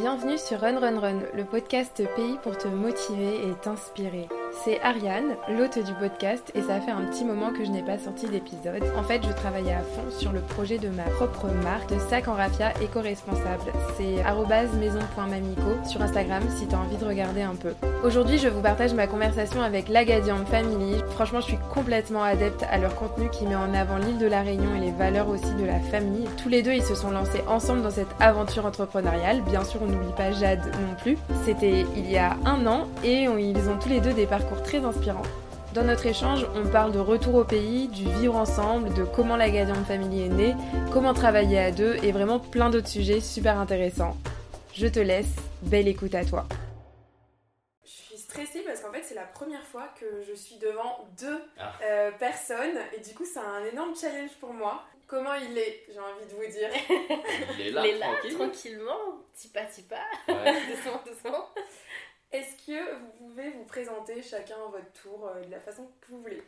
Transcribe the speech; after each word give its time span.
Bienvenue 0.00 0.38
sur 0.38 0.60
Run 0.60 0.78
Run 0.80 0.98
Run, 0.98 1.20
le 1.34 1.44
podcast 1.44 2.02
pays 2.16 2.38
pour 2.42 2.56
te 2.56 2.68
motiver 2.68 3.46
et 3.46 3.52
t'inspirer. 3.60 4.28
C'est 4.52 4.80
Ariane, 4.82 5.36
l'hôte 5.48 5.78
du 5.78 5.92
podcast, 5.94 6.50
et 6.54 6.62
ça 6.62 6.80
fait 6.80 6.90
un 6.90 7.02
petit 7.02 7.24
moment 7.24 7.50
que 7.50 7.64
je 7.64 7.70
n'ai 7.70 7.82
pas 7.82 7.98
sorti 7.98 8.26
d'épisode. 8.26 8.82
En 8.96 9.02
fait, 9.02 9.22
je 9.24 9.32
travaillais 9.32 9.72
à 9.72 9.80
fond 9.80 10.10
sur 10.10 10.32
le 10.32 10.40
projet 10.40 10.78
de 10.78 10.88
ma 10.88 11.04
propre 11.04 11.46
marque 11.62 11.88
de 11.90 11.98
sac 11.98 12.28
en 12.28 12.34
raffia 12.34 12.72
éco-responsable. 12.82 13.72
C'est 13.96 14.22
maison.mamico 14.78 15.88
sur 15.88 16.02
Instagram 16.02 16.42
si 16.50 16.66
tu 16.66 16.74
as 16.74 16.78
envie 16.78 16.96
de 16.96 17.04
regarder 17.04 17.42
un 17.42 17.54
peu. 17.54 17.74
Aujourd'hui, 18.04 18.38
je 18.38 18.48
vous 18.48 18.60
partage 18.60 18.92
ma 18.94 19.06
conversation 19.06 19.62
avec 19.62 19.88
l'Agadian 19.88 20.44
Family. 20.46 20.96
Franchement, 21.10 21.40
je 21.40 21.46
suis 21.46 21.58
complètement 21.72 22.22
adepte 22.22 22.64
à 22.70 22.78
leur 22.78 22.94
contenu 22.94 23.28
qui 23.30 23.46
met 23.46 23.56
en 23.56 23.72
avant 23.74 23.98
l'île 23.98 24.18
de 24.18 24.26
la 24.26 24.42
Réunion 24.42 24.74
et 24.76 24.80
les 24.80 24.92
valeurs 24.92 25.28
aussi 25.28 25.54
de 25.54 25.64
la 25.64 25.80
famille. 25.80 26.28
Tous 26.42 26.48
les 26.48 26.62
deux, 26.62 26.72
ils 26.72 26.82
se 26.82 26.94
sont 26.94 27.10
lancés 27.10 27.42
ensemble 27.46 27.82
dans 27.82 27.90
cette 27.90 28.08
aventure 28.18 28.66
entrepreneuriale. 28.66 29.42
Bien 29.42 29.64
sûr, 29.64 29.80
on 29.82 29.86
n'oublie 29.86 30.12
pas 30.16 30.32
Jade 30.32 30.64
non 30.64 30.94
plus. 31.00 31.16
C'était 31.44 31.84
il 31.96 32.10
y 32.10 32.18
a 32.18 32.36
un 32.44 32.66
an 32.66 32.88
et 33.04 33.24
ils 33.24 33.68
ont 33.68 33.78
tous 33.80 33.88
les 33.88 34.00
deux 34.00 34.12
des 34.12 34.26
parcours 34.40 34.62
très 34.62 34.78
inspirant. 34.78 35.22
Dans 35.74 35.84
notre 35.84 36.06
échange, 36.06 36.46
on 36.54 36.66
parle 36.66 36.92
de 36.92 36.98
retour 36.98 37.34
au 37.34 37.44
pays, 37.44 37.88
du 37.88 38.04
vivre 38.04 38.36
ensemble, 38.36 38.92
de 38.94 39.04
comment 39.04 39.36
la 39.36 39.50
Gadian 39.50 39.84
Family 39.84 40.22
est 40.24 40.28
née, 40.28 40.54
comment 40.92 41.12
travailler 41.12 41.58
à 41.58 41.70
deux 41.70 41.96
et 42.02 42.10
vraiment 42.10 42.38
plein 42.40 42.70
d'autres 42.70 42.88
sujets 42.88 43.20
super 43.20 43.58
intéressants. 43.58 44.16
Je 44.74 44.86
te 44.86 44.98
laisse, 44.98 45.36
belle 45.62 45.88
écoute 45.88 46.14
à 46.14 46.24
toi. 46.24 46.46
Je 47.84 47.90
suis 47.90 48.16
stressée 48.16 48.62
parce 48.66 48.80
qu'en 48.80 48.92
fait 48.92 49.02
c'est 49.04 49.14
la 49.14 49.26
première 49.26 49.64
fois 49.64 49.88
que 50.00 50.22
je 50.26 50.34
suis 50.34 50.56
devant 50.56 51.06
deux 51.20 51.40
ah. 51.58 51.72
euh, 51.84 52.10
personnes 52.12 52.78
et 52.96 53.00
du 53.00 53.14
coup 53.14 53.26
c'est 53.26 53.40
un 53.40 53.64
énorme 53.70 53.94
challenge 53.94 54.32
pour 54.40 54.54
moi. 54.54 54.82
Comment 55.06 55.34
il 55.34 55.58
est, 55.58 55.84
j'ai 55.92 55.98
envie 55.98 56.24
de 56.24 56.36
vous 56.36 56.52
dire. 56.52 56.70
Il 57.58 57.66
est 57.66 57.98
là, 57.98 58.06
tranquillement, 58.32 59.18
petit 59.34 59.48
pas, 59.48 59.62
petit 59.64 59.82
pas, 59.82 60.06
doucement, 60.28 61.02
doucement. 61.04 61.48
Est-ce 62.32 62.64
que 62.64 62.94
vous 62.94 63.10
pouvez 63.18 63.50
vous 63.50 63.64
présenter 63.64 64.22
chacun 64.22 64.54
à 64.54 64.70
votre 64.70 64.92
tour 64.92 65.28
euh, 65.28 65.42
de 65.44 65.50
la 65.50 65.58
façon 65.58 65.90
que 66.00 66.12
vous 66.12 66.22
voulez? 66.22 66.42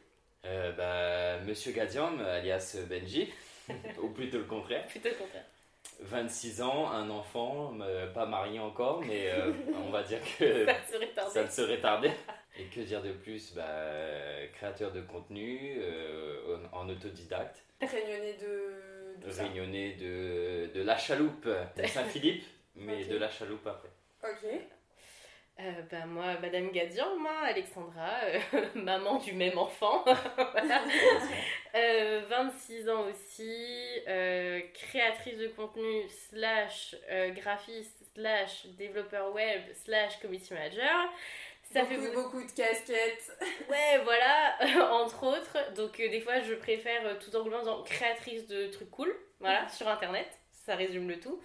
Euh, 0.45 0.71
bah, 0.73 1.45
Monsieur 1.45 1.73
Gadiam, 1.73 2.21
alias 2.21 2.77
Benji, 2.89 3.33
ou 4.01 4.09
plutôt 4.11 4.39
le 4.39 4.45
contraire. 4.45 4.87
Plutôt 4.87 5.09
le 5.09 5.17
contraire. 5.17 5.45
26 6.01 6.63
ans, 6.63 6.91
un 6.91 7.11
enfant, 7.11 7.75
pas 8.15 8.27
marié 8.27 8.59
encore, 8.61 9.03
mais 9.03 9.31
euh, 9.31 9.53
on 9.87 9.91
va 9.91 10.03
dire 10.05 10.21
que 10.39 10.67
ça 11.29 11.43
ne 11.43 11.49
serait 11.49 11.81
tardé. 11.81 12.11
Et 12.57 12.65
que 12.67 12.81
dire 12.81 13.03
de 13.03 13.13
plus? 13.13 13.53
Bah, 13.55 13.65
Créateur 14.55 14.93
de 14.93 15.01
contenu, 15.01 15.81
en, 16.73 16.89
autodidacte. 16.89 17.65
Réunionnais 17.81 18.35
de... 18.35 19.27
de 19.27 19.33
Réunionnais 19.33 19.93
de, 19.95 20.71
de 20.73 20.83
La 20.83 20.97
Chaloupe, 20.97 21.47
de 21.47 21.87
Saint-Philippe, 21.87 22.45
mais 22.77 23.05
de 23.05 23.17
La 23.17 23.31
Chaloupe 23.31 23.67
après. 23.67 23.91
Ok. 24.23 24.61
Euh, 25.61 25.83
bah, 25.91 26.07
moi, 26.07 26.39
Madame 26.41 26.71
Gadian, 26.71 27.17
moi, 27.19 27.37
Alexandra, 27.45 28.11
euh, 28.25 28.65
maman 28.75 29.19
du 29.19 29.35
même 29.35 29.59
enfant. 29.59 30.05
26 31.75 31.75
euh, 31.75 32.95
ans 32.95 33.07
aussi, 33.09 34.03
créatrice 34.75 35.39
de 35.39 35.49
contenu, 35.49 36.09
slash 36.31 36.97
graphiste, 37.35 38.03
slash 38.15 38.67
développeur 38.79 39.33
web, 39.35 39.61
slash 39.85 40.19
community 40.21 40.55
manager. 40.55 41.13
Ça 41.73 41.85
beaucoup, 41.85 42.03
fait 42.03 42.15
beaucoup 42.15 42.43
de 42.43 42.53
casquettes. 42.53 43.33
Ouais, 43.71 44.01
voilà, 44.05 44.57
entre 44.93 45.27
autres. 45.27 45.57
Donc, 45.75 45.97
des 45.97 46.21
fois, 46.21 46.41
je 46.41 46.55
préfère 46.55 47.19
tout 47.19 47.35
en 47.37 47.45
disant 47.45 47.83
créatrice 47.83 48.47
de 48.47 48.67
trucs 48.69 48.91
cool, 48.91 49.15
voilà, 49.41 49.69
sur 49.69 49.89
internet 49.89 50.29
ça 50.65 50.77
résume 50.77 51.09
le 51.09 51.19
tout. 51.19 51.41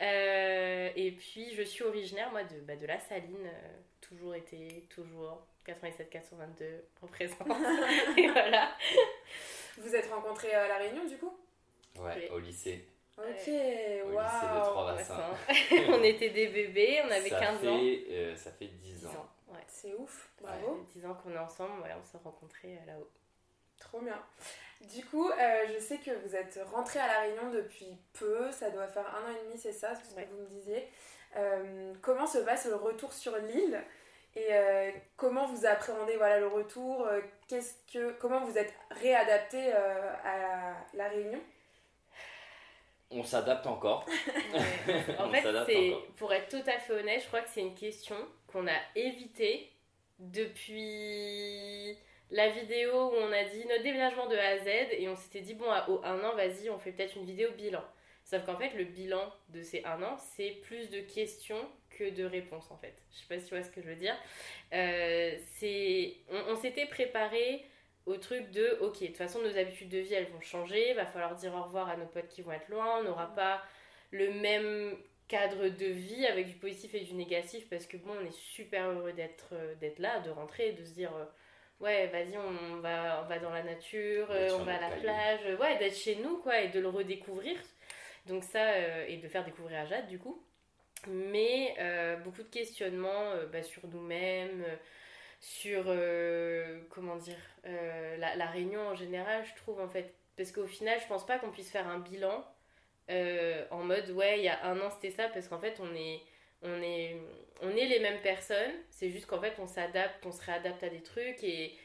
Euh, 0.00 0.90
et 0.96 1.10
puis, 1.12 1.54
je 1.54 1.62
suis 1.62 1.84
originaire, 1.84 2.30
moi, 2.30 2.42
de, 2.44 2.60
bah, 2.60 2.76
de 2.76 2.86
la 2.86 2.98
Saline, 2.98 3.46
euh, 3.46 3.78
toujours 4.00 4.34
été, 4.34 4.86
toujours 4.88 5.46
87-422 5.66 6.82
représente. 7.02 7.48
et 8.16 8.28
voilà. 8.28 8.70
Vous 9.78 9.94
êtes 9.94 10.10
rencontrés 10.10 10.52
à 10.52 10.68
La 10.68 10.78
Réunion, 10.78 11.04
du 11.04 11.16
coup? 11.18 11.36
Ouais, 11.98 12.30
au 12.30 12.38
lycée. 12.38 12.86
Ok, 13.18 13.24
waouh! 13.26 14.16
Au 14.16 14.22
lycée 14.22 14.46
de 14.46 14.60
Trois-Bassins. 14.64 15.36
on 15.88 16.02
était 16.02 16.30
des 16.30 16.48
bébés, 16.48 17.02
on 17.04 17.10
avait 17.10 17.28
ça 17.28 17.40
15 17.40 17.60
fait, 17.60 17.68
ans. 17.68 17.80
Euh, 17.82 18.36
ça 18.36 18.50
fait 18.52 18.68
10 18.68 19.06
ans. 19.06 19.28
Ouais. 19.48 19.58
C'est 19.66 19.94
ouf, 19.94 20.30
bravo. 20.40 20.86
10 20.94 21.04
ans 21.06 21.14
qu'on 21.14 21.32
est 21.32 21.38
ensemble, 21.38 21.82
ouais, 21.82 21.90
on 22.00 22.04
s'est 22.04 22.18
rencontrés 22.24 22.78
là-haut. 22.86 23.10
Trop 23.78 24.00
bien. 24.00 24.22
Du 24.80 25.04
coup, 25.04 25.28
euh, 25.28 25.66
je 25.74 25.78
sais 25.78 25.98
que 25.98 26.10
vous 26.10 26.34
êtes 26.34 26.58
rentré 26.72 26.98
à 26.98 27.06
La 27.06 27.20
Réunion 27.20 27.50
depuis 27.50 27.98
peu, 28.14 28.50
ça 28.50 28.70
doit 28.70 28.88
faire 28.88 29.06
un 29.06 29.30
an 29.30 29.36
et 29.36 29.46
demi, 29.46 29.58
c'est 29.58 29.72
ça, 29.72 29.94
ce 29.94 30.00
que 30.00 30.20
vous 30.20 30.42
me 30.42 30.48
disiez. 30.48 30.88
Euh, 31.36 31.92
comment 32.00 32.26
se 32.26 32.38
passe 32.38 32.66
le 32.66 32.76
retour 32.76 33.12
sur 33.12 33.36
l'île 33.36 33.80
et 34.36 34.46
euh, 34.50 34.90
comment 35.16 35.46
vous 35.46 35.66
appréhendez 35.66 36.16
voilà, 36.16 36.38
le 36.38 36.46
retour 36.46 37.06
qu'est-ce 37.48 37.74
que, 37.92 38.12
Comment 38.12 38.44
vous 38.44 38.56
êtes 38.56 38.72
réadapté 38.90 39.72
à 39.72 40.74
La 40.94 41.08
Réunion? 41.08 41.40
On 43.10 43.24
s'adapte 43.24 43.66
encore. 43.66 44.06
en 45.18 45.30
fait, 45.30 45.44
c'est, 45.66 45.94
pour 46.16 46.32
être 46.32 46.48
tout 46.48 46.70
à 46.70 46.78
fait 46.78 46.92
honnête, 46.94 47.20
je 47.22 47.26
crois 47.26 47.40
que 47.40 47.50
c'est 47.50 47.60
une 47.60 47.74
question 47.74 48.16
qu'on 48.46 48.68
a 48.68 48.78
évitée 48.94 49.70
depuis 50.20 51.98
la 52.30 52.48
vidéo 52.50 53.10
où 53.10 53.14
on 53.14 53.32
a 53.32 53.44
dit 53.44 53.64
notre 53.66 53.82
déménagement 53.82 54.26
de 54.28 54.36
A 54.36 54.48
à 54.50 54.58
Z 54.58 54.68
et 54.92 55.08
on 55.08 55.16
s'était 55.16 55.40
dit, 55.40 55.54
bon, 55.54 55.66
au 55.88 56.00
un 56.04 56.22
an, 56.22 56.34
vas-y, 56.34 56.70
on 56.70 56.78
fait 56.78 56.92
peut-être 56.92 57.16
une 57.16 57.24
vidéo 57.24 57.50
bilan. 57.52 57.82
Sauf 58.24 58.44
qu'en 58.44 58.56
fait, 58.56 58.74
le 58.74 58.84
bilan 58.84 59.32
de 59.48 59.62
ces 59.62 59.82
un 59.84 60.02
an, 60.02 60.16
c'est 60.16 60.50
plus 60.62 60.90
de 60.90 61.00
questions 61.00 61.68
que 61.90 62.10
de 62.10 62.24
réponses, 62.24 62.70
en 62.70 62.76
fait. 62.76 62.94
Je 63.12 63.18
sais 63.18 63.26
pas 63.28 63.38
si 63.40 63.46
tu 63.46 63.54
vois 63.54 63.64
ce 63.64 63.70
que 63.70 63.82
je 63.82 63.88
veux 63.88 63.96
dire. 63.96 64.16
Euh, 64.72 65.36
c'est... 65.54 66.14
On, 66.28 66.54
s'était 66.54 66.86
préparé 66.86 67.64
au 68.06 68.16
truc 68.16 68.50
de, 68.50 68.78
ok, 68.80 69.00
de 69.00 69.06
toute 69.06 69.16
façon, 69.16 69.40
nos 69.40 69.58
habitudes 69.58 69.88
de 69.88 69.98
vie, 69.98 70.14
elles 70.14 70.30
vont 70.30 70.40
changer, 70.40 70.94
va 70.94 71.06
falloir 71.06 71.34
dire 71.34 71.54
au 71.54 71.62
revoir 71.62 71.88
à 71.88 71.96
nos 71.96 72.06
potes 72.06 72.28
qui 72.28 72.42
vont 72.42 72.52
être 72.52 72.68
loin, 72.68 73.00
on 73.00 73.04
n'aura 73.04 73.34
pas 73.34 73.62
le 74.12 74.32
même 74.32 74.96
cadre 75.26 75.68
de 75.68 75.86
vie 75.86 76.26
avec 76.26 76.48
du 76.48 76.54
positif 76.54 76.94
et 76.94 77.00
du 77.00 77.14
négatif 77.14 77.68
parce 77.68 77.86
que 77.86 77.96
bon 77.96 78.10
on 78.20 78.26
est 78.26 78.34
super 78.34 78.90
heureux 78.90 79.12
d'être 79.12 79.54
d'être 79.80 80.00
là 80.00 80.18
de 80.18 80.30
rentrer 80.30 80.72
de 80.72 80.84
se 80.84 80.92
dire 80.92 81.14
euh, 81.14 81.24
ouais, 81.80 82.06
vas-y, 82.08 82.36
on 82.36 82.80
va, 82.80 83.22
on 83.24 83.28
va 83.28 83.38
dans 83.38 83.50
la 83.50 83.62
nature, 83.62 84.28
euh, 84.30 84.50
on 84.58 84.64
va 84.64 84.76
à 84.76 84.90
la 84.90 84.96
plage, 84.96 85.40
euh, 85.46 85.56
ouais, 85.56 85.78
d'être 85.78 85.96
chez 85.96 86.16
nous, 86.16 86.38
quoi, 86.38 86.60
et 86.60 86.68
de 86.68 86.80
le 86.80 86.88
redécouvrir. 86.88 87.56
Donc 88.26 88.44
ça, 88.44 88.62
euh, 88.64 89.06
et 89.08 89.16
de 89.16 89.28
faire 89.28 89.44
découvrir 89.44 89.80
à 89.80 89.86
Jade, 89.86 90.06
du 90.08 90.18
coup. 90.18 90.42
Mais 91.08 91.74
beaucoup 92.24 92.42
de 92.42 92.48
questionnements 92.48 93.32
bah, 93.50 93.62
sur 93.62 93.86
nous-mêmes, 93.88 94.62
sur, 95.40 95.84
comment 96.90 97.16
dire, 97.16 97.38
la, 97.64 98.36
la, 98.36 98.46
réunion 98.46 98.82
en 98.88 98.94
général, 98.94 99.42
je 99.46 99.54
trouve, 99.62 99.80
en 99.80 99.88
fait. 99.88 100.12
Parce 100.36 100.52
qu'au 100.52 100.66
final, 100.66 101.00
je 101.00 101.06
pense 101.06 101.24
pas 101.24 101.38
qu'on 101.38 101.50
puisse 101.50 101.70
faire 101.70 101.88
un 101.88 102.00
bilan 102.00 102.44
en 103.08 103.82
mode, 103.82 104.10
ouais, 104.10 104.40
il 104.40 104.44
y 104.44 104.48
a 104.48 104.62
un 104.66 104.78
an, 104.80 104.90
c'était 104.90 105.10
ça, 105.10 105.28
parce 105.28 105.48
qu'en 105.48 105.58
fait, 105.58 105.80
on 105.80 105.94
est 105.94 106.20
on 106.62 106.82
est, 106.82 107.16
on 107.62 107.70
est 107.70 107.86
les 107.86 108.00
mêmes 108.00 108.20
personnes, 108.20 108.72
c'est 108.90 109.10
juste 109.10 109.26
qu'en 109.26 109.40
fait 109.40 109.54
on 109.58 109.66
s'adapte, 109.66 110.24
on 110.24 110.32
se 110.32 110.42
réadapte 110.42 110.82
à 110.82 110.88
des 110.88 111.02
trucs 111.02 111.42
et, 111.42 111.76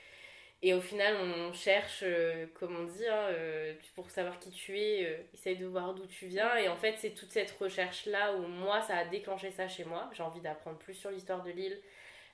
et 0.62 0.74
au 0.74 0.82
final 0.82 1.16
on 1.16 1.54
cherche, 1.54 2.02
euh, 2.04 2.48
comme 2.54 2.76
on 2.76 2.84
dit, 2.86 3.08
hein, 3.08 3.28
euh, 3.32 3.74
pour 3.96 4.10
savoir 4.10 4.40
qui 4.40 4.52
tu 4.52 4.80
es, 4.80 5.06
euh, 5.06 5.18
essaye 5.34 5.58
de 5.58 5.66
voir 5.66 5.94
d'où 5.94 6.08
tu 6.08 6.28
viens. 6.28 6.56
Et 6.58 6.70
en 6.70 6.78
fait 6.78 6.96
c'est 6.98 7.12
toute 7.12 7.32
cette 7.32 7.52
recherche-là 7.52 8.36
où 8.36 8.48
moi 8.48 8.82
ça 8.82 8.98
a 8.98 9.06
déclenché 9.06 9.52
ça 9.52 9.68
chez 9.68 9.86
moi, 9.86 10.10
j'ai 10.14 10.24
envie 10.24 10.42
d'apprendre 10.42 10.78
plus 10.78 10.96
sur 10.96 11.12
l'histoire 11.12 11.44
de 11.44 11.52
l'île, 11.52 11.80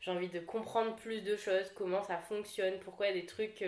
j'ai 0.02 0.12
envie 0.12 0.30
de 0.30 0.40
comprendre 0.40 0.96
plus 0.96 1.22
de 1.22 1.36
choses, 1.36 1.72
comment 1.76 2.04
ça 2.04 2.18
fonctionne, 2.18 2.80
pourquoi 2.80 3.08
il 3.08 3.16
y 3.16 3.20
a 3.20 3.22
des 3.22 3.28
trucs 3.28 3.64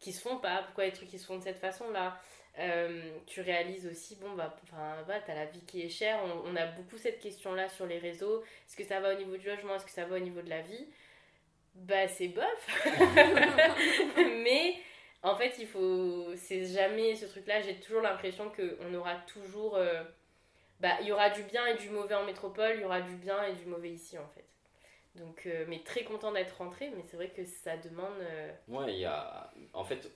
qui 0.00 0.12
se 0.12 0.20
font 0.20 0.38
pas, 0.38 0.62
pourquoi 0.64 0.84
il 0.84 0.88
y 0.88 0.90
a 0.90 0.90
des 0.90 0.96
trucs 0.96 1.10
qui 1.10 1.18
se 1.18 1.26
font 1.26 1.38
de 1.38 1.42
cette 1.42 1.58
façon-là. 1.58 2.20
Euh, 2.58 3.18
tu 3.26 3.40
réalises 3.40 3.86
aussi, 3.86 4.16
bon, 4.16 4.32
bah, 4.34 4.54
enfin, 4.64 5.02
bah, 5.06 5.20
t'as 5.24 5.34
la 5.34 5.46
vie 5.46 5.64
qui 5.64 5.82
est 5.82 5.88
chère. 5.88 6.20
On, 6.44 6.54
a 6.54 6.66
beaucoup 6.66 6.98
cette 6.98 7.18
question-là 7.18 7.68
sur 7.68 7.86
les 7.86 7.98
réseaux. 7.98 8.42
Est-ce 8.42 8.76
que 8.76 8.84
ça 8.84 9.00
va 9.00 9.14
au 9.14 9.18
niveau 9.18 9.36
du 9.36 9.46
logement? 9.46 9.76
Est-ce 9.76 9.86
que 9.86 9.90
ça 9.90 10.04
va 10.04 10.16
au 10.16 10.20
niveau 10.20 10.42
de 10.42 10.50
la 10.50 10.60
vie? 10.60 10.86
Bah, 11.74 12.06
c'est 12.08 12.28
bof. 12.28 12.84
Mais 14.16 14.74
en 15.22 15.34
fait, 15.34 15.54
il 15.58 15.66
faut. 15.66 16.26
C'est 16.36 16.66
jamais 16.66 17.14
ce 17.16 17.24
truc-là. 17.24 17.62
J'ai 17.62 17.76
toujours 17.76 18.02
l'impression 18.02 18.50
qu'on 18.50 18.94
aura 18.94 19.16
toujours. 19.26 19.76
Euh, 19.76 20.02
bah, 20.80 20.98
il 21.00 21.06
y 21.06 21.12
aura 21.12 21.30
du 21.30 21.42
bien 21.44 21.64
et 21.66 21.76
du 21.76 21.88
mauvais 21.88 22.16
en 22.16 22.24
métropole, 22.24 22.72
il 22.74 22.82
y 22.82 22.84
aura 22.84 23.00
du 23.00 23.14
bien 23.14 23.42
et 23.44 23.54
du 23.54 23.64
mauvais 23.64 23.90
ici, 23.90 24.18
en 24.18 24.26
fait. 24.28 24.44
Donc, 25.14 25.46
euh, 25.46 25.64
mais 25.68 25.82
très 25.84 26.04
content 26.04 26.32
d'être 26.32 26.56
rentré, 26.58 26.90
mais 26.94 27.02
c'est 27.06 27.16
vrai 27.16 27.28
que 27.28 27.44
ça 27.44 27.78
demande. 27.78 28.16
Ouais, 28.68 28.92
il 28.92 29.00
y 29.00 29.06
a. 29.06 29.50
En 29.72 29.84
fait, 29.84 30.10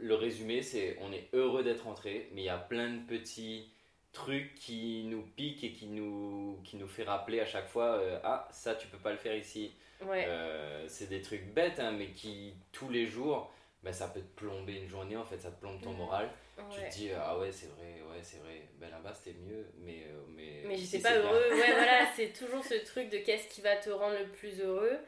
le 0.00 0.14
résumé, 0.14 0.62
c'est 0.62 0.96
on 1.00 1.12
est 1.12 1.28
heureux 1.32 1.62
d'être 1.62 1.84
rentré, 1.84 2.28
mais 2.32 2.42
il 2.42 2.46
y 2.46 2.50
a 2.50 2.58
plein 2.58 2.90
de 2.90 3.00
petits 3.06 3.70
trucs 4.12 4.54
qui 4.54 5.04
nous 5.06 5.22
piquent 5.22 5.64
et 5.64 5.72
qui 5.72 5.86
nous, 5.86 6.58
qui 6.64 6.76
nous 6.76 6.88
fait 6.88 7.04
rappeler 7.04 7.40
à 7.40 7.46
chaque 7.46 7.68
fois 7.68 7.98
euh, 7.98 8.18
Ah, 8.24 8.48
ça, 8.52 8.74
tu 8.74 8.86
peux 8.88 8.98
pas 8.98 9.12
le 9.12 9.18
faire 9.18 9.36
ici. 9.36 9.72
Euh, 10.02 10.84
c'est 10.88 11.08
des 11.08 11.20
trucs 11.20 11.52
bêtes, 11.52 11.78
hein, 11.78 11.92
mais 11.92 12.08
qui, 12.08 12.54
tous 12.72 12.88
les 12.88 13.06
jours, 13.06 13.52
bah, 13.82 13.92
ça 13.92 14.08
peut 14.08 14.20
te 14.20 14.40
plomber 14.40 14.74
une 14.74 14.88
journée 14.88 15.16
en 15.16 15.24
fait, 15.24 15.38
ça 15.38 15.50
te 15.50 15.60
plombe 15.60 15.80
ton 15.80 15.92
moral. 15.92 16.28
Tu 16.70 16.80
te 16.80 16.94
dis, 16.94 17.10
ah 17.16 17.38
ouais, 17.38 17.50
c'est 17.52 17.68
vrai, 17.68 18.02
ouais, 18.10 18.20
c'est 18.22 18.38
vrai, 18.38 18.68
ben 18.78 18.90
là-bas 18.90 19.14
c'était 19.14 19.38
mieux, 19.38 19.66
mais. 19.78 20.04
Euh, 20.08 20.20
mais 20.28 20.62
mais 20.66 20.76
j'étais 20.76 20.98
pas 20.98 21.16
heureux, 21.16 21.50
ouais, 21.50 21.72
voilà, 21.72 22.06
c'est 22.16 22.32
toujours 22.34 22.62
ce 22.62 22.74
truc 22.84 23.08
de 23.08 23.18
qu'est-ce 23.18 23.48
qui 23.48 23.62
va 23.62 23.76
te 23.76 23.88
rendre 23.88 24.18
le 24.18 24.26
plus 24.26 24.60
heureux. 24.60 24.98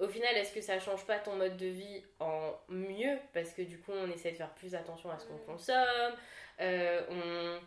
Au 0.00 0.08
final, 0.08 0.34
est-ce 0.36 0.52
que 0.52 0.60
ça 0.60 0.78
change 0.78 1.04
pas 1.04 1.18
ton 1.18 1.36
mode 1.36 1.56
de 1.56 1.66
vie 1.66 2.02
en 2.18 2.58
mieux 2.68 3.18
Parce 3.34 3.52
que 3.52 3.62
du 3.62 3.78
coup, 3.78 3.92
on 3.92 4.10
essaie 4.10 4.32
de 4.32 4.36
faire 4.36 4.54
plus 4.54 4.74
attention 4.74 5.10
à 5.10 5.18
ce 5.18 5.26
qu'on 5.26 5.38
consomme, 5.38 6.14
euh, 6.60 7.02
on 7.10 7.60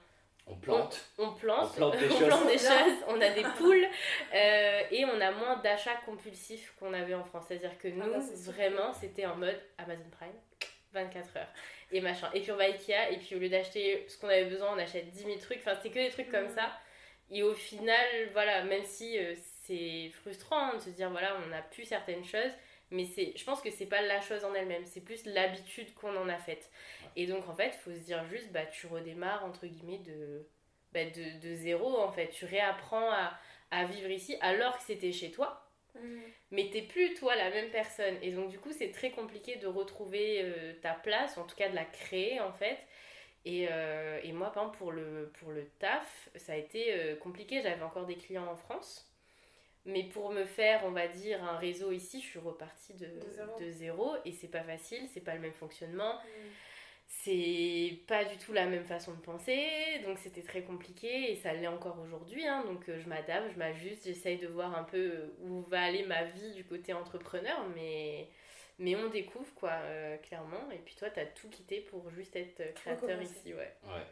on 0.46 0.56
plante. 0.56 1.10
On, 1.18 1.32
plante. 1.32 1.72
On 1.78 1.92
plante 1.92 2.00
des, 2.00 2.10
choses. 2.10 2.94
on 3.08 3.22
a 3.22 3.30
des 3.30 3.44
poules. 3.58 3.88
Euh, 4.34 4.82
et 4.92 5.06
on 5.06 5.22
a 5.22 5.32
moins 5.32 5.58
d'achats 5.58 5.96
compulsifs 6.06 6.74
qu'on 6.78 6.94
avait 6.94 7.14
en 7.14 7.24
France. 7.24 7.46
C'est-à-dire 7.48 7.78
que 7.78 7.88
ah 7.88 7.92
nous, 7.92 8.12
bah, 8.12 8.52
vraiment, 8.52 8.92
c'était 8.94 9.26
en 9.26 9.38
mode 9.38 9.58
Amazon 9.78 10.10
Prime, 10.12 10.36
24 10.92 11.38
heures. 11.38 11.48
Et 11.92 12.02
machin. 12.02 12.30
Et 12.34 12.42
puis 12.42 12.52
on 12.52 12.58
va 12.58 12.66
Ikea. 12.66 13.12
Et 13.12 13.18
puis 13.18 13.36
au 13.36 13.40
lieu 13.40 13.50
d'acheter 13.50 14.06
ce 14.10 14.18
qu'on 14.18 14.28
avait 14.28 14.46
besoin, 14.46 14.74
on 14.74 14.80
achète 14.80 15.10
10 15.12 15.24
000 15.24 15.38
trucs. 15.38 15.60
Enfin, 15.60 15.76
c'était 15.76 15.90
que 15.90 16.06
des 16.06 16.12
trucs 16.12 16.30
comme 16.30 16.48
mm. 16.48 16.56
ça. 16.56 16.72
Et 17.32 17.42
au 17.42 17.54
final, 17.54 18.06
voilà, 18.34 18.64
même 18.64 18.84
si 18.84 19.18
euh, 19.18 19.34
c'est 19.66 20.10
frustrant 20.22 20.72
hein, 20.72 20.76
de 20.76 20.82
se 20.82 20.90
dire, 20.90 21.10
voilà, 21.10 21.38
on 21.46 21.50
n'a 21.50 21.62
plus 21.62 21.86
certaines 21.86 22.26
choses. 22.26 22.52
Mais 22.92 23.06
c'est, 23.06 23.34
je 23.36 23.44
pense 23.44 23.62
que 23.62 23.72
c'est 23.72 23.88
pas 23.88 24.02
la 24.02 24.22
chose 24.22 24.46
en 24.46 24.54
elle-même, 24.54 24.86
c'est 24.86 25.02
plus 25.02 25.26
l'habitude 25.26 25.94
qu'on 25.96 26.16
en 26.16 26.30
a 26.30 26.38
faite. 26.38 26.70
Et 27.16 27.26
donc 27.26 27.48
en 27.50 27.56
fait, 27.56 27.74
il 27.74 27.80
faut 27.80 27.92
se 27.92 28.06
dire 28.06 28.24
juste, 28.26 28.52
bah 28.52 28.66
tu 28.68 28.86
redémarres 28.86 29.44
entre 29.46 29.66
guillemets 29.66 29.98
de, 30.00 30.46
bah, 30.94 31.06
de, 31.06 31.40
de, 31.40 31.56
zéro 31.56 31.98
en 31.98 32.12
fait. 32.12 32.30
Tu 32.30 32.46
réapprends 32.46 33.10
à, 33.10 33.40
à 33.72 33.86
vivre 33.86 34.10
ici 34.10 34.36
alors 34.42 34.78
que 34.78 34.84
c'était 34.84 35.12
chez 35.12 35.32
toi. 35.32 35.68
Mmh. 35.96 36.20
Mais 36.52 36.70
t'es 36.72 36.84
plus 36.84 37.16
toi 37.16 37.36
la 37.36 37.50
même 37.50 37.72
personne. 37.72 38.16
Et 38.22 38.32
donc 38.32 38.50
du 38.50 38.60
coup, 38.60 38.72
c'est 38.72 38.92
très 38.92 39.10
compliqué 39.10 39.56
de 39.56 39.66
retrouver 39.66 40.42
euh, 40.44 40.74
ta 40.82 40.94
place, 40.94 41.38
en 41.40 41.46
tout 41.46 41.56
cas 41.56 41.70
de 41.70 41.76
la 41.76 41.86
créer 41.86 42.40
en 42.42 42.54
fait. 42.54 42.78
Et, 43.46 43.68
euh, 43.72 44.20
et 44.24 44.32
moi, 44.32 44.52
par 44.52 44.64
exemple, 44.64 44.78
pour 44.78 44.92
le, 44.92 45.32
pour 45.40 45.52
le 45.52 45.66
taf, 45.80 46.30
ça 46.36 46.54
a 46.54 46.56
été 46.56 46.94
euh, 46.94 47.16
compliqué. 47.16 47.62
J'avais 47.62 47.82
encore 47.82 48.06
des 48.06 48.16
clients 48.16 48.48
en 48.48 48.56
France. 48.56 49.13
Mais 49.86 50.04
pour 50.04 50.32
me 50.32 50.46
faire, 50.46 50.82
on 50.86 50.92
va 50.92 51.08
dire, 51.08 51.44
un 51.44 51.58
réseau 51.58 51.92
ici, 51.92 52.22
je 52.22 52.26
suis 52.26 52.40
repartie 52.40 52.94
de, 52.94 53.08
de, 53.60 53.72
zéro. 53.72 54.16
Et 54.24 54.32
c'est 54.32 54.48
pas 54.48 54.64
facile, 54.64 55.08
c'est 55.14 55.22
pas 55.22 55.36
le 55.36 55.42
même 55.42 55.54
fonctionnement. 55.54 56.16
Mmh 56.16 56.50
c'est 57.22 58.00
pas 58.08 58.26
du 58.26 58.38
tout 58.38 58.54
la 58.54 58.66
même 58.66 58.84
façon 58.84 59.14
de 59.14 59.22
penser, 59.22 59.68
donc 60.06 60.18
c'était 60.18 60.42
très 60.42 60.64
compliqué 60.64 61.32
et 61.32 61.36
ça 61.36 61.54
l'est 61.54 61.68
encore 61.68 62.00
aujourd'hui. 62.00 62.46
Hein, 62.46 62.64
donc 62.66 62.90
euh, 62.90 63.00
je 63.00 63.08
m'adapte, 63.08 63.54
je 63.54 63.60
m'ajuste, 63.60 64.06
j'essaye 64.06 64.38
de 64.38 64.48
voir 64.48 64.76
un 64.76 64.84
peu 64.84 65.32
où 65.42 65.62
va 65.62 65.84
aller 65.84 66.04
ma 66.04 66.24
vie 66.24 66.54
du 66.54 66.66
côté 66.66 66.92
entrepreneur, 66.92 67.66
mais, 67.76 68.28
mais 68.80 68.96
on 68.96 69.10
découvre 69.10 69.54
quoi, 69.54 69.72
euh, 69.72 70.18
clairement. 70.18 70.70
Et 70.72 70.80
puis 70.80 70.96
toi, 70.96 71.10
t'as 71.10 71.26
tout 71.26 71.50
quitté 71.50 71.82
pour 71.82 72.10
juste 72.10 72.36
être 72.36 72.74
créateur 72.74 73.22
ici, 73.22 73.54
ouais. 73.54 73.74
ouais. 73.84 74.06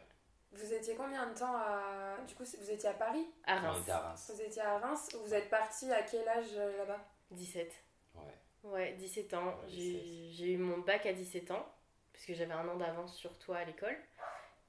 Vous 0.52 0.72
étiez 0.72 0.94
combien 0.94 1.26
de 1.30 1.38
temps 1.38 1.56
à. 1.56 2.18
Du 2.26 2.34
coup, 2.34 2.44
vous 2.44 2.70
étiez 2.70 2.88
à 2.88 2.94
Paris? 2.94 3.26
À 3.44 3.58
Reims. 3.58 4.30
Vous 4.30 4.40
étiez 4.40 4.62
à 4.62 4.78
Reims. 4.78 5.08
Vous 5.24 5.32
êtes 5.34 5.48
parti 5.48 5.90
à 5.90 6.02
quel 6.02 6.28
âge 6.28 6.50
euh, 6.56 6.76
là-bas? 6.78 7.00
17. 7.30 7.72
Ouais. 8.14 8.22
Ouais, 8.64 8.92
17 8.94 9.34
ans. 9.34 9.54
J'ai 9.68 10.52
eu 10.52 10.58
mon 10.58 10.78
bac 10.78 11.06
à 11.06 11.12
17 11.12 11.50
ans 11.50 11.66
parce 12.12 12.26
que 12.26 12.34
j'avais 12.34 12.52
un 12.52 12.68
an 12.68 12.76
d'avance 12.76 13.16
sur 13.16 13.36
toi 13.38 13.58
à 13.58 13.64
l'école. 13.64 13.96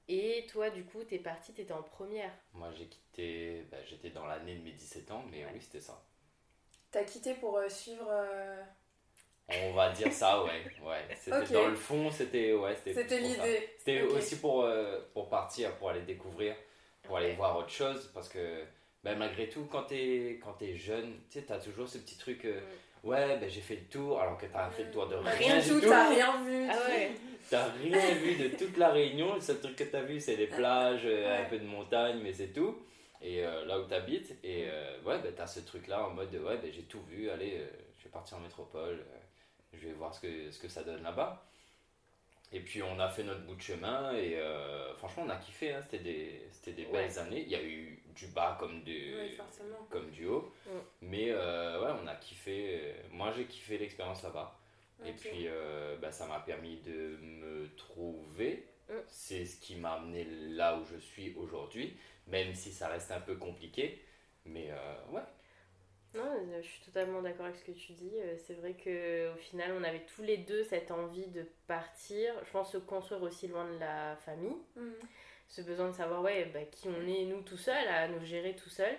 Et 0.08 0.46
toi, 0.50 0.70
du 0.70 0.84
coup, 0.86 1.04
t'es 1.04 1.20
parti, 1.20 1.54
t'étais 1.54 1.74
en 1.74 1.84
première. 1.84 2.32
Moi, 2.54 2.72
j'ai 2.72 2.88
quitté, 2.88 3.66
bah, 3.72 3.78
j'étais 3.86 4.10
dans 4.10 4.26
l'année 4.26 4.58
de 4.58 4.64
mes 4.64 4.74
17 4.74 5.12
ans, 5.12 5.24
mais 5.30 5.46
oui, 5.46 5.62
c'était 5.62 5.80
ça. 5.80 6.04
T'as 6.92 7.04
quitté 7.04 7.34
pour 7.36 7.58
euh, 7.58 7.70
suivre. 7.70 8.08
Euh, 8.10 8.62
On 9.50 9.74
va 9.74 9.92
dire 9.92 10.12
ça, 10.12 10.44
ouais. 10.44 10.64
ouais. 10.86 11.16
C'était 11.16 11.54
dans 11.54 11.68
le 11.68 11.76
fond, 11.76 12.10
c'était 12.10 12.54
ouais, 12.54 12.76
c'était 12.84 13.20
l'idée. 13.20 13.70
C'était 13.78 14.02
aussi 14.04 14.40
pour, 14.40 14.64
euh, 14.64 15.00
pour 15.14 15.30
partir, 15.30 15.76
pour 15.76 15.90
aller 15.90 16.02
découvrir, 16.02 16.56
pour 17.04 17.18
aller 17.18 17.34
voir 17.34 17.58
autre 17.58 17.70
chose, 17.70 18.10
parce 18.14 18.30
que 18.30 18.64
bah, 19.04 19.16
malgré 19.16 19.50
tout, 19.50 19.68
quand 19.70 19.84
t'es 19.84 20.40
jeune, 20.76 21.20
tu 21.30 21.40
sais, 21.40 21.46
t'as 21.46 21.60
toujours 21.60 21.88
ce 21.88 21.98
petit 21.98 22.18
truc. 22.18 22.46
Mm 22.46 22.50
ouais, 23.04 23.38
ben 23.38 23.50
j'ai 23.50 23.62
fait 23.62 23.76
le 23.76 23.86
tour, 23.86 24.20
alors 24.20 24.38
que 24.38 24.46
t'as 24.46 24.70
fait 24.70 24.86
le 24.86 24.92
tour 24.92 25.08
de 25.08 25.16
rien, 25.16 25.60
du 25.60 25.70
tout. 25.70 25.82
T'as 25.82 26.10
rien 26.10 26.44
vu. 26.44 26.68
Ah 26.70 26.90
ouais. 26.90 27.12
T'as 27.50 27.68
rien 27.74 28.14
vu 28.16 28.36
de 28.36 28.56
toute 28.56 28.78
la 28.78 28.90
Réunion. 28.90 29.36
Le 29.36 29.42
seul 29.42 29.60
truc 29.60 29.76
que 29.76 29.84
t'as 29.84 30.02
vu, 30.02 30.20
c'est 30.20 30.38
les 30.38 30.48
plages, 30.60 31.02
euh, 31.04 31.44
un 31.44 31.50
peu 31.50 31.60
de 31.60 31.66
montagne, 31.66 32.20
mais 32.24 32.32
c'est 32.32 32.54
tout. 32.54 32.78
Et 33.22 33.46
euh, 33.46 33.66
là 33.66 33.80
où 33.80 33.84
t'habites, 33.84 34.38
et 34.44 34.66
euh, 34.70 35.02
ouais, 35.06 35.20
ben 35.20 35.34
t'as 35.36 35.46
ce 35.46 35.60
truc-là 35.60 36.08
en 36.08 36.12
mode 36.12 36.32
de, 36.32 36.40
ouais, 36.40 36.58
ben 36.58 36.72
j'ai 36.74 36.84
tout 36.84 37.02
vu, 37.02 37.30
allez, 37.30 37.62
je 37.98 38.06
vais 38.06 38.10
partir 38.10 38.38
en 38.38 38.40
métropole, 38.40 39.04
je 39.74 39.88
vais 39.88 39.94
voir 39.94 40.14
ce 40.14 40.22
que, 40.22 40.52
ce 40.52 40.60
que 40.60 40.68
ça 40.68 40.84
donne 40.84 41.04
là-bas. 41.04 41.44
Et 42.54 42.60
puis 42.60 42.84
on 42.84 43.00
a 43.00 43.10
fait 43.10 43.24
notre 43.24 43.42
bout 43.42 43.56
de 43.56 43.62
chemin 43.62 44.14
et 44.14 44.38
euh, 44.38 44.94
franchement 44.96 45.24
on 45.26 45.30
a 45.30 45.38
kiffé, 45.38 45.74
hein. 45.74 45.82
c'était 45.82 46.04
des, 46.04 46.48
des 46.72 46.86
belles 46.86 47.18
années. 47.18 47.42
Il 47.42 47.50
y 47.50 47.56
a 47.56 47.64
eu 47.64 48.00
du 48.16 48.28
bas 48.28 48.56
comme 48.60 48.84
du, 48.84 49.12
comme 49.90 50.12
du 50.12 50.28
haut, 50.28 50.54
mais 51.02 51.32
euh, 51.32 51.84
ouais 51.84 52.00
on 52.04 52.06
a 52.06 52.16
kiffé, 52.16 52.94
moi 53.12 53.32
j'ai 53.36 53.46
kiffé 53.46 53.80
l'expérience 53.80 54.22
là-bas. 54.22 54.56
Et 55.04 55.14
puis 55.14 55.48
euh, 55.48 55.98
bah, 55.98 56.12
ça 56.12 56.28
m'a 56.28 56.40
permis 56.42 56.78
de 56.82 57.18
me 57.22 57.76
trouver, 57.76 58.68
c'est 59.08 59.46
ce 59.46 59.60
qui 59.60 59.76
m'a 59.76 59.94
amené 59.94 60.24
là 60.50 60.78
où 60.78 60.86
je 60.86 60.98
suis 60.98 61.34
aujourd'hui, 61.36 61.98
même 62.28 62.54
si 62.54 62.72
ça 62.72 62.88
reste 62.88 63.12
un 63.12 63.20
peu 63.20 63.36
compliqué, 63.36 64.00
mais 64.46 64.70
ouais 65.10 65.24
non, 66.14 66.62
je 66.62 66.68
suis 66.68 66.82
totalement 66.82 67.22
d'accord 67.22 67.46
avec 67.46 67.58
ce 67.58 67.64
que 67.64 67.72
tu 67.72 67.94
dis. 67.94 68.12
Euh, 68.20 68.36
c'est 68.46 68.54
vrai 68.54 68.74
qu'au 68.74 69.38
final, 69.38 69.72
on 69.80 69.84
avait 69.84 70.06
tous 70.16 70.22
les 70.22 70.38
deux 70.38 70.64
cette 70.64 70.92
envie 70.92 71.28
de 71.28 71.46
partir. 71.68 72.34
Je 72.46 72.52
pense 72.52 72.72
se 72.72 72.78
construire 72.78 73.24
aussi 73.24 73.48
loin 73.48 73.66
de 73.66 73.80
la 73.80 74.16
famille. 74.18 74.58
Mhm. 74.76 74.94
Ce 75.48 75.62
besoin 75.62 75.90
de 75.90 75.94
savoir 75.94 76.22
ouais, 76.22 76.46
bah, 76.54 76.62
qui 76.72 76.88
on 76.88 77.08
est, 77.08 77.26
nous, 77.26 77.42
tout 77.42 77.58
seuls, 77.58 77.88
à 77.88 78.08
nous 78.08 78.24
gérer 78.26 78.56
tout 78.56 78.70
seuls. 78.70 78.98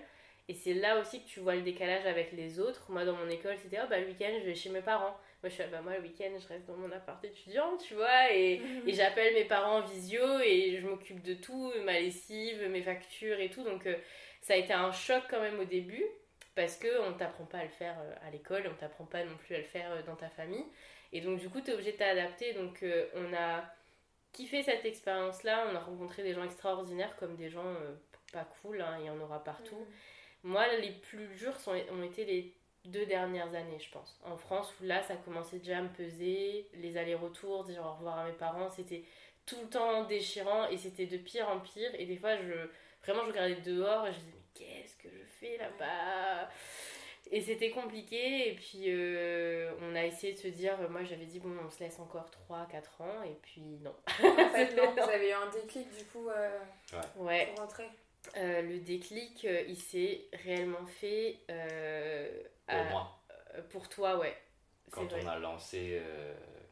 Et 0.49 0.55
c'est 0.55 0.75
là 0.75 1.01
aussi 1.01 1.23
que 1.23 1.29
tu 1.29 1.41
vois 1.41 1.55
le 1.55 1.63
décalage 1.63 2.05
avec 2.05 2.33
les 2.33 2.61
autres. 2.61 2.91
Moi, 2.91 3.05
dans 3.05 3.17
mon 3.17 3.29
école, 3.29 3.57
c'était 3.63 3.79
oh, 3.83 3.87
bah, 3.89 3.99
le 3.99 4.07
week-end, 4.07 4.33
je 4.41 4.47
vais 4.47 4.55
chez 4.55 4.71
mes 4.71 4.83
parents. 4.83 5.17
Moi, 5.43 5.51
je 5.51 5.51
suis 5.51 5.65
bah, 5.71 5.83
moi, 5.83 5.97
le 5.97 6.03
week-end, 6.03 6.31
je 6.37 6.49
reste 6.49 6.67
dans 6.67 6.77
mon 6.77 6.91
appart 6.91 7.25
étudiant, 7.25 7.77
tu 7.77 7.95
vois. 7.95 8.33
Et, 8.33 8.61
et 8.87 8.93
j'appelle 8.93 9.35
mes 9.35 9.45
parents 9.45 9.79
en 9.79 9.87
visio 9.87 10.41
et 10.41 10.79
je 10.81 10.87
m'occupe 10.87 11.23
de 11.23 11.35
tout, 11.35 11.73
ma 11.85 12.01
lessive, 12.01 12.69
mes 12.69 12.83
factures 12.83 13.39
et 13.39 13.51
tout. 13.51 13.63
Donc, 13.63 13.87
euh, 13.87 13.97
ça 14.41 14.55
a 14.55 14.57
été 14.57 14.73
un 14.73 14.91
choc 14.91 15.23
quand 15.31 15.41
même 15.41 15.61
au 15.61 15.65
début 15.65 16.05
parce 16.55 16.77
qu'on 16.77 17.11
ne 17.11 17.15
t'apprend 17.17 17.45
pas 17.45 17.59
à 17.59 17.65
le 17.65 17.71
faire 17.71 17.97
euh, 18.01 18.15
à 18.27 18.31
l'école, 18.31 18.65
on 18.67 18.73
ne 18.73 18.79
t'apprend 18.79 19.05
pas 19.05 19.25
non 19.25 19.37
plus 19.37 19.55
à 19.55 19.59
le 19.59 19.65
faire 19.65 19.91
euh, 19.93 20.03
dans 20.03 20.17
ta 20.17 20.29
famille. 20.29 20.65
Et 21.13 21.21
donc 21.21 21.39
du 21.39 21.49
coup, 21.49 21.61
tu 21.61 21.71
es 21.71 21.75
obligé 21.75 21.93
de 21.93 21.97
t'adapter. 21.97 22.55
Donc 22.55 22.83
euh, 22.83 23.07
on 23.15 23.33
a 23.35 23.65
kiffé 24.33 24.63
cette 24.63 24.85
expérience-là, 24.85 25.67
on 25.71 25.77
a 25.77 25.81
rencontré 25.81 26.23
des 26.23 26.33
gens 26.33 26.45
extraordinaires 26.45 27.17
comme 27.17 27.37
des 27.37 27.49
gens 27.49 27.77
pas 28.33 28.49
cool, 28.63 28.81
hein, 28.81 28.97
il 29.01 29.07
y 29.07 29.11
en 29.11 29.21
aura 29.21 29.43
partout. 29.43 29.79
Mm. 29.79 30.49
Moi, 30.49 30.77
les 30.79 30.91
plus 30.91 31.29
durs 31.37 31.59
sont, 31.61 31.73
ont 31.91 32.03
été 32.03 32.25
les 32.25 32.53
deux 32.85 33.07
dernières 33.07 33.55
années, 33.55 33.79
je 33.79 33.91
pense. 33.91 34.19
En 34.25 34.37
France, 34.37 34.75
où 34.81 34.85
là, 34.85 35.03
ça 35.03 35.17
commençait 35.17 35.59
déjà 35.59 35.79
à 35.79 35.83
me 35.83 35.89
peser, 35.89 36.69
les 36.75 36.97
allers-retours, 36.97 37.65
dire 37.65 37.83
au 37.85 37.95
revoir 37.95 38.19
à 38.19 38.27
mes 38.27 38.33
parents, 38.33 38.69
c'était 38.69 39.05
tout 39.47 39.57
le 39.63 39.69
temps 39.69 40.05
déchirant 40.05 40.69
et 40.69 40.77
c'était 40.77 41.07
de 41.07 41.17
pire 41.17 41.49
en 41.49 41.61
pire. 41.61 41.91
Et 41.99 42.07
des 42.07 42.17
fois, 42.17 42.37
je, 42.37 42.53
vraiment, 43.03 43.25
je 43.25 43.31
regardais 43.31 43.61
dehors 43.63 44.07
et 44.07 44.13
je 44.13 44.19
disais, 44.19 44.43
qu'est-ce 44.55 44.65
que 44.65 44.84
je 44.84 44.84
fais 45.45 45.57
là-bas 45.59 46.49
et 47.31 47.41
c'était 47.41 47.71
compliqué, 47.71 48.51
et 48.51 48.55
puis 48.55 48.85
euh, 48.87 49.73
on 49.81 49.95
a 49.97 50.05
essayé 50.05 50.35
de 50.35 50.39
se 50.39 50.49
dire, 50.49 50.77
moi 50.91 51.05
j'avais 51.05 51.25
dit, 51.25 51.41
bon, 51.41 51.57
on 51.65 51.71
se 51.71 51.81
laisse 51.81 51.99
encore 51.99 52.29
3-4 52.51 53.03
ans, 53.03 53.23
et 53.25 53.37
puis 53.43 53.79
non. 53.81 53.95
En 54.23 54.49
fait, 54.51 54.75
non, 54.77 54.93
vous 54.93 55.11
avez 55.11 55.31
eu 55.31 55.33
un 55.33 55.51
déclic 55.51 55.89
du 55.97 56.05
coup 56.07 56.29
euh, 56.29 56.61
ouais. 57.17 57.47
pour 57.47 57.65
rentrer 57.65 57.89
euh, 58.37 58.63
Le 58.63 58.79
déclic, 58.81 59.45
il 59.45 59.77
s'est 59.77 60.27
réellement 60.45 60.87
fait. 60.87 61.39
pour 62.67 62.85
moi. 62.91 63.19
pour 63.71 63.89
toi, 63.89 64.19
ouais. 64.19 64.37
Quand 64.91 65.13
on, 65.13 65.27
a 65.27 65.39
lancé, 65.39 66.01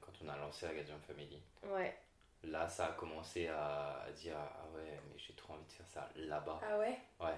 quand 0.00 0.12
on 0.25 0.29
a 0.29 0.37
lancé 0.37 0.67
Agadium 0.67 1.00
Family. 1.00 1.43
Ouais. 1.64 1.93
Là, 2.45 2.69
ça 2.69 2.87
a 2.87 2.93
commencé 2.93 3.49
à, 3.49 4.07
dire, 4.14 4.37
ah 4.37 4.67
ouais, 4.75 5.00
mais 5.09 5.19
j'ai 5.19 5.33
trop 5.33 5.55
envie 5.55 5.64
de 5.64 5.73
faire 5.73 5.88
ça 5.88 6.09
là-bas. 6.14 6.61
Ah 6.62 6.79
ouais? 6.79 6.99
Ouais. 7.19 7.35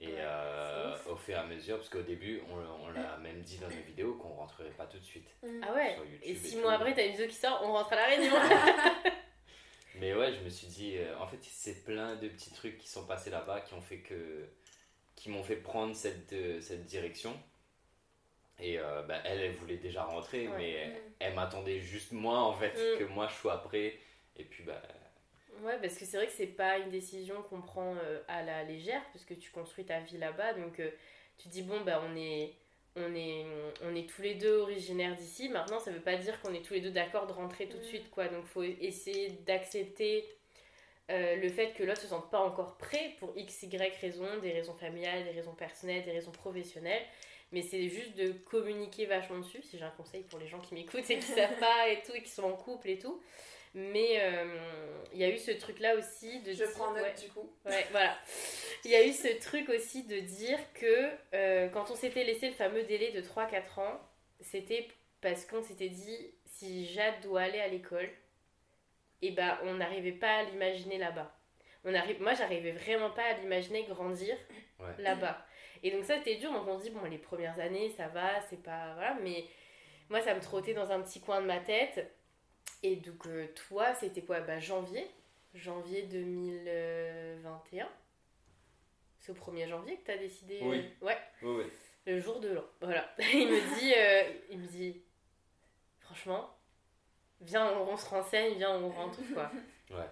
Et 0.00 0.14
euh, 0.16 0.96
au 1.10 1.16
fur 1.16 1.34
et 1.34 1.38
à 1.38 1.44
mesure, 1.44 1.76
parce 1.76 1.90
qu'au 1.90 2.00
début, 2.00 2.40
on, 2.48 2.86
on 2.86 2.90
l'a 2.90 3.18
même 3.18 3.42
dit 3.42 3.58
dans 3.58 3.68
nos 3.68 3.82
vidéos 3.82 4.14
qu'on 4.14 4.30
rentrerait 4.30 4.70
pas 4.70 4.86
tout 4.86 4.98
de 4.98 5.04
suite. 5.04 5.28
Mm. 5.42 5.60
Ah 5.62 5.74
ouais 5.74 5.98
Et 6.22 6.34
six 6.34 6.56
mois 6.56 6.72
après, 6.72 6.94
t'as 6.94 7.04
une 7.04 7.12
vidéo 7.12 7.26
qui 7.26 7.34
sort, 7.34 7.60
on 7.62 7.72
rentre 7.72 7.92
à 7.92 7.96
la 7.96 8.06
Réunion 8.06 8.32
Mais 9.96 10.14
ouais, 10.14 10.32
je 10.32 10.42
me 10.42 10.48
suis 10.48 10.68
dit, 10.68 10.96
euh, 10.96 11.18
en 11.18 11.26
fait, 11.26 11.36
c'est 11.42 11.84
plein 11.84 12.16
de 12.16 12.28
petits 12.28 12.50
trucs 12.50 12.78
qui 12.78 12.88
sont 12.88 13.04
passés 13.04 13.28
là-bas 13.28 13.60
qui 13.60 13.74
ont 13.74 13.82
fait 13.82 13.98
que. 13.98 14.48
qui 15.16 15.28
m'ont 15.28 15.42
fait 15.42 15.56
prendre 15.56 15.94
cette, 15.94 16.32
euh, 16.32 16.62
cette 16.62 16.86
direction. 16.86 17.38
Et 18.62 18.76
bah, 18.76 19.22
elle, 19.24 19.40
elle 19.40 19.52
voulait 19.52 19.78
déjà 19.78 20.04
rentrer, 20.04 20.46
mais 20.58 20.86
mm. 20.86 21.12
elle, 21.18 21.34
m'attendait 21.34 21.80
juste 21.80 22.12
moi, 22.12 22.40
en 22.40 22.52
fait, 22.52 22.72
mm. 22.72 22.98
que 22.98 23.04
moi 23.04 23.26
je 23.28 23.34
sois 23.34 23.62
prêt. 23.62 23.98
Et 24.36 24.44
puis, 24.44 24.64
bah 24.64 24.80
Ouais, 25.62 25.78
parce 25.80 25.96
que 25.96 26.04
c'est 26.04 26.16
vrai 26.16 26.26
que 26.26 26.32
c'est 26.32 26.46
pas 26.46 26.78
une 26.78 26.90
décision 26.90 27.42
qu'on 27.42 27.60
prend 27.60 27.94
euh, 27.94 28.20
à 28.28 28.42
la 28.42 28.64
légère, 28.64 29.02
parce 29.12 29.24
que 29.24 29.34
tu 29.34 29.50
construis 29.50 29.84
ta 29.84 30.00
vie 30.00 30.18
là-bas, 30.18 30.54
donc 30.54 30.80
euh, 30.80 30.90
tu 31.38 31.48
dis 31.48 31.62
bon, 31.62 31.80
bah 31.82 32.02
on 32.06 32.16
est, 32.16 32.54
on 32.96 33.14
est, 33.14 33.44
on 33.82 33.94
est 33.94 34.08
tous 34.08 34.22
les 34.22 34.34
deux 34.34 34.58
originaires 34.58 35.16
d'ici. 35.16 35.48
Maintenant, 35.48 35.78
ça 35.78 35.90
veut 35.90 36.00
pas 36.00 36.16
dire 36.16 36.40
qu'on 36.40 36.54
est 36.54 36.64
tous 36.64 36.74
les 36.74 36.80
deux 36.80 36.90
d'accord 36.90 37.26
de 37.26 37.32
rentrer 37.32 37.68
tout 37.68 37.78
de 37.78 37.82
mm. 37.82 37.86
suite, 37.86 38.10
quoi. 38.10 38.28
Donc, 38.28 38.44
faut 38.46 38.62
essayer 38.62 39.30
d'accepter 39.46 40.24
euh, 41.10 41.36
le 41.36 41.48
fait 41.48 41.72
que 41.72 41.82
l'autre 41.82 42.00
se 42.00 42.06
sente 42.06 42.30
pas 42.30 42.40
encore 42.40 42.76
prêt 42.76 43.14
pour 43.18 43.32
x, 43.36 43.62
y 43.62 43.76
raisons, 44.00 44.38
des 44.40 44.52
raisons 44.52 44.74
familiales, 44.74 45.24
des 45.24 45.32
raisons 45.32 45.54
personnelles, 45.54 46.04
des 46.04 46.12
raisons 46.12 46.30
professionnelles. 46.30 47.02
Mais 47.52 47.62
c'est 47.62 47.88
juste 47.88 48.16
de 48.16 48.30
communiquer 48.30 49.06
vachement 49.06 49.38
dessus, 49.38 49.60
si 49.62 49.76
j'ai 49.76 49.84
un 49.84 49.90
conseil 49.90 50.22
pour 50.22 50.38
les 50.38 50.46
gens 50.46 50.60
qui 50.60 50.74
m'écoutent 50.74 51.10
et 51.10 51.18
qui 51.18 51.22
savent 51.22 51.58
pas 51.58 51.88
et 51.88 52.00
tout, 52.02 52.12
et 52.14 52.22
qui 52.22 52.30
sont 52.30 52.44
en 52.44 52.52
couple 52.52 52.90
et 52.90 52.98
tout. 52.98 53.20
Mais 53.74 54.20
euh, 54.20 54.44
il 55.12 55.18
y 55.18 55.24
a 55.24 55.30
eu 55.30 55.38
ce 55.38 55.52
truc-là 55.52 55.94
aussi 55.96 56.40
de 56.40 56.52
Je 56.52 56.64
prends 56.64 56.92
note 56.92 57.20
du 57.22 57.28
coup. 57.30 57.52
Ouais, 57.64 57.86
voilà. 57.92 58.16
Il 58.84 58.90
y 58.90 58.96
a 58.96 59.06
eu 59.06 59.12
ce 59.12 59.28
truc 59.40 59.68
aussi 59.68 60.04
de 60.04 60.18
dire 60.18 60.58
que 60.74 61.10
euh, 61.34 61.68
quand 61.68 61.90
on 61.90 61.94
s'était 61.94 62.24
laissé 62.24 62.48
le 62.48 62.54
fameux 62.54 62.82
délai 62.82 63.12
de 63.12 63.20
3-4 63.20 63.80
ans, 63.80 64.00
c'était 64.40 64.88
parce 65.20 65.44
qu'on 65.44 65.62
s'était 65.62 65.88
dit 65.88 66.34
si 66.46 66.86
Jade 66.86 67.20
doit 67.22 67.42
aller 67.42 67.60
à 67.60 67.68
l'école, 67.68 68.10
et 69.22 69.28
eh 69.28 69.30
ben 69.32 69.58
on 69.64 69.74
n'arrivait 69.74 70.12
pas 70.12 70.38
à 70.38 70.42
l'imaginer 70.44 70.98
là-bas. 70.98 71.30
On 71.84 71.94
arrive, 71.94 72.20
moi 72.22 72.34
j'arrivais 72.34 72.72
vraiment 72.72 73.10
pas 73.10 73.22
à 73.22 73.32
l'imaginer 73.34 73.84
grandir 73.84 74.36
là-bas. 74.98 75.44
Et 75.82 75.90
donc 75.90 76.04
ça 76.04 76.16
c'était 76.16 76.36
dur, 76.36 76.52
donc 76.52 76.66
on 76.66 76.78
se 76.78 76.84
dit 76.84 76.90
bon 76.90 77.04
les 77.04 77.18
premières 77.18 77.58
années 77.60 77.90
ça 77.90 78.08
va, 78.08 78.40
c'est 78.48 78.62
pas 78.62 78.94
voilà, 78.94 79.16
mais 79.22 79.44
moi 80.08 80.20
ça 80.20 80.34
me 80.34 80.40
trottait 80.40 80.74
dans 80.74 80.90
un 80.90 81.00
petit 81.02 81.20
coin 81.20 81.40
de 81.40 81.46
ma 81.46 81.58
tête. 81.58 82.10
Et 82.82 82.96
donc 82.96 83.26
euh, 83.26 83.46
toi 83.68 83.94
c'était 83.94 84.22
quoi? 84.22 84.40
Bah 84.40 84.58
janvier, 84.58 85.06
janvier 85.54 86.02
2021. 86.02 87.88
C'est 89.18 89.32
au 89.32 89.34
1er 89.34 89.68
janvier 89.68 89.96
que 89.98 90.04
tu 90.06 90.10
as 90.10 90.18
décidé 90.18 90.60
Oui. 90.62 90.78
Euh, 91.02 91.06
ouais. 91.06 91.18
Oui, 91.42 91.64
oui. 91.64 91.64
Le 92.06 92.18
jour 92.20 92.40
de 92.40 92.48
l'an. 92.48 92.64
Voilà. 92.80 93.08
il 93.18 93.48
me 93.48 93.78
dit 93.78 93.94
euh, 93.94 94.40
il 94.50 94.58
me 94.58 94.66
dit 94.66 95.02
franchement 96.00 96.56
viens, 97.40 97.72
on, 97.78 97.96
se 97.96 98.08
renseigne, 98.08 98.56
viens, 98.56 98.76
on 98.76 98.88
rentre, 98.88 99.20
quoi. 99.32 99.50
Ouais. 99.90 100.08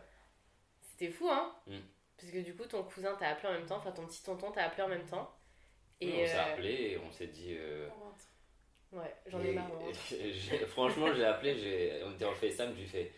C'était 0.80 1.12
fou, 1.12 1.28
hein 1.28 1.54
mm. 1.68 1.78
Parce 2.16 2.32
que 2.32 2.38
du 2.38 2.56
coup, 2.56 2.64
ton 2.64 2.82
cousin 2.82 3.14
t'a 3.14 3.28
appelé 3.28 3.48
en 3.48 3.52
même 3.52 3.66
temps, 3.66 3.76
enfin 3.76 3.92
ton 3.92 4.06
petit 4.06 4.24
tonton 4.24 4.50
t'a 4.50 4.64
appelé 4.64 4.82
en 4.82 4.88
même 4.88 5.06
temps. 5.06 5.32
Et 6.00 6.24
on 6.24 6.26
s'est 6.26 6.32
appelé 6.32 6.72
et 6.72 6.98
on 6.98 7.12
s'est 7.12 7.28
dit. 7.28 7.54
Euh, 7.56 7.88
ouais, 8.92 9.14
j'en 9.26 9.42
ai 9.42 9.52
marre. 9.52 9.70
franchement, 10.68 11.12
j'ai 11.14 11.24
appelé, 11.24 12.02
on 12.06 12.12
était 12.12 12.24
en 12.24 12.34
FaceTime, 12.34 12.72
je 12.74 12.80
lui 12.80 12.88
fais. 12.88 13.12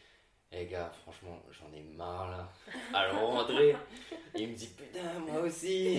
Eh 0.53 0.67
gars, 0.67 0.91
franchement, 1.03 1.41
j'en 1.51 1.73
ai 1.73 1.83
marre 1.83 2.31
là. 2.31 2.53
Alors 2.93 3.31
rentrer. 3.31 3.77
il 4.35 4.49
me 4.49 4.55
dit 4.55 4.67
putain, 4.67 5.21
moi 5.21 5.43
aussi. 5.43 5.97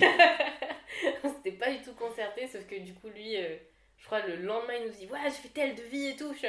on 1.24 1.34
s'était 1.34 1.52
pas 1.52 1.72
du 1.72 1.80
tout 1.80 1.94
concerté, 1.94 2.46
sauf 2.46 2.66
que 2.66 2.78
du 2.78 2.92
coup, 2.92 3.08
lui, 3.08 3.36
euh, 3.36 3.56
je 3.96 4.04
crois 4.04 4.26
le 4.26 4.36
lendemain, 4.36 4.74
il 4.74 4.86
nous 4.86 4.92
dit 4.92 5.06
Ouais, 5.06 5.24
je 5.24 5.36
fais 5.36 5.48
tel 5.48 5.74
devis 5.74 6.08
et 6.08 6.16
tout. 6.16 6.34
Je 6.34 6.48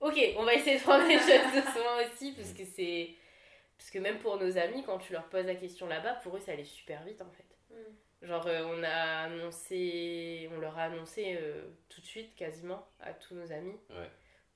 ok, 0.00 0.34
on 0.38 0.44
va 0.44 0.54
essayer 0.54 0.78
de 0.78 0.82
prendre 0.82 1.06
les 1.06 1.18
choses 1.18 1.54
doucement 1.54 1.98
aussi, 2.04 2.32
parce 2.32 2.52
que 2.52 2.64
c'est. 2.64 3.10
Parce 3.78 3.90
que 3.90 3.98
même 3.98 4.18
pour 4.18 4.36
nos 4.36 4.58
amis, 4.58 4.82
quand 4.84 4.98
tu 4.98 5.12
leur 5.12 5.24
poses 5.28 5.46
la 5.46 5.54
question 5.54 5.86
là-bas, 5.86 6.14
pour 6.22 6.36
eux, 6.36 6.40
ça 6.40 6.52
allait 6.52 6.64
super 6.64 7.02
vite 7.04 7.22
en 7.22 7.30
fait. 7.30 7.74
Mm. 7.74 7.94
Genre, 8.22 8.46
euh, 8.46 8.64
on 8.66 8.82
a 8.82 9.24
annoncé. 9.24 10.48
On 10.54 10.60
leur 10.60 10.76
a 10.78 10.84
annoncé 10.84 11.38
euh, 11.40 11.62
tout 11.88 12.00
de 12.00 12.06
suite, 12.06 12.34
quasiment, 12.34 12.86
à 13.00 13.12
tous 13.12 13.34
nos 13.34 13.52
amis. 13.52 13.76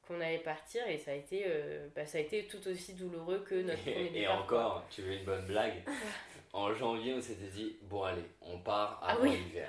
Qu'on 0.07 0.21
allait 0.21 0.39
partir 0.39 0.87
et 0.87 0.99
ça 0.99 1.13
a 1.13 1.15
été, 1.15 1.45
euh, 1.47 1.89
bah, 1.97 2.05
ça 2.05 2.19
a 2.19 2.21
été 2.21 2.47
tout 2.47 2.69
aussi 2.69 2.93
douloureux 2.93 3.39
que 3.39 3.55
notre 3.55 3.81
premier 3.81 4.11
Et, 4.15 4.23
et 4.23 4.29
encore, 4.29 4.85
tu 4.91 5.01
veux 5.01 5.13
une 5.13 5.25
bonne 5.25 5.47
blague 5.47 5.83
En 6.53 6.75
janvier, 6.75 7.15
on 7.15 7.23
s'était 7.23 7.49
dit 7.49 7.77
bon, 7.83 8.03
allez, 8.03 8.23
on 8.43 8.59
part 8.59 9.01
ah 9.03 9.13
avant 9.13 9.25
l'hiver, 9.25 9.69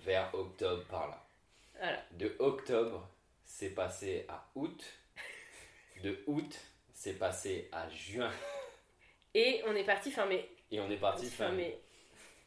vers 0.00 0.32
octobre 0.34 0.84
par 0.84 1.08
là. 1.08 1.24
Voilà. 1.78 2.02
De 2.12 2.36
octobre, 2.38 3.08
c'est 3.42 3.70
passé 3.70 4.26
à 4.28 4.46
août 4.54 4.84
de 6.02 6.22
août, 6.26 6.58
c'est 6.92 7.18
passé 7.18 7.68
à 7.72 7.88
juin. 7.90 8.30
Et 9.34 9.62
on 9.66 9.74
est 9.74 9.84
parti 9.84 10.10
fin 10.10 10.26
mai. 10.26 10.48
Et 10.70 10.80
on 10.80 10.90
est 10.90 10.96
parti 10.96 11.26
fin, 11.26 11.50
mai. 11.50 11.78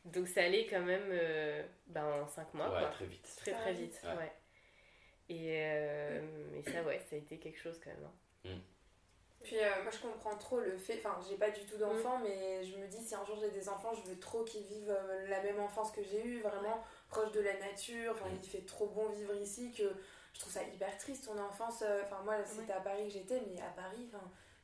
Donc 0.05 0.27
ça 0.27 0.43
allait 0.43 0.65
quand 0.65 0.81
même 0.81 1.09
euh, 1.11 1.63
ben, 1.87 2.05
en 2.23 2.27
5 2.27 2.53
mois. 2.53 2.69
Ouais, 2.69 2.89
très 2.91 3.05
vite. 3.05 3.35
Très 3.37 3.53
très 3.53 3.73
vite, 3.73 4.01
ouais. 4.03 4.31
Et 5.29 5.55
euh, 5.61 6.21
mais 6.51 6.61
ça, 6.63 6.83
ouais, 6.83 7.01
ça 7.09 7.15
a 7.15 7.19
été 7.19 7.37
quelque 7.37 7.59
chose 7.59 7.79
quand 7.81 7.89
même. 7.89 8.05
Hein. 8.05 8.49
Mm. 8.49 8.61
Puis 9.43 9.57
euh, 9.59 9.81
moi 9.81 9.91
je 9.91 9.99
comprends 9.99 10.37
trop 10.37 10.59
le 10.59 10.77
fait, 10.77 10.99
enfin 10.99 11.19
j'ai 11.29 11.35
pas 11.35 11.49
du 11.49 11.65
tout 11.65 11.77
d'enfants, 11.77 12.19
mm. 12.19 12.23
mais 12.23 12.63
je 12.63 12.77
me 12.77 12.87
dis 12.87 13.01
si 13.01 13.15
un 13.15 13.25
jour 13.25 13.37
j'ai 13.39 13.51
des 13.51 13.69
enfants, 13.69 13.93
je 13.93 14.09
veux 14.09 14.19
trop 14.19 14.43
qu'ils 14.43 14.63
vivent 14.63 14.95
la 15.27 15.41
même 15.41 15.59
enfance 15.59 15.91
que 15.91 16.03
j'ai 16.03 16.25
eue, 16.25 16.41
vraiment 16.41 16.83
proche 17.07 17.31
de 17.31 17.39
la 17.39 17.57
nature. 17.59 18.11
Enfin, 18.13 18.29
mm. 18.29 18.39
il 18.43 18.49
fait 18.49 18.65
trop 18.65 18.87
bon 18.87 19.09
vivre 19.09 19.33
ici 19.35 19.71
que 19.71 19.83
je 20.33 20.39
trouve 20.39 20.51
ça 20.51 20.63
hyper 20.63 20.97
triste 20.97 21.25
ton 21.25 21.37
enfance. 21.39 21.83
Enfin, 22.03 22.21
moi, 22.25 22.35
c'était 22.43 22.73
à 22.73 22.81
Paris 22.81 23.05
que 23.05 23.13
j'étais, 23.13 23.41
mais 23.47 23.61
à 23.61 23.69
Paris, 23.69 24.09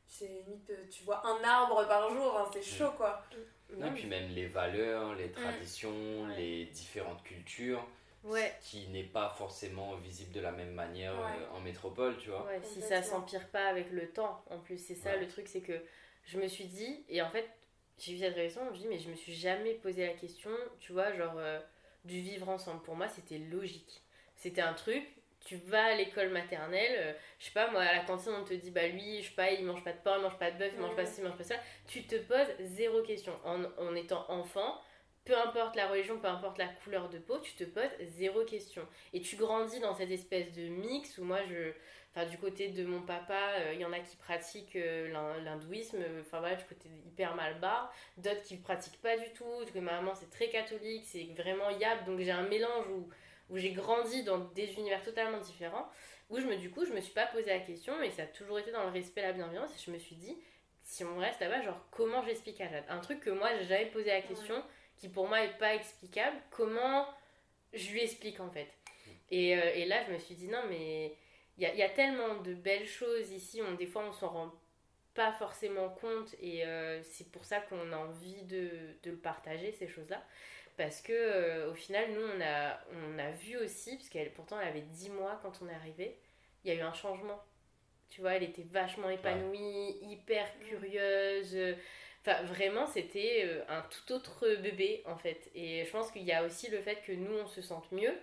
c'est 0.09 0.27
limite, 0.27 0.69
euh, 0.71 0.85
tu 0.89 1.03
vois 1.03 1.25
un 1.25 1.43
arbre 1.43 1.87
par 1.87 2.09
jour, 2.09 2.49
c'est 2.51 2.63
chaud 2.63 2.91
quoi. 2.97 3.23
et 3.71 3.91
puis 3.91 4.07
même 4.07 4.29
les 4.29 4.47
valeurs, 4.47 5.15
les 5.15 5.31
traditions, 5.31 6.27
les 6.35 6.65
différentes 6.65 7.23
cultures. 7.23 7.85
Ouais. 8.21 8.53
qui 8.59 8.85
n'est 8.89 9.05
pas 9.05 9.29
forcément 9.29 9.95
visible 9.95 10.33
de 10.33 10.41
la 10.41 10.51
même 10.51 10.73
manière 10.73 11.17
euh, 11.17 11.55
en 11.55 11.61
métropole, 11.61 12.17
tu 12.17 12.27
vois. 12.31 12.45
Ouais, 12.47 12.59
si 12.61 12.81
ça 12.81 13.01
s'empire 13.01 13.47
pas 13.47 13.67
avec 13.67 13.91
le 13.91 14.09
temps, 14.09 14.43
en 14.49 14.59
plus, 14.59 14.77
c'est 14.77 14.95
ça 14.95 15.15
le 15.15 15.25
truc, 15.25 15.47
c'est 15.47 15.61
que 15.61 15.81
je 16.25 16.37
me 16.37 16.45
suis 16.49 16.65
dit, 16.65 17.05
et 17.07 17.21
en 17.21 17.29
fait, 17.29 17.49
j'ai 17.97 18.15
eu 18.15 18.17
cette 18.17 18.35
réflexion, 18.35 18.61
je 18.65 18.71
me 18.71 18.75
suis 18.75 18.81
dit, 18.83 18.89
mais 18.89 18.99
je 18.99 19.09
me 19.09 19.15
suis 19.15 19.33
jamais 19.33 19.73
posé 19.75 20.05
la 20.05 20.13
question, 20.15 20.51
tu 20.81 20.91
vois, 20.91 21.13
genre, 21.15 21.39
du 22.03 22.19
vivre 22.19 22.49
ensemble. 22.49 22.81
Pour 22.81 22.97
moi, 22.97 23.07
c'était 23.07 23.37
logique. 23.37 24.03
C'était 24.35 24.61
un 24.61 24.73
truc, 24.73 25.07
tu 25.45 25.57
vas 25.57 25.85
à 25.85 25.95
l'école 25.95 26.29
maternelle, 26.29 26.95
euh, 26.97 27.13
je 27.39 27.45
sais 27.45 27.51
pas, 27.51 27.71
moi 27.71 27.81
à 27.81 27.93
la 27.93 28.03
cantine 28.03 28.33
on 28.39 28.43
te 28.43 28.53
dit 28.53 28.71
bah 28.71 28.87
lui, 28.87 29.21
je 29.21 29.29
sais 29.29 29.35
pas, 29.35 29.51
il 29.51 29.65
mange 29.65 29.83
pas 29.83 29.93
de 29.93 29.97
pain, 29.97 30.15
il 30.17 30.21
mange 30.21 30.37
pas 30.37 30.51
de 30.51 30.57
bœuf, 30.57 30.71
il 30.75 30.81
mange 30.81 30.95
pas 30.95 31.05
ci, 31.05 31.21
il 31.21 31.23
mange 31.23 31.37
pas 31.37 31.43
ça. 31.43 31.55
Tu 31.87 32.03
te 32.03 32.15
poses 32.15 32.53
zéro 32.59 33.01
question. 33.01 33.33
En, 33.43 33.63
en, 33.77 33.95
étant 33.95 34.25
enfant, 34.29 34.79
peu 35.25 35.37
importe 35.37 35.75
la 35.75 35.87
religion, 35.87 36.19
peu 36.19 36.27
importe 36.27 36.57
la 36.57 36.67
couleur 36.67 37.09
de 37.09 37.17
peau, 37.19 37.39
tu 37.39 37.53
te 37.53 37.63
poses 37.63 37.89
zéro 38.17 38.43
question. 38.43 38.85
Et 39.13 39.21
tu 39.21 39.37
grandis 39.37 39.79
dans 39.79 39.95
cette 39.95 40.11
espèce 40.11 40.51
de 40.53 40.67
mix 40.67 41.17
où 41.17 41.23
moi 41.23 41.39
je. 41.49 41.71
Enfin, 42.15 42.25
du 42.25 42.39
côté 42.39 42.69
de 42.69 42.83
mon 42.85 43.03
papa, 43.03 43.51
euh, 43.59 43.73
il 43.75 43.79
y 43.79 43.85
en 43.85 43.93
a 43.93 43.99
qui 43.99 44.15
pratiquent 44.15 44.75
euh, 44.77 45.09
l'hindouisme, 45.43 45.99
enfin 46.21 46.39
voilà, 46.39 46.55
du 46.55 46.65
côté 46.65 46.89
hyper 47.05 47.35
malbar, 47.35 47.93
d'autres 48.17 48.41
qui 48.41 48.57
pratiquent 48.57 48.99
pas 48.99 49.15
du 49.15 49.31
tout, 49.33 49.45
que 49.71 49.77
ma 49.77 49.91
maman 49.91 50.15
c'est 50.15 50.31
très 50.31 50.49
catholique, 50.49 51.05
c'est 51.05 51.27
vraiment 51.37 51.69
yab, 51.69 52.05
donc 52.05 52.19
j'ai 52.19 52.31
un 52.31 52.47
mélange 52.47 52.87
où 52.87 53.07
où 53.49 53.57
j'ai 53.57 53.71
grandi 53.71 54.23
dans 54.23 54.39
des 54.39 54.73
univers 54.73 55.03
totalement 55.03 55.39
différents, 55.39 55.89
où 56.29 56.39
je 56.39 56.45
me, 56.45 56.55
du 56.55 56.69
coup, 56.69 56.85
je 56.85 56.93
me 56.93 57.01
suis 57.01 57.13
pas 57.13 57.25
posé 57.25 57.47
la 57.47 57.59
question, 57.59 57.93
mais 57.99 58.11
ça 58.11 58.23
a 58.23 58.27
toujours 58.27 58.59
été 58.59 58.71
dans 58.71 58.83
le 58.83 58.91
respect, 58.91 59.21
la 59.21 59.33
bienveillance, 59.33 59.71
et 59.71 59.83
je 59.83 59.91
me 59.91 59.97
suis 59.97 60.15
dit, 60.15 60.37
si 60.83 61.03
on 61.03 61.17
reste 61.17 61.39
là-bas, 61.39 61.61
genre, 61.61 61.85
comment 61.91 62.23
j'explique 62.23 62.61
à 62.61 62.69
Jade? 62.69 62.85
Un 62.89 62.99
truc 62.99 63.19
que 63.19 63.29
moi, 63.29 63.49
j'avais 63.67 63.87
posé 63.87 64.09
la 64.09 64.21
question, 64.21 64.63
qui 64.97 65.09
pour 65.09 65.27
moi 65.27 65.43
est 65.43 65.57
pas 65.57 65.75
explicable, 65.75 66.37
comment 66.51 67.07
je 67.73 67.91
lui 67.91 68.01
explique 68.01 68.39
en 68.39 68.49
fait? 68.49 68.67
Et, 69.31 69.55
euh, 69.55 69.71
et, 69.75 69.85
là, 69.85 70.03
je 70.07 70.13
me 70.13 70.17
suis 70.17 70.35
dit, 70.35 70.47
non, 70.47 70.61
mais 70.69 71.15
il 71.57 71.63
y 71.63 71.65
a, 71.65 71.75
y 71.75 71.83
a, 71.83 71.89
tellement 71.89 72.41
de 72.41 72.53
belles 72.53 72.87
choses 72.87 73.31
ici, 73.31 73.61
on, 73.61 73.73
des 73.73 73.85
fois, 73.85 74.03
on 74.07 74.11
s'en 74.11 74.29
rend 74.29 74.51
pas 75.13 75.31
forcément 75.33 75.89
compte, 75.89 76.35
et 76.39 76.65
euh, 76.65 77.01
c'est 77.03 77.31
pour 77.31 77.45
ça 77.45 77.59
qu'on 77.59 77.91
a 77.91 77.97
envie 77.97 78.43
de, 78.43 78.69
de 79.03 79.11
le 79.11 79.17
partager, 79.17 79.71
ces 79.71 79.87
choses-là 79.87 80.23
parce 80.79 81.01
que 81.01 81.11
euh, 81.11 81.69
au 81.69 81.73
final 81.73 82.05
nous 82.13 82.21
on 82.21 82.41
a 82.41 82.79
on 82.93 83.19
a 83.19 83.31
vu 83.31 83.57
aussi 83.57 83.97
parce 83.97 84.07
qu'elle 84.07 84.31
pourtant 84.31 84.57
elle 84.61 84.69
avait 84.69 84.81
10 84.81 85.09
mois 85.09 85.37
quand 85.43 85.51
on 85.61 85.67
est 85.67 85.73
arrivé 85.73 86.15
il 86.63 86.71
y 86.71 86.75
a 86.75 86.79
eu 86.79 86.81
un 86.81 86.93
changement. 86.93 87.43
Tu 88.09 88.21
vois 88.21 88.35
elle 88.35 88.43
était 88.43 88.65
vachement 88.71 89.09
épanouie 89.09 89.97
hyper 90.01 90.47
curieuse 90.61 91.75
enfin 92.21 92.41
vraiment 92.43 92.87
c'était 92.87 93.43
euh, 93.43 93.61
un 93.67 93.81
tout 93.81 94.13
autre 94.13 94.47
bébé 94.61 95.03
en 95.05 95.17
fait. 95.17 95.51
Et 95.53 95.83
je 95.83 95.91
pense 95.91 96.11
qu'il 96.11 96.23
y 96.23 96.31
a 96.31 96.45
aussi 96.45 96.69
le 96.71 96.79
fait 96.79 97.01
que 97.05 97.11
nous 97.11 97.37
on 97.43 97.47
se 97.47 97.61
sente 97.61 97.91
mieux. 97.91 98.13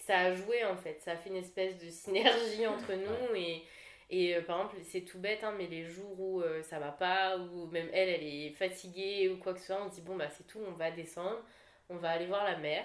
Ça 0.00 0.18
a 0.18 0.34
joué 0.34 0.64
en 0.64 0.76
fait. 0.76 1.00
Ça 1.02 1.12
a 1.12 1.16
fait 1.16 1.30
une 1.30 1.36
espèce 1.36 1.78
de 1.78 1.88
synergie 1.88 2.66
entre 2.66 2.94
nous 2.94 3.36
et 3.36 3.62
et 4.10 4.36
euh, 4.36 4.42
par 4.42 4.58
exemple, 4.58 4.76
c'est 4.84 5.02
tout 5.02 5.18
bête, 5.18 5.44
hein, 5.44 5.54
mais 5.56 5.66
les 5.66 5.84
jours 5.84 6.20
où 6.20 6.40
euh, 6.40 6.62
ça 6.62 6.78
va 6.78 6.92
pas, 6.92 7.38
ou 7.38 7.66
même 7.66 7.88
elle, 7.92 8.08
elle 8.08 8.22
est 8.22 8.50
fatiguée 8.50 9.28
ou 9.28 9.38
quoi 9.38 9.54
que 9.54 9.60
ce 9.60 9.66
soit, 9.66 9.82
on 9.82 9.88
se 9.88 9.94
dit 9.96 10.02
bon, 10.02 10.16
bah 10.16 10.28
c'est 10.30 10.46
tout, 10.46 10.60
on 10.66 10.72
va 10.72 10.90
descendre, 10.90 11.42
on 11.88 11.96
va 11.96 12.10
aller 12.10 12.26
voir 12.26 12.44
la 12.44 12.58
mer, 12.58 12.84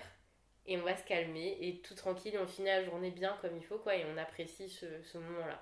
et 0.65 0.77
on 0.77 0.83
va 0.83 0.95
se 0.95 1.03
calmer, 1.03 1.57
et 1.61 1.81
tout 1.81 1.95
tranquille, 1.95 2.38
on 2.41 2.47
finit 2.47 2.67
la 2.67 2.83
journée 2.83 3.11
bien 3.11 3.38
comme 3.41 3.57
il 3.57 3.63
faut, 3.63 3.77
quoi, 3.79 3.95
et 3.95 4.05
on 4.05 4.17
apprécie 4.17 4.69
ce, 4.69 4.85
ce 5.03 5.17
moment-là. 5.17 5.61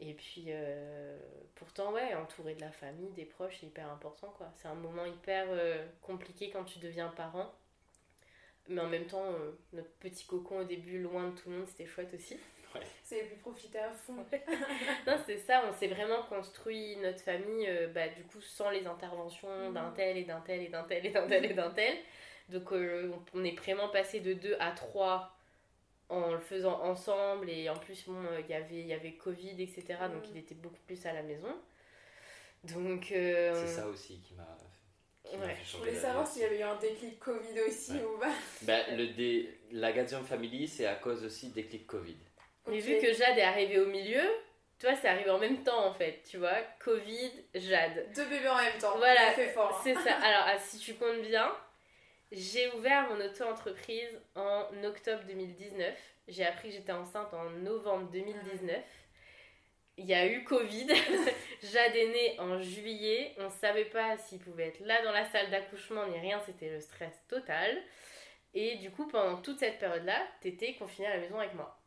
Et 0.00 0.14
puis, 0.14 0.46
euh, 0.48 1.16
pourtant, 1.54 1.92
ouais, 1.92 2.14
entouré 2.14 2.54
de 2.54 2.60
la 2.60 2.72
famille, 2.72 3.10
des 3.12 3.24
proches, 3.24 3.58
c'est 3.60 3.66
hyper 3.66 3.88
important, 3.90 4.34
quoi. 4.36 4.52
C'est 4.56 4.66
un 4.66 4.74
moment 4.74 5.06
hyper 5.06 5.46
compliqué 6.02 6.50
quand 6.50 6.64
tu 6.64 6.80
deviens 6.80 7.08
parent. 7.08 7.54
Mais 8.68 8.80
en 8.80 8.88
même 8.88 9.06
temps, 9.06 9.30
notre 9.72 9.90
petit 10.00 10.26
cocon 10.26 10.60
au 10.60 10.64
début, 10.64 11.00
loin 11.00 11.28
de 11.28 11.36
tout 11.36 11.48
le 11.48 11.58
monde, 11.58 11.68
c'était 11.68 11.86
chouette 11.86 12.12
aussi. 12.12 12.38
C'est 13.02 13.24
plus 13.24 13.36
profiter 13.36 13.78
à 13.78 13.90
fond. 13.90 14.14
non, 15.06 15.16
c'est 15.26 15.38
ça, 15.38 15.62
on 15.68 15.72
s'est 15.72 15.88
vraiment 15.88 16.22
construit 16.22 16.96
notre 16.96 17.20
famille, 17.20 17.66
euh, 17.68 17.88
bah, 17.88 18.08
du 18.08 18.22
coup, 18.24 18.40
sans 18.40 18.70
les 18.70 18.86
interventions 18.86 19.72
d'un 19.72 19.90
mhm. 19.90 19.94
tel 19.94 20.16
et 20.16 20.24
d'un 20.24 20.40
tel 20.40 20.62
et 20.62 20.68
d'un 20.68 20.84
tel 20.84 21.06
et 21.06 21.10
d'un 21.10 21.26
tel 21.26 21.44
et 21.44 21.54
d'un 21.54 21.70
tel. 21.70 21.96
Donc, 22.48 22.72
euh, 22.72 23.10
on 23.34 23.44
est 23.44 23.58
vraiment 23.58 23.88
passé 23.88 24.20
de 24.20 24.34
2 24.34 24.56
à 24.60 24.72
3 24.72 25.30
en 26.10 26.32
le 26.32 26.38
faisant 26.38 26.82
ensemble 26.82 27.48
et 27.48 27.70
en 27.70 27.76
plus 27.76 28.06
bon 28.06 28.22
il 28.38 28.46
y 28.46 28.52
avait 28.52 28.80
il 28.80 28.86
y 28.86 28.92
avait 28.92 29.14
Covid 29.14 29.62
etc 29.62 29.96
donc 30.12 30.28
il 30.30 30.36
était 30.36 30.54
beaucoup 30.54 30.78
plus 30.86 31.06
à 31.06 31.14
la 31.14 31.22
maison 31.22 31.48
donc 32.62 33.06
c'est 33.08 33.66
ça 33.66 33.88
aussi 33.88 34.20
qui 34.20 34.34
m'a 34.34 34.44
Ouais. 35.32 35.56
Je 35.64 35.76
voulais 35.78 35.94
savoir 35.94 36.26
s'il 36.26 36.42
y 36.42 36.44
avait 36.44 36.60
eu 36.60 36.62
un 36.62 36.76
déclic 36.76 37.18
Covid 37.18 37.60
aussi 37.66 37.92
ou 37.92 38.18
pas. 38.18 38.32
Bah, 38.62 38.90
le 38.90 39.08
dé... 39.08 39.58
La 39.72 39.92
Gadium 39.92 40.24
Family, 40.24 40.68
c'est 40.68 40.86
à 40.86 40.94
cause 40.94 41.24
aussi 41.24 41.48
du 41.48 41.54
déclic 41.54 41.86
Covid. 41.86 42.16
Mais 42.66 42.78
vu 42.78 42.98
que 42.98 43.12
Jade 43.12 43.38
est 43.38 43.42
arrivée 43.42 43.78
au 43.78 43.86
milieu, 43.86 44.22
tu 44.78 44.86
vois, 44.86 44.96
c'est 44.96 45.08
arrivé 45.08 45.30
en 45.30 45.38
même 45.38 45.62
temps 45.62 45.86
en 45.86 45.92
fait, 45.92 46.22
tu 46.28 46.38
vois. 46.38 46.60
Covid, 46.80 47.32
Jade. 47.54 48.06
Deux 48.14 48.24
bébés 48.24 48.48
en 48.48 48.56
même 48.56 48.78
temps. 48.78 48.96
Voilà, 48.96 49.32
fait 49.32 49.48
fort. 49.48 49.72
Hein. 49.74 49.80
C'est 49.84 49.94
ça. 49.94 50.14
Alors, 50.22 50.44
ah, 50.46 50.58
si 50.58 50.78
tu 50.78 50.94
comptes 50.94 51.22
bien, 51.22 51.52
j'ai 52.32 52.70
ouvert 52.72 53.08
mon 53.10 53.24
auto-entreprise 53.24 54.18
en 54.34 54.64
octobre 54.82 55.22
2019. 55.26 55.94
J'ai 56.28 56.46
appris 56.46 56.68
que 56.68 56.74
j'étais 56.74 56.92
enceinte 56.92 57.32
en 57.34 57.50
novembre 57.50 58.10
2019 58.10 58.82
il 59.96 60.06
y 60.06 60.14
a 60.14 60.26
eu 60.26 60.44
Covid. 60.44 60.88
Jade 61.62 61.96
est 61.96 62.08
née 62.08 62.40
en 62.40 62.60
juillet. 62.60 63.34
On 63.38 63.44
ne 63.44 63.50
savait 63.50 63.84
pas 63.84 64.16
s'il 64.18 64.38
pouvait 64.38 64.68
être 64.68 64.80
là 64.80 65.02
dans 65.04 65.12
la 65.12 65.24
salle 65.26 65.50
d'accouchement 65.50 66.06
ni 66.08 66.18
rien. 66.18 66.40
C'était 66.46 66.70
le 66.70 66.80
stress 66.80 67.14
total. 67.28 67.80
Et 68.54 68.76
du 68.76 68.90
coup, 68.90 69.06
pendant 69.08 69.40
toute 69.40 69.58
cette 69.58 69.78
période-là, 69.78 70.20
tu 70.40 70.48
étais 70.48 70.74
confinée 70.74 71.08
à 71.08 71.16
la 71.16 71.20
maison 71.20 71.38
avec 71.38 71.54
moi. 71.54 71.80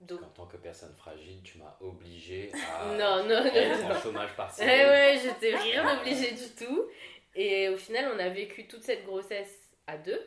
Ouais. 0.00 0.06
Donc... 0.06 0.22
En 0.22 0.28
tant 0.28 0.46
que 0.46 0.56
personne 0.56 0.94
fragile, 0.94 1.42
tu 1.42 1.58
m'as 1.58 1.76
obligée 1.80 2.52
à 2.54 2.86
non, 2.98 3.24
non, 3.24 3.44
être 3.44 3.84
en 3.84 4.00
chômage 4.00 4.34
partiel. 4.36 4.68
Ouais, 4.68 4.86
ouais, 4.86 5.20
j'étais 5.22 5.56
rien 5.56 5.98
obligée 5.98 6.32
du 6.32 6.48
tout. 6.50 6.86
Et 7.34 7.68
au 7.68 7.76
final, 7.76 8.12
on 8.14 8.18
a 8.18 8.28
vécu 8.28 8.66
toute 8.66 8.82
cette 8.82 9.04
grossesse 9.04 9.70
à 9.86 9.98
deux. 9.98 10.20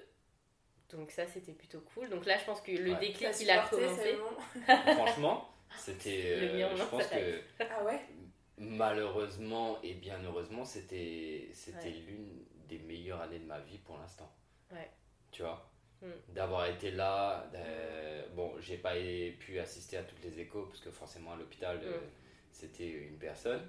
Donc 0.92 1.12
ça, 1.12 1.28
c'était 1.28 1.54
plutôt 1.54 1.82
cool. 1.94 2.10
Donc 2.10 2.26
là, 2.26 2.38
je 2.38 2.46
pense 2.46 2.62
que 2.62 2.72
le 2.72 2.96
déclic, 2.96 3.30
il 3.42 3.50
a 3.50 3.68
commencé. 3.68 4.18
Franchement, 4.96 5.50
c'était. 5.78 6.24
Euh, 6.26 6.76
je 6.76 6.84
pense 6.84 7.06
que. 7.08 7.42
Ah 7.60 7.84
ouais? 7.84 8.02
Malheureusement 8.58 9.82
et 9.84 9.94
bien 9.94 10.20
heureusement, 10.26 10.66
c'était 10.66 11.50
c'était 11.54 11.92
l'une 11.92 12.46
des 12.68 12.80
meilleures 12.80 13.22
années 13.22 13.40
de 13.40 13.46
ma 13.46 13.60
vie 13.60 13.78
pour 13.78 13.98
l'instant. 13.98 14.30
Ouais. 14.72 14.90
Tu 15.32 15.44
vois? 15.44 15.69
D'avoir 16.30 16.68
été 16.68 16.92
là. 16.92 17.46
bon, 18.36 18.54
j'ai 18.60 18.78
pas 18.78 18.94
pu 19.40 19.60
assister 19.60 19.98
à 19.98 20.04
toutes 20.04 20.24
les 20.24 20.40
échos 20.40 20.64
parce 20.64 20.80
que 20.80 20.92
forcément 20.92 21.34
à 21.34 21.36
l'hôpital, 21.36 21.80
euh, 21.84 21.98
hmm. 21.98 22.10
c'était 22.52 22.90
une 22.90 23.18
personne. 23.18 23.62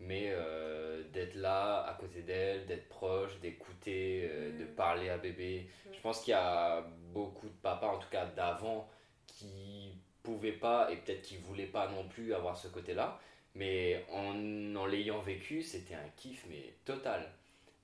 Mais 0.00 0.30
euh, 0.30 1.02
d'être 1.12 1.34
là 1.34 1.82
à 1.82 1.94
côté 1.94 2.22
d'elle, 2.22 2.66
d'être 2.66 2.88
proche, 2.88 3.38
d'écouter, 3.40 4.28
de 4.58 4.64
hmm. 4.64 4.74
parler 4.74 5.08
à 5.08 5.18
bébé. 5.18 5.68
Je 5.92 6.00
pense 6.00 6.20
qu'il 6.20 6.32
y 6.32 6.34
a 6.34 6.84
beaucoup 7.12 7.48
de 7.48 7.56
papas, 7.62 7.88
en 7.88 7.98
tout 7.98 8.10
cas 8.10 8.26
d'avant, 8.26 8.88
qui 9.26 9.92
pouvait 10.22 10.52
pas 10.52 10.90
et 10.90 10.96
peut-être 10.96 11.22
qu'il 11.22 11.38
voulait 11.38 11.66
pas 11.66 11.88
non 11.88 12.06
plus 12.08 12.34
avoir 12.34 12.56
ce 12.56 12.68
côté-là. 12.68 13.20
Mais 13.54 14.04
en, 14.12 14.76
en 14.76 14.86
l'ayant 14.86 15.20
vécu, 15.20 15.62
c'était 15.62 15.94
un 15.94 16.08
kiff, 16.16 16.44
mais 16.48 16.74
total. 16.84 17.28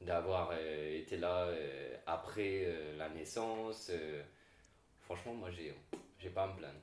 D'avoir 0.01 0.51
euh, 0.53 0.99
été 0.99 1.17
là 1.17 1.47
euh, 1.47 1.97
après 2.07 2.65
euh, 2.65 2.97
la 2.99 3.09
naissance. 3.09 3.91
franchement, 5.01 5.35
moi, 5.35 5.51
j'ai, 5.51 5.75
j'ai 6.19 6.31
pas 6.31 6.45
à 6.45 6.47
me 6.49 6.59
plaindre. 6.59 6.81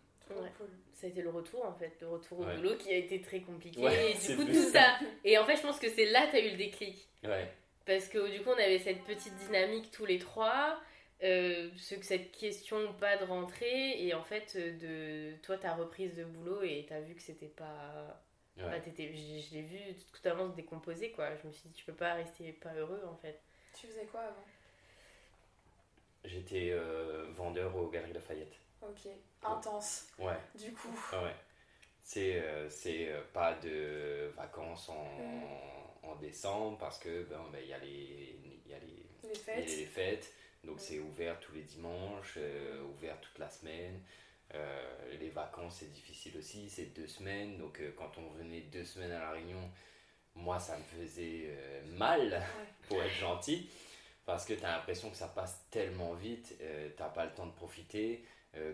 Ça 0.94 1.08
a 1.08 1.10
été 1.10 1.22
le 1.22 1.30
retour 1.30 1.66
en 1.66 1.74
fait, 1.74 1.98
le 2.00 2.08
retour 2.08 2.40
au 2.40 2.46
boulot 2.46 2.78
qui 2.78 2.90
a 2.90 2.96
été 2.96 3.20
très 3.20 3.42
compliqué. 3.42 3.82
et 3.82 4.14
du 4.14 4.36
coup, 4.38 4.46
tout 4.46 4.70
ça. 4.72 4.98
Et 5.26 5.38
en 5.38 5.46
fait, 5.46 5.58
je 5.58 5.62
pense 5.62 5.80
que 5.80 5.90
c'est 5.90 6.06
là 6.06 6.28
que 6.28 6.32
tu 6.32 6.38
as 6.38 6.46
eu 6.46 6.52
le 6.52 6.58
déclic. 6.58 7.08
Ouais. 7.24 7.52
Parce 7.86 8.08
que 8.08 8.32
du 8.32 8.42
coup, 8.42 8.50
on 8.50 8.54
avait 8.54 8.80
cette 8.80 9.04
petite 9.04 9.36
dynamique 9.36 9.92
tous 9.92 10.06
les 10.06 10.20
trois. 10.20 10.80
Euh, 11.24 11.70
ce 11.78 11.94
que 11.94 12.06
cette 12.06 12.32
question 12.32 12.94
pas 13.00 13.16
de 13.18 13.26
rentrer 13.26 14.04
et 14.04 14.16
en 14.16 14.24
fait 14.24 14.58
de 14.58 15.34
toi 15.44 15.56
ta 15.56 15.76
reprise 15.76 16.16
de 16.16 16.24
boulot 16.24 16.64
et 16.64 16.88
t'as 16.90 17.00
vu 17.00 17.14
que 17.14 17.22
c'était 17.22 17.46
pas 17.46 18.20
je, 18.70 19.56
l'ai 19.56 19.62
vu 19.62 19.80
totalement 20.14 20.50
se 20.50 20.56
décomposer 20.56 21.12
quoi. 21.12 21.36
Je 21.36 21.48
me 21.48 21.52
suis 21.52 21.70
dit 21.70 21.76
tu 21.76 21.86
peux 21.86 21.94
pas 21.94 22.14
rester 22.14 22.54
pas 22.54 22.74
heureux 22.74 23.02
en 23.08 23.16
fait. 23.16 23.40
Tu 23.80 23.88
faisais 23.88 24.06
quoi 24.06 24.22
avant? 24.22 24.46
J'étais 26.24 26.70
euh, 26.72 27.26
vendeur 27.36 27.76
au 27.76 27.88
Galeries 27.88 28.14
Lafayette. 28.14 28.54
Ok. 28.82 29.10
Intense. 29.44 30.08
Ouais. 30.20 30.38
Du 30.56 30.72
coup. 30.74 30.94
Ouais. 31.14 31.36
C'est 32.04 32.42
euh, 32.42 32.70
c'est 32.70 33.10
pas 33.34 33.54
de 33.56 34.32
vacances 34.36 34.90
en, 34.90 35.06
mm. 35.06 36.10
en 36.10 36.16
décembre 36.16 36.78
parce 36.78 37.00
que 37.00 37.24
ben 37.24 37.42
il 37.62 37.68
y 37.68 37.74
a 37.74 37.80
les 37.80 38.40
y 38.68 38.74
a 38.74 38.80
les, 38.80 39.30
les 39.30 39.36
fêtes, 39.36 39.66
les 39.66 39.86
fêtes. 39.86 40.34
Donc 40.64 40.80
c'est 40.80 41.00
ouvert 41.00 41.40
tous 41.40 41.54
les 41.54 41.64
dimanches, 41.64 42.36
euh, 42.38 42.84
ouvert 42.84 43.20
toute 43.20 43.38
la 43.40 43.50
semaine. 43.50 44.00
Euh, 44.54 45.18
les 45.20 45.30
vacances 45.30 45.78
c'est 45.80 45.92
difficile 45.92 46.38
aussi, 46.38 46.70
c'est 46.70 46.94
deux 46.94 47.08
semaines. 47.08 47.58
Donc 47.58 47.80
euh, 47.80 47.94
quand 47.98 48.12
on 48.18 48.30
venait 48.32 48.62
deux 48.62 48.86
semaines 48.86 49.12
à 49.12 49.20
la 49.20 49.32
Réunion, 49.32 49.70
moi 50.36 50.60
ça 50.60 50.78
me 50.78 50.84
faisait 50.84 51.56
mal 51.86 52.42
pour 52.88 53.02
être 53.02 53.16
gentil. 53.16 53.70
Parce 54.26 54.46
que 54.46 54.54
tu 54.54 54.64
as 54.64 54.78
l'impression 54.78 55.10
que 55.10 55.18
ça 55.18 55.28
passe 55.28 55.66
tellement 55.72 56.14
vite, 56.14 56.56
tu 56.58 57.02
n'as 57.02 57.10
pas 57.10 57.26
le 57.26 57.32
temps 57.34 57.48
de 57.48 57.52
profiter. 57.52 58.24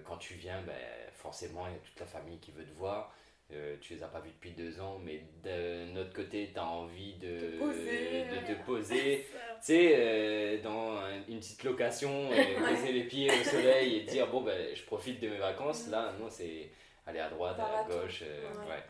quand 0.06 0.18
tu 0.18 0.34
viens, 0.36 0.62
ben, 0.62 0.76
forcément 1.14 1.68
il 1.68 1.74
y 1.74 1.76
a 1.76 1.80
toute 1.80 2.00
la 2.00 2.06
famille 2.06 2.40
qui 2.40 2.52
veut 2.52 2.66
te 2.66 2.74
voir. 2.74 3.16
Euh, 3.54 3.78
tu 3.80 3.94
les 3.94 4.04
as 4.04 4.10
pas 4.10 4.20
vus 4.20 4.32
depuis 4.32 4.52
deux 4.52 4.82
ans, 4.82 5.00
mais 5.00 5.22
de 5.42 5.86
notre 5.94 6.12
côté, 6.12 6.50
tu 6.54 6.60
as 6.60 6.66
envie 6.66 7.14
de, 7.14 7.28
de, 7.30 8.46
te 8.46 8.66
poser. 8.66 9.26
tu 9.60 9.62
sais, 9.62 9.94
euh, 9.96 10.62
dans 10.62 11.00
une 11.30 11.40
petite 11.40 11.64
location, 11.64 12.30
euh, 12.30 12.70
poser 12.70 12.92
les 12.92 13.04
pieds 13.06 13.32
au 13.32 13.44
soleil 13.46 13.96
et 13.96 14.02
dire 14.02 14.28
bon, 14.28 14.42
ben, 14.42 14.76
je 14.76 14.84
profite 14.84 15.22
de 15.22 15.30
mes 15.30 15.38
vacances. 15.38 15.88
Là, 15.88 16.14
non, 16.20 16.30
c'est 16.30 16.70
aller 17.06 17.20
à 17.20 17.30
droite, 17.30 17.58
à 17.58 17.86
gauche. 17.86 18.22
ouais. 18.22 18.84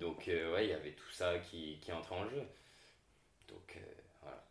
Donc, 0.00 0.24
ouais, 0.28 0.64
il 0.64 0.70
y 0.70 0.74
avait 0.74 0.92
tout 0.92 1.10
ça 1.10 1.38
qui, 1.38 1.78
qui 1.82 1.92
entrait 1.92 2.16
en 2.16 2.26
jeu. 2.30 2.42
Donc, 3.48 3.76
voilà. 4.22 4.42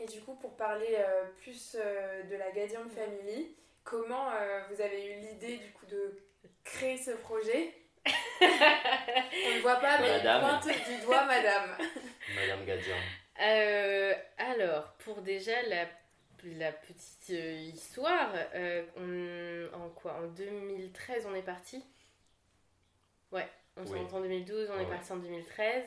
Et 0.00 0.06
du 0.06 0.20
coup, 0.20 0.34
pour 0.34 0.56
parler 0.56 0.98
plus 1.42 1.76
de 1.76 2.36
la 2.36 2.50
Gadium 2.50 2.88
Family, 2.90 3.54
comment 3.84 4.30
vous 4.68 4.80
avez 4.80 5.12
eu 5.12 5.20
l'idée 5.20 5.58
du 5.58 5.70
coup 5.70 5.86
de 5.86 6.18
créer 6.64 6.96
ce 6.96 7.12
projet? 7.12 7.72
On 8.40 9.56
ne 9.56 9.60
voit 9.60 9.76
pas, 9.76 9.98
mais 10.00 10.20
pointe 10.20 10.64
du 10.66 11.04
doigt, 11.04 11.24
madame. 11.24 11.76
Madame 12.34 12.64
Gadian. 12.64 12.96
Euh, 13.40 14.14
alors, 14.38 14.92
pour 15.04 15.22
déjà 15.22 15.60
la, 15.68 15.86
la 16.44 16.72
petite 16.72 17.30
euh, 17.30 17.70
histoire, 17.74 18.30
euh, 18.54 19.68
en 19.74 19.88
quoi 19.90 20.14
En 20.22 20.26
2013, 20.28 21.26
on 21.30 21.34
est 21.34 21.42
parti? 21.42 21.84
Ouais, 23.32 23.48
on 23.76 23.84
s'est 23.84 23.94
rencontrés 23.94 24.16
en 24.18 24.20
2012, 24.22 24.70
on 24.74 24.80
est 24.80 24.86
parti 24.86 25.12
en 25.12 25.16
2013. 25.16 25.84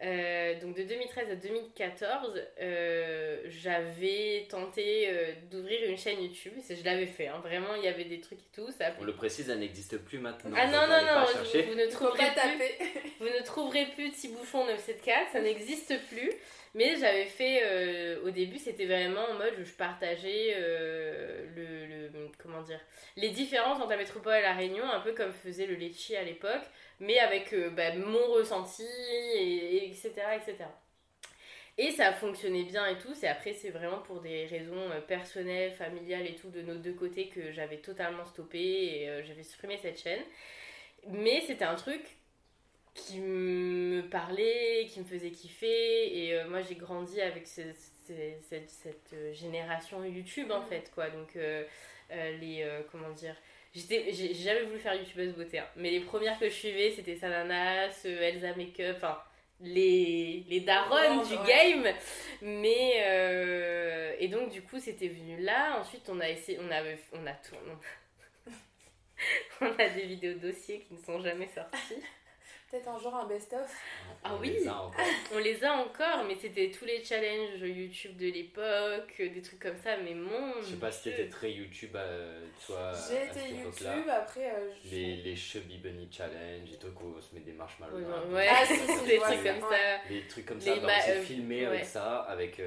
Euh, 0.00 0.60
donc 0.60 0.76
de 0.76 0.84
2013 0.84 1.30
à 1.30 1.34
2014, 1.34 2.40
euh, 2.60 3.38
j'avais 3.46 4.46
tenté 4.48 5.08
euh, 5.08 5.32
d'ouvrir 5.50 5.88
une 5.88 5.98
chaîne 5.98 6.22
YouTube. 6.22 6.52
Je 6.68 6.84
l'avais 6.84 7.06
fait, 7.06 7.26
hein. 7.26 7.40
vraiment, 7.42 7.74
il 7.74 7.82
y 7.82 7.88
avait 7.88 8.04
des 8.04 8.20
trucs 8.20 8.38
et 8.38 8.50
tout. 8.54 8.70
Ça 8.70 8.92
On 9.00 9.04
le 9.04 9.14
précise, 9.14 9.50
elle 9.50 9.58
n'existe 9.58 9.98
plus 9.98 10.18
maintenant. 10.18 10.56
Ah 10.56 10.66
non, 10.66 10.86
non, 10.86 11.02
non, 11.04 11.26
vous, 11.52 11.74
ne 11.74 11.90
trouverez 11.90 12.30
plus, 12.34 12.86
vous 13.18 13.26
ne 13.26 13.44
trouverez 13.44 13.86
plus 13.86 14.10
Petit 14.10 14.28
Bouchon 14.28 14.64
974, 14.66 15.32
ça 15.32 15.40
n'existe 15.40 15.94
plus. 16.08 16.30
Mais 16.74 16.96
j'avais 16.96 17.24
fait, 17.24 18.18
au 18.24 18.30
début, 18.30 18.58
c'était 18.58 18.86
vraiment 18.86 19.24
en 19.30 19.34
mode 19.34 19.54
où 19.60 19.64
je 19.64 19.72
partageais 19.72 20.54
le, 21.56 21.86
le, 21.86 22.10
comment 22.38 22.62
dire, 22.62 22.80
les 23.16 23.30
différences 23.30 23.78
entre 23.78 23.90
la 23.90 23.96
métropole 23.96 24.34
et 24.34 24.42
la 24.42 24.54
Réunion, 24.54 24.84
un 24.84 25.00
peu 25.00 25.12
comme 25.12 25.32
faisait 25.32 25.66
le 25.66 25.74
Lecce 25.74 26.12
à 26.12 26.22
l'époque 26.22 26.64
mais 27.00 27.18
avec 27.18 27.52
euh, 27.52 27.70
bah, 27.70 27.94
mon 27.94 28.32
ressenti, 28.32 28.84
et, 29.34 29.90
etc., 29.90 30.12
etc. 30.36 30.56
Et 31.76 31.92
ça 31.92 32.08
a 32.08 32.12
fonctionné 32.12 32.64
bien 32.64 32.86
et 32.86 32.98
tout. 32.98 33.14
C'est 33.14 33.28
après, 33.28 33.52
c'est 33.52 33.70
vraiment 33.70 33.98
pour 33.98 34.20
des 34.20 34.46
raisons 34.46 34.90
euh, 34.90 35.00
personnelles, 35.00 35.72
familiales 35.72 36.26
et 36.26 36.34
tout 36.34 36.50
de 36.50 36.60
nos 36.62 36.74
deux 36.74 36.94
côtés 36.94 37.28
que 37.28 37.52
j'avais 37.52 37.78
totalement 37.78 38.24
stoppé 38.24 38.58
et 38.58 39.08
euh, 39.08 39.22
j'avais 39.24 39.44
supprimé 39.44 39.78
cette 39.78 40.00
chaîne. 40.00 40.22
Mais 41.06 41.40
c'était 41.42 41.64
un 41.64 41.76
truc 41.76 42.02
qui 43.06 43.18
me 43.20 44.02
parlait, 44.10 44.86
qui 44.90 45.00
me 45.00 45.04
faisait 45.04 45.30
kiffer. 45.30 46.28
Et 46.28 46.44
moi, 46.44 46.62
j'ai 46.62 46.74
grandi 46.74 47.20
avec 47.20 47.46
cette, 47.46 47.76
génération 49.32 50.04
YouTube 50.04 50.50
en 50.50 50.62
fait, 50.62 50.90
quoi. 50.94 51.10
Donc, 51.10 51.38
les. 52.10 52.66
comment 52.90 53.10
dire 53.10 53.36
j'ai 53.74 54.34
jamais 54.34 54.62
voulu 54.62 54.78
faire 54.78 54.94
youtubeuse 54.94 55.34
beauté, 55.34 55.58
hein. 55.58 55.66
mais 55.76 55.90
les 55.90 56.00
premières 56.00 56.38
que 56.38 56.48
je 56.48 56.54
suivais, 56.54 56.90
c'était 56.90 57.16
Sananas, 57.16 58.02
euh, 58.06 58.20
Elsa 58.20 58.54
Makeup, 58.54 58.96
enfin 58.96 59.18
les, 59.60 60.44
les 60.48 60.60
darons 60.60 61.22
du 61.22 61.36
game. 61.46 61.86
Mais 62.42 63.02
euh, 63.06 64.14
et 64.18 64.28
donc 64.28 64.50
du 64.50 64.62
coup 64.62 64.78
c'était 64.78 65.08
venu 65.08 65.40
là. 65.40 65.78
Ensuite 65.80 66.08
on 66.08 66.20
a 66.20 66.28
essayé, 66.28 66.58
on 66.60 66.70
avait, 66.70 66.98
on 67.12 67.26
a 67.26 67.32
tout, 67.32 67.56
on, 69.60 69.66
a 69.66 69.88
des 69.88 70.06
vidéos 70.06 70.38
dossiers 70.38 70.80
qui 70.80 70.94
ne 70.94 70.98
sont 71.00 71.20
jamais 71.20 71.48
sorties. 71.48 72.02
Peut-être 72.70 72.88
un 72.88 72.98
jour 72.98 73.14
un 73.14 73.24
best-of. 73.24 73.74
Ah 74.22 74.32
oui, 74.38 74.58
on 75.34 75.38
les 75.38 75.64
a 75.64 75.72
encore, 75.72 76.24
mais 76.26 76.34
c'était 76.34 76.70
tous 76.70 76.84
les 76.84 77.02
challenges 77.02 77.60
YouTube 77.60 78.14
de 78.18 78.26
l'époque, 78.26 79.14
des 79.16 79.40
trucs 79.40 79.60
comme 79.60 79.78
ça, 79.78 79.96
mais 79.96 80.12
mon. 80.12 80.60
Je 80.60 80.66
sais 80.66 80.76
pas 80.76 80.92
si 80.92 81.04
t'étais 81.04 81.30
très 81.30 81.50
YouTube, 81.50 81.96
euh, 81.96 82.44
toi. 82.66 82.92
J'ai 83.08 83.24
été 83.24 83.54
YouTube, 83.54 84.08
après. 84.10 84.50
Euh, 84.50 84.70
les, 84.84 85.16
les 85.16 85.34
Chubby 85.34 85.78
Bunny 85.78 86.10
Challenge, 86.12 86.68
les 86.70 86.76
trucs 86.76 87.00
où 87.00 87.14
on 87.16 87.22
se 87.22 87.34
met 87.34 87.40
des 87.40 87.52
marshmallows. 87.52 87.96
Ouais, 87.96 88.34
ouais. 88.34 88.48
Ah, 88.50 88.64
des 89.06 89.18
trucs 89.18 89.44
comme 89.44 89.60
ça. 89.60 90.08
Des 90.08 90.26
trucs 90.26 90.46
comme 90.46 90.60
ça, 90.60 90.76
bah, 90.76 90.88
on 90.94 91.00
s'est 91.00 91.10
euh, 91.12 91.22
filmé 91.22 91.64
avec 91.64 91.86
ça, 91.86 92.18
avec 92.22 92.60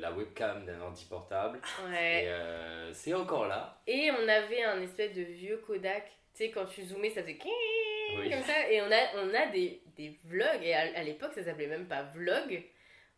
la 0.00 0.12
webcam 0.12 0.66
d'un 0.66 0.80
ordi 0.82 1.06
portable. 1.06 1.60
Ouais. 1.88 2.24
Et 2.24 2.92
c'est 2.92 3.14
encore 3.14 3.46
là. 3.46 3.80
Et 3.86 4.10
on 4.10 4.28
avait 4.28 4.64
un 4.64 4.82
espèce 4.82 5.14
de 5.14 5.22
vieux 5.22 5.62
Kodak, 5.66 6.10
tu 6.34 6.44
sais, 6.44 6.50
quand 6.50 6.66
tu 6.66 6.82
zoomais, 6.84 7.10
ça 7.10 7.22
faisait 7.22 7.38
comme 7.38 8.42
ça. 8.42 8.70
Et 8.70 8.80
on 8.82 8.90
a, 8.90 9.24
on 9.24 9.34
a 9.34 9.46
des, 9.46 9.82
des 9.96 10.16
vlogs, 10.24 10.62
et 10.62 10.74
à, 10.74 11.02
l'époque 11.02 11.32
ça 11.34 11.42
s'appelait 11.42 11.66
même 11.66 11.86
pas 11.86 12.02
vlog. 12.02 12.62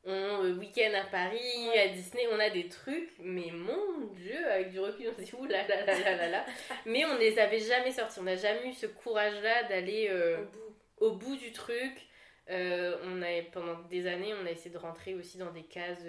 On, 0.04 0.44
euh, 0.44 0.54
week-end 0.54 0.90
à 0.94 1.04
Paris, 1.04 1.78
à 1.78 1.88
Disney, 1.88 2.24
on 2.32 2.40
a 2.40 2.50
des 2.50 2.68
trucs, 2.68 3.12
mais 3.20 3.50
mon 3.52 4.06
dieu, 4.14 4.46
avec 4.50 4.72
du 4.72 4.80
recul, 4.80 5.08
on 5.08 5.16
se 5.16 5.22
dit 5.22 5.32
ouh 5.38 5.46
là 5.46 5.66
là 5.68 5.84
là 5.84 5.98
là 6.00 6.16
là 6.16 6.28
là. 6.28 6.46
mais 6.86 7.04
on 7.04 7.16
les 7.18 7.38
avait 7.38 7.60
jamais 7.60 7.92
sortis, 7.92 8.18
on 8.18 8.24
n'a 8.24 8.34
jamais 8.34 8.68
eu 8.68 8.72
ce 8.72 8.86
courage-là 8.86 9.64
d'aller 9.64 10.08
euh, 10.10 10.44
au, 10.96 11.12
bout. 11.12 11.36
du 11.36 11.52
truc. 11.52 11.92
Euh, 12.50 12.98
on 13.04 13.22
a, 13.22 13.42
pendant 13.52 13.78
des 13.82 14.08
années, 14.08 14.34
on 14.42 14.44
a 14.44 14.50
essayé 14.50 14.70
de 14.70 14.78
rentrer 14.78 15.14
aussi 15.14 15.38
dans 15.38 15.52
des 15.52 15.62
cases 15.62 16.04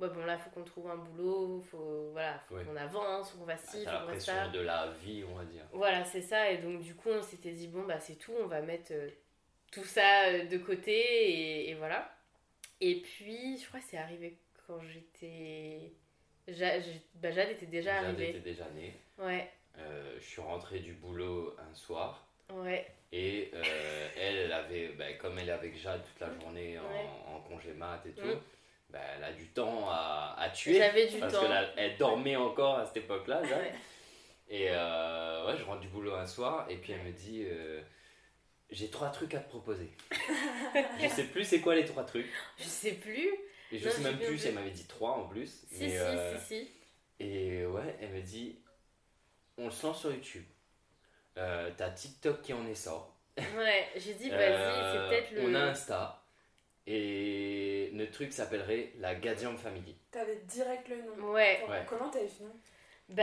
ouais, 0.00 0.08
bon 0.08 0.24
là 0.24 0.38
faut 0.38 0.50
qu'on 0.50 0.64
trouve 0.64 0.90
un 0.90 0.96
boulot, 0.96 1.60
faut 1.70 2.10
voilà, 2.12 2.38
faut 2.48 2.56
qu'on 2.56 2.76
avance, 2.76 3.32
qu'on 3.32 3.46
fasse 3.46 3.64
ci, 3.70 3.84
faut 3.84 4.06
qu'on 4.06 4.12
fasse 4.12 4.24
ça. 4.24 4.48
de 4.48 4.60
la 4.60 4.88
vie, 5.02 5.24
on 5.30 5.34
va 5.34 5.44
dire. 5.44 5.64
Voilà, 5.72 6.04
c'est 6.04 6.22
ça 6.22 6.50
et 6.50 6.58
donc 6.58 6.80
du 6.80 6.94
coup 6.94 7.10
on 7.10 7.22
s'était 7.22 7.52
dit 7.52 7.68
bon 7.68 7.84
bah 7.84 8.00
c'est 8.00 8.16
tout, 8.16 8.32
on 8.40 8.46
va 8.46 8.60
mettre 8.62 8.92
euh, 8.92 9.10
tout 9.70 9.84
ça 9.84 10.28
euh, 10.28 10.46
de 10.46 10.58
côté 10.58 11.68
et, 11.68 11.74
voilà. 11.74 12.12
Et 12.80 13.02
puis 13.02 13.58
je 13.58 13.66
crois 13.68 13.80
que 13.80 13.86
c'est 13.86 13.98
arrivé 13.98 14.38
quand 14.66 14.80
j'étais 14.80 15.92
Jade, 16.48 16.82
bah, 17.14 17.30
Jade 17.30 17.50
était 17.50 17.66
déjà 17.66 17.94
Jade 17.94 18.04
arrivée. 18.04 18.30
était 18.30 18.40
déjà 18.40 18.64
née. 18.70 18.94
Ouais. 19.18 19.50
Euh, 19.78 20.16
je 20.18 20.24
suis 20.24 20.40
rentrée 20.40 20.80
du 20.80 20.94
boulot 20.94 21.54
un 21.58 21.74
soir. 21.74 22.26
Ouais. 22.52 22.86
Et 23.12 23.50
elle, 24.16 24.36
elle 24.36 24.52
avait, 24.52 24.88
bah, 24.90 25.12
comme 25.14 25.38
elle 25.38 25.48
est 25.48 25.52
avec 25.52 25.76
Jade 25.76 26.02
toute 26.04 26.20
la 26.20 26.32
journée 26.32 26.78
en, 26.78 27.40
congé 27.40 27.72
mat 27.72 28.00
et 28.06 28.12
tout, 28.12 28.26
mm. 28.26 28.40
Bah, 28.92 28.98
elle 29.16 29.24
a 29.24 29.32
du 29.32 29.46
temps 29.48 29.88
à, 29.88 30.36
à 30.38 30.50
tuer. 30.50 30.78
J'avais 30.78 31.06
du 31.06 31.18
parce 31.18 31.32
temps. 31.32 31.46
Parce 31.46 31.74
qu'elle 31.74 31.96
dormait 31.96 32.36
encore 32.36 32.78
à 32.78 32.86
cette 32.86 32.98
époque-là. 32.98 33.42
Et 34.48 34.66
euh, 34.70 35.46
ouais, 35.46 35.56
je 35.56 35.62
rentre 35.62 35.80
du 35.80 35.88
boulot 35.88 36.14
un 36.14 36.26
soir 36.26 36.66
et 36.68 36.76
puis 36.76 36.92
elle 36.92 37.02
me 37.02 37.12
dit 37.12 37.44
euh, 37.46 37.80
J'ai 38.70 38.90
trois 38.90 39.10
trucs 39.10 39.32
à 39.34 39.38
te 39.38 39.48
proposer. 39.48 39.92
je 41.00 41.08
sais 41.08 41.24
plus 41.24 41.44
c'est 41.44 41.60
quoi 41.60 41.76
les 41.76 41.84
trois 41.84 42.04
trucs. 42.04 42.28
Je 42.58 42.64
sais 42.64 42.94
plus. 42.94 43.32
Et 43.70 43.78
je 43.78 43.88
sais 43.88 44.02
même 44.02 44.18
plus 44.18 44.38
si 44.38 44.48
elle 44.48 44.54
m'avait 44.54 44.70
dit 44.70 44.86
trois 44.86 45.12
en 45.12 45.28
plus. 45.28 45.64
Si, 45.68 45.90
si, 45.90 45.96
euh, 45.96 46.36
si, 46.38 46.46
si. 46.46 46.70
Et 47.20 47.64
ouais, 47.64 47.96
elle 48.00 48.10
me 48.10 48.20
dit 48.20 48.58
On 49.56 49.70
se 49.70 49.86
lance 49.86 50.00
sur 50.00 50.12
YouTube. 50.12 50.44
T'as 51.34 51.90
TikTok 51.90 52.42
qui 52.42 52.52
en 52.52 52.66
est 52.66 52.74
sort. 52.74 53.16
Ouais, 53.38 53.88
j'ai 53.96 54.14
dit 54.14 54.28
Vas-y, 54.30 54.92
c'est 54.92 55.08
peut-être 55.08 55.30
le. 55.30 55.42
On 55.48 55.54
a 55.54 55.60
Insta. 55.60 56.19
Et 56.92 57.90
notre 57.92 58.10
truc 58.10 58.32
s'appellerait 58.32 58.92
la 58.98 59.14
Gadium 59.14 59.56
Family. 59.56 59.96
T'avais 60.10 60.40
direct 60.46 60.88
le 60.88 60.96
nom. 61.02 61.32
Ouais. 61.32 61.64
Comment 61.88 62.10
t'avais 62.10 62.26
fini 62.26 62.50
bah, 63.10 63.22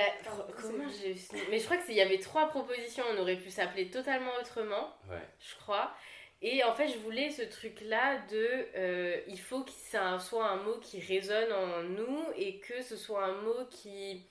comment 0.61 0.83
j'ai 0.89 1.15
Mais 1.49 1.59
je 1.59 1.65
crois 1.65 1.77
qu'il 1.77 1.95
y 1.95 2.01
avait 2.01 2.19
trois 2.19 2.49
propositions. 2.49 3.03
On 3.13 3.17
aurait 3.19 3.37
pu 3.37 3.49
s'appeler 3.49 3.89
totalement 3.89 4.31
autrement. 4.39 4.93
Ouais. 5.09 5.21
Je 5.39 5.55
crois. 5.55 5.93
Et 6.41 6.63
en 6.63 6.73
fait, 6.73 6.87
je 6.87 6.97
voulais 6.99 7.29
ce 7.29 7.41
truc-là 7.41 8.19
de. 8.29 8.67
Euh, 8.75 9.21
il 9.27 9.39
faut 9.39 9.63
que 9.63 9.71
ça 9.71 10.19
soit 10.19 10.45
un 10.45 10.63
mot 10.63 10.77
qui 10.79 10.99
résonne 10.99 11.51
en 11.51 11.83
nous 11.83 12.23
et 12.35 12.59
que 12.59 12.81
ce 12.81 12.95
soit 12.95 13.25
un 13.25 13.41
mot 13.41 13.65
qui, 13.69 14.25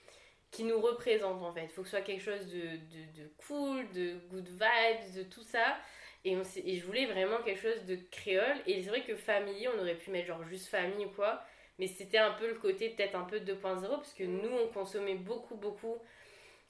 qui 0.51 0.65
nous 0.65 0.81
représente 0.81 1.43
en 1.43 1.53
fait. 1.53 1.65
Il 1.65 1.71
faut 1.71 1.83
que 1.83 1.89
ce 1.89 1.97
soit 1.97 2.05
quelque 2.05 2.23
chose 2.23 2.47
de, 2.47 2.61
de, 2.61 3.23
de 3.23 3.31
cool, 3.47 3.91
de 3.93 4.19
good 4.31 4.49
vibes, 4.49 5.15
de 5.17 5.23
tout 5.23 5.43
ça. 5.43 5.79
Et, 6.27 6.77
je 6.77 6.85
voulais 6.85 7.07
vraiment 7.07 7.39
quelque 7.45 7.61
chose 7.61 7.85
de 7.85 7.97
créole. 8.11 8.57
Et 8.67 8.83
c'est 8.83 8.89
vrai 8.89 9.03
que 9.03 9.15
famille, 9.15 9.69
on 9.69 9.81
aurait 9.81 9.95
pu 9.95 10.11
mettre 10.11 10.27
genre 10.27 10.45
juste 10.45 10.67
famille 10.67 11.07
ou 11.07 11.11
quoi. 11.11 11.43
Mais 11.79 11.87
c'était 11.87 12.19
un 12.19 12.33
peu 12.33 12.49
le 12.49 12.55
côté 12.55 12.91
peut-être 12.91 13.15
un 13.15 13.25
peu 13.25 13.39
2.0 13.39 13.89
parce 13.89 14.13
que 14.13 14.25
nous, 14.25 14.51
on 14.51 14.69
consommait 14.69 15.15
beaucoup, 15.15 15.57
beaucoup 15.57 15.99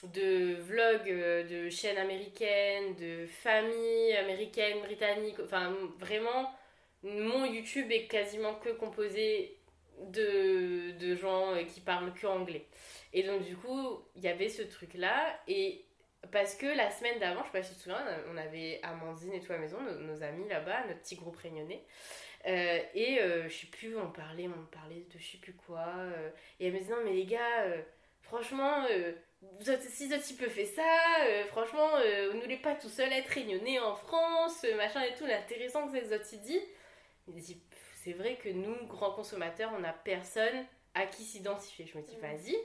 de 0.04 0.54
vlogs 0.54 1.08
euh, 1.08 1.44
de 1.44 1.70
chaînes 1.70 1.96
américaines, 1.96 2.94
de 2.96 3.24
familles 3.26 4.12
américaines, 4.16 4.80
britanniques. 4.82 5.40
Enfin, 5.42 5.74
vraiment, 5.98 6.52
mon 7.02 7.46
YouTube 7.46 7.90
est 7.90 8.06
quasiment 8.06 8.56
que 8.56 8.70
composé 8.70 9.56
de, 10.10 10.90
de 10.98 11.14
gens 11.14 11.54
euh, 11.54 11.62
qui 11.62 11.80
parlent 11.80 12.12
que 12.12 12.26
anglais. 12.26 12.66
Et 13.14 13.22
donc, 13.22 13.42
du 13.44 13.56
coup, 13.56 14.02
il 14.16 14.22
y 14.22 14.28
avait 14.28 14.50
ce 14.50 14.62
truc-là. 14.62 15.40
Et 15.48 15.85
parce 16.32 16.54
que 16.54 16.66
la 16.66 16.90
semaine 16.90 17.18
d'avant, 17.18 17.40
je 17.40 17.46
sais 17.46 17.52
pas 17.52 17.62
si 17.62 17.70
tu 17.70 17.76
te 17.76 17.82
souviens, 17.82 18.04
on 18.32 18.36
avait 18.36 18.80
Amandine 18.82 19.32
et 19.32 19.40
tout 19.40 19.52
à 19.52 19.56
la 19.56 19.62
maison, 19.62 19.78
nos, 19.80 20.22
amis 20.22 20.48
là-bas, 20.48 20.86
notre 20.86 21.00
petit 21.00 21.16
groupe 21.16 21.36
réunionnais. 21.36 21.84
Euh, 22.46 22.78
et 22.94 23.20
euh, 23.20 23.48
je 23.48 23.54
sais 23.54 23.66
plus, 23.66 23.96
on 23.98 24.10
parlait, 24.10 24.48
on 24.48 24.66
parlait 24.66 25.04
de 25.12 25.18
je 25.18 25.32
sais 25.32 25.38
plus 25.38 25.54
quoi. 25.54 25.86
Euh, 25.96 26.30
et 26.60 26.66
elle 26.66 26.72
me 26.72 26.78
disait, 26.78 26.92
non 26.92 27.00
mais 27.04 27.12
les 27.12 27.26
gars, 27.26 27.66
franchement, 28.22 28.86
si 29.88 30.08
Zoti 30.08 30.34
peut 30.34 30.48
fait 30.48 30.66
ça, 30.66 30.82
franchement, 31.48 31.88
on 31.94 32.34
ne 32.34 32.62
pas 32.62 32.74
tout 32.74 32.88
seul 32.88 33.12
être 33.12 33.28
réunionnais 33.28 33.78
en 33.78 33.94
France, 33.94 34.64
machin 34.76 35.02
et 35.02 35.14
tout, 35.14 35.26
l'intéressant 35.26 35.88
que 35.88 36.04
Zoti 36.04 36.38
dit. 36.38 36.60
Il 37.28 37.34
dit, 37.34 37.60
c'est 38.04 38.12
vrai 38.12 38.36
que 38.36 38.48
nous, 38.48 38.86
grands 38.86 39.10
consommateurs, 39.10 39.72
on 39.76 39.80
n'a 39.80 39.92
personne 39.92 40.64
à 40.94 41.06
qui 41.06 41.24
s'identifier. 41.24 41.86
Je 41.86 41.98
me 41.98 42.02
dis, 42.04 42.16
vas-y, 42.18 42.56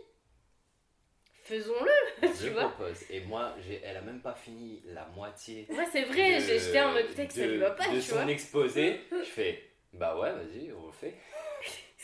faisons-le 1.51 2.29
tu 2.41 2.49
vois. 2.49 2.69
propose. 2.69 3.03
et 3.09 3.19
moi 3.21 3.53
elle 3.83 3.97
a 3.97 4.01
même 4.01 4.21
pas 4.21 4.33
fini 4.33 4.81
la 4.85 5.05
moitié 5.15 5.67
ouais 5.69 5.85
c'est 5.91 6.03
vrai 6.03 6.39
j'étais 6.39 6.79
en 6.81 6.93
mode 6.93 7.07
peut 7.07 7.25
que 7.25 7.33
ça 7.33 7.45
lui 7.45 7.57
va 7.57 7.71
pas 7.71 7.89
de 7.89 7.99
son 7.99 8.27
exposé. 8.27 9.01
Je 9.11 9.29
fais 9.29 9.63
bah 9.93 10.17
ouais 10.17 10.31
vas-y 10.31 10.71
on 10.71 10.85
le 10.85 10.91
fait. 10.93 11.13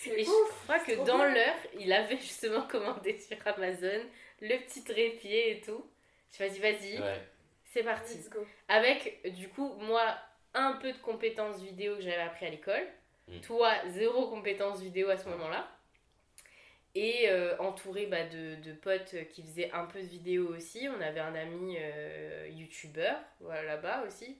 Et 0.05 0.23
je 0.23 0.63
crois 0.63 0.79
que 0.79 1.05
dans 1.05 1.23
l'heure 1.23 1.55
il 1.79 1.91
avait 1.93 2.17
justement 2.17 2.62
commandé 2.71 3.17
sur 3.17 3.38
Amazon 3.45 4.01
le 4.41 4.57
petit 4.65 4.83
trépied 4.83 5.57
et 5.57 5.62
tout. 5.62 5.86
Je 6.38 6.45
dit 6.45 6.60
vas-y 6.60 7.01
c'est 7.63 7.83
parti. 7.83 8.19
Avec 8.67 9.21
du 9.33 9.47
coup 9.49 9.73
moi 9.79 10.17
un 10.53 10.73
peu 10.73 10.91
de 10.91 10.97
compétences 10.97 11.62
vidéo 11.62 11.95
que 11.95 12.01
j'avais 12.01 12.21
appris 12.21 12.45
à 12.45 12.49
l'école. 12.49 12.88
Mm. 13.29 13.39
toi 13.41 13.71
zéro 13.88 14.29
compétences 14.29 14.81
vidéo 14.81 15.10
à 15.10 15.17
ce 15.17 15.27
moment 15.27 15.49
là 15.49 15.67
et 16.95 17.30
euh, 17.30 17.56
entouré 17.60 18.08
bah, 18.08 18.23
de, 18.26 18.56
de, 18.62 18.73
potes 18.73 19.15
qui 19.30 19.43
faisaient 19.43 19.71
un 19.71 19.86
peu 19.86 20.00
de 20.02 20.08
vidéos 20.08 20.56
aussi. 20.56 20.88
On 20.89 21.02
avait 21.02 21.19
un 21.19 21.36
ami 21.36 21.78
euh, 21.80 22.47
youtubeur 22.52 23.15
là-bas 23.41 24.04
aussi, 24.08 24.38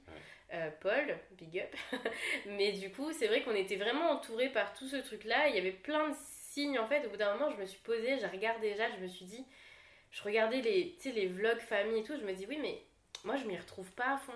euh, 0.54 0.70
Paul, 0.82 1.18
big 1.34 1.60
up. 1.60 2.02
Mais 2.48 2.72
du 2.72 2.92
coup, 2.92 3.12
c'est 3.14 3.28
vrai 3.28 3.44
qu'on 3.44 3.56
était 3.56 3.76
vraiment 3.76 4.12
entouré 4.12 4.50
par 4.50 4.74
tout 4.74 4.88
ce 4.88 4.98
truc-là. 4.98 5.50
Il 5.50 5.56
y 5.56 5.60
avait 5.60 5.72
plein 5.72 6.10
de 6.10 6.16
signes 6.18 6.80
en 6.80 6.88
fait. 6.88 7.06
Au 7.06 7.10
bout 7.10 7.18
d'un 7.18 7.34
moment, 7.34 7.52
je 7.52 7.58
me 7.58 7.66
suis 7.66 7.80
posée, 7.80 8.18
j'ai 8.20 8.28
regardé 8.28 8.72
déjà, 8.72 8.90
je 8.96 9.04
me 9.04 9.08
suis 9.08 9.26
dit, 9.26 9.46
je 10.12 10.24
regardais 10.24 10.62
les, 10.62 10.98
les 11.06 11.28
vlogs 11.28 11.60
famille 11.60 12.00
et 12.00 12.04
tout, 12.04 12.18
je 12.18 12.26
me 12.26 12.34
dis, 12.34 12.46
oui, 12.48 12.58
mais 12.62 12.82
moi, 13.24 13.36
je 13.36 13.46
m'y 13.46 13.58
retrouve 13.58 13.92
pas 13.92 14.16
à 14.16 14.18
fond 14.18 14.34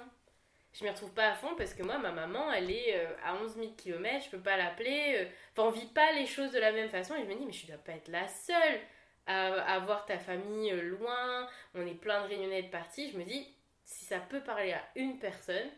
je 0.74 0.84
m'y 0.84 0.90
retrouve 0.90 1.12
pas 1.12 1.32
à 1.32 1.36
fond 1.36 1.54
parce 1.58 1.74
que 1.74 1.84
moi, 1.84 1.98
ma 1.98 2.12
maman, 2.12 2.52
elle 2.52 2.72
est 2.72 2.96
euh, 2.96 3.14
à 3.24 3.36
11 3.36 3.56
000 3.56 3.68
km, 3.78 4.26
je 4.26 4.30
peux 4.30 4.42
pas 4.42 4.56
l'appeler. 4.56 5.16
Euh, 5.18 5.26
enfin, 5.52 5.68
on 5.68 5.72
vit 5.72 5.88
pas 5.88 6.14
les 6.14 6.26
choses 6.26 6.52
de 6.52 6.60
la 6.60 6.72
même 6.72 6.90
façon. 6.90 7.16
Et 7.16 7.24
je 7.24 7.26
me 7.26 7.36
dis, 7.36 7.46
mais 7.46 7.52
je 7.52 7.68
dois 7.68 7.78
pas 7.78 7.94
être 7.94 8.08
la 8.08 8.28
seule 8.28 8.80
à, 9.26 9.74
avoir 9.74 10.06
ta 10.06 10.18
famille 10.18 10.72
euh, 10.72 10.82
loin. 10.82 11.48
On 11.76 11.86
est 11.86 11.96
plein 11.96 12.22
de 12.24 12.28
réunionnais 12.28 12.64
de 12.64 12.70
parties. 12.70 13.12
Je 13.12 13.18
me 13.18 13.26
dis, 13.26 13.54
si 13.84 14.06
ça 14.06 14.20
peut 14.20 14.42
parler 14.42 14.72
à 14.72 14.82
une 14.96 15.20
personne, 15.20 15.70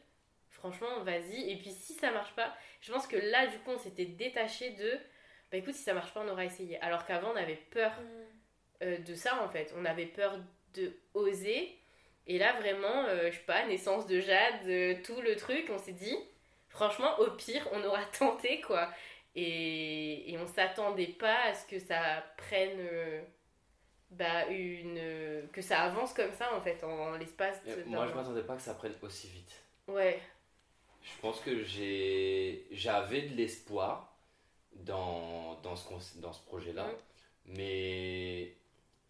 franchement, 0.50 1.02
vas-y. 1.02 1.50
Et 1.50 1.56
puis, 1.58 1.72
si 1.72 1.94
ça 1.94 2.12
marche 2.12 2.36
pas, 2.36 2.56
je 2.80 2.92
pense 2.92 3.08
que 3.08 3.18
là, 3.18 3.48
du 3.48 3.58
coup, 3.60 3.72
on 3.72 3.80
s'était 3.80 4.06
détaché 4.06 4.72
de, 4.72 4.92
bah 5.52 5.58
écoute, 5.58 5.74
si 5.74 5.84
ça 5.84 5.96
marche 5.96 6.14
pas, 6.14 6.22
on 6.22 6.30
aura 6.30 6.46
essayé. 6.46 6.80
Alors 6.82 7.08
qu'avant, 7.08 7.32
on 7.34 7.36
avait 7.36 7.56
peur 7.72 7.94
mm. 8.82 9.04
de 9.04 9.16
ça, 9.16 9.44
en 9.44 9.50
fait. 9.50 9.74
On 9.76 9.86
avait 9.86 10.06
peur 10.06 10.38
de 10.76 10.96
oser 11.16 11.80
et 12.28 12.38
là, 12.38 12.54
vraiment, 12.54 13.06
euh, 13.08 13.32
je 13.32 13.38
sais 13.38 13.44
pas, 13.46 13.66
naissance 13.66 14.08
de 14.08 14.20
Jade, 14.20 14.66
euh, 14.68 14.96
tout 15.04 15.20
le 15.22 15.36
truc, 15.36 15.70
on 15.70 15.78
s'est 15.78 15.92
dit, 15.92 16.16
franchement, 16.70 17.20
au 17.20 17.32
pire, 17.32 17.68
on 17.74 17.84
aura 17.84 18.04
tenté, 18.18 18.62
quoi. 18.62 18.90
Et, 19.36 20.32
et 20.32 20.38
on 20.38 20.48
s'attendait 20.48 21.08
pas 21.08 21.44
à 21.46 21.54
ce 21.54 21.66
que 21.66 21.80
ça 21.80 22.24
prenne. 22.38 22.78
Euh, 22.80 23.22
bah, 24.12 24.46
une. 24.48 25.50
que 25.52 25.62
ça 25.64 25.82
avance 25.82 26.14
comme 26.14 26.32
ça, 26.34 26.54
en 26.56 26.62
fait, 26.62 26.84
en, 26.84 27.18
l'espace. 27.18 27.60
Moi, 27.88 28.06
je 28.08 28.14
m'attendais 28.14 28.44
pas 28.44 28.56
que 28.56 28.62
ça 28.62 28.76
prenne 28.76 28.94
aussi 29.02 29.28
vite. 29.28 29.64
Ouais. 29.88 30.22
Je 31.02 31.20
pense 31.20 31.42
que 31.42 31.64
j'ai 31.64 32.68
j'avais 32.72 33.24
de 33.24 33.36
l'espoir 33.36 34.16
dans, 34.72 35.56
dans, 35.64 35.76
ce, 35.76 36.20
dans 36.20 36.32
ce 36.32 36.46
projet-là. 36.46 36.86
Mais 37.46 38.56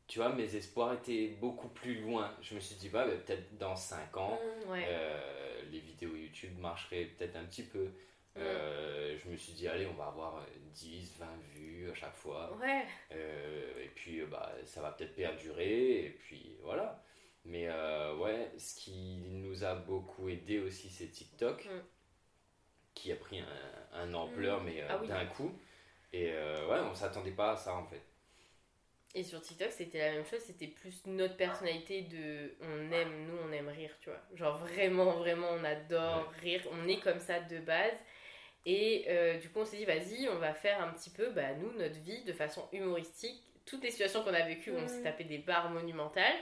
tu 0.07 0.19
vois, 0.19 0.29
mes 0.29 0.55
espoirs 0.55 0.93
étaient 0.93 1.29
beaucoup 1.39 1.69
plus 1.69 2.01
loin. 2.01 2.35
Je 2.41 2.55
me 2.55 2.59
suis 2.59 2.75
dit, 2.75 2.89
bah, 2.89 3.05
peut-être 3.05 3.57
dans 3.57 3.75
5 3.75 4.17
ans, 4.17 4.39
mmh, 4.67 4.73
euh, 4.75 5.61
les 5.71 5.79
vidéos 5.79 6.15
YouTube 6.15 6.57
marcheraient 6.59 7.05
peut-être 7.05 7.35
un 7.35 7.45
petit 7.45 7.63
peu. 7.63 7.85
Mmh. 7.85 8.39
Euh, 8.39 9.17
je 9.17 9.29
me 9.29 9.37
suis 9.37 9.53
dit, 9.53 9.67
allez, 9.67 9.85
on 9.87 9.93
va 9.93 10.07
avoir 10.07 10.45
10, 10.73 11.17
20 11.19 11.27
vues 11.55 11.89
à 11.89 11.93
chaque 11.93 12.15
fois. 12.15 12.55
Ouais. 12.61 12.85
et 13.11 13.89
puis, 13.95 14.21
bah, 14.25 14.51
ça 14.65 14.81
va 14.81 14.91
peut-être 14.91 15.15
perdurer. 15.15 16.05
Et 16.05 16.09
puis, 16.09 16.57
voilà. 16.61 17.01
Mais 17.45 17.69
ouais, 18.19 18.51
ce 18.57 18.75
qui 18.75 19.17
nous 19.29 19.63
a 19.63 19.75
beaucoup 19.75 20.29
aidé 20.29 20.59
aussi, 20.59 20.89
c'est 20.89 21.07
TikTok, 21.07 21.65
mmh. 21.65 21.69
qui 22.93 23.11
a 23.11 23.15
pris 23.15 23.39
un, 23.39 24.01
un 24.01 24.13
ampleur, 24.13 24.61
mais 24.63 24.81
ah 24.81 24.97
d'un 24.97 25.25
coup. 25.25 25.51
Et 26.11 26.29
ouais, 26.31 26.79
on 26.79 26.93
s'attendait 26.93 27.31
pas 27.31 27.53
à 27.53 27.55
ça 27.57 27.73
en 27.75 27.85
fait. 27.85 28.12
Et 29.15 29.23
sur 29.23 29.41
TikTok, 29.41 29.71
c'était 29.71 29.99
la 29.99 30.11
même 30.11 30.25
chose, 30.25 30.39
c'était 30.39 30.67
plus 30.67 31.05
notre 31.05 31.37
personnalité 31.37 32.01
de 32.01 32.55
on 32.61 32.91
aime, 32.91 33.27
nous 33.27 33.37
on 33.47 33.51
aime 33.51 33.69
rire, 33.69 33.91
tu 34.01 34.09
vois. 34.09 34.19
Genre 34.33 34.57
vraiment, 34.57 35.11
vraiment, 35.11 35.49
on 35.51 35.63
adore 35.63 36.31
rire, 36.41 36.61
on 36.71 36.87
est 36.87 36.99
comme 36.99 37.19
ça 37.19 37.39
de 37.39 37.59
base. 37.59 37.93
Et 38.65 39.05
euh, 39.09 39.37
du 39.37 39.49
coup, 39.49 39.59
on 39.59 39.65
s'est 39.65 39.77
dit, 39.77 39.85
vas-y, 39.85 40.27
on 40.29 40.39
va 40.39 40.53
faire 40.53 40.81
un 40.81 40.91
petit 40.93 41.11
peu, 41.11 41.29
bah, 41.29 41.53
nous, 41.53 41.71
notre 41.73 41.99
vie 41.99 42.23
de 42.23 42.33
façon 42.33 42.67
humoristique. 42.71 43.43
Toutes 43.65 43.83
les 43.83 43.91
situations 43.91 44.23
qu'on 44.23 44.33
a 44.33 44.41
vécues, 44.41 44.73
on 44.75 44.87
s'est 44.87 45.03
tapé 45.03 45.25
des 45.25 45.37
barres 45.37 45.69
monumentales. 45.69 46.35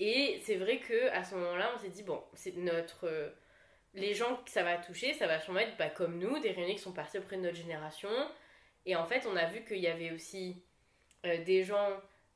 Et 0.00 0.40
c'est 0.44 0.56
vrai 0.56 0.78
que 0.78 1.10
à 1.10 1.22
ce 1.24 1.34
moment-là, 1.34 1.72
on 1.74 1.78
s'est 1.78 1.90
dit, 1.90 2.02
bon, 2.02 2.22
c'est 2.32 2.56
notre. 2.56 3.06
Euh, 3.06 3.30
les 3.94 4.14
gens 4.14 4.36
que 4.36 4.50
ça 4.50 4.62
va 4.62 4.76
toucher, 4.76 5.12
ça 5.14 5.26
va 5.26 5.40
sûrement 5.40 5.60
être 5.60 5.76
bah, 5.76 5.88
comme 5.88 6.18
nous, 6.18 6.38
des 6.38 6.52
réunions 6.52 6.74
qui 6.74 6.80
sont 6.80 6.92
partis 6.92 7.18
auprès 7.18 7.36
de 7.36 7.42
notre 7.42 7.56
génération. 7.56 8.10
Et 8.86 8.96
en 8.96 9.04
fait, 9.04 9.26
on 9.26 9.36
a 9.36 9.46
vu 9.46 9.64
qu'il 9.64 9.78
y 9.78 9.88
avait 9.88 10.12
aussi 10.12 10.62
euh, 11.26 11.42
des 11.44 11.64
gens, 11.64 11.88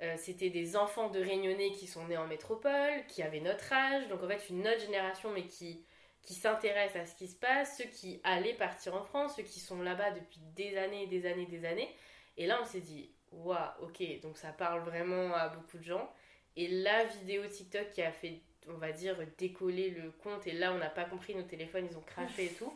euh, 0.03 0.15
c'était 0.17 0.51
des 0.51 0.77
enfants 0.77 1.11
de 1.11 1.21
Réunionnais 1.21 1.71
qui 1.73 1.87
sont 1.87 2.07
nés 2.07 2.17
en 2.17 2.27
métropole, 2.27 3.07
qui 3.09 3.23
avaient 3.23 3.41
notre 3.41 3.73
âge, 3.73 4.09
donc 4.09 4.23
en 4.23 4.29
fait 4.29 4.49
une 4.51 4.67
autre 4.67 4.81
génération, 4.81 5.31
mais 5.31 5.47
qui, 5.47 5.85
qui 6.23 6.35
s'intéressent 6.35 7.03
à 7.03 7.07
ce 7.07 7.15
qui 7.17 7.29
se 7.29 7.37
passe, 7.37 7.79
ceux 7.79 7.89
qui 7.89 8.21
allaient 8.25 8.55
partir 8.55 8.95
en 8.95 9.03
France, 9.03 9.37
ceux 9.37 9.43
qui 9.43 9.61
sont 9.61 9.83
là-bas 9.83 10.11
depuis 10.13 10.41
des 10.55 10.77
années, 10.77 11.07
des 11.07 11.27
années, 11.27 11.47
des 11.47 11.65
années. 11.65 11.95
Et 12.37 12.47
là, 12.47 12.59
on 12.61 12.65
s'est 12.65 12.81
dit, 12.81 13.11
waouh, 13.31 13.59
ok, 13.83 14.03
donc 14.21 14.39
ça 14.39 14.53
parle 14.53 14.81
vraiment 14.83 15.35
à 15.35 15.49
beaucoup 15.49 15.79
de 15.79 15.85
gens. 15.85 16.11
Et 16.57 16.69
la 16.69 17.05
vidéo 17.05 17.47
TikTok 17.47 17.91
qui 17.91 18.03
a 18.03 18.13
fait 18.13 18.43
on 18.69 18.75
va 18.75 18.93
dire, 18.93 19.17
décoller 19.39 19.91
le 19.91 20.11
compte, 20.23 20.47
et 20.47 20.53
là 20.53 20.73
on 20.73 20.79
n'a 20.79 20.89
pas 20.89 21.05
compris, 21.05 21.35
nos 21.35 21.43
téléphones 21.43 21.87
ils 21.91 21.97
ont 21.97 22.03
craché 22.03 22.47
et 22.47 22.53
tout, 22.53 22.73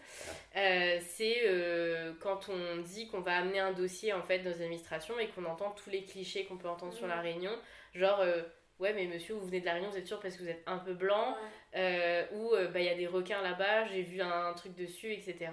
euh, 0.56 0.98
c'est 1.00 1.42
euh, 1.46 2.12
quand 2.20 2.48
on 2.48 2.78
dit 2.78 3.08
qu'on 3.08 3.20
va 3.20 3.36
amener 3.36 3.60
un 3.60 3.72
dossier 3.72 4.12
en 4.12 4.22
fait 4.22 4.40
dans 4.40 4.50
les 4.50 4.62
administrations 4.62 5.18
et 5.18 5.28
qu'on 5.28 5.44
entend 5.44 5.70
tous 5.70 5.90
les 5.90 6.04
clichés 6.04 6.44
qu'on 6.44 6.56
peut 6.56 6.68
entendre 6.68 6.92
sur 6.92 7.06
la 7.06 7.20
Réunion, 7.20 7.52
genre 7.94 8.20
euh, 8.20 8.42
ouais 8.78 8.92
mais 8.94 9.06
monsieur 9.06 9.34
vous 9.34 9.46
venez 9.46 9.60
de 9.60 9.66
la 9.66 9.74
Réunion, 9.74 9.90
vous 9.90 9.98
êtes 9.98 10.06
sûr 10.06 10.20
parce 10.20 10.36
que 10.36 10.42
vous 10.42 10.48
êtes 10.48 10.62
un 10.66 10.78
peu 10.78 10.94
blanc, 10.94 11.36
ou 12.32 12.50
bah 12.72 12.80
il 12.80 12.84
y 12.84 12.88
a 12.88 12.94
des 12.94 13.06
requins 13.06 13.42
là-bas, 13.42 13.86
j'ai 13.86 14.02
vu 14.02 14.20
un, 14.20 14.52
truc 14.54 14.74
dessus, 14.74 15.12
etc. 15.12 15.50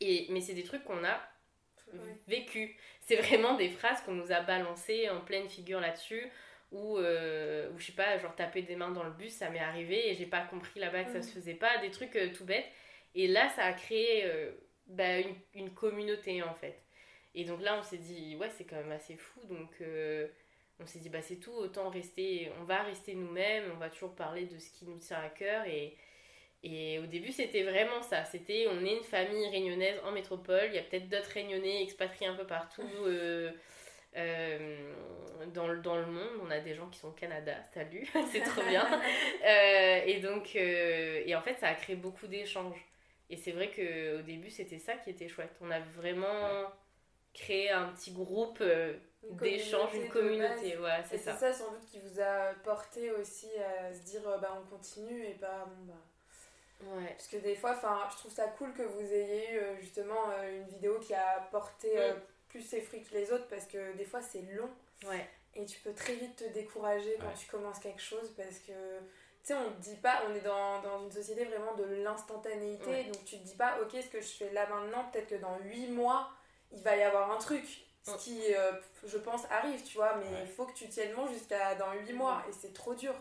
Et, 0.00 0.26
mais 0.30 0.40
c'est 0.40 0.54
des 0.54 0.64
trucs 0.64 0.84
qu'on 0.84 1.04
a 1.04 1.20
vécu. 2.26 2.76
C'est 3.00 3.16
vraiment 3.16 3.54
des 3.54 3.68
phrases 3.68 4.00
qu'on 4.00 4.14
nous 4.14 4.32
a 4.32 4.40
balancées 4.40 5.08
en 5.10 5.20
pleine 5.20 5.48
figure 5.48 5.80
là-dessus 5.80 6.28
ou, 6.72 6.98
euh, 6.98 7.70
ou 7.70 7.78
je 7.78 7.86
sais 7.86 7.92
pas, 7.92 8.18
genre 8.18 8.34
taper 8.34 8.62
des 8.62 8.76
mains 8.76 8.90
dans 8.90 9.04
le 9.04 9.10
bus, 9.10 9.32
ça 9.32 9.50
m'est 9.50 9.60
arrivé 9.60 10.10
et 10.10 10.14
j'ai 10.14 10.26
pas 10.26 10.42
compris 10.42 10.80
là-bas 10.80 11.04
que 11.04 11.12
ça 11.12 11.22
se 11.22 11.32
faisait 11.32 11.54
pas, 11.54 11.78
des 11.78 11.90
trucs 11.90 12.16
euh, 12.16 12.32
tout 12.32 12.44
bêtes. 12.44 12.66
Et 13.14 13.28
là, 13.28 13.48
ça 13.50 13.64
a 13.64 13.72
créé 13.72 14.24
euh, 14.24 14.50
bah, 14.86 15.20
une, 15.20 15.36
une, 15.54 15.70
communauté 15.70 16.42
en 16.42 16.54
fait. 16.54 16.82
Et 17.34 17.44
donc 17.44 17.60
là, 17.62 17.78
on 17.78 17.82
s'est 17.82 17.98
dit, 17.98 18.36
ouais, 18.36 18.50
c'est 18.50 18.64
quand 18.64 18.76
même 18.76 18.92
assez 18.92 19.16
fou. 19.16 19.40
Donc 19.48 19.70
on 20.80 20.86
s'est 20.86 20.98
dit, 20.98 21.08
bah 21.08 21.22
c'est 21.22 21.36
tout, 21.36 21.52
autant 21.52 21.88
rester, 21.90 22.50
on 22.60 22.64
va 22.64 22.82
rester 22.82 23.14
nous-mêmes, 23.14 23.64
on 23.74 23.78
va 23.78 23.88
toujours 23.88 24.14
parler 24.14 24.46
de 24.46 24.58
ce 24.58 24.70
qui 24.70 24.84
nous 24.86 24.98
tient 24.98 25.20
à 25.20 25.28
cœur. 25.28 25.66
Et, 25.66 25.96
et 26.62 26.98
au 26.98 27.06
début, 27.06 27.32
c'était 27.32 27.62
vraiment 27.62 28.02
ça. 28.02 28.24
C'était, 28.24 28.66
on 28.68 28.84
est 28.84 28.96
une 28.96 29.04
famille 29.04 29.48
réunionnaise 29.48 30.00
en 30.04 30.12
métropole, 30.12 30.66
il 30.68 30.74
y 30.74 30.78
a 30.78 30.82
peut-être 30.82 31.08
d'autres 31.08 31.30
réunionnais 31.30 31.82
expatriés 31.82 32.28
un 32.28 32.36
peu 32.36 32.46
partout. 32.46 32.82
Euh, 34.16 34.92
dans, 35.52 35.66
le, 35.66 35.78
dans 35.78 35.96
le 35.96 36.06
monde, 36.06 36.40
on 36.42 36.50
a 36.50 36.60
des 36.60 36.74
gens 36.74 36.86
qui 36.88 36.98
sont 36.98 37.08
au 37.08 37.12
Canada, 37.12 37.54
salut, 37.72 38.06
c'est 38.32 38.40
trop 38.40 38.62
bien. 38.62 38.86
Euh, 39.44 40.00
et 40.06 40.20
donc, 40.20 40.56
euh, 40.56 41.22
et 41.26 41.36
en 41.36 41.42
fait, 41.42 41.56
ça 41.56 41.68
a 41.68 41.74
créé 41.74 41.96
beaucoup 41.96 42.26
d'échanges. 42.26 42.82
Et 43.28 43.36
c'est 43.36 43.52
vrai 43.52 43.68
qu'au 43.68 44.22
début, 44.22 44.48
c'était 44.48 44.78
ça 44.78 44.94
qui 44.94 45.10
était 45.10 45.28
chouette. 45.28 45.54
On 45.60 45.70
a 45.70 45.80
vraiment 45.80 46.72
créé 47.34 47.70
un 47.70 47.88
petit 47.88 48.12
groupe 48.12 48.62
d'échanges, 49.32 49.94
une 49.94 50.08
communauté. 50.08 50.78
Ouais, 50.78 51.02
c'est 51.04 51.18
ça. 51.18 51.34
C'est 51.34 51.52
ça 51.52 51.52
sans 51.52 51.72
doute 51.72 51.84
qui 51.90 52.00
vous 52.00 52.20
a 52.20 52.54
porté 52.64 53.10
aussi 53.10 53.48
à 53.58 53.92
se 53.92 54.00
dire 54.04 54.22
bah, 54.40 54.58
on 54.58 54.76
continue 54.76 55.26
et 55.26 55.34
pas 55.34 55.66
bon 55.66 55.92
bah. 55.92 56.96
Ouais. 56.96 57.08
Parce 57.08 57.28
que 57.28 57.36
des 57.36 57.54
fois, 57.54 57.74
je 58.10 58.16
trouve 58.16 58.32
ça 58.32 58.46
cool 58.58 58.72
que 58.72 58.82
vous 58.82 59.12
ayez 59.12 59.56
eu 59.56 59.60
justement 59.80 60.32
une 60.42 60.64
vidéo 60.64 60.98
qui 61.00 61.12
a 61.12 61.46
porté 61.50 61.98
plus 62.54 62.80
fruits 62.80 63.02
que 63.02 63.14
les 63.14 63.32
autres 63.32 63.48
parce 63.48 63.66
que 63.66 63.96
des 63.96 64.04
fois 64.04 64.20
c'est 64.22 64.42
long. 64.52 64.70
Ouais. 65.08 65.28
Et 65.54 65.64
tu 65.66 65.78
peux 65.80 65.92
très 65.92 66.14
vite 66.14 66.36
te 66.36 66.44
décourager 66.52 67.16
quand 67.20 67.32
tu 67.38 67.46
commences 67.46 67.78
quelque 67.78 68.02
chose 68.02 68.32
parce 68.36 68.58
que 68.58 68.72
tu 69.42 69.52
sais, 69.52 69.54
on 69.54 69.72
te 69.72 69.82
dit 69.82 69.96
pas, 69.96 70.22
on 70.28 70.34
est 70.34 70.40
dans, 70.40 70.80
dans 70.80 71.04
une 71.04 71.12
société 71.12 71.44
vraiment 71.44 71.74
de 71.74 71.84
l'instantanéité, 72.02 73.04
donc 73.04 73.24
tu 73.26 73.38
te 73.38 73.44
dis 73.44 73.56
pas, 73.56 73.78
ok, 73.82 73.90
ce 73.92 74.08
que 74.08 74.20
je 74.20 74.26
fais 74.26 74.50
là 74.52 74.66
maintenant, 74.68 75.04
peut-être 75.12 75.28
que 75.28 75.34
dans 75.34 75.58
8 75.58 75.88
mois, 75.88 76.30
il 76.72 76.82
va 76.82 76.96
y 76.96 77.02
avoir 77.02 77.30
un 77.30 77.36
truc. 77.36 77.64
Ce 78.02 78.16
qui, 78.16 78.40
euh, 78.54 78.72
je 79.06 79.18
pense, 79.18 79.42
arrive, 79.50 79.82
tu 79.82 79.96
vois, 79.96 80.16
mais 80.16 80.42
il 80.42 80.48
faut 80.48 80.64
que 80.64 80.72
tu 80.72 80.88
tiennes 80.88 81.14
bon 81.14 81.26
jusqu'à 81.26 81.74
dans 81.74 81.92
8 81.92 82.12
mois, 82.14 82.42
et 82.48 82.52
c'est 82.52 82.72
trop 82.72 82.94
dur. 82.94 83.14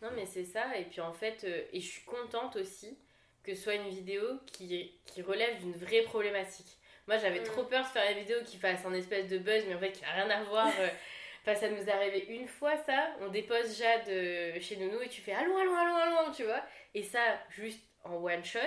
Non, 0.00 0.08
mais 0.16 0.26
c'est 0.26 0.44
ça, 0.44 0.76
et 0.76 0.84
puis 0.84 1.00
en 1.00 1.12
fait, 1.12 1.44
euh, 1.44 1.64
et 1.72 1.80
je 1.80 1.88
suis 1.88 2.04
contente 2.04 2.56
aussi 2.56 2.98
que 3.44 3.54
ce 3.54 3.62
soit 3.62 3.74
une 3.74 3.88
vidéo 3.88 4.22
qui, 4.46 4.92
qui 5.06 5.22
relève 5.22 5.58
d'une 5.60 5.74
vraie 5.74 6.02
problématique. 6.02 6.76
Moi, 7.06 7.18
j'avais 7.18 7.40
mm. 7.40 7.44
trop 7.44 7.64
peur 7.64 7.82
de 7.82 7.88
faire 7.88 8.10
une 8.10 8.18
vidéo 8.18 8.38
qui 8.44 8.58
fasse 8.58 8.84
un 8.84 8.92
espèce 8.94 9.28
de 9.28 9.38
buzz, 9.38 9.64
mais 9.66 9.74
en 9.74 9.78
fait, 9.78 9.92
qui 9.92 10.02
n'a 10.02 10.12
rien 10.12 10.30
à 10.30 10.42
voir. 10.44 10.68
Euh. 10.80 10.88
Enfin, 11.44 11.56
ça 11.56 11.68
nous 11.68 11.82
est 11.82 11.90
arrivé 11.90 12.26
une 12.28 12.46
fois, 12.46 12.76
ça. 12.76 13.16
On 13.20 13.26
dépose 13.26 13.76
Jade 13.76 14.08
euh, 14.08 14.60
chez 14.60 14.76
Nounou 14.76 15.02
et 15.02 15.08
tu 15.08 15.20
fais 15.20 15.32
allons, 15.32 15.56
allons, 15.56 15.74
allons, 15.74 15.96
allons, 15.96 16.32
tu 16.32 16.44
vois. 16.44 16.62
Et 16.94 17.02
ça, 17.02 17.18
juste 17.50 17.80
en 18.04 18.14
one 18.14 18.44
shot. 18.44 18.60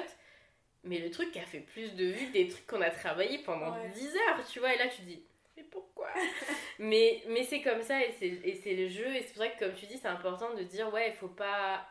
Mais 0.83 0.99
le 0.99 1.09
truc 1.09 1.31
qui 1.31 1.39
a 1.39 1.45
fait 1.45 1.61
plus 1.61 1.95
de 1.95 2.03
vues 2.07 2.31
des 2.31 2.49
trucs 2.49 2.67
qu'on 2.67 2.81
a 2.81 2.89
travaillé 2.89 3.37
pendant 3.39 3.73
10 3.93 4.17
heures, 4.17 4.45
tu 4.51 4.59
vois. 4.59 4.73
Et 4.73 4.77
là, 4.77 4.89
tu 4.89 5.03
dis, 5.03 5.23
mais 5.55 5.63
pourquoi 5.63 6.09
Mais, 6.79 7.23
mais 7.29 7.43
c'est 7.43 7.61
comme 7.61 7.81
ça 7.81 7.97
et 8.03 8.11
c'est 8.11 8.73
le 8.73 8.89
jeu. 8.89 9.07
Et 9.15 9.21
c'est 9.21 9.33
pour 9.33 9.43
ça 9.43 9.47
que, 9.47 9.59
comme 9.59 9.73
tu 9.73 9.85
dis, 9.85 9.97
c'est 9.97 10.09
important 10.09 10.53
de 10.53 10.63
dire, 10.63 10.93
ouais, 10.93 11.11
il 11.11 11.15
faut 11.15 11.29
pas, 11.29 11.87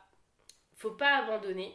faut 0.76 0.90
pas 0.90 1.16
abandonner 1.16 1.74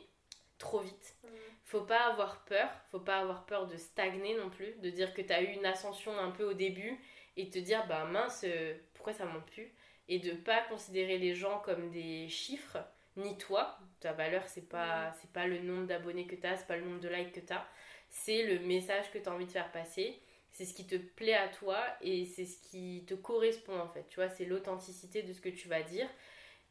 trop 0.60 0.82
vite. 0.82 1.15
Mm 1.23 1.27
faut 1.69 1.82
pas 1.82 2.08
avoir 2.08 2.43
peur, 2.45 2.67
faut 2.89 2.99
pas 2.99 3.19
avoir 3.19 3.45
peur 3.45 3.67
de 3.67 3.77
stagner 3.77 4.36
non 4.36 4.49
plus, 4.49 4.73
de 4.82 4.89
dire 4.89 5.13
que 5.13 5.21
tu 5.21 5.32
as 5.32 5.43
eu 5.43 5.53
une 5.53 5.67
ascension 5.67 6.17
un 6.17 6.32
peu 6.32 6.43
au 6.43 6.53
début 6.53 6.99
et 7.38 7.51
te 7.51 7.60
dire 7.60 7.86
bah 7.88 8.05
mince, 8.05 8.43
euh, 8.43 8.73
pourquoi 8.95 9.13
ça 9.13 9.25
monte 9.25 9.45
plus 9.45 9.71
et 10.08 10.17
de 10.17 10.32
pas 10.32 10.62
considérer 10.63 11.19
les 11.19 11.36
gens 11.36 11.60
comme 11.60 11.91
des 11.91 12.27
chiffres 12.27 12.79
ni 13.17 13.38
toi, 13.38 13.77
ta 13.99 14.13
valeur 14.13 14.47
c'est 14.47 14.67
pas 14.67 15.13
c'est 15.21 15.32
pas 15.32 15.45
le 15.45 15.60
nombre 15.60 15.86
d'abonnés 15.86 16.25
que 16.25 16.36
tu 16.36 16.47
as, 16.47 16.58
c'est 16.58 16.65
pas 16.65 16.77
le 16.77 16.86
nombre 16.86 17.01
de 17.01 17.10
likes 17.10 17.34
que 17.34 17.39
tu 17.39 17.53
as, 17.53 17.67
c'est 18.10 18.47
le 18.47 18.65
message 18.65 19.12
que 19.12 19.19
tu 19.19 19.29
as 19.29 19.32
envie 19.32 19.45
de 19.45 19.51
faire 19.51 19.71
passer, 19.71 20.19
c'est 20.49 20.65
ce 20.65 20.73
qui 20.73 20.88
te 20.88 20.95
plaît 20.95 21.36
à 21.36 21.49
toi 21.49 21.77
et 22.01 22.25
c'est 22.25 22.45
ce 22.45 22.60
qui 22.63 23.05
te 23.08 23.13
correspond 23.13 23.79
en 23.79 23.89
fait, 23.89 24.08
tu 24.10 24.15
vois, 24.15 24.29
c'est 24.29 24.45
l'authenticité 24.45 25.21
de 25.21 25.34
ce 25.34 25.41
que 25.41 25.49
tu 25.49 25.67
vas 25.67 25.84
dire. 25.84 26.10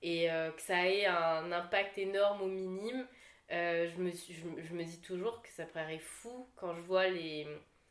Et 0.01 0.31
euh, 0.31 0.53
que 0.53 0.63
ça 0.63 0.87
ait 0.87 1.07
un 1.07 1.51
impact 1.51 1.99
énorme 1.99 2.43
ou 2.43 2.47
minime 2.47 3.05
euh, 3.51 3.89
je, 3.89 3.97
me 3.97 4.11
je, 4.11 4.75
me 4.75 4.85
dis 4.85 5.01
toujours 5.01 5.43
que 5.43 5.49
ça 5.49 5.65
paraît 5.65 5.99
fou 5.99 6.49
quand 6.57 6.75
je 6.75 6.81
vois 6.83 7.09
les, 7.09 7.47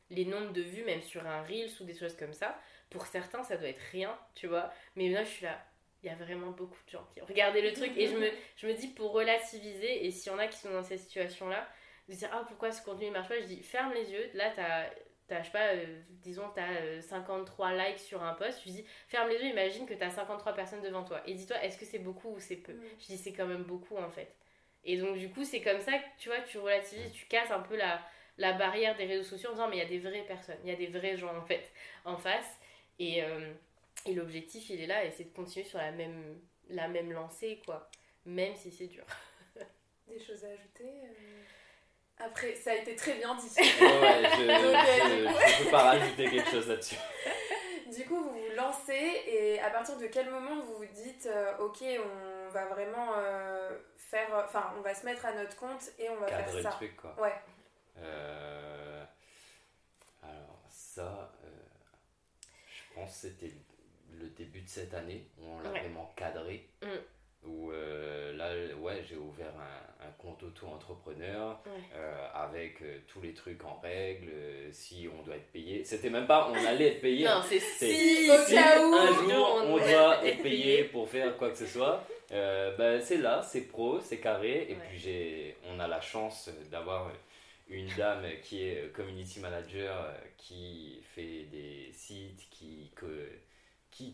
les 0.10 0.26
nombres 0.26 0.54
de 0.54 0.62
vues, 0.62 0.84
même 0.84 1.02
sur 1.02 1.26
un 1.26 1.42
Reels 1.44 1.72
ou 1.82 1.84
des 1.84 1.96
choses 1.96 2.16
comme 2.16 2.34
ça. 2.34 2.60
Pour 2.90 3.06
certains, 3.06 3.44
ça 3.44 3.58
doit 3.58 3.70
être 3.70 3.82
rien, 3.92 4.18
tu 4.36 4.48
vois. 4.48 4.72
Mais 4.96 5.10
là, 5.10 5.24
je 5.24 5.30
suis 5.30 5.46
là, 5.46 5.60
il 6.04 6.10
y 6.10 6.14
a 6.14 6.16
vraiment 6.16 6.52
beaucoup 6.52 6.78
de 6.86 6.92
gens 6.92 7.06
qui 7.14 7.22
ont 7.22 7.26
regardé 7.26 7.62
le 7.62 7.74
truc. 7.74 7.92
Et 7.98 8.08
je 8.08 8.18
me, 8.18 8.30
je 8.56 8.68
me 8.68 8.74
dis, 8.74 8.88
pour 8.88 9.12
relativiser, 9.12 10.06
et 10.06 10.12
s'il 10.12 10.32
y 10.32 10.36
en 10.36 10.40
a 10.40 10.48
qui 10.48 10.58
sont 10.58 10.72
dans 10.72 10.84
cette 10.84 11.00
situation-là, 11.00 11.68
de 12.08 12.14
dire, 12.14 12.30
ah, 12.32 12.46
pourquoi 12.48 12.72
ce 12.72 12.82
contenu 12.84 13.08
ne 13.08 13.12
marche 13.12 13.28
pas 13.28 13.40
Je 13.40 13.46
dis, 13.46 13.62
ferme 13.64 13.94
les 13.94 14.12
yeux. 14.12 14.30
Là, 14.34 14.52
t'as 14.56 14.86
as, 15.36 15.42
je 15.42 15.46
sais 15.46 15.52
pas, 15.52 15.74
euh, 15.74 16.02
disons, 16.10 16.50
tu 16.54 16.62
as 16.62 17.02
53 17.02 17.74
likes 17.74 18.00
sur 18.00 18.24
un 18.24 18.34
post, 18.34 18.62
je 18.66 18.72
dis, 18.72 18.86
ferme 19.08 19.30
les 19.30 19.36
yeux, 19.36 19.50
imagine 19.50 19.86
que 19.86 19.94
tu 19.94 20.04
as 20.04 20.12
53 20.12 20.54
personnes 20.54 20.82
devant 20.82 21.04
toi. 21.04 21.22
Et 21.26 21.34
dis-toi, 21.34 21.62
est-ce 21.64 21.78
que 21.78 21.86
c'est 21.86 22.00
beaucoup 22.00 22.30
ou 22.30 22.40
c'est 22.40 22.56
peu? 22.56 22.76
Je 23.00 23.06
dis, 23.08 23.18
c'est 23.18 23.34
quand 23.34 23.46
même 23.48 23.64
beaucoup 23.64 23.98
en 23.98 24.10
fait. 24.10 24.34
Et 24.84 24.98
donc, 24.98 25.18
du 25.18 25.30
coup, 25.30 25.44
c'est 25.44 25.62
comme 25.62 25.80
ça 25.80 25.94
que 25.94 26.06
tu 26.18 26.30
vois, 26.30 26.40
tu 26.42 26.58
relativises, 26.58 27.12
tu 27.12 27.26
casses 27.26 27.52
un 27.52 27.60
peu 27.60 27.76
la, 27.76 28.02
la 28.38 28.54
barrière 28.54 28.96
des 28.96 29.06
réseaux 29.06 29.24
sociaux 29.24 29.50
en 29.50 29.54
disant, 29.54 29.68
mais 29.68 29.78
il 29.78 29.80
y 29.80 29.86
a 29.86 29.90
des 29.90 30.00
vraies 30.00 30.26
personnes, 30.28 30.58
il 30.64 30.70
y 30.70 30.74
a 30.74 30.76
des 30.76 30.88
vrais 30.88 31.18
gens 31.18 31.36
en 31.36 31.46
fait 31.46 31.72
en 32.06 32.18
face. 32.18 32.58
Et, 33.00 33.24
euh, 33.24 33.54
et 34.06 34.14
l'objectif, 34.14 34.70
il 34.70 34.82
est 34.82 34.88
là, 34.88 35.04
et 35.04 35.12
c'est 35.12 35.26
de 35.26 35.36
continuer 35.36 35.66
sur 35.66 35.80
la 35.80 35.92
même, 35.92 36.40
la 36.70 36.88
même 36.88 37.12
lancée, 37.12 37.62
quoi. 37.66 37.90
Même 38.26 38.56
si 38.56 38.72
c'est 38.72 38.88
dur. 38.88 39.06
Des 40.08 40.20
choses 40.20 40.44
à 40.46 40.48
ajouter 40.48 40.86
euh, 40.86 41.44
Après, 42.20 42.56
ça 42.56 42.72
a 42.72 42.76
été 42.76 42.96
très 42.96 43.16
bien 43.16 43.36
dit. 43.36 43.50
ouais, 43.60 43.66
je 43.78 44.42
ne 45.62 45.64
peux 45.64 45.72
pas 45.72 45.84
rajouter 45.84 46.30
quelque 46.30 46.50
chose 46.50 46.68
là-dessus. 46.68 46.96
du 47.96 48.06
coup, 48.06 48.22
vous 48.22 48.32
vous 48.32 48.56
lancez 48.56 49.22
et 49.28 49.60
à 49.60 49.70
partir 49.70 49.98
de 49.98 50.08
quel 50.08 50.30
moment 50.30 50.62
vous 50.62 50.78
vous 50.78 50.86
dites, 50.86 51.28
euh, 51.28 51.58
ok, 51.60 51.84
on 51.84 52.37
va 52.58 52.66
vraiment 52.66 53.14
euh, 53.18 53.78
faire, 53.98 54.28
enfin, 54.46 54.74
on 54.78 54.82
va 54.82 54.94
se 54.94 55.06
mettre 55.06 55.26
à 55.26 55.34
notre 55.34 55.56
compte 55.56 55.92
et 56.00 56.10
on 56.10 56.18
va 56.18 56.28
faire 56.28 56.50
ça. 56.50 56.58
le 56.58 56.64
truc, 56.76 56.98
quoi. 56.98 57.16
Ouais. 57.20 57.34
alors 60.24 60.64
ça, 60.70 61.32
je 62.68 62.96
pense 62.96 63.12
que 63.12 63.28
c'était 63.28 63.54
le 64.12 64.28
début 64.30 64.62
de 64.62 64.70
cette 64.70 64.94
année 64.94 65.30
où 65.38 65.46
on 65.46 65.60
l'a 65.62 65.70
vraiment 65.70 66.12
cadré. 66.16 66.70
Mm 66.82 66.88
où 67.48 67.72
euh, 67.72 68.36
là, 68.36 68.50
ouais, 68.80 69.04
j'ai 69.08 69.16
ouvert 69.16 69.54
un, 69.58 70.08
compte 70.18 70.42
auto-entrepreneur 70.42 71.62
euh, 71.68 72.28
avec 72.34 72.82
euh, 72.82 73.00
tous 73.08 73.22
les 73.22 73.34
trucs 73.34 73.64
en 73.66 73.80
règle, 73.84 74.32
si 74.72 75.08
on 75.14 75.22
doit 75.22 75.36
être 75.36 75.52
payé. 75.52 75.84
C'était 75.84 76.10
même 76.10 76.26
pas 76.26 76.50
on 76.50 76.66
allait 76.66 76.94
être 76.94 77.02
payé. 77.02 77.26
non, 77.26 77.42
c'est 77.48 77.60
si, 77.60 78.30
un 78.32 79.14
jour 79.14 79.62
on, 79.66 79.78
doit 79.78 80.26
être 80.26 80.42
payé 80.42 80.86
pour 80.86 81.10
faire 81.10 81.36
quoi 81.38 81.50
que 81.50 81.58
ce 81.58 81.66
soit. 81.66 82.04
Ben, 82.30 83.02
c'est 83.02 83.18
là, 83.18 83.42
c'est 83.44 83.62
pro, 83.62 84.00
c'est 84.02 84.20
carré. 84.20 84.68
Et 84.70 84.76
puis 84.76 84.98
j'ai, 84.98 85.58
on 85.70 85.80
a 85.80 85.88
la 85.88 86.02
chance 86.02 86.50
d'avoir 86.72 87.12
une 87.70 87.90
dame 87.96 88.24
qui 88.44 88.64
est 88.64 88.92
community 88.94 89.40
manager, 89.40 90.14
qui 90.38 91.00
fait 91.16 91.44
des 91.52 91.92
sites, 91.94 92.48
qui 92.50 92.92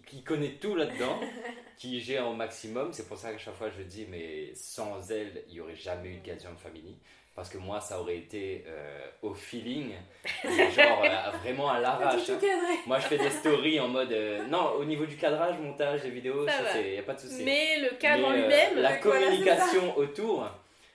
qui, 0.05 0.23
connaît 0.23 0.55
tout 0.55 0.75
là-dedans, 0.75 1.19
qui 1.77 1.99
gère 1.99 2.27
au 2.27 2.33
maximum. 2.33 2.93
C'est 2.93 3.07
pour 3.07 3.17
ça 3.17 3.31
qu'à 3.31 3.37
chaque 3.37 3.55
fois 3.55 3.69
je 3.69 3.83
dis, 3.83 4.05
mais 4.09 4.53
sans 4.55 5.11
elle, 5.11 5.43
il 5.47 5.55
n'y 5.55 5.59
aurait 5.59 5.75
jamais 5.75 6.09
eu 6.09 6.17
de 6.17 6.25
Gazian 6.25 6.55
Family. 6.55 6.95
Parce 7.35 7.49
que 7.49 7.57
moi, 7.57 7.81
ça 7.81 7.99
aurait 7.99 8.17
été 8.17 8.63
euh, 8.67 9.07
au 9.23 9.33
feeling, 9.33 9.95
genre 10.43 11.03
euh, 11.03 11.31
vraiment 11.43 11.71
à 11.71 11.79
l'arrache. 11.79 12.29
Hein. 12.29 12.39
Moi, 12.85 12.99
je 12.99 13.07
fais 13.07 13.17
des 13.17 13.31
stories 13.31 13.79
en 13.79 13.87
mode. 13.87 14.11
Euh, 14.11 14.45
non, 14.45 14.73
au 14.73 14.85
niveau 14.85 15.07
du 15.07 15.17
cadrage, 15.17 15.57
montage 15.57 16.03
des 16.03 16.11
vidéos, 16.11 16.45
il 16.75 16.91
n'y 16.91 16.99
a 16.99 17.01
pas 17.01 17.15
de 17.15 17.19
souci. 17.19 17.43
Mais 17.43 17.79
le 17.79 17.97
cadre 17.97 18.27
en 18.27 18.33
lui-même, 18.33 18.77
la 18.77 18.97
communication 18.97 19.97
autour, 19.97 20.47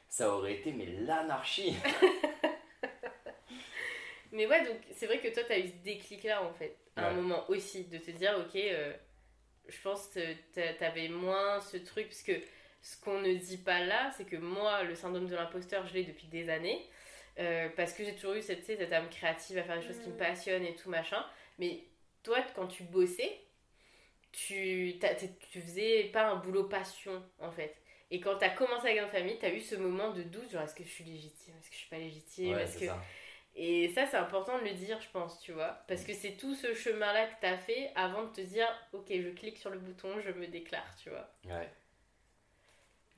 ça 0.09 0.33
aurait 0.33 0.55
été 0.55 0.71
mais 0.71 0.87
l'anarchie. 1.01 1.75
mais 4.31 4.47
ouais, 4.47 4.65
donc 4.65 4.77
c'est 4.93 5.07
vrai 5.07 5.19
que 5.19 5.35
toi, 5.35 5.43
tu 5.45 5.53
as 5.53 5.59
eu 5.59 5.67
ce 5.67 5.83
déclic-là 5.83 6.45
en 6.45 6.53
fait 6.53 6.77
un 6.97 7.13
moment 7.13 7.45
aussi, 7.49 7.85
de 7.85 7.99
te 7.99 8.13
dire, 8.13 8.37
ok, 8.39 8.61
je 9.69 9.77
pense 9.83 10.07
que 10.07 10.21
t'avais 10.79 11.09
moins 11.09 11.61
ce 11.61 11.79
truc, 11.79 12.07
parce 12.07 12.23
que 12.23 12.33
ce 12.83 13.01
qu'on 13.01 13.21
ne 13.21 13.35
dit 13.35 13.59
pas 13.59 13.81
là, 13.81 14.11
c'est 14.17 14.25
que 14.25 14.37
moi, 14.37 14.83
le 14.85 14.95
syndrome 14.95 15.27
de 15.27 15.35
l'imposteur, 15.35 15.87
je 15.87 15.95
l'ai 15.95 16.05
depuis 16.05 16.27
des 16.27 16.49
années, 16.49 16.89
euh, 17.39 17.69
parce 17.77 17.93
que 17.93 18.05
j'ai 18.05 18.15
toujours 18.15 18.35
eu 18.35 18.43
cette, 18.43 18.65
cette 18.65 18.93
âme 18.93 19.09
créative 19.11 19.59
à 19.59 19.63
faire 19.63 19.79
des 19.79 19.87
choses 19.87 19.99
qui 20.01 20.09
me 20.09 20.15
mm. 20.15 20.19
passionnent 20.19 20.65
et 20.65 20.75
tout 20.75 20.91
machin, 20.91 21.25
mais 21.59 21.85
toi, 22.23 22.39
quand 22.55 22.67
tu 22.67 22.83
bossais, 22.85 23.41
tu, 24.33 24.95
tu 25.51 25.61
faisais 25.61 26.05
pas 26.13 26.27
un 26.27 26.37
boulot 26.37 26.65
passion, 26.65 27.23
en 27.41 27.51
fait. 27.51 27.75
Et 28.11 28.21
quand 28.21 28.37
t'as 28.39 28.51
commencé 28.51 28.89
avec 28.89 29.03
une 29.03 29.09
famille, 29.09 29.39
t'as 29.39 29.53
eu 29.53 29.61
ce 29.61 29.75
moment 29.75 30.13
de 30.13 30.23
doute, 30.23 30.51
genre 30.51 30.63
est-ce 30.63 30.75
que 30.75 30.85
je 30.85 30.89
suis 30.89 31.05
légitime, 31.05 31.55
est-ce 31.59 31.69
que 31.69 31.75
je 31.75 31.81
suis 31.81 31.91
pas 31.91 31.99
légitime, 31.99 32.59
est-ce 32.59 32.79
que... 32.79 32.87
Et 33.61 33.89
ça, 33.89 34.07
c'est 34.07 34.17
important 34.17 34.57
de 34.61 34.65
le 34.65 34.73
dire, 34.73 35.01
je 35.01 35.09
pense, 35.11 35.41
tu 35.41 35.51
vois. 35.51 35.83
Parce 35.89 36.05
que 36.05 36.13
c'est 36.13 36.37
tout 36.37 36.55
ce 36.55 36.75
chemin-là 36.75 37.27
que 37.27 37.41
tu 37.41 37.47
as 37.47 37.59
fait 37.59 37.91
avant 37.97 38.23
de 38.23 38.33
te 38.33 38.41
dire, 38.41 38.69
ok, 38.93 39.07
je 39.11 39.31
clique 39.31 39.59
sur 39.59 39.71
le 39.71 39.81
bouton, 39.81 40.21
je 40.21 40.31
me 40.31 40.47
déclare, 40.47 40.95
tu 41.03 41.11
vois. 41.11 41.29
Ouais. 41.45 41.69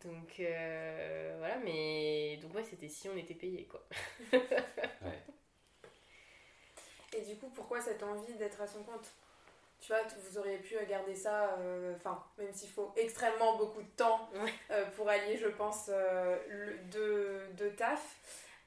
Donc, 0.05 0.41
euh, 0.41 1.35
voilà, 1.39 1.57
mais. 1.59 2.39
Donc, 2.43 2.55
ouais, 2.55 2.65
c'était 2.65 2.89
si 2.89 3.09
on 3.09 3.17
était 3.17 3.35
payé, 3.35 3.65
quoi. 3.65 3.83
ouais. 4.33 5.23
Et 7.17 7.23
du 7.23 7.37
coup, 7.37 7.51
pourquoi 7.55 7.81
cette 7.81 8.03
envie 8.03 8.35
d'être 8.35 8.61
à 8.61 8.67
son 8.67 8.83
compte? 8.83 9.09
Tu 9.81 9.89
vois, 9.89 10.03
vous 10.29 10.39
auriez 10.39 10.59
pu 10.59 10.77
garder 10.89 11.15
ça, 11.15 11.57
euh, 11.59 11.95
enfin, 11.97 12.23
même 12.39 12.53
s'il 12.53 12.69
faut 12.69 12.93
extrêmement 12.97 13.57
beaucoup 13.57 13.81
de 13.81 13.89
temps 13.97 14.29
euh, 14.71 14.85
pour 14.95 15.09
allier, 15.09 15.39
je 15.39 15.49
pense, 15.49 15.89
le, 15.89 16.77
deux, 16.91 17.49
deux 17.57 17.71
taf. 17.71 18.19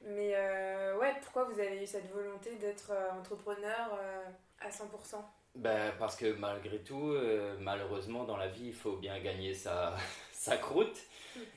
Mais 0.06 0.32
euh, 0.34 0.98
ouais, 0.98 1.14
pourquoi 1.22 1.44
vous 1.44 1.58
avez 1.58 1.82
eu 1.82 1.86
cette 1.86 2.10
volonté 2.12 2.56
d'être 2.56 2.90
euh, 2.90 3.18
entrepreneur 3.18 3.98
euh, 3.98 4.24
à 4.60 4.68
100% 4.68 5.16
ben, 5.54 5.92
Parce 5.98 6.16
que 6.16 6.34
malgré 6.34 6.78
tout, 6.80 7.14
malheureusement, 7.60 8.24
dans 8.24 8.36
la 8.36 8.48
vie, 8.48 8.68
il 8.68 8.74
faut 8.74 8.96
bien 8.96 9.18
gagner 9.20 9.54
sa, 9.54 9.96
sa 10.44 10.56
croûte. 10.56 10.98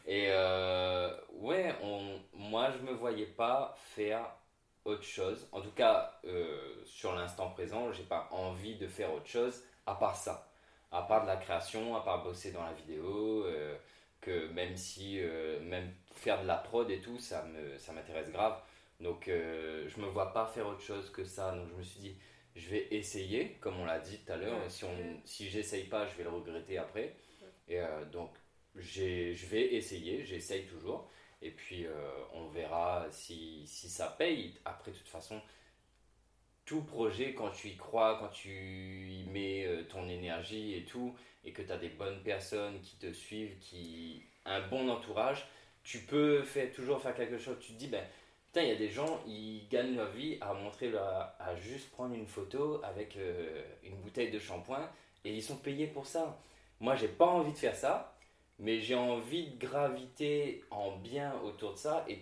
Et 0.08 0.30
ouais, 1.34 1.76
on, 1.84 2.20
moi, 2.34 2.72
je 2.72 2.80
me 2.86 2.94
voyais 2.94 3.26
pas 3.26 3.76
faire 3.96 4.26
autre 4.86 5.04
chose. 5.04 5.48
En 5.52 5.62
tout 5.62 5.72
cas, 5.72 6.20
sur 6.86 7.14
l'instant 7.14 7.50
présent, 7.52 7.92
j'ai 7.92 8.04
pas 8.04 8.28
envie 8.32 8.76
de 8.76 8.88
faire 8.88 9.14
autre 9.14 9.28
chose 9.28 9.64
à 9.86 9.96
part 9.96 10.16
ça. 10.16 10.50
À 10.92 11.04
part 11.04 11.24
de 11.24 11.28
la 11.28 11.38
création, 11.38 11.96
à 11.96 12.02
part 12.02 12.24
bosser 12.24 12.52
dans 12.52 12.64
la 12.64 12.74
vidéo 12.74 13.46
que 14.22 14.48
même 14.50 14.76
si 14.76 15.20
euh, 15.20 15.60
même 15.62 15.94
faire 16.14 16.42
de 16.42 16.48
la 16.48 16.58
prod 16.58 16.90
et 16.90 17.00
tout 17.00 17.20
ça 17.20 17.44
me 17.44 17.78
ça 17.78 17.94
m'intéresse 17.94 18.32
grave 18.32 18.60
donc 19.00 19.28
euh, 19.28 19.88
je 19.88 20.02
me 20.02 20.08
vois 20.08 20.34
pas 20.34 20.46
faire 20.48 20.68
autre 20.68 20.82
chose 20.82 21.10
que 21.12 21.24
ça 21.24 21.52
donc 21.52 21.70
je 21.70 21.76
me 21.76 21.84
suis 21.84 22.00
dit 22.00 22.16
je 22.56 22.70
vais 22.70 22.88
essayer 22.92 23.58
comme 23.62 23.80
on 23.80 23.86
l'a 23.86 24.00
dit 24.00 24.18
tout 24.20 24.32
à 24.32 24.38
l'heure 24.38 24.60
si 24.70 24.84
on 24.86 25.22
si 25.24 25.50
j'essaye 25.50 25.84
pas 25.86 26.08
je 26.08 26.16
vais 26.16 26.24
le 26.24 26.30
regretter 26.30 26.78
après 26.78 27.16
et 27.68 27.80
euh, 27.80 28.06
donc 28.06 28.32
je 28.78 29.46
vais 29.48 29.74
essayer 29.74 30.26
j'essaye 30.26 30.66
toujours 30.66 31.10
et 31.42 31.52
puis 31.52 31.86
on 32.34 32.48
verra 32.48 33.06
si, 33.12 33.66
ça 33.68 34.08
paye 34.18 34.56
après 34.66 34.92
de 34.92 34.98
toute 34.98 35.08
façon 35.08 35.42
tout 36.66 36.82
projet, 36.82 37.34
quand 37.34 37.52
tu 37.52 37.70
y 37.70 37.78
crois, 37.78 38.18
quand 38.20 38.28
tu 38.28 38.50
y 38.50 39.24
mets 39.30 39.66
ton 39.90 40.10
énergie 40.10 40.76
et 40.76 40.84
tout, 40.84 41.16
et 41.46 41.54
que 41.54 41.62
tu 41.62 41.72
as 41.72 41.78
des 41.78 41.90
bonnes 41.90 42.22
personnes 42.24 42.82
qui 42.82 42.98
te 42.98 43.14
suivent, 43.14 43.58
qui 43.60 44.26
un 44.46 44.68
bon 44.68 44.90
entourage, 44.90 45.48
tu 45.84 46.00
peux 46.00 46.44
faire, 46.44 46.72
toujours 46.72 47.02
faire 47.02 47.16
quelque 47.16 47.38
chose. 47.38 47.58
Tu 47.62 47.74
te 47.74 47.78
dis, 47.78 47.88
ben, 47.88 48.04
putain, 48.48 48.64
il 48.64 48.70
y 48.70 48.72
a 48.72 48.76
des 48.76 48.90
gens, 48.90 49.22
ils 49.26 49.68
gagnent 49.70 49.96
leur 49.96 50.12
vie 50.12 50.38
à 50.42 50.54
montrer, 50.54 50.92
à 50.98 51.56
juste 51.56 51.90
prendre 51.92 52.16
une 52.16 52.28
photo 52.28 52.82
avec 52.84 53.16
euh, 53.18 53.64
une 53.84 53.96
bouteille 53.98 54.32
de 54.32 54.40
shampoing 54.40 54.90
et 55.24 55.34
ils 55.34 55.44
sont 55.44 55.58
payés 55.58 55.88
pour 55.88 56.06
ça. 56.06 56.42
Moi, 56.80 56.96
j'ai 56.96 57.08
pas 57.08 57.26
envie 57.26 57.54
de 57.54 57.58
faire 57.58 57.76
ça, 57.76 58.17
mais 58.60 58.80
j'ai 58.80 58.96
envie 58.96 59.48
de 59.48 59.58
graviter 59.58 60.64
en 60.72 60.98
bien 60.98 61.34
autour 61.44 61.74
de 61.74 61.78
ça 61.78 62.06
et 62.08 62.20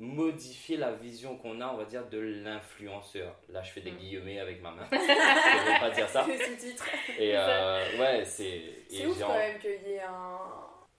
modifier 0.00 0.78
la 0.78 0.92
vision 0.92 1.36
qu'on 1.36 1.60
a, 1.60 1.68
on 1.68 1.76
va 1.76 1.84
dire, 1.84 2.08
de 2.08 2.18
l'influenceur. 2.18 3.36
Là, 3.50 3.62
je 3.62 3.70
fais 3.70 3.82
des 3.82 3.92
mm. 3.92 3.96
guillemets 3.96 4.40
avec 4.40 4.62
ma 4.62 4.70
main. 4.70 4.86
je 4.92 4.96
ne 4.96 5.74
veux 5.74 5.80
pas 5.80 5.90
dire 5.90 6.08
ça. 6.08 6.26
Et 7.18 7.36
euh, 7.36 7.98
ouais, 7.98 8.24
c'est. 8.24 8.62
C'est 8.88 9.06
ouf 9.06 9.20
quand 9.20 9.34
même 9.34 9.58
qu'il 9.58 9.70
y 9.70 9.94
ait 9.94 10.02
un. 10.02 10.38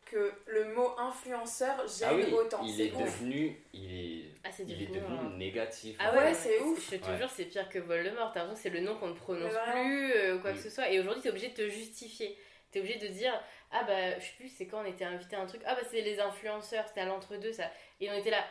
Que 0.06 0.30
le 0.46 0.74
mot 0.74 0.94
influenceur 0.98 1.88
gêne 1.88 2.10
ah 2.12 2.16
oui, 2.16 2.34
autant. 2.34 2.62
Il 2.66 2.82
est, 2.82 2.90
devenu, 2.90 3.58
il 3.72 3.94
est, 3.94 4.26
ah, 4.44 4.50
il 4.60 4.84
est 4.84 4.88
devenu 4.88 5.38
négatif. 5.38 5.96
Ah 6.00 6.14
ouais, 6.14 6.34
c'est 6.34 6.60
ouf. 6.60 6.92
Je 6.92 6.98
te 6.98 7.16
jure, 7.16 7.30
c'est 7.30 7.46
pire 7.46 7.70
que 7.70 7.80
Voldemort. 7.80 8.34
T'as 8.34 8.54
c'est 8.56 8.72
le 8.72 8.82
nom 8.82 8.96
qu'on 8.96 9.08
ne 9.08 9.14
prononce 9.14 9.54
plus, 9.72 10.12
euh, 10.12 10.36
ou 10.36 10.40
quoi 10.42 10.52
que 10.52 10.60
ce 10.60 10.70
soit. 10.70 10.92
Et 10.92 11.00
aujourd'hui, 11.00 11.22
t'es 11.22 11.30
obligé 11.30 11.48
de 11.48 11.54
te 11.54 11.70
justifier. 11.70 12.38
T'es 12.72 12.80
obligé 12.80 12.98
de 13.00 13.08
dire, 13.08 13.34
ah 13.72 13.84
bah, 13.84 14.18
je 14.20 14.26
sais 14.26 14.34
plus, 14.38 14.50
c'est 14.50 14.68
quand 14.68 14.82
on 14.82 14.86
était 14.86 15.06
invité 15.06 15.36
à 15.36 15.42
un 15.42 15.46
truc. 15.46 15.62
Ah 15.66 15.76
bah, 15.76 15.82
c'est 15.90 16.02
les 16.02 16.20
influenceurs, 16.20 16.88
c'était 16.88 17.02
à 17.02 17.06
l'entre-deux, 17.06 17.52
ça. 17.52 17.70
Et 18.00 18.10
on 18.10 18.14
était 18.14 18.32
là, 18.32 18.44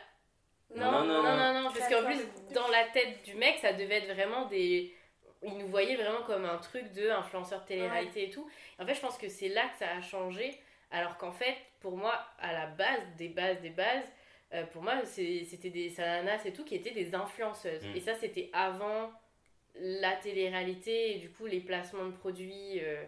non, 0.75 1.05
non, 1.05 1.23
non, 1.23 1.63
non, 1.63 1.71
parce 1.71 1.89
qu'en 1.89 2.05
plus, 2.05 2.21
dans 2.53 2.67
la 2.69 2.85
tête 2.85 3.23
du 3.23 3.35
mec, 3.35 3.57
ça 3.59 3.73
devait 3.73 3.97
être 3.97 4.13
vraiment 4.13 4.45
des. 4.45 4.93
Il 5.43 5.57
nous 5.57 5.67
voyait 5.67 5.95
vraiment 5.95 6.21
comme 6.21 6.45
un 6.45 6.57
truc 6.57 6.91
de 6.93 7.09
influenceur 7.09 7.65
télé-réalité 7.65 8.25
et 8.25 8.29
tout. 8.29 8.47
En 8.79 8.85
fait, 8.85 8.93
je 8.93 8.99
pense 8.99 9.17
que 9.17 9.27
c'est 9.27 9.49
là 9.49 9.67
que 9.69 9.77
ça 9.79 9.89
a 9.97 10.01
changé. 10.01 10.55
Alors 10.91 11.17
qu'en 11.17 11.31
fait, 11.31 11.55
pour 11.79 11.97
moi, 11.97 12.13
à 12.39 12.53
la 12.53 12.67
base, 12.67 13.01
des 13.17 13.29
bases, 13.29 13.59
des 13.61 13.69
bases, 13.69 14.05
euh, 14.53 14.65
pour 14.65 14.83
moi, 14.83 15.03
c'était 15.05 15.69
des 15.69 15.89
sananas 15.89 16.45
et 16.45 16.53
tout 16.53 16.63
qui 16.63 16.75
étaient 16.75 16.91
des 16.91 17.15
influenceuses. 17.15 17.85
Mm. 17.85 17.95
Et 17.95 17.99
ça, 18.01 18.13
c'était 18.13 18.49
avant 18.53 19.11
la 19.75 20.15
télé-réalité 20.15 21.15
et 21.15 21.19
du 21.19 21.31
coup, 21.31 21.45
les 21.47 21.61
placements 21.61 22.05
de 22.05 22.11
produits 22.11 22.79
euh, 22.81 23.03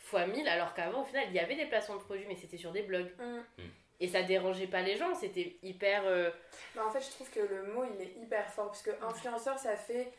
fois 0.00 0.26
1000. 0.26 0.48
Alors 0.48 0.74
qu'avant, 0.74 1.02
au 1.02 1.04
final, 1.04 1.24
il 1.28 1.34
y 1.34 1.38
avait 1.38 1.56
des 1.56 1.66
placements 1.66 1.96
de 1.96 2.02
produits, 2.02 2.26
mais 2.28 2.36
c'était 2.36 2.56
sur 2.58 2.72
des 2.72 2.82
blogs. 2.82 3.12
Mm. 3.18 3.62
Mm. 3.62 3.70
Et 4.02 4.08
ça 4.08 4.22
dérangeait 4.22 4.66
pas 4.66 4.80
les 4.80 4.96
gens, 4.96 5.14
c'était 5.14 5.56
hyper. 5.62 6.02
Euh, 6.06 6.30
bah 6.74 6.82
en 6.86 6.90
fait, 6.90 7.02
je 7.02 7.10
trouve 7.10 7.30
que 7.30 7.40
le 7.40 7.72
mot 7.74 7.84
il 7.84 8.00
est 8.00 8.16
hyper 8.22 8.50
fort 8.50 8.68
parce 8.68 8.82
que 8.82 8.90
influenceur 9.02 9.58
ça 9.58 9.76
fait 9.76 10.10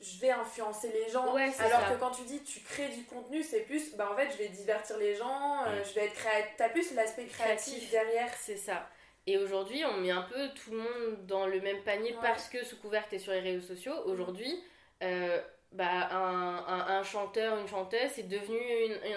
je 0.00 0.20
vais 0.20 0.30
influencer 0.30 0.92
les 0.92 1.10
gens. 1.10 1.34
alors 1.34 1.88
que 1.88 1.98
quand 1.98 2.10
tu 2.10 2.22
dis 2.22 2.42
tu 2.42 2.60
crées 2.60 2.88
du 2.88 3.04
contenu, 3.04 3.42
c'est 3.42 3.62
plus 3.62 3.96
bah 3.96 4.08
en 4.12 4.16
fait 4.16 4.30
je 4.30 4.38
vais 4.38 4.48
divertir 4.48 4.96
les 4.96 5.14
gens, 5.14 5.64
euh, 5.66 5.82
je 5.84 5.94
vais 5.94 6.06
être 6.06 6.14
créatif. 6.14 6.54
T'as 6.56 6.68
plus 6.68 6.94
l'aspect 6.94 7.26
créatif, 7.26 7.90
derrière. 7.90 8.32
C'est 8.38 8.56
ça. 8.56 8.88
Et 9.26 9.36
aujourd'hui, 9.36 9.84
on 9.84 10.00
met 10.00 10.10
un 10.10 10.22
peu 10.22 10.48
tout 10.54 10.70
le 10.70 10.78
monde 10.78 11.26
dans 11.26 11.46
le 11.46 11.60
même 11.60 11.82
panier 11.82 12.14
parce 12.22 12.48
que 12.48 12.64
sous 12.64 12.78
couvert 12.78 13.06
t'es 13.08 13.18
sur 13.18 13.32
les 13.32 13.40
réseaux 13.40 13.66
sociaux. 13.66 13.92
Aujourd'hui, 14.06 14.62
euh, 15.02 15.40
bah, 15.72 16.08
un, 16.10 16.98
un, 16.98 17.02
chanteur, 17.02 17.58
une 17.58 17.68
chanteuse, 17.68 18.10
c'est 18.10 18.28
devenu 18.28 18.58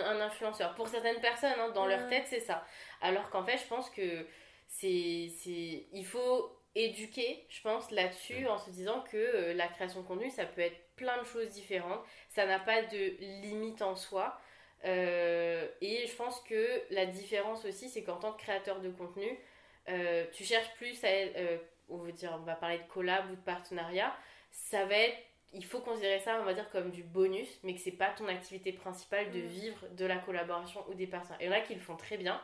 un 0.05 0.19
influenceur. 0.19 0.75
Pour 0.75 0.87
certaines 0.87 1.21
personnes, 1.21 1.53
hein, 1.59 1.71
dans 1.73 1.85
leur 1.85 2.07
tête, 2.07 2.25
c'est 2.27 2.39
ça. 2.39 2.65
Alors 3.01 3.29
qu'en 3.29 3.43
fait, 3.43 3.57
je 3.57 3.67
pense 3.67 3.89
que 3.89 4.25
c'est, 4.67 5.31
il 5.93 6.05
faut 6.05 6.57
éduquer, 6.75 7.45
je 7.49 7.61
pense, 7.61 7.91
là-dessus, 7.91 8.47
en 8.47 8.57
se 8.57 8.69
disant 8.69 9.03
que 9.11 9.17
euh, 9.17 9.53
la 9.53 9.67
création 9.67 10.01
de 10.01 10.07
contenu, 10.07 10.29
ça 10.29 10.45
peut 10.45 10.61
être 10.61 10.79
plein 10.95 11.17
de 11.21 11.25
choses 11.25 11.49
différentes. 11.49 12.01
Ça 12.29 12.45
n'a 12.45 12.59
pas 12.59 12.81
de 12.83 13.15
limite 13.41 13.81
en 13.81 13.95
soi. 13.95 14.39
Euh, 14.85 15.67
et 15.81 16.07
je 16.07 16.15
pense 16.15 16.39
que 16.41 16.81
la 16.89 17.05
différence 17.05 17.65
aussi, 17.65 17.89
c'est 17.89 18.03
qu'en 18.03 18.17
tant 18.17 18.33
que 18.33 18.41
créateur 18.41 18.79
de 18.79 18.89
contenu, 18.89 19.37
euh, 19.89 20.25
tu 20.33 20.43
cherches 20.43 20.73
plus 20.75 21.03
à 21.03 21.07
euh, 21.07 21.57
on, 21.89 21.97
veut 21.97 22.11
dire, 22.11 22.35
on 22.39 22.43
va 22.43 22.55
parler 22.55 22.77
de 22.77 22.83
collab 22.83 23.29
ou 23.31 23.35
de 23.35 23.41
partenariat, 23.41 24.15
ça 24.51 24.85
va 24.85 24.95
être, 24.95 25.17
il 25.53 25.65
faut 25.65 25.79
considérer 25.79 26.19
ça, 26.19 26.39
on 26.41 26.45
va 26.45 26.53
dire, 26.53 26.69
comme 26.69 26.91
du 26.91 27.03
bonus, 27.03 27.59
mais 27.63 27.75
que 27.75 27.81
c'est 27.81 27.91
pas 27.91 28.09
ton 28.09 28.27
activité 28.27 28.71
principale 28.71 29.31
de 29.31 29.39
mm. 29.39 29.47
vivre 29.47 29.87
de 29.91 30.05
la 30.05 30.17
collaboration 30.17 30.83
ou 30.89 30.93
des 30.93 31.07
partenaires. 31.07 31.39
Il 31.41 31.47
y 31.47 31.49
en 31.49 31.53
a 31.53 31.61
qui 31.61 31.73
le 31.73 31.81
font 31.81 31.97
très 31.97 32.17
bien, 32.17 32.41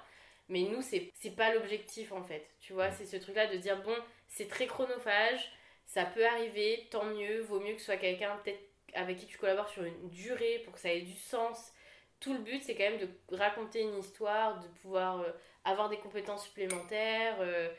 mais 0.49 0.63
nous, 0.63 0.81
c'est, 0.81 1.11
c'est 1.15 1.35
pas 1.35 1.53
l'objectif 1.53 2.11
en 2.11 2.23
fait. 2.23 2.47
Tu 2.59 2.73
vois, 2.73 2.89
mm. 2.89 2.93
c'est 2.97 3.05
ce 3.05 3.17
truc-là 3.17 3.47
de 3.47 3.57
dire, 3.57 3.81
bon, 3.83 3.95
c'est 4.27 4.47
très 4.47 4.67
chronophage, 4.67 5.51
ça 5.85 6.05
peut 6.05 6.25
arriver, 6.25 6.87
tant 6.91 7.05
mieux, 7.05 7.41
vaut 7.41 7.59
mieux 7.59 7.73
que 7.73 7.79
ce 7.79 7.85
soit 7.85 7.97
quelqu'un 7.97 8.35
peut-être 8.43 8.59
avec 8.93 9.17
qui 9.17 9.25
tu 9.25 9.37
collabores 9.37 9.69
sur 9.69 9.83
une 9.83 10.09
durée 10.09 10.61
pour 10.65 10.73
que 10.73 10.79
ça 10.79 10.91
ait 10.91 11.01
du 11.01 11.17
sens. 11.17 11.73
Tout 12.19 12.33
le 12.33 12.39
but, 12.39 12.63
c'est 12.63 12.75
quand 12.75 12.89
même 12.89 12.99
de 12.99 13.35
raconter 13.35 13.81
une 13.81 13.97
histoire, 13.97 14.59
de 14.59 14.67
pouvoir 14.81 15.21
euh, 15.21 15.31
avoir 15.63 15.89
des 15.89 15.97
compétences 15.97 16.45
supplémentaires, 16.45 17.37
euh. 17.39 17.69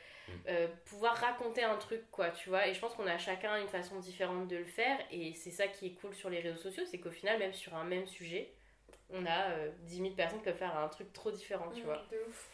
Euh, 0.48 0.66
pouvoir 0.86 1.16
raconter 1.16 1.62
un 1.62 1.76
truc, 1.76 2.10
quoi, 2.10 2.30
tu 2.30 2.48
vois. 2.48 2.66
Et 2.66 2.74
je 2.74 2.80
pense 2.80 2.94
qu'on 2.94 3.06
a 3.06 3.18
chacun 3.18 3.60
une 3.60 3.68
façon 3.68 3.98
différente 3.98 4.48
de 4.48 4.56
le 4.56 4.64
faire, 4.64 4.98
et 5.10 5.34
c'est 5.34 5.50
ça 5.50 5.68
qui 5.68 5.86
est 5.86 5.92
cool 5.92 6.14
sur 6.14 6.30
les 6.30 6.40
réseaux 6.40 6.60
sociaux, 6.60 6.84
c'est 6.86 6.98
qu'au 6.98 7.10
final, 7.10 7.38
même 7.38 7.54
sur 7.54 7.74
un 7.74 7.84
même 7.84 8.06
sujet, 8.06 8.52
on 9.10 9.24
a 9.26 9.50
10 9.84 9.96
000 9.96 10.10
personnes 10.10 10.38
qui 10.38 10.44
peuvent 10.44 10.56
faire 10.56 10.76
un 10.76 10.88
truc 10.88 11.12
trop 11.12 11.30
différent, 11.30 11.70
tu 11.74 11.82
mm, 11.82 11.84
vois. 11.84 12.02
De 12.10 12.18
ouf. 12.28 12.50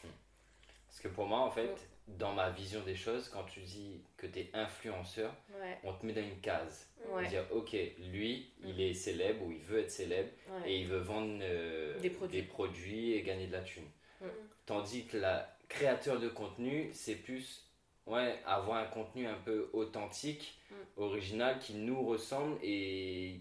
Parce 0.87 1.01
que 1.01 1.09
pour 1.09 1.27
moi, 1.27 1.41
en 1.41 1.51
fait, 1.51 1.89
dans 2.07 2.33
ma 2.33 2.51
vision 2.51 2.81
des 2.83 2.95
choses, 2.95 3.29
quand 3.29 3.45
tu 3.45 3.61
dis 3.61 4.03
que 4.17 4.27
tu 4.27 4.41
es 4.41 4.51
influenceur, 4.53 5.35
on 5.83 5.93
te 5.93 6.05
met 6.05 6.13
dans 6.13 6.23
une 6.23 6.41
case. 6.41 6.89
On 7.11 7.17
va 7.17 7.25
dire, 7.25 7.45
ok, 7.51 7.73
lui, 7.99 8.53
il 8.63 8.77
mm. 8.77 8.81
est 8.81 8.95
célèbre 8.95 9.45
ou 9.45 9.53
il 9.53 9.63
veut 9.63 9.81
être 9.81 9.91
célèbre 9.91 10.31
et 10.67 10.79
il 10.79 10.87
veut 10.87 10.99
vendre 10.99 11.39
euh, 11.43 11.99
des, 12.01 12.11
produits. 12.43 13.13
et 13.13 13.23
gagner 13.23 13.47
de 13.47 13.53
la 13.53 13.61
thune. 13.61 13.89
Mm. 14.21 14.27
Tandis 14.67 15.07
que 15.07 15.19
la 15.19 15.57
créateur 15.75 16.19
de 16.21 16.29
contenu, 16.29 16.91
c'est 16.93 17.17
plus 17.17 17.65
ouais, 18.07 18.39
avoir 18.47 18.79
un 18.79 18.87
contenu 18.87 19.27
un 19.27 19.39
peu 19.45 19.71
authentique, 19.73 20.59
mm. 20.71 20.75
original, 20.97 21.59
qui 21.59 21.75
nous 21.75 22.05
ressemble 22.05 22.59
et 22.63 23.41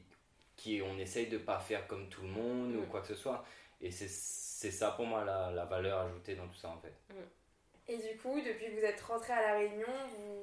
qui 0.56 0.82
on 0.82 0.98
essaye 0.98 1.28
de 1.28 1.38
pas 1.38 1.60
faire 1.60 1.88
comme 1.88 2.08
tout 2.10 2.22
le 2.22 2.30
monde 2.30 2.76
ou 2.76 2.84
quoi 2.84 3.02
que 3.02 3.08
ce 3.08 3.16
soit. 3.16 3.46
Et 3.82 3.92
c'est 3.92 4.08
ça 4.08 4.92
pour 4.92 5.06
moi 5.06 5.26
la, 5.26 5.52
la 5.52 5.66
valeur 5.66 6.00
ajoutée 6.00 6.36
dans 6.36 6.48
tout 6.48 6.56
ça 6.56 6.70
en 6.70 6.78
fait. 6.78 6.94
Et 7.88 7.98
du 7.98 8.18
coup, 8.18 8.40
depuis 8.40 8.68
que 8.68 8.80
vous 8.80 8.86
êtes 8.86 9.02
rentré 9.02 9.34
à 9.34 9.42
La 9.42 9.54
Réunion, 9.58 9.88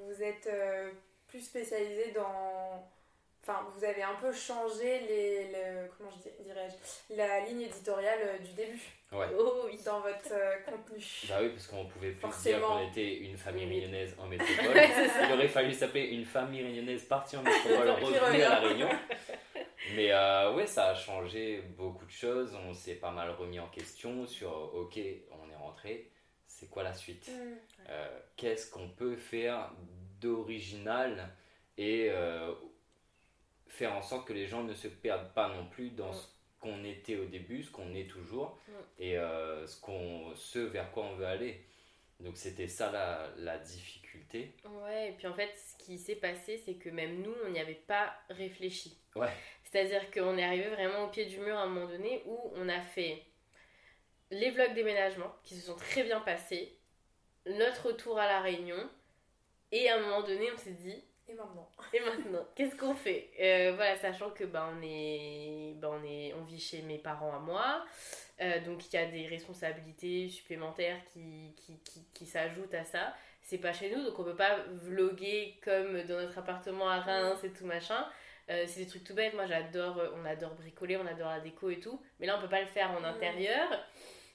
vous 0.06 0.22
êtes 0.22 0.46
euh, 0.46 0.90
plus 1.26 1.40
spécialisé 1.40 2.12
dans. 2.12 2.86
Enfin, 3.42 3.66
vous 3.74 3.84
avez 3.84 4.02
un 4.02 4.14
peu 4.20 4.32
changé 4.32 5.00
les, 5.00 5.46
comment 5.96 6.10
je 6.10 6.44
dirais-je, 6.44 7.16
la 7.16 7.40
ligne 7.40 7.62
éditoriale 7.62 8.18
euh, 8.22 8.38
du 8.38 8.52
début. 8.52 8.80
Ouais. 9.12 9.26
Oh, 9.38 9.62
oui. 9.66 9.78
Dans 9.84 10.00
votre 10.00 10.32
euh, 10.32 10.58
contenu. 10.64 11.02
Bah 11.28 11.38
oui, 11.40 11.48
parce 11.48 11.66
qu'on 11.66 11.86
pouvait 11.86 12.12
plus 12.12 12.42
dire 12.42 12.60
qu'on 12.60 12.88
était 12.88 13.16
une 13.16 13.36
famille 13.36 13.66
réunionnaise 13.66 14.14
en 14.18 14.26
métropole. 14.28 14.76
Il 15.26 15.32
aurait 15.32 15.48
fallu 15.48 15.72
s'appeler 15.72 16.08
une 16.08 16.24
famille 16.24 16.62
réunionnaise 16.62 17.04
partie 17.04 17.36
en 17.36 17.42
métropole, 17.42 17.90
revenue 18.02 18.42
à 18.42 18.48
La 18.48 18.60
Réunion. 18.60 18.88
Mais 19.94 20.12
euh, 20.12 20.54
ouais, 20.54 20.66
ça 20.66 20.90
a 20.90 20.94
changé 20.94 21.62
beaucoup 21.76 22.04
de 22.04 22.10
choses. 22.10 22.54
On 22.68 22.74
s'est 22.74 22.96
pas 22.96 23.10
mal 23.10 23.30
remis 23.30 23.58
en 23.58 23.68
question 23.68 24.26
sur 24.26 24.74
OK, 24.74 24.98
on 24.98 25.50
est 25.50 25.56
rentré 25.56 26.10
c'est 26.60 26.68
quoi 26.68 26.82
la 26.82 26.92
suite? 26.92 27.28
Mm. 27.28 27.52
euh, 27.88 28.18
Qu'est-ce 28.36 28.70
qu'on 28.70 28.90
peut 28.90 29.16
faire 29.16 29.72
d'original 30.20 31.34
et 31.78 32.08
euh, 32.10 32.52
faire 33.70 33.94
en 33.94 34.02
sorte 34.02 34.26
que 34.26 34.32
les 34.32 34.46
gens 34.46 34.62
ne 34.62 34.74
se 34.74 34.88
perdent 34.88 35.32
pas 35.32 35.48
non 35.48 35.66
plus 35.66 35.90
dans 35.90 36.10
mm. 36.10 36.14
ce 36.14 36.26
qu'on 36.60 36.84
était 36.84 37.16
au 37.16 37.24
début, 37.24 37.62
ce 37.62 37.70
qu'on 37.70 37.94
est 37.94 38.08
toujours 38.08 38.58
mm. 38.68 38.72
et 38.98 39.16
euh, 39.16 39.66
ce, 39.66 39.80
qu'on, 39.80 40.34
ce 40.34 40.58
vers 40.58 40.90
quoi 40.92 41.04
on 41.04 41.14
veut 41.14 41.26
aller. 41.26 41.64
Donc 42.18 42.36
c'était 42.36 42.68
ça 42.68 42.92
la, 42.92 43.30
la, 43.38 43.56
difficulté. 43.56 44.54
Ouais, 44.64 45.08
et 45.08 45.12
puis 45.12 45.26
en 45.26 45.32
fait, 45.32 45.50
ce 45.56 45.82
qui 45.82 45.96
s'est 45.96 46.16
passé, 46.16 46.58
c'est 46.58 46.74
que 46.74 46.90
même 46.90 47.22
nous, 47.22 47.32
on 47.46 47.50
n'y 47.50 47.60
avait 47.60 47.72
pas 47.74 48.12
réfléchi. 48.28 48.98
Ouais. 49.16 49.30
C'est-à-dire 49.64 50.10
qu'on 50.10 50.36
est 50.36 50.44
arrivé 50.44 50.68
vraiment 50.68 51.04
au 51.04 51.08
pied 51.08 51.24
du 51.24 51.38
mur 51.38 51.56
à 51.56 51.62
un 51.62 51.66
moment 51.66 51.86
donné 51.86 52.22
où 52.26 52.52
on 52.56 52.68
a 52.68 52.82
fait 52.82 53.22
les 54.30 54.50
vlogs 54.50 54.74
déménagement 54.74 55.34
qui 55.44 55.54
se 55.54 55.66
sont 55.66 55.76
très 55.76 56.02
bien 56.02 56.20
passés, 56.20 56.76
notre 57.46 57.86
retour 57.86 58.18
à 58.18 58.26
la 58.26 58.42
Réunion, 58.42 58.90
et 59.72 59.88
à 59.88 59.96
un 59.96 60.00
moment 60.00 60.22
donné, 60.22 60.50
on 60.52 60.58
s'est 60.58 60.72
dit. 60.72 61.02
Et 61.30 61.34
maintenant 61.34 61.68
Et 61.92 62.00
maintenant, 62.00 62.44
qu'est-ce 62.56 62.74
qu'on 62.74 62.94
fait? 62.94 63.30
Euh, 63.40 63.72
Voilà, 63.76 63.96
sachant 63.96 64.30
que 64.30 64.44
bah, 64.44 64.68
on, 64.74 64.82
est, 64.82 65.74
bah, 65.76 65.90
on, 65.92 66.04
est, 66.04 66.34
on 66.34 66.44
vit 66.44 66.58
chez 66.58 66.82
mes 66.82 66.98
parents 66.98 67.32
à 67.34 67.38
moi, 67.38 67.84
euh, 68.40 68.60
donc 68.64 68.86
il 68.86 68.96
y 68.96 68.98
a 68.98 69.06
des 69.06 69.26
responsabilités 69.28 70.28
supplémentaires 70.28 70.98
qui, 71.12 71.54
qui, 71.56 71.78
qui, 71.84 72.04
qui 72.12 72.26
s'ajoutent 72.26 72.74
à 72.74 72.84
ça. 72.84 73.14
C'est 73.42 73.58
pas 73.58 73.72
chez 73.72 73.94
nous, 73.94 74.02
donc 74.02 74.18
on 74.18 74.24
peut 74.24 74.36
pas 74.36 74.58
vloguer 74.68 75.58
comme 75.62 76.02
dans 76.02 76.20
notre 76.20 76.38
appartement 76.38 76.88
à 76.88 77.00
Reims 77.00 77.44
et 77.44 77.50
tout 77.50 77.64
machin. 77.64 78.06
Euh, 78.48 78.64
c'est 78.66 78.80
des 78.80 78.86
trucs 78.86 79.04
tout 79.04 79.14
bêtes. 79.14 79.34
Moi, 79.34 79.46
j'adore, 79.46 80.00
on 80.16 80.24
adore 80.24 80.54
bricoler, 80.54 80.96
on 80.96 81.06
adore 81.06 81.28
la 81.28 81.40
déco 81.40 81.70
et 81.70 81.78
tout. 81.78 82.02
Mais 82.18 82.26
là, 82.26 82.36
on 82.36 82.40
peut 82.40 82.48
pas 82.48 82.60
le 82.60 82.66
faire 82.66 82.90
en 82.90 83.04
intérieur. 83.04 83.68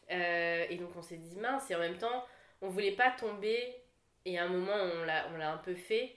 Et 0.08 0.78
donc 0.78 0.96
on 0.96 1.02
s'est 1.02 1.18
dit 1.18 1.36
mince, 1.38 1.72
et 1.72 1.76
en 1.76 1.80
même 1.80 1.98
temps, 1.98 2.24
on 2.62 2.70
voulait 2.70 2.92
pas 2.92 3.10
tomber, 3.10 3.76
et 4.24 4.38
à 4.38 4.44
un 4.44 4.50
moment 4.50 4.76
on 4.76 5.04
l'a, 5.04 5.28
on 5.34 5.38
l'a 5.38 5.52
un 5.52 5.58
peu 5.58 5.74
fait, 5.74 6.16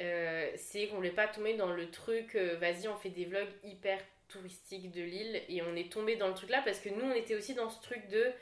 euh, 0.00 0.50
c'est 0.56 0.88
qu'on 0.88 0.96
voulait 0.96 1.10
pas 1.10 1.28
tomber 1.28 1.54
dans 1.54 1.70
le 1.70 1.90
truc, 1.90 2.34
euh, 2.34 2.56
vas-y, 2.58 2.88
on 2.88 2.96
fait 2.96 3.10
des 3.10 3.24
vlogs 3.24 3.48
hyper 3.64 3.98
touristiques 4.28 4.90
de 4.90 5.02
l'île, 5.02 5.42
et 5.48 5.62
on 5.62 5.74
est 5.76 5.92
tombé 5.92 6.16
dans 6.16 6.28
le 6.28 6.34
truc 6.34 6.50
là 6.50 6.62
parce 6.64 6.78
que 6.78 6.88
nous 6.88 7.04
on 7.04 7.12
était 7.12 7.34
aussi 7.34 7.54
dans 7.54 7.68
ce 7.68 7.80
truc 7.82 8.08
de. 8.08 8.32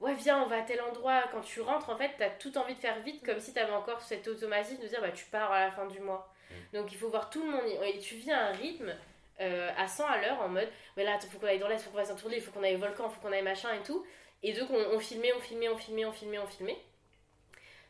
Ouais, 0.00 0.14
viens, 0.14 0.42
on 0.42 0.46
va 0.46 0.58
à 0.58 0.62
tel 0.62 0.80
endroit. 0.80 1.24
Quand 1.32 1.40
tu 1.40 1.60
rentres, 1.60 1.90
en 1.90 1.96
fait, 1.96 2.12
t'as 2.18 2.30
tout 2.30 2.56
envie 2.56 2.74
de 2.74 2.78
faire 2.78 3.00
vite, 3.02 3.24
comme 3.26 3.40
si 3.40 3.52
t'avais 3.52 3.72
encore 3.72 4.00
cet 4.00 4.28
automatisme 4.28 4.80
de 4.80 4.86
dire, 4.86 5.00
bah, 5.00 5.10
tu 5.10 5.24
pars 5.24 5.50
à 5.50 5.64
la 5.64 5.70
fin 5.72 5.86
du 5.86 5.98
mois. 5.98 6.32
Mm. 6.50 6.76
Donc, 6.78 6.92
il 6.92 6.96
faut 6.96 7.08
voir 7.08 7.30
tout 7.30 7.42
le 7.42 7.50
monde. 7.50 7.64
Et 7.84 7.98
tu 7.98 8.14
viens 8.14 8.38
à 8.38 8.50
un 8.50 8.52
rythme 8.52 8.94
à 9.40 9.88
100 9.88 10.06
à 10.06 10.20
l'heure 10.20 10.40
en 10.40 10.48
mode, 10.48 10.68
mais 10.96 11.02
là, 11.02 11.18
il 11.20 11.28
faut 11.28 11.38
qu'on 11.40 11.48
aille 11.48 11.58
dans 11.58 11.66
l'est, 11.66 11.74
il 11.76 11.82
faut 11.82 11.90
qu'on 11.90 11.98
fasse 11.98 12.10
un 12.10 12.14
tour 12.14 12.32
il 12.32 12.40
faut 12.40 12.52
qu'on 12.52 12.62
aille 12.62 12.76
au 12.76 12.78
volcan, 12.78 13.08
il 13.08 13.12
faut 13.12 13.20
qu'on 13.20 13.32
aille 13.32 13.42
machin 13.42 13.74
et 13.74 13.82
tout. 13.82 14.04
Et 14.42 14.52
donc 14.52 14.70
on, 14.70 14.98
filmait, 14.98 15.32
on 15.32 15.40
filmait, 15.40 15.68
on 15.68 15.76
filmait, 15.76 16.04
on 16.04 16.12
filmait, 16.12 16.38
on 16.38 16.46
filmait. 16.46 16.78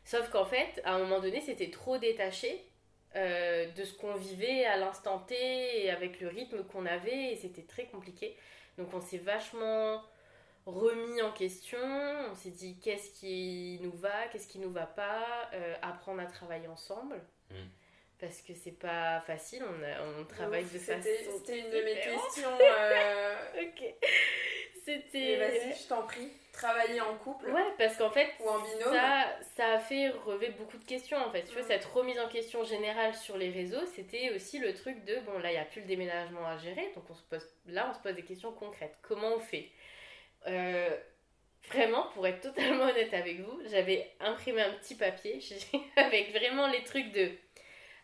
Sauf 0.05 0.31
qu'en 0.31 0.47
fait, 0.47 0.81
à 0.85 0.95
un 0.95 0.99
moment 0.99 1.21
donné, 1.21 1.41
c'était 1.41 1.71
trop 1.71 1.99
détaché 1.99 2.65
euh, 3.19 3.67
de 3.73 3.85
ce 3.85 3.95
qu'on 3.95 4.15
vivait 4.15 4.65
à 4.65 4.77
l'instant 4.77 5.19
T 5.19 5.35
et 5.85 5.91
avec 5.91 6.21
le 6.21 6.29
rythme 6.29 6.63
qu'on 6.65 6.87
avait 6.87 7.33
et 7.33 7.37
c'était 7.37 7.63
très 7.63 7.87
compliqué. 7.87 8.37
Donc 8.77 8.95
on 8.95 9.01
s'est 9.01 9.19
vachement 9.19 10.03
remis 10.67 11.21
en 11.23 11.33
question, 11.33 11.79
on 12.31 12.35
s'est 12.35 12.51
dit 12.51 12.79
qu'est-ce 12.79 13.11
qui 13.19 13.81
nous 13.83 13.93
va, 13.93 14.29
qu'est-ce 14.31 14.47
qui 14.47 14.59
nous 14.59 14.71
va 14.71 14.87
pas, 14.87 15.51
euh, 15.55 15.75
apprendre 15.83 16.21
à 16.21 16.27
travailler 16.27 16.69
ensemble. 16.69 17.21
Hmm. 17.51 17.69
Parce 18.21 18.41
que 18.43 18.53
c'est 18.55 18.79
pas 18.79 19.21
facile, 19.21 19.65
on, 19.65 20.21
on 20.21 20.25
travaille 20.25 20.65
de 20.65 20.79
façon. 20.79 21.09
C'était 21.39 21.59
une 21.59 21.71
de 21.71 21.83
mes 21.83 21.95
questions. 21.95 22.49
Euh, 22.61 23.63
ok. 23.63 23.95
C'était. 24.89 25.37
Vas-y, 25.37 25.75
je 25.77 25.89
t'en 25.89 26.03
prie. 26.03 26.29
Travailler 26.53 27.01
en 27.01 27.15
couple. 27.17 27.51
Ouais, 27.51 27.63
parce 27.77 27.97
qu'en 27.97 28.11
fait, 28.11 28.31
ou 28.41 28.49
en 28.49 28.59
binôme. 28.61 28.93
Ça, 28.93 29.27
ça 29.57 29.73
a 29.75 29.79
fait 29.79 30.09
relever 30.09 30.49
beaucoup 30.59 30.79
de 30.79 30.85
questions 30.85 31.19
en 31.19 31.31
fait. 31.31 31.45
Tu 31.45 31.53
vois, 31.53 31.63
cette 31.63 31.85
remise 31.85 32.19
en 32.19 32.29
question 32.29 32.65
générale 32.65 33.15
sur 33.15 33.37
les 33.37 33.51
réseaux, 33.51 33.85
c'était 33.95 34.31
aussi 34.31 34.59
le 34.59 34.75
truc 34.75 35.05
de 35.05 35.17
bon, 35.21 35.39
là, 35.39 35.51
il 35.51 35.55
n'y 35.55 35.61
a 35.61 35.65
plus 35.65 35.83
le 35.83 35.87
déménagement 35.87 36.47
à 36.47 36.57
gérer, 36.57 36.91
donc 36.95 37.05
on 37.11 37.15
se 37.15 37.23
pose, 37.23 37.47
là, 37.67 37.87
on 37.91 37.95
se 37.95 38.01
pose 38.01 38.15
des 38.15 38.25
questions 38.25 38.51
concrètes. 38.51 38.97
Comment 39.03 39.35
on 39.35 39.41
fait? 39.41 39.69
Euh, 40.49 40.97
Vraiment, 41.67 42.07
pour 42.15 42.27
être 42.27 42.41
totalement 42.41 42.85
honnête 42.91 43.13
avec 43.13 43.41
vous, 43.41 43.61
j'avais 43.71 44.11
imprimé 44.21 44.63
un 44.63 44.73
petit 44.73 44.95
papier 44.95 45.41
avec 45.97 46.33
vraiment 46.33 46.67
les 46.69 46.83
trucs 46.85 47.13
de. 47.13 47.31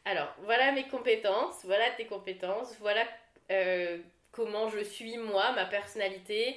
Alors, 0.04 0.34
voilà 0.42 0.72
mes 0.72 0.86
compétences, 0.88 1.64
voilà 1.64 1.90
tes 1.92 2.04
compétences, 2.04 2.76
voilà 2.80 3.06
euh, 3.50 3.98
comment 4.32 4.68
je 4.68 4.80
suis 4.80 5.16
moi, 5.16 5.52
ma 5.52 5.64
personnalité, 5.64 6.56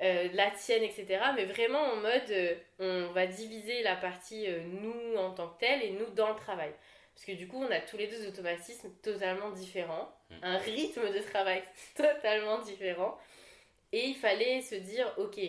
euh, 0.00 0.28
la 0.34 0.50
tienne, 0.52 0.84
etc. 0.84 1.18
Mais 1.34 1.44
vraiment 1.44 1.80
en 1.80 1.96
mode, 1.96 2.30
euh, 2.30 2.54
on 2.78 3.12
va 3.12 3.26
diviser 3.26 3.82
la 3.82 3.96
partie 3.96 4.46
euh, 4.46 4.60
nous 4.62 5.16
en 5.16 5.32
tant 5.32 5.48
que 5.48 5.58
tel 5.58 5.82
et 5.82 5.90
nous 5.90 6.06
dans 6.14 6.28
le 6.28 6.36
travail. 6.36 6.72
Parce 7.14 7.26
que 7.26 7.32
du 7.32 7.48
coup, 7.48 7.60
on 7.60 7.70
a 7.70 7.80
tous 7.80 7.96
les 7.96 8.06
deux 8.06 8.18
des 8.20 8.28
automatismes 8.28 8.90
totalement 9.02 9.50
différents, 9.50 10.08
mm. 10.30 10.34
un 10.42 10.58
rythme 10.58 11.12
de 11.12 11.18
travail 11.18 11.64
totalement 11.96 12.60
différent. 12.60 13.18
Et 13.90 14.06
il 14.06 14.14
fallait 14.14 14.60
se 14.60 14.76
dire, 14.76 15.12
ok, 15.16 15.40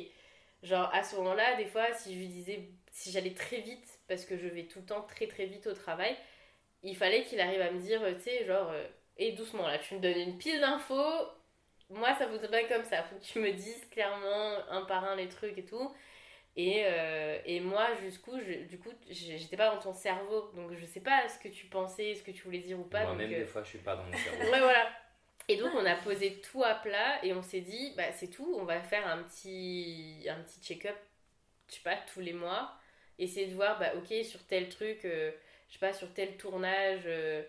genre 0.63 0.89
à 0.93 1.03
ce 1.03 1.15
moment-là, 1.17 1.55
des 1.57 1.65
fois, 1.65 1.93
si 1.93 2.15
je 2.15 2.19
lui 2.19 2.27
disais, 2.27 2.69
si 2.91 3.11
j'allais 3.11 3.33
très 3.33 3.59
vite, 3.59 3.99
parce 4.07 4.25
que 4.25 4.35
je 4.35 4.47
vais 4.47 4.63
tout 4.63 4.79
le 4.79 4.85
temps 4.85 5.01
très 5.03 5.27
très 5.27 5.45
vite 5.45 5.67
au 5.67 5.73
travail, 5.73 6.15
il 6.81 6.95
fallait 6.95 7.23
qu'il 7.23 7.39
arrive 7.39 7.61
à 7.61 7.69
me 7.69 7.79
dire, 7.79 8.01
tu 8.15 8.23
sais, 8.23 8.45
genre, 8.45 8.73
et 9.17 9.33
doucement 9.33 9.67
là, 9.67 9.77
tu 9.77 9.93
me 9.93 9.99
donnes 9.99 10.17
une 10.17 10.37
pile 10.39 10.59
d'infos, 10.59 11.27
moi, 11.89 12.13
ça 12.15 12.27
voudrait 12.27 12.47
pas 12.47 12.63
comme 12.75 12.83
ça. 12.83 13.03
Faut 13.03 13.15
que 13.15 13.23
tu 13.23 13.39
me 13.39 13.51
dises 13.51 13.85
clairement 13.91 14.57
un 14.69 14.83
par 14.83 15.03
un 15.03 15.15
les 15.15 15.27
trucs 15.27 15.57
et 15.57 15.65
tout. 15.65 15.93
Et, 16.55 16.83
euh, 16.85 17.39
et 17.45 17.59
moi, 17.59 17.87
jusqu'où, 18.01 18.37
du 18.37 18.79
coup, 18.79 18.89
j'étais 19.09 19.57
pas 19.57 19.73
dans 19.73 19.79
ton 19.79 19.93
cerveau. 19.93 20.51
Donc, 20.55 20.73
je 20.73 20.85
sais 20.85 20.99
pas 20.99 21.27
ce 21.27 21.39
que 21.39 21.47
tu 21.47 21.67
pensais, 21.67 22.15
ce 22.15 22.23
que 22.23 22.31
tu 22.31 22.43
voulais 22.43 22.59
dire 22.59 22.79
ou 22.79 22.83
pas. 22.83 23.03
Moi-même, 23.05 23.31
euh, 23.31 23.39
des 23.39 23.45
fois, 23.45 23.63
je 23.63 23.69
suis 23.69 23.79
pas 23.79 23.95
dans 23.95 24.03
mon 24.03 24.13
cerveau. 24.17 24.51
ouais, 24.51 24.59
voilà. 24.59 24.89
Et 25.49 25.57
donc 25.57 25.73
on 25.73 25.83
a 25.83 25.95
posé 25.95 26.39
tout 26.41 26.63
à 26.63 26.75
plat 26.75 27.25
et 27.25 27.33
on 27.33 27.41
s'est 27.41 27.61
dit, 27.61 27.93
bah 27.97 28.11
c'est 28.11 28.27
tout, 28.27 28.55
on 28.59 28.65
va 28.65 28.81
faire 28.81 29.07
un 29.07 29.23
petit, 29.23 30.27
un 30.29 30.39
petit 30.43 30.61
check-up, 30.61 30.95
je 31.67 31.73
sais 31.73 31.81
pas, 31.81 31.97
tous 32.13 32.19
les 32.19 32.33
mois. 32.33 32.71
Essayer 33.17 33.47
de 33.47 33.55
voir, 33.55 33.79
bah 33.79 33.93
ok, 33.95 34.23
sur 34.23 34.45
tel 34.45 34.69
truc, 34.69 35.03
euh, 35.05 35.31
je 35.67 35.73
sais 35.73 35.79
pas, 35.79 35.91
sur 35.91 36.13
tel 36.13 36.37
tournage, 36.37 37.01
euh, 37.07 37.41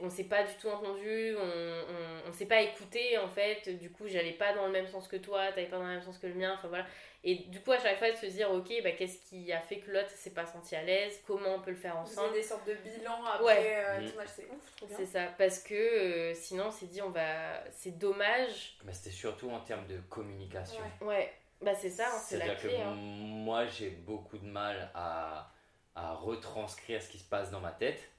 on 0.00 0.10
s'est 0.10 0.24
pas 0.24 0.42
du 0.44 0.54
tout 0.54 0.68
entendu, 0.68 1.36
on, 1.36 2.28
on, 2.28 2.32
s'est 2.32 2.46
pas 2.46 2.62
écouté 2.62 3.18
en 3.18 3.28
fait, 3.28 3.68
du 3.78 3.90
coup 3.90 4.06
j'allais 4.06 4.32
pas 4.32 4.54
dans 4.54 4.66
le 4.66 4.72
même 4.72 4.86
sens 4.86 5.08
que 5.08 5.16
toi, 5.16 5.52
t'allais 5.52 5.66
pas 5.66 5.76
dans 5.76 5.84
le 5.84 5.94
même 5.94 6.02
sens 6.02 6.18
que 6.18 6.26
le 6.26 6.34
mien, 6.34 6.54
enfin 6.56 6.68
voilà. 6.68 6.86
Et 7.22 7.36
du 7.36 7.60
coup 7.60 7.72
à 7.72 7.78
chaque 7.78 7.98
fois 7.98 8.10
de 8.10 8.16
se 8.16 8.26
dire 8.26 8.50
ok, 8.50 8.72
bah, 8.82 8.92
qu'est-ce 8.92 9.18
qui 9.28 9.52
a 9.52 9.60
fait 9.60 9.78
que 9.78 9.90
l'autre 9.90 10.10
s'est 10.10 10.30
pas 10.30 10.46
senti 10.46 10.74
à 10.74 10.82
l'aise, 10.82 11.20
comment 11.26 11.56
on 11.56 11.60
peut 11.60 11.70
le 11.70 11.76
faire 11.76 11.96
ensemble? 11.96 12.28
Vous 12.28 12.34
des 12.34 12.42
sortes 12.42 12.66
de 12.66 12.74
bilan 12.74 13.24
après 13.24 13.84
euh, 13.84 14.00
mmh. 14.00 14.10
c'est 14.26 14.44
ouf, 14.44 14.76
trop 14.76 14.86
bien. 14.86 14.96
C'est 14.96 15.06
ça, 15.06 15.26
parce 15.38 15.58
que 15.58 15.74
euh, 15.74 16.34
sinon 16.34 16.66
on 16.68 16.70
s'est 16.70 16.86
dit 16.86 17.02
on 17.02 17.10
va, 17.10 17.62
c'est 17.70 17.98
dommage. 17.98 18.76
Mais 18.84 18.92
c'était 18.92 19.10
surtout 19.10 19.50
en 19.50 19.60
termes 19.60 19.86
de 19.86 19.98
communication. 20.08 20.80
Ouais, 21.00 21.32
bah 21.60 21.74
c'est 21.74 21.90
ça, 21.90 22.08
hein, 22.08 22.18
c'est 22.22 22.38
la 22.38 22.54
clé. 22.54 22.70
Que 22.70 22.76
hein. 22.76 22.94
Moi 22.94 23.66
j'ai 23.66 23.90
beaucoup 23.90 24.38
de 24.38 24.46
mal 24.46 24.90
à, 24.94 25.50
à 25.94 26.14
retranscrire 26.14 27.02
ce 27.02 27.08
qui 27.08 27.18
se 27.18 27.28
passe 27.28 27.50
dans 27.50 27.60
ma 27.60 27.72
tête 27.72 28.10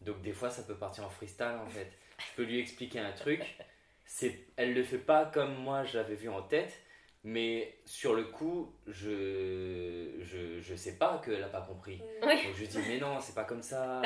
donc 0.00 0.22
des 0.22 0.32
fois, 0.32 0.50
ça 0.50 0.62
peut 0.62 0.76
partir 0.76 1.04
en 1.04 1.10
freestyle 1.10 1.58
en 1.64 1.68
fait. 1.68 1.90
Je 2.18 2.36
peux 2.36 2.44
lui 2.44 2.60
expliquer 2.60 3.00
un 3.00 3.12
truc. 3.12 3.42
C'est, 4.04 4.46
elle 4.56 4.74
le 4.74 4.84
fait 4.84 4.98
pas 4.98 5.26
comme 5.26 5.54
moi 5.56 5.84
j'avais 5.84 6.14
vu 6.14 6.28
en 6.28 6.42
tête, 6.42 6.80
mais 7.24 7.76
sur 7.84 8.14
le 8.14 8.24
coup, 8.24 8.72
je 8.86 10.18
je, 10.20 10.60
je 10.60 10.74
sais 10.76 10.96
pas 10.96 11.20
qu'elle 11.24 11.42
a 11.42 11.48
pas 11.48 11.62
compris. 11.62 12.00
Donc 12.22 12.54
je 12.54 12.64
dis 12.64 12.78
mais 12.88 12.98
non, 12.98 13.20
c'est 13.20 13.34
pas 13.34 13.44
comme 13.44 13.62
ça. 13.62 14.02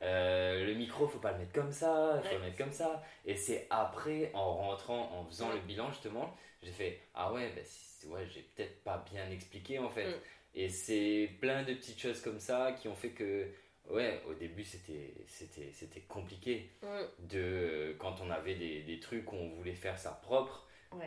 Euh, 0.00 0.64
le 0.64 0.74
micro, 0.74 1.08
faut 1.08 1.18
pas 1.18 1.32
le 1.32 1.38
mettre 1.38 1.52
comme 1.52 1.72
ça, 1.72 2.20
faut 2.22 2.34
le 2.34 2.40
mettre 2.40 2.56
comme 2.56 2.72
ça. 2.72 3.02
Et 3.24 3.34
c'est 3.34 3.66
après, 3.70 4.30
en 4.32 4.54
rentrant, 4.54 5.10
en 5.12 5.24
faisant 5.26 5.52
le 5.52 5.60
bilan 5.60 5.90
justement, 5.90 6.36
j'ai 6.62 6.70
fait 6.70 7.00
ah 7.14 7.32
ouais, 7.32 7.52
bah, 7.54 8.10
ouais, 8.10 8.26
j'ai 8.26 8.42
peut-être 8.42 8.82
pas 8.84 9.04
bien 9.12 9.28
expliqué 9.30 9.78
en 9.78 9.88
fait. 9.88 10.08
Mm. 10.08 10.20
Et 10.54 10.68
c'est 10.68 11.30
plein 11.40 11.62
de 11.62 11.74
petites 11.74 12.00
choses 12.00 12.20
comme 12.20 12.40
ça 12.40 12.72
qui 12.72 12.88
ont 12.88 12.94
fait 12.94 13.10
que 13.10 13.48
Ouais, 13.90 14.22
au 14.28 14.34
début 14.34 14.64
c'était 14.64 15.14
c'était 15.26 15.70
c'était 15.72 16.02
compliqué 16.02 16.70
mm. 16.82 17.26
de 17.28 17.96
quand 17.98 18.16
on 18.20 18.30
avait 18.30 18.54
des, 18.54 18.82
des, 18.82 19.00
trucs 19.00 19.32
où 19.32 19.36
on 19.36 19.48
voulait 19.48 19.74
faire 19.74 19.98
ça 19.98 20.10
propre, 20.22 20.66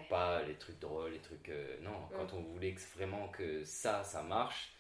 pas 0.10 0.42
les 0.44 0.56
trucs 0.56 0.80
drôles, 0.80 1.12
les 1.12 1.20
trucs 1.20 1.50
euh, 1.50 1.78
non, 1.82 1.92
mm. 1.92 2.10
quand 2.16 2.34
on 2.34 2.42
voulait 2.42 2.76
vraiment 2.96 3.28
que 3.28 3.64
ça 3.64 4.04
ça 4.04 4.24
marche, 4.24 4.74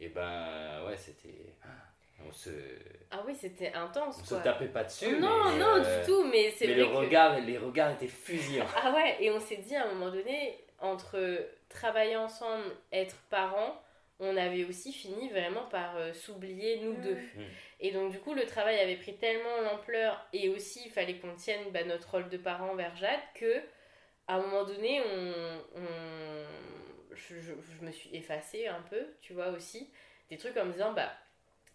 et 0.00 0.08
ben 0.08 0.84
ouais, 0.86 0.96
c'était 0.96 1.54
on 2.26 2.32
se 2.32 2.50
Ah 3.10 3.22
oui, 3.26 3.34
c'était 3.34 3.72
intense 3.72 4.18
on 4.20 4.24
se 4.24 4.34
tapait 4.42 4.68
pas 4.68 4.84
dessus. 4.84 5.18
Non, 5.18 5.56
non, 5.56 5.78
du 5.78 5.86
euh, 5.86 6.04
tout, 6.04 6.24
mais 6.24 6.50
c'est 6.50 6.66
Mais 6.66 6.74
le 6.74 6.86
regard, 6.86 7.38
les 7.40 7.58
regards 7.58 7.92
étaient 7.92 8.06
fusillants. 8.08 8.66
Ah 8.82 8.92
ouais, 8.92 9.16
et 9.20 9.30
on 9.30 9.40
s'est 9.40 9.58
dit 9.58 9.76
à 9.76 9.84
un 9.84 9.94
moment 9.94 10.10
donné 10.10 10.58
entre 10.80 11.18
travailler 11.68 12.16
ensemble, 12.16 12.64
être 12.92 13.16
parents, 13.30 13.80
on 14.20 14.36
avait 14.36 14.64
aussi 14.64 14.92
fini 14.92 15.28
vraiment 15.30 15.64
par 15.66 15.96
euh, 15.96 16.12
s'oublier 16.12 16.80
nous 16.80 16.94
deux. 16.94 17.16
Mm. 17.16 17.42
Et 17.80 17.90
donc 17.92 18.12
du 18.12 18.20
coup 18.20 18.34
le 18.34 18.46
travail 18.46 18.78
avait 18.78 18.96
pris 18.96 19.16
tellement 19.16 19.60
l'ampleur 19.62 20.24
et 20.32 20.48
aussi 20.48 20.82
il 20.86 20.90
fallait 20.90 21.18
qu'on 21.18 21.34
tienne 21.34 21.70
bah, 21.72 21.84
notre 21.84 22.12
rôle 22.12 22.28
de 22.28 22.36
parent 22.36 22.74
vers 22.74 22.94
Jade 22.96 23.20
que 23.34 23.60
à 24.26 24.36
un 24.36 24.40
moment 24.40 24.64
donné 24.64 25.00
on, 25.02 25.84
Je, 27.14 27.84
me 27.84 27.90
suis 27.90 28.14
effacée 28.14 28.66
un 28.66 28.82
peu, 28.82 29.06
tu 29.20 29.34
vois 29.34 29.48
aussi, 29.48 29.90
des 30.30 30.36
trucs 30.36 30.56
en 30.56 30.64
me 30.64 30.72
disant 30.72 30.92
bah 30.92 31.12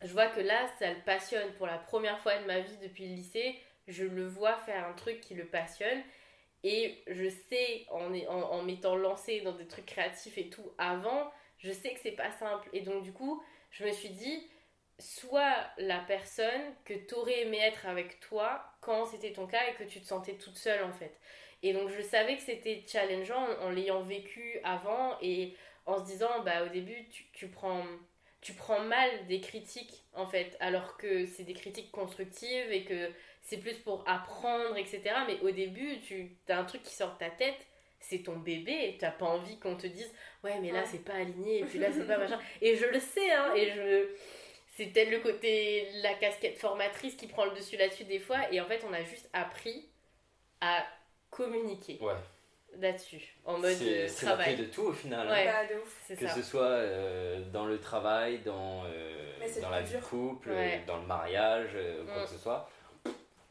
je 0.01 0.11
vois 0.13 0.27
que 0.27 0.39
là 0.39 0.67
ça 0.79 0.91
le 0.91 1.01
passionne 1.05 1.51
pour 1.53 1.67
la 1.67 1.77
première 1.77 2.19
fois 2.19 2.37
de 2.37 2.45
ma 2.45 2.59
vie 2.59 2.77
depuis 2.81 3.07
le 3.07 3.15
lycée, 3.15 3.59
je 3.87 4.05
le 4.05 4.25
vois 4.25 4.55
faire 4.57 4.87
un 4.87 4.93
truc 4.93 5.19
qui 5.19 5.35
le 5.35 5.45
passionne 5.45 6.01
et 6.63 7.03
je 7.07 7.27
sais 7.29 7.85
en, 7.89 8.13
en, 8.13 8.41
en 8.51 8.63
m'étant 8.63 8.95
lancée 8.95 9.41
dans 9.41 9.53
des 9.53 9.67
trucs 9.67 9.85
créatifs 9.85 10.37
et 10.37 10.49
tout 10.49 10.71
avant 10.77 11.31
je 11.59 11.71
sais 11.71 11.93
que 11.93 11.99
c'est 12.01 12.11
pas 12.11 12.31
simple. 12.31 12.67
Et 12.73 12.81
donc, 12.81 13.03
du 13.03 13.13
coup, 13.13 13.41
je 13.71 13.85
me 13.85 13.91
suis 13.91 14.09
dit, 14.09 14.49
soit 14.99 15.55
la 15.77 15.99
personne 15.99 16.75
que 16.85 16.93
t'aurais 16.93 17.41
aimé 17.41 17.59
être 17.61 17.85
avec 17.85 18.19
toi 18.19 18.63
quand 18.81 19.05
c'était 19.05 19.31
ton 19.31 19.47
cas 19.47 19.67
et 19.69 19.73
que 19.75 19.83
tu 19.83 20.01
te 20.01 20.05
sentais 20.05 20.33
toute 20.33 20.57
seule 20.57 20.83
en 20.83 20.91
fait. 20.91 21.17
Et 21.63 21.73
donc 21.73 21.89
je 21.89 22.01
savais 22.01 22.35
que 22.35 22.41
c'était 22.41 22.83
challengeant 22.87 23.45
en, 23.61 23.69
l'ayant 23.69 24.01
vécu 24.01 24.59
avant 24.63 25.17
et 25.21 25.55
en 25.85 25.99
se 25.99 26.05
disant 26.05 26.43
bah 26.43 26.65
au 26.65 26.69
début 26.69 27.07
tu, 27.33 27.47
prends 27.47 27.83
tu 28.41 28.53
prends 28.53 28.81
mal 28.81 29.09
des 29.27 29.39
critiques 29.39 30.05
en 30.13 30.27
fait 30.27 30.55
alors 30.59 30.97
que 30.97 31.25
c'est 31.25 31.43
des 31.43 31.53
critiques 31.53 31.91
constructives 31.91 32.71
et 32.71 32.83
que 32.83 33.11
c'est 33.41 33.57
plus 33.57 33.75
pour 33.75 34.03
apprendre 34.07 34.77
etc 34.77 35.01
mais 35.27 35.39
au 35.41 35.51
début 35.51 35.99
tu 36.01 36.37
as 36.49 36.59
un 36.59 36.65
truc 36.65 36.83
qui 36.83 36.93
sort 36.93 37.13
de 37.13 37.19
ta 37.19 37.29
tête 37.29 37.67
c'est 37.99 38.19
ton 38.19 38.37
bébé, 38.37 38.95
tu 38.97 39.05
n'as 39.05 39.11
pas 39.11 39.25
envie 39.25 39.57
qu'on 39.59 39.75
te 39.75 39.87
dise 39.87 40.11
ouais 40.43 40.59
mais 40.61 40.71
là 40.71 40.83
c'est 40.85 41.03
pas 41.03 41.13
aligné 41.13 41.59
et 41.59 41.65
puis 41.65 41.79
là 41.79 41.87
c'est 41.91 42.03
pas 42.07 42.17
machin. 42.17 42.39
Et 42.61 42.75
je 42.75 42.85
le 42.85 42.99
sais 42.99 43.31
hein 43.31 43.53
et 43.55 43.71
je 43.71 44.07
c'est 44.75 44.85
peut-être 44.85 45.11
le 45.11 45.19
côté 45.19 45.87
la 46.01 46.13
casquette 46.13 46.57
formatrice 46.57 47.15
qui 47.15 47.27
prend 47.27 47.45
le 47.45 47.51
dessus 47.51 47.77
là-dessus 47.77 48.05
des 48.05 48.19
fois 48.19 48.51
et 48.51 48.61
en 48.61 48.65
fait 48.65 48.81
on 48.89 48.93
a 48.93 49.03
juste 49.03 49.29
appris 49.33 49.89
à 50.61 50.85
communiquer. 51.29 51.97
Ouais. 52.01 52.13
Là-dessus, 52.79 53.35
en 53.45 53.57
mode 53.57 53.75
euh, 53.81 54.07
travail. 54.15 54.55
C'est 54.55 54.63
de 54.63 54.69
tout 54.69 54.83
au 54.83 54.93
final. 54.93 55.27
Hein. 55.27 55.65
Bah, 56.07 56.15
que 56.15 56.27
ce 56.27 56.43
soit 56.43 56.61
euh, 56.61 57.41
dans 57.51 57.65
le 57.65 57.79
travail, 57.79 58.39
dans, 58.39 58.83
euh, 58.85 59.33
dans 59.59 59.71
la 59.71 59.81
vie 59.81 59.95
de 59.95 60.01
couple, 60.01 60.51
dans 60.85 60.97
le 60.97 61.07
mariage, 61.07 61.71
quoi 62.05 62.21
mm. 62.21 62.25
que 62.25 62.29
ce 62.29 62.37
soit 62.37 62.69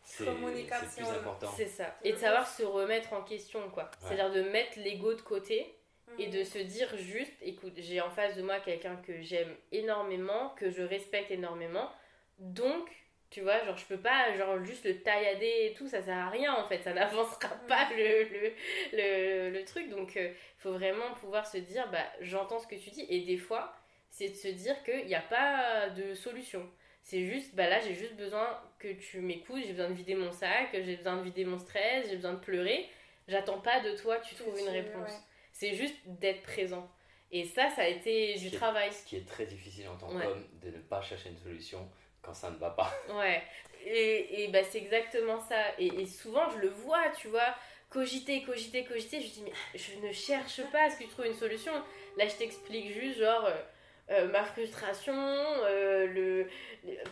c'est 0.08 1.02
plus 1.02 1.10
important. 1.10 1.50
C'est 1.56 1.66
ça. 1.66 1.94
Et 2.02 2.12
de 2.12 2.16
savoir 2.16 2.48
se 2.48 2.62
remettre 2.62 3.12
en 3.12 3.22
question, 3.22 3.68
quoi. 3.70 3.90
C'est-à-dire 4.00 4.32
de 4.32 4.42
mettre 4.42 4.78
l'ego 4.78 5.14
de 5.14 5.20
côté 5.20 5.74
et 6.18 6.28
de 6.28 6.42
se 6.44 6.58
dire 6.58 6.96
juste, 6.96 7.34
écoute, 7.42 7.74
j'ai 7.76 8.00
en 8.00 8.10
face 8.10 8.36
de 8.36 8.42
moi 8.42 8.58
quelqu'un 8.60 8.96
que 8.96 9.20
j'aime 9.20 9.54
énormément, 9.70 10.50
que 10.56 10.70
je 10.70 10.82
respecte 10.82 11.30
énormément, 11.30 11.90
donc, 12.38 12.88
tu 13.30 13.42
vois, 13.42 13.62
genre, 13.64 13.76
je 13.76 13.84
peux 13.84 13.98
pas, 13.98 14.34
genre, 14.36 14.64
juste 14.64 14.86
le 14.86 15.02
taillader 15.02 15.68
et 15.70 15.74
tout, 15.74 15.86
ça 15.86 16.00
sert 16.00 16.16
à 16.16 16.30
rien, 16.30 16.54
en 16.54 16.66
fait, 16.66 16.82
ça 16.82 16.94
n'avancera 16.94 17.50
pas 17.68 17.88
le, 17.90 18.24
le, 18.24 18.52
le, 18.92 19.50
le, 19.50 19.64
truc, 19.66 19.90
donc, 19.90 20.14
il 20.14 20.22
euh, 20.22 20.32
faut 20.56 20.72
vraiment 20.72 21.12
pouvoir 21.20 21.46
se 21.46 21.58
dire, 21.58 21.88
bah, 21.90 22.06
j'entends 22.20 22.58
ce 22.58 22.66
que 22.66 22.76
tu 22.76 22.90
dis, 22.90 23.04
et 23.10 23.20
des 23.20 23.36
fois, 23.36 23.74
c'est 24.10 24.30
de 24.30 24.34
se 24.34 24.48
dire 24.48 24.82
qu'il 24.84 25.06
n'y 25.06 25.14
a 25.14 25.20
pas 25.20 25.90
de 25.90 26.14
solution. 26.14 26.68
C'est 27.08 27.24
juste, 27.24 27.54
bah 27.54 27.70
là, 27.70 27.80
j'ai 27.80 27.94
juste 27.94 28.16
besoin 28.16 28.46
que 28.78 28.92
tu 28.92 29.22
m'écoutes, 29.22 29.62
j'ai 29.64 29.72
besoin 29.72 29.88
de 29.88 29.94
vider 29.94 30.14
mon 30.14 30.30
sac, 30.30 30.68
j'ai 30.74 30.96
besoin 30.96 31.16
de 31.16 31.22
vider 31.22 31.46
mon 31.46 31.58
stress, 31.58 32.06
j'ai 32.10 32.16
besoin 32.16 32.34
de 32.34 32.38
pleurer. 32.38 32.86
J'attends 33.26 33.60
pas 33.60 33.80
de 33.80 33.96
toi 33.96 34.18
que 34.18 34.26
tu 34.26 34.34
trouves 34.34 34.58
une 34.58 34.68
réponse. 34.68 35.12
C'est 35.50 35.72
juste 35.72 35.96
d'être 36.04 36.42
présent. 36.42 36.86
Et 37.32 37.46
ça, 37.46 37.70
ça 37.70 37.82
a 37.82 37.86
été 37.86 38.34
du 38.34 38.50
travail. 38.50 38.92
ce 38.92 39.06
qui 39.06 39.16
est 39.16 39.26
très 39.26 39.46
difficile 39.46 39.88
en 39.88 39.96
tant 39.96 40.08
qu'homme, 40.08 40.46
de 40.60 40.68
ne 40.68 40.82
pas 40.82 41.00
chercher 41.00 41.30
une 41.30 41.38
solution 41.38 41.90
quand 42.20 42.34
ça 42.34 42.50
ne 42.50 42.58
va 42.58 42.70
pas. 42.72 42.92
Ouais. 43.14 43.42
Et, 43.86 44.42
et 44.42 44.48
bah, 44.48 44.62
c'est 44.68 44.76
exactement 44.78 45.40
ça. 45.40 45.62
Et, 45.78 46.04
souvent, 46.04 46.50
je 46.50 46.58
le 46.58 46.68
vois, 46.68 47.08
tu 47.18 47.28
vois, 47.28 47.54
cogiter, 47.88 48.42
cogiter, 48.42 48.84
cogiter. 48.84 49.22
Je 49.22 49.28
dis, 49.28 49.44
mais 49.44 49.78
je 49.78 50.06
ne 50.06 50.12
cherche 50.12 50.60
pas 50.70 50.82
à 50.82 50.90
ce 50.90 50.98
que 50.98 51.04
tu 51.04 51.08
trouves 51.08 51.24
une 51.24 51.32
solution. 51.32 51.72
Là, 52.18 52.28
je 52.28 52.34
t'explique 52.34 52.92
juste, 52.92 53.18
genre. 53.18 53.46
Euh, 53.46 53.62
euh, 54.10 54.26
ma 54.28 54.42
frustration, 54.42 55.14
euh, 55.14 56.06
le, 56.06 56.46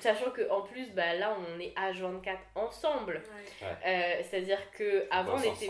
sachant 0.00 0.30
que 0.30 0.48
en 0.50 0.62
plus 0.62 0.90
bah, 0.92 1.14
là 1.14 1.36
on 1.38 1.60
est 1.60 1.74
à 1.76 1.92
24 1.92 2.38
ensemble. 2.54 3.22
Euh, 3.62 4.22
c'est-à-dire 4.22 4.58
que 4.70 5.06
avant 5.10 5.34
on, 5.34 5.40
était 5.40 5.68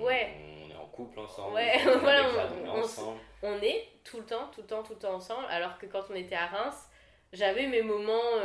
ouais. 0.00 0.34
on 0.66 0.70
est 0.70 0.76
en 0.76 0.86
couple 0.86 1.20
ensemble. 1.20 1.54
Ouais, 1.54 1.78
voilà, 2.00 2.26
on, 2.66 3.48
on, 3.48 3.62
est 3.62 3.88
tout 4.04 4.18
le 4.18 4.24
temps, 4.24 4.50
tout 4.54 4.60
le 4.60 4.66
temps, 4.66 4.82
tout 4.82 4.92
le 4.92 4.98
temps 4.98 5.14
ensemble. 5.14 5.46
Alors 5.48 5.78
que 5.78 5.86
quand 5.86 6.02
on 6.10 6.14
était 6.14 6.36
à 6.36 6.46
Reims, 6.46 6.88
j'avais 7.32 7.66
mes 7.68 7.82
moments 7.82 8.42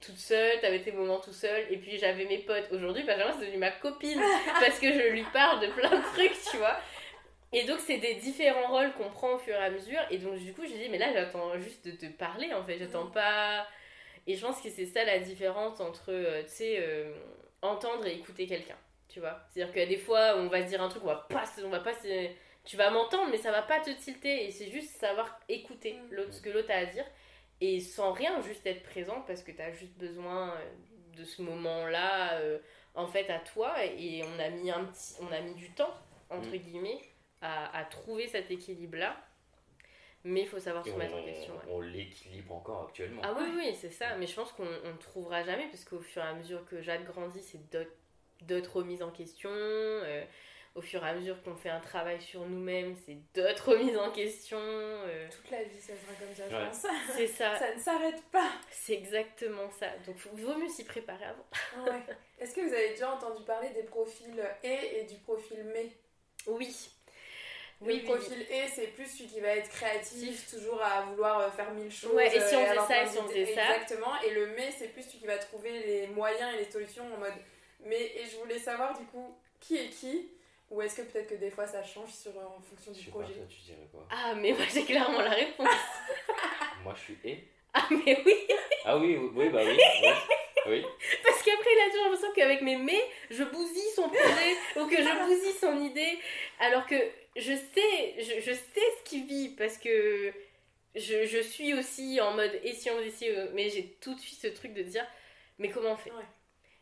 toute 0.00 0.18
seule, 0.18 0.60
t'avais 0.60 0.80
tes 0.80 0.92
moments 0.92 1.18
tout 1.18 1.32
seul, 1.32 1.64
et 1.70 1.78
puis 1.78 1.98
j'avais 1.98 2.26
mes 2.26 2.38
potes. 2.38 2.68
Aujourd'hui, 2.72 3.04
Benjamin 3.04 3.32
c'est 3.32 3.46
devenu 3.46 3.58
ma 3.58 3.70
copine 3.70 4.20
parce 4.60 4.78
que 4.78 4.92
je 4.92 5.08
lui 5.12 5.24
parle 5.32 5.60
de 5.60 5.68
plein 5.68 5.90
de 5.90 6.02
trucs, 6.14 6.38
tu 6.50 6.58
vois. 6.58 6.76
Et 7.52 7.64
donc, 7.64 7.80
c'est 7.80 7.98
des 7.98 8.14
différents 8.16 8.70
rôles 8.70 8.92
qu'on 8.94 9.08
prend 9.10 9.34
au 9.34 9.38
fur 9.38 9.54
et 9.54 9.64
à 9.64 9.70
mesure. 9.70 10.00
Et 10.10 10.18
donc, 10.18 10.36
du 10.38 10.52
coup, 10.52 10.62
j'ai 10.66 10.78
dit, 10.78 10.88
mais 10.90 10.98
là, 10.98 11.12
j'attends 11.12 11.58
juste 11.58 11.86
de 11.86 11.92
te 11.92 12.06
parler, 12.06 12.52
en 12.52 12.62
fait. 12.64 12.78
J'attends 12.78 13.04
mm. 13.04 13.12
pas. 13.12 13.66
Et 14.26 14.36
je 14.36 14.44
pense 14.44 14.60
que 14.60 14.68
c'est 14.68 14.86
ça 14.86 15.04
la 15.04 15.18
différence 15.18 15.80
entre, 15.80 16.12
euh, 16.12 16.42
tu 16.42 16.50
sais, 16.50 16.76
euh, 16.80 17.14
entendre 17.62 18.06
et 18.06 18.12
écouter 18.12 18.46
quelqu'un. 18.46 18.76
Tu 19.08 19.20
vois 19.20 19.40
C'est-à-dire 19.48 19.82
a 19.82 19.86
des 19.86 19.96
fois, 19.96 20.34
on 20.36 20.48
va 20.48 20.62
se 20.62 20.68
dire 20.68 20.82
un 20.82 20.88
truc, 20.88 21.02
on 21.02 21.06
va 21.06 21.26
pas, 21.30 21.44
on 21.64 21.70
va 21.70 21.80
pas 21.80 21.94
tu 22.64 22.76
vas 22.76 22.90
m'entendre, 22.90 23.30
mais 23.30 23.38
ça 23.38 23.50
va 23.50 23.62
pas 23.62 23.80
te 23.80 23.88
tilter. 23.90 24.46
Et 24.46 24.50
c'est 24.50 24.70
juste 24.70 24.90
savoir 24.98 25.40
écouter 25.48 25.94
mm. 25.94 26.14
l'autre, 26.14 26.34
ce 26.34 26.42
que 26.42 26.50
l'autre 26.50 26.70
a 26.70 26.74
à 26.74 26.84
dire. 26.84 27.06
Et 27.62 27.80
sans 27.80 28.12
rien, 28.12 28.42
juste 28.42 28.66
être 28.66 28.82
présent 28.82 29.22
parce 29.26 29.42
que 29.42 29.52
tu 29.52 29.62
as 29.62 29.72
juste 29.72 29.96
besoin 29.96 30.50
euh, 30.50 31.16
de 31.16 31.24
ce 31.24 31.40
moment-là, 31.40 32.38
en 32.94 33.06
fait, 33.06 33.30
à 33.30 33.38
toi. 33.38 33.74
Et 33.82 34.22
on 34.22 34.38
a 34.38 34.50
mis, 34.50 34.70
un 34.70 34.84
petit, 34.84 35.14
on 35.22 35.32
a 35.32 35.40
mis 35.40 35.54
du 35.54 35.70
temps, 35.70 35.94
entre 36.28 36.50
mm. 36.50 36.58
guillemets 36.58 37.00
à, 37.40 37.84
trouver 37.90 38.26
cet 38.26 38.50
équilibre-là. 38.50 39.16
Mais 40.24 40.42
il 40.42 40.48
faut 40.48 40.58
savoir 40.58 40.84
se 40.84 40.90
mettre 40.90 41.14
en 41.14 41.22
question. 41.22 41.54
On 41.68 41.80
l'équilibre 41.80 42.54
encore 42.54 42.86
actuellement. 42.88 43.22
Ah 43.24 43.34
oui, 43.38 43.46
oui, 43.56 43.76
c'est 43.80 43.90
ça. 43.90 44.16
Mais 44.16 44.26
je 44.26 44.34
pense 44.34 44.52
qu'on 44.52 44.64
ne 44.64 44.96
trouvera 44.98 45.44
jamais, 45.44 45.66
parce 45.68 45.84
qu'au 45.84 46.00
fur 46.00 46.22
et 46.22 46.26
à 46.26 46.34
mesure 46.34 46.64
que 46.66 46.82
Jade 46.82 47.04
grandit, 47.04 47.42
c'est 47.42 47.60
d'autres 48.42 48.76
remises 48.76 49.02
en 49.02 49.10
question. 49.10 49.50
Euh, 49.50 50.24
au 50.74 50.80
fur 50.80 51.04
et 51.04 51.08
à 51.08 51.14
mesure 51.14 51.42
qu'on 51.42 51.56
fait 51.56 51.70
un 51.70 51.80
travail 51.80 52.20
sur 52.20 52.46
nous-mêmes, 52.46 52.94
c'est 53.04 53.16
d'autres 53.34 53.72
remises 53.72 53.96
en 53.96 54.10
question. 54.10 54.58
Euh. 54.60 55.28
Toute 55.30 55.50
la 55.50 55.64
vie, 55.64 55.78
ça 55.78 55.94
sera 55.94 56.12
comme 56.18 56.34
ça, 56.34 56.48
je 56.48 56.66
pense. 56.66 56.86
C'est 57.16 57.26
ça. 57.26 57.58
ça 57.58 57.74
ne 57.74 57.80
s'arrête 57.80 58.22
pas. 58.30 58.50
C'est 58.70 58.94
exactement 58.94 59.70
ça. 59.70 59.88
Donc, 60.06 60.16
il 60.36 60.44
vaut 60.44 60.56
mieux 60.56 60.68
s'y 60.68 60.84
préparer 60.84 61.24
avant. 61.24 61.46
ouais. 61.84 62.02
Est-ce 62.38 62.54
que 62.54 62.60
vous 62.60 62.72
avez 62.72 62.90
déjà 62.90 63.12
entendu 63.12 63.42
parler 63.44 63.70
des 63.70 63.82
profils 63.82 64.42
et 64.62 65.00
et 65.00 65.04
du 65.04 65.16
profil 65.16 65.64
mais? 65.72 65.88
Oui. 66.46 66.90
Le 67.80 67.86
oui, 67.86 68.00
profil 68.00 68.42
E, 68.42 68.66
c'est 68.74 68.88
plus 68.88 69.06
celui 69.06 69.28
qui 69.28 69.40
va 69.40 69.50
être 69.50 69.68
créatif, 69.70 70.50
toujours 70.50 70.82
à 70.82 71.02
vouloir 71.02 71.38
euh, 71.40 71.50
faire 71.50 71.70
mille 71.72 71.92
choses. 71.92 72.12
Ouais, 72.12 72.26
et 72.26 72.40
si 72.40 72.56
on 72.56 72.66
faisait 72.66 72.86
ça, 72.88 73.02
et 73.02 73.06
si 73.06 73.18
on 73.18 73.28
faisait 73.28 73.54
ça. 73.54 73.76
Exactement. 73.76 74.20
Et 74.26 74.30
le 74.30 74.48
mais, 74.48 74.72
c'est 74.76 74.88
plus 74.88 75.02
celui 75.02 75.18
qui 75.18 75.26
va 75.26 75.38
trouver 75.38 75.70
les 75.70 76.06
moyens 76.08 76.54
et 76.54 76.58
les 76.64 76.70
solutions 76.70 77.04
en 77.04 77.18
mode. 77.18 77.34
Mais, 77.84 78.00
et 78.16 78.24
je 78.30 78.36
voulais 78.38 78.58
savoir 78.58 78.98
du 78.98 79.04
coup, 79.06 79.32
qui 79.60 79.76
est 79.76 79.88
qui 79.90 80.28
ou 80.70 80.82
est-ce 80.82 80.96
que 80.96 81.02
peut-être 81.02 81.28
que 81.28 81.34
des 81.36 81.50
fois 81.50 81.66
ça 81.66 81.82
change 81.82 82.10
sur, 82.10 82.32
euh, 82.32 82.44
en 82.44 82.60
fonction 82.60 82.92
du 82.92 83.10
projet 83.10 83.32
pas, 83.32 83.38
toi, 83.38 83.46
tu 83.48 83.60
dirais 83.62 83.88
quoi? 83.90 84.06
Ah, 84.10 84.34
mais 84.34 84.52
moi 84.52 84.64
j'ai 84.72 84.84
clairement 84.84 85.22
la 85.22 85.30
réponse. 85.30 85.66
moi 86.84 86.94
je 86.94 87.00
suis 87.00 87.18
et 87.24 87.44
Ah, 87.72 87.86
mais 87.90 88.22
oui 88.26 88.34
Ah 88.84 88.98
oui, 88.98 89.16
oui, 89.34 89.48
bah 89.48 89.60
oui. 89.64 89.78
oui. 90.66 90.84
Parce 91.24 91.42
qu'après, 91.42 91.70
il 91.74 91.80
a 91.86 91.90
toujours 91.90 92.04
l'impression 92.04 92.32
qu'avec 92.34 92.60
mes 92.60 92.76
mais, 92.76 93.02
je 93.30 93.44
bousille 93.44 93.90
son 93.94 94.10
projet 94.10 94.56
ou 94.76 94.86
que 94.86 94.96
je 94.96 95.24
bousille 95.24 95.58
son 95.58 95.78
idée. 95.82 96.18
Alors 96.60 96.86
que 96.86 96.96
je 97.38 97.52
sais, 97.52 98.14
je, 98.18 98.40
je 98.40 98.52
sais 98.52 98.88
ce 98.98 99.04
qu'il 99.04 99.26
vit 99.26 99.50
parce 99.50 99.78
que 99.78 100.32
je, 100.94 101.26
je, 101.26 101.38
suis 101.40 101.74
aussi 101.74 102.20
en 102.20 102.34
mode 102.34 102.58
et 102.64 102.72
si 102.72 102.90
on 102.90 102.98
faisait 102.98 103.36
euh, 103.36 103.50
mais 103.54 103.68
j'ai 103.70 103.96
tout 104.00 104.14
de 104.14 104.20
suite 104.20 104.40
ce 104.40 104.48
truc 104.48 104.74
de 104.74 104.82
dire 104.82 105.06
mais 105.58 105.68
comment 105.68 105.92
on 105.92 105.96
fait? 105.96 106.12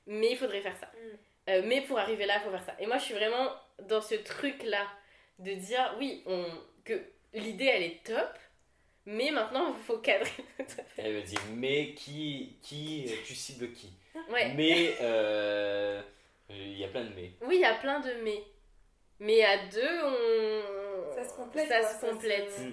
Mais 0.07 0.33
il 0.33 0.37
faudrait 0.37 0.61
faire 0.61 0.77
ça. 0.77 0.87
Mm. 0.87 1.17
Euh, 1.49 1.63
mais 1.65 1.81
pour 1.83 1.99
arriver 1.99 2.27
là, 2.27 2.37
il 2.39 2.45
faut 2.45 2.51
faire 2.51 2.65
ça. 2.65 2.77
Et 2.79 2.87
moi, 2.87 2.99
je 2.99 3.05
suis 3.05 3.15
vraiment 3.15 3.53
dans 3.89 4.01
ce 4.01 4.15
truc-là 4.17 4.87
de 5.39 5.53
dire 5.53 5.95
oui, 5.99 6.23
on, 6.27 6.45
que 6.85 7.01
l'idée, 7.35 7.67
elle 7.67 7.83
est 7.83 8.05
top, 8.05 8.31
mais 9.07 9.31
maintenant, 9.31 9.75
il 9.77 9.85
faut 9.85 9.99
cadrer. 9.99 10.31
elle 10.97 11.15
me 11.15 11.23
dit 11.23 11.37
mais 11.55 11.95
qui, 11.95 12.57
qui 12.63 13.11
tu 13.25 13.35
cibles 13.35 13.73
qui? 13.73 13.93
Ouais. 14.31 14.53
Mais 14.55 14.97
euh, 15.01 16.03
il 16.51 16.79
y 16.79 16.85
a 16.85 16.89
plein 16.89 17.05
de 17.05 17.15
mais. 17.15 17.33
Oui, 17.43 17.57
il 17.57 17.61
y 17.61 17.65
a 17.65 17.75
plein 17.75 18.01
de 18.01 18.13
mais. 18.25 18.43
Mais 19.21 19.45
à 19.45 19.67
deux, 19.69 20.05
on. 20.05 21.13
Ça 21.15 21.25
se 21.25 21.35
complète. 21.35 21.69
Ça 21.69 21.83
se 21.83 22.01
complète. 22.01 22.59
Hmm. 22.59 22.73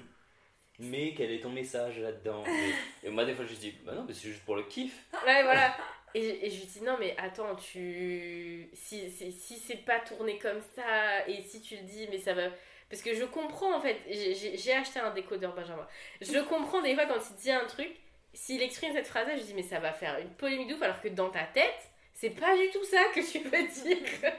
Mais 0.79 1.13
quel 1.15 1.31
est 1.31 1.39
ton 1.39 1.49
message 1.49 1.99
là-dedans 1.99 2.43
et, 3.03 3.09
moi, 3.09 3.25
des 3.25 3.33
fois, 3.33 3.45
je 3.45 3.53
dis, 3.53 3.75
bah 3.85 3.93
non, 3.93 4.05
mais 4.07 4.13
c'est 4.13 4.29
juste 4.29 4.43
pour 4.43 4.55
le 4.55 4.63
kiff. 4.63 4.93
Ouais, 5.25 5.43
voilà. 5.43 5.75
Et, 6.15 6.49
je 6.49 6.59
lui 6.59 6.65
dis, 6.65 6.81
non, 6.81 6.97
mais 6.99 7.15
attends, 7.17 7.55
tu. 7.55 8.69
Si, 8.73 9.09
si, 9.09 9.31
si 9.31 9.57
c'est 9.57 9.85
pas 9.85 9.99
tourné 9.99 10.37
comme 10.37 10.61
ça, 10.75 11.27
et 11.27 11.41
si 11.41 11.61
tu 11.61 11.75
le 11.75 11.83
dis, 11.83 12.07
mais 12.09 12.19
ça 12.19 12.33
va. 12.33 12.49
Parce 12.89 13.01
que 13.01 13.15
je 13.15 13.23
comprends, 13.23 13.75
en 13.75 13.81
fait, 13.81 13.97
j'ai 14.07 14.73
acheté 14.73 14.99
un 14.99 15.11
décodeur 15.11 15.55
Benjamin. 15.55 15.87
Je 16.21 16.39
comprends 16.41 16.81
des 16.81 16.93
fois 16.93 17.05
quand 17.07 17.19
il 17.31 17.35
dit 17.37 17.51
un 17.51 17.65
truc, 17.65 17.89
s'il 18.33 18.61
exprime 18.61 18.93
cette 18.93 19.07
phrase-là, 19.07 19.35
je 19.37 19.43
dis, 19.43 19.53
mais 19.55 19.63
ça 19.63 19.79
va 19.79 19.93
faire 19.93 20.19
une 20.19 20.29
polémique 20.29 20.69
d'ouf, 20.69 20.81
alors 20.81 21.01
que 21.01 21.07
dans 21.07 21.29
ta 21.29 21.43
tête, 21.43 21.89
c'est 22.13 22.29
pas 22.29 22.55
du 22.55 22.69
tout 22.69 22.83
ça 22.83 23.03
que 23.15 23.19
tu 23.31 23.39
veux 23.39 23.67
dire. 23.67 24.31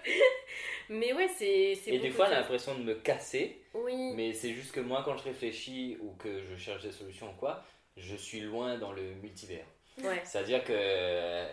Mais 0.88 1.12
ouais, 1.12 1.28
c'est. 1.28 1.78
Et 1.86 1.98
des 1.98 2.10
fois, 2.10 2.26
a 2.26 2.30
l'impression 2.30 2.74
de 2.76 2.82
me 2.82 2.94
casser. 2.94 3.60
Oui. 3.74 4.12
Mais 4.14 4.32
c'est 4.32 4.52
juste 4.52 4.72
que 4.72 4.80
moi, 4.80 5.02
quand 5.04 5.16
je 5.16 5.24
réfléchis 5.24 5.96
ou 6.00 6.12
que 6.12 6.42
je 6.42 6.56
cherche 6.56 6.82
des 6.82 6.92
solutions 6.92 7.30
ou 7.30 7.34
quoi, 7.34 7.64
je 7.96 8.16
suis 8.16 8.40
loin 8.40 8.78
dans 8.78 8.92
le 8.92 9.02
multivers. 9.22 9.66
Ouais. 10.02 10.20
C'est-à-dire 10.24 10.64
que 10.64 10.72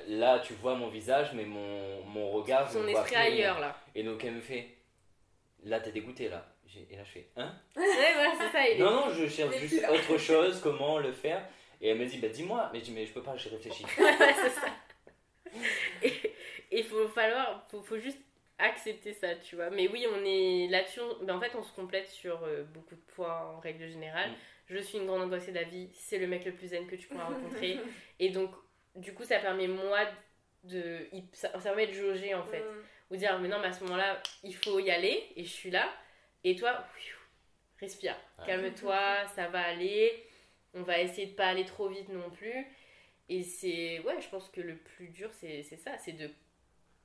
là, 0.08 0.40
tu 0.40 0.54
vois 0.54 0.76
mon 0.76 0.88
visage, 0.88 1.32
mais 1.34 1.46
mon, 1.46 2.04
mon 2.06 2.32
regard. 2.32 2.72
Son 2.72 2.88
esprit 2.88 3.16
ailleurs, 3.16 3.60
là. 3.60 3.78
Et 3.94 4.04
donc, 4.04 4.24
elle 4.24 4.34
me 4.34 4.42
fait 4.42 4.68
Là, 5.64 5.80
t'es 5.80 5.92
dégoûté, 5.92 6.28
là. 6.28 6.46
Et 6.90 6.96
là, 6.96 7.04
je 7.04 7.12
fais 7.12 7.28
Hein? 7.36 7.54
Ouais, 7.76 8.14
voilà, 8.14 8.32
c'est 8.38 8.52
ça. 8.52 8.68
Il 8.70 8.80
non, 8.80 8.92
non, 8.92 9.14
je 9.14 9.28
cherche 9.28 9.58
juste 9.58 9.86
autre 9.90 10.18
chose, 10.20 10.60
comment 10.62 10.98
le 10.98 11.12
faire. 11.12 11.46
Et 11.82 11.90
elle 11.90 11.98
me 11.98 12.06
dit 12.06 12.18
Bah, 12.18 12.30
dis-moi. 12.30 12.70
Mais 12.74 12.80
je 12.80 12.86
dis 12.86 12.92
Mais 12.92 13.06
je 13.06 13.12
peux 13.14 13.22
pas, 13.22 13.36
j'ai 13.36 13.50
réfléchi. 13.50 13.84
ouais, 13.84 14.36
c'est 14.36 14.50
ça. 14.50 14.68
Et 16.02 16.14
il 16.72 16.84
faut 16.86 17.08
falloir, 17.10 17.68
faut, 17.70 17.82
faut, 17.82 18.00
juste 18.00 18.20
accepter 18.62 19.14
ça, 19.14 19.36
tu 19.36 19.56
vois. 19.56 19.70
Mais 19.70 19.88
oui, 19.88 20.06
on 20.12 20.24
est 20.26 20.68
là-dessus, 20.70 21.00
en 21.00 21.40
fait, 21.40 21.52
on 21.56 21.64
se 21.64 21.74
complète 21.74 22.08
sur 22.08 22.44
euh, 22.44 22.64
beaucoup 22.64 22.96
de 22.96 23.02
points 23.16 23.46
en 23.46 23.60
règle 23.60 23.88
générale. 23.88 24.32
Mm. 24.32 24.36
Je 24.68 24.78
suis 24.78 24.98
une 24.98 25.06
grande 25.06 25.22
angoissée 25.22 25.52
de 25.52 25.58
la 25.58 25.64
vie, 25.64 25.90
c'est 25.94 26.18
le 26.18 26.28
mec 26.28 26.46
le 26.46 26.54
plus 26.54 26.68
zen 26.68 26.88
que 26.88 26.96
tu 26.96 27.08
pourras 27.08 27.26
rencontrer. 27.34 27.80
et 28.20 28.30
donc, 28.30 28.52
du 28.96 29.14
coup, 29.14 29.24
ça 29.24 29.40
permet 29.40 29.68
moi 29.68 30.00
de. 30.64 31.08
Ça, 31.34 31.50
permet 31.50 31.88
de 31.88 31.94
jauger 31.94 32.34
en 32.36 32.44
fait. 32.44 32.62
Mm. 32.62 32.84
Ou 33.12 33.16
dire, 33.18 33.40
mais 33.40 33.50
non, 33.50 33.60
mais 33.60 33.68
à 33.68 33.74
ce 33.74 33.84
moment-là, 33.84 34.22
il 34.44 34.56
faut 34.56 34.80
y 34.80 34.90
aller 34.90 35.28
et 35.36 35.44
je 35.44 35.50
suis 35.50 35.70
là. 35.70 35.90
Et 36.46 36.56
toi, 36.56 36.86
respire, 37.80 38.16
calme-toi, 38.46 39.28
ça 39.36 39.48
va 39.48 39.62
aller. 39.64 40.26
On 40.74 40.84
va 40.84 41.00
essayer 41.02 41.28
de 41.28 41.34
pas 41.34 41.48
aller 41.48 41.66
trop 41.66 41.90
vite 41.90 42.08
non 42.08 42.30
plus. 42.30 42.66
Et 43.28 43.44
c'est, 43.44 44.00
ouais, 44.00 44.20
je 44.22 44.30
pense 44.30 44.50
que 44.50 44.62
le 44.62 44.78
plus 44.78 45.10
dur, 45.10 45.30
c'est 45.34 45.64
ça, 45.64 45.98
c'est 45.98 46.14
de 46.14 46.30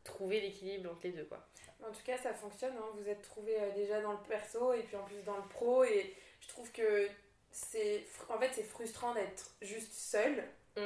trouver 0.07 0.41
l'équilibre 0.41 0.91
entre 0.91 1.01
les 1.05 1.13
deux, 1.13 1.25
quoi. 1.25 1.47
En 1.83 1.93
tout 1.93 2.03
cas, 2.05 2.17
ça 2.17 2.33
fonctionne, 2.33 2.75
hein. 2.77 2.91
vous 2.95 3.09
êtes 3.09 3.23
trouvé 3.23 3.55
euh, 3.61 3.71
déjà 3.75 4.01
dans 4.01 4.13
le 4.13 4.19
perso 4.29 4.73
et 4.73 4.83
puis 4.83 4.97
en 4.97 5.05
plus 5.05 5.23
dans 5.25 5.37
le 5.37 5.49
pro, 5.49 5.85
et 5.85 6.15
je 6.41 6.49
trouve 6.49 6.71
que 6.73 7.07
c'est, 7.51 8.05
en 8.29 8.39
fait, 8.39 8.51
c'est 8.53 8.65
frustrant 8.65 9.15
d'être 9.15 9.51
juste 9.63 9.93
seul. 9.93 10.43
Mm. 10.77 10.81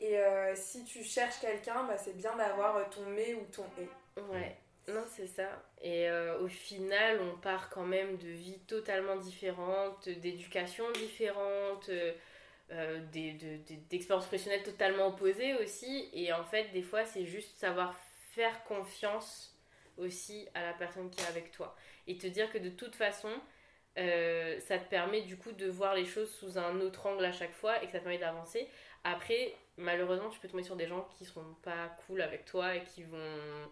Et 0.00 0.18
euh, 0.18 0.54
si 0.54 0.84
tu 0.84 1.02
cherches 1.02 1.40
quelqu'un, 1.40 1.84
bah, 1.84 1.96
c'est 1.98 2.16
bien 2.16 2.34
d'avoir 2.36 2.76
euh, 2.76 2.84
ton 2.90 3.04
mais 3.06 3.34
ou 3.34 3.44
ton 3.52 3.64
et. 3.78 4.20
Ouais. 4.32 4.56
Non, 4.88 5.04
c'est 5.14 5.26
ça. 5.26 5.62
Et 5.82 6.10
au 6.40 6.48
final, 6.48 7.20
on 7.20 7.38
part 7.38 7.68
quand 7.68 7.84
même 7.84 8.16
de 8.16 8.28
vies 8.28 8.58
totalement 8.60 9.16
différentes, 9.16 10.08
d'éducation 10.08 10.90
différentes, 10.92 11.90
euh, 12.70 13.00
d'expériences 13.88 14.26
professionnelles 14.26 14.62
totalement 14.62 15.06
opposées 15.06 15.54
aussi. 15.54 16.10
Et 16.12 16.32
en 16.34 16.44
fait, 16.44 16.64
des 16.72 16.82
fois, 16.82 17.06
c'est 17.06 17.24
juste 17.24 17.58
savoir 17.58 17.96
faire 18.34 18.64
confiance 18.64 19.56
aussi 19.96 20.48
à 20.54 20.62
la 20.62 20.72
personne 20.72 21.10
qui 21.10 21.20
est 21.20 21.28
avec 21.28 21.50
toi. 21.50 21.74
Et 22.06 22.16
te 22.18 22.26
dire 22.26 22.50
que 22.52 22.58
de 22.58 22.68
toute 22.68 22.94
façon, 22.94 23.30
euh, 23.98 24.60
ça 24.60 24.78
te 24.78 24.88
permet 24.88 25.22
du 25.22 25.36
coup 25.36 25.52
de 25.52 25.66
voir 25.66 25.94
les 25.94 26.04
choses 26.04 26.30
sous 26.30 26.58
un 26.58 26.80
autre 26.80 27.06
angle 27.06 27.24
à 27.24 27.32
chaque 27.32 27.52
fois 27.52 27.82
et 27.82 27.86
que 27.86 27.92
ça 27.92 27.98
te 27.98 28.04
permet 28.04 28.18
d'avancer. 28.18 28.68
Après, 29.04 29.54
malheureusement, 29.76 30.28
tu 30.28 30.38
peux 30.38 30.48
tomber 30.48 30.62
sur 30.62 30.76
des 30.76 30.86
gens 30.86 31.08
qui 31.16 31.24
seront 31.24 31.54
pas 31.62 31.96
cool 32.06 32.22
avec 32.22 32.44
toi 32.44 32.76
et 32.76 32.82
qui 32.82 33.02
vont 33.02 33.68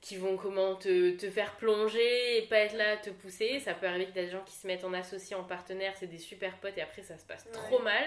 qui 0.00 0.16
vont 0.16 0.36
comment 0.36 0.76
te, 0.76 1.16
te, 1.16 1.28
faire 1.28 1.56
plonger 1.56 2.38
et 2.38 2.42
pas 2.42 2.58
être 2.58 2.76
là 2.76 2.92
à 2.92 2.96
te 2.96 3.10
pousser. 3.10 3.58
Ça 3.58 3.74
peut 3.74 3.86
arriver 3.86 4.06
a 4.06 4.12
des 4.12 4.30
gens 4.30 4.44
qui 4.44 4.54
se 4.54 4.64
mettent 4.64 4.84
en 4.84 4.92
associé, 4.92 5.34
en 5.34 5.42
partenaire, 5.42 5.92
c'est 5.96 6.06
des 6.06 6.18
super 6.18 6.56
potes 6.58 6.78
et 6.78 6.82
après 6.82 7.02
ça 7.02 7.18
se 7.18 7.26
passe 7.26 7.50
trop 7.50 7.80
mal. 7.80 8.04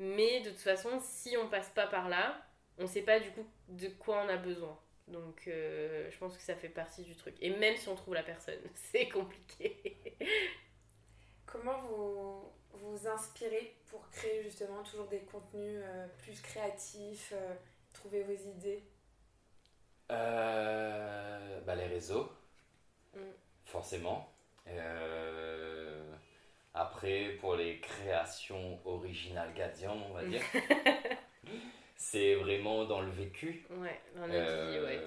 Mais 0.00 0.40
de 0.40 0.50
toute 0.50 0.58
façon, 0.58 0.98
si 1.00 1.36
on 1.36 1.48
passe 1.48 1.70
pas 1.70 1.86
par 1.86 2.08
là, 2.08 2.44
on 2.82 2.86
sait 2.86 3.02
pas 3.02 3.20
du 3.20 3.30
coup 3.30 3.46
de 3.68 3.88
quoi 3.88 4.24
on 4.24 4.28
a 4.28 4.36
besoin. 4.36 4.78
Donc 5.08 5.44
euh, 5.46 6.10
je 6.10 6.18
pense 6.18 6.36
que 6.36 6.42
ça 6.42 6.54
fait 6.54 6.68
partie 6.68 7.02
du 7.02 7.14
truc. 7.16 7.34
Et 7.40 7.50
même 7.50 7.76
si 7.76 7.88
on 7.88 7.94
trouve 7.94 8.14
la 8.14 8.22
personne, 8.22 8.58
c'est 8.74 9.08
compliqué. 9.08 10.16
Comment 11.46 11.78
vous 11.78 12.52
vous 12.72 13.06
inspirez 13.06 13.76
pour 13.90 14.08
créer 14.10 14.42
justement 14.42 14.82
toujours 14.82 15.06
des 15.06 15.20
contenus 15.20 15.80
euh, 15.84 16.06
plus 16.18 16.40
créatifs, 16.40 17.32
euh, 17.34 17.54
trouver 17.92 18.22
vos 18.22 18.32
idées? 18.32 18.82
Euh, 20.10 21.60
bah, 21.60 21.74
Les 21.74 21.86
réseaux, 21.86 22.30
mm. 23.14 23.20
forcément. 23.66 24.32
Euh, 24.68 26.14
après, 26.74 27.36
pour 27.40 27.56
les 27.56 27.80
créations 27.80 28.80
originales 28.86 29.52
Gadian, 29.54 29.96
on 30.08 30.14
va 30.14 30.24
dire, 30.24 30.42
c'est 32.02 32.34
vraiment 32.34 32.84
dans 32.84 33.00
le 33.00 33.10
vécu. 33.10 33.64
Ouais, 33.70 34.00
dans 34.16 34.28
euh, 34.28 34.98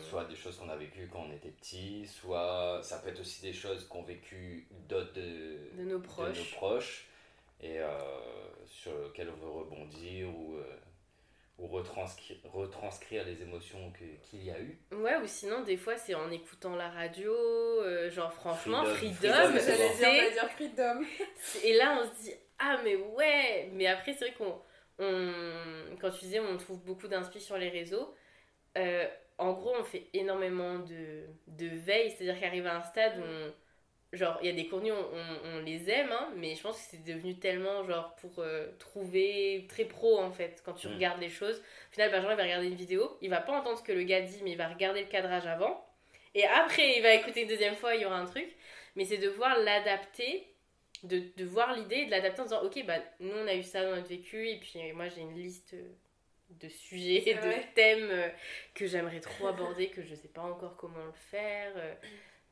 soit 0.00 0.24
des 0.24 0.36
choses 0.36 0.56
qu'on 0.56 0.68
a 0.68 0.76
vécues 0.76 1.08
quand 1.12 1.26
on 1.28 1.32
était 1.32 1.50
petit, 1.50 2.06
soit 2.06 2.80
ça 2.82 2.98
peut 2.98 3.08
être 3.08 3.20
aussi 3.20 3.42
des 3.42 3.52
choses 3.52 3.86
qu'ont 3.88 4.02
vécu 4.02 4.68
d'autres 4.88 5.12
de, 5.14 5.82
nos 5.82 5.98
proches. 5.98 6.32
De 6.32 6.38
nos 6.38 6.56
proches 6.56 7.06
et 7.60 7.78
sur 8.66 8.92
lesquelles 9.02 9.30
on 9.30 9.44
veut 9.44 9.50
rebondir 9.50 10.28
ou 10.28 10.56
ou 11.58 11.66
retranscrire, 11.68 12.36
retranscrire 12.52 13.24
les 13.24 13.40
émotions 13.42 13.92
qu'il 14.30 14.44
y 14.44 14.50
a 14.50 14.60
eu. 14.60 14.78
Ouais, 14.92 15.16
ou 15.16 15.26
sinon, 15.26 15.62
des 15.62 15.76
fois, 15.76 15.96
c'est 15.96 16.14
en 16.14 16.30
écoutant 16.30 16.76
la 16.76 16.90
radio, 16.90 17.32
euh, 17.32 18.10
genre 18.10 18.32
franchement, 18.32 18.84
Freedom, 18.84 19.52
j'allais 19.54 20.32
dire, 20.32 20.50
Freedom. 20.50 21.00
Et 21.64 21.74
là, 21.74 21.98
on 21.98 22.04
se 22.04 22.22
dit, 22.22 22.34
ah, 22.58 22.78
mais 22.84 22.96
ouais, 22.96 23.70
mais 23.72 23.86
après, 23.86 24.12
c'est 24.12 24.26
vrai 24.26 24.34
qu'on, 24.34 24.60
on, 24.98 25.96
quand 26.00 26.10
tu 26.10 26.24
disais, 26.24 26.40
on 26.40 26.56
trouve 26.56 26.82
beaucoup 26.84 27.08
d'inspi 27.08 27.40
sur 27.40 27.58
les 27.58 27.68
réseaux. 27.68 28.14
Euh, 28.76 29.06
en 29.38 29.52
gros, 29.52 29.74
on 29.78 29.84
fait 29.84 30.08
énormément 30.14 30.78
de, 30.78 31.24
de 31.46 31.66
veille, 31.66 32.10
c'est-à-dire 32.10 32.40
qu'arrive 32.40 32.66
à 32.66 32.76
un 32.76 32.82
stade 32.82 33.18
où 33.18 33.52
genre 34.12 34.38
il 34.40 34.46
y 34.46 34.50
a 34.50 34.52
des 34.52 34.68
contenus 34.68 34.94
on, 34.94 35.48
on, 35.56 35.62
les 35.62 35.90
aime 35.90 36.10
hein, 36.12 36.32
mais 36.36 36.54
je 36.54 36.62
pense 36.62 36.76
que 36.76 36.82
c'est 36.90 37.04
devenu 37.04 37.38
tellement 37.38 37.84
genre 37.84 38.14
pour 38.16 38.38
euh, 38.38 38.68
trouver 38.78 39.66
très 39.68 39.84
pro 39.84 40.18
en 40.20 40.30
fait 40.30 40.62
quand 40.64 40.74
tu 40.74 40.86
regardes 40.86 41.20
les 41.20 41.28
choses. 41.28 41.58
Au 41.90 41.92
final 41.92 42.10
Benjamin 42.10 42.32
il 42.32 42.36
va 42.36 42.42
regarder 42.44 42.66
une 42.68 42.76
vidéo 42.76 43.18
il 43.20 43.30
va 43.30 43.40
pas 43.40 43.58
entendre 43.58 43.78
ce 43.78 43.82
que 43.82 43.92
le 43.92 44.04
gars 44.04 44.20
dit 44.20 44.40
mais 44.44 44.52
il 44.52 44.56
va 44.56 44.68
regarder 44.68 45.00
le 45.00 45.08
cadrage 45.08 45.46
avant. 45.46 45.84
Et 46.34 46.46
après 46.46 46.96
il 46.96 47.02
va 47.02 47.14
écouter 47.14 47.42
une 47.42 47.48
deuxième 47.48 47.74
fois 47.74 47.94
il 47.94 48.02
y 48.02 48.06
aura 48.06 48.18
un 48.18 48.26
truc. 48.26 48.48
Mais 48.94 49.04
c'est 49.04 49.18
de 49.18 49.28
voir 49.28 49.58
l'adapter 49.58 50.46
de, 51.02 51.22
de 51.36 51.44
voir 51.44 51.74
l'idée 51.74 51.96
et 51.96 52.06
de 52.06 52.10
l'adapter 52.10 52.40
en 52.40 52.44
disant 52.44 52.62
ok 52.62 52.84
bah 52.86 52.98
nous 53.20 53.34
on 53.34 53.46
a 53.46 53.54
eu 53.54 53.62
ça 53.62 53.84
dans 53.84 53.94
notre 53.96 54.08
vécu 54.08 54.48
et 54.48 54.58
puis 54.58 54.92
moi 54.92 55.08
j'ai 55.08 55.20
une 55.20 55.34
liste 55.34 55.74
de 56.50 56.68
sujets 56.68 57.34
de 57.34 57.74
thèmes 57.74 58.08
euh, 58.10 58.28
que 58.74 58.86
j'aimerais 58.86 59.20
trop 59.20 59.48
aborder 59.48 59.88
que 59.88 60.02
je 60.02 60.14
sais 60.14 60.28
pas 60.28 60.42
encore 60.42 60.76
comment 60.76 61.04
le 61.04 61.12
faire 61.12 61.72
euh. 61.76 61.94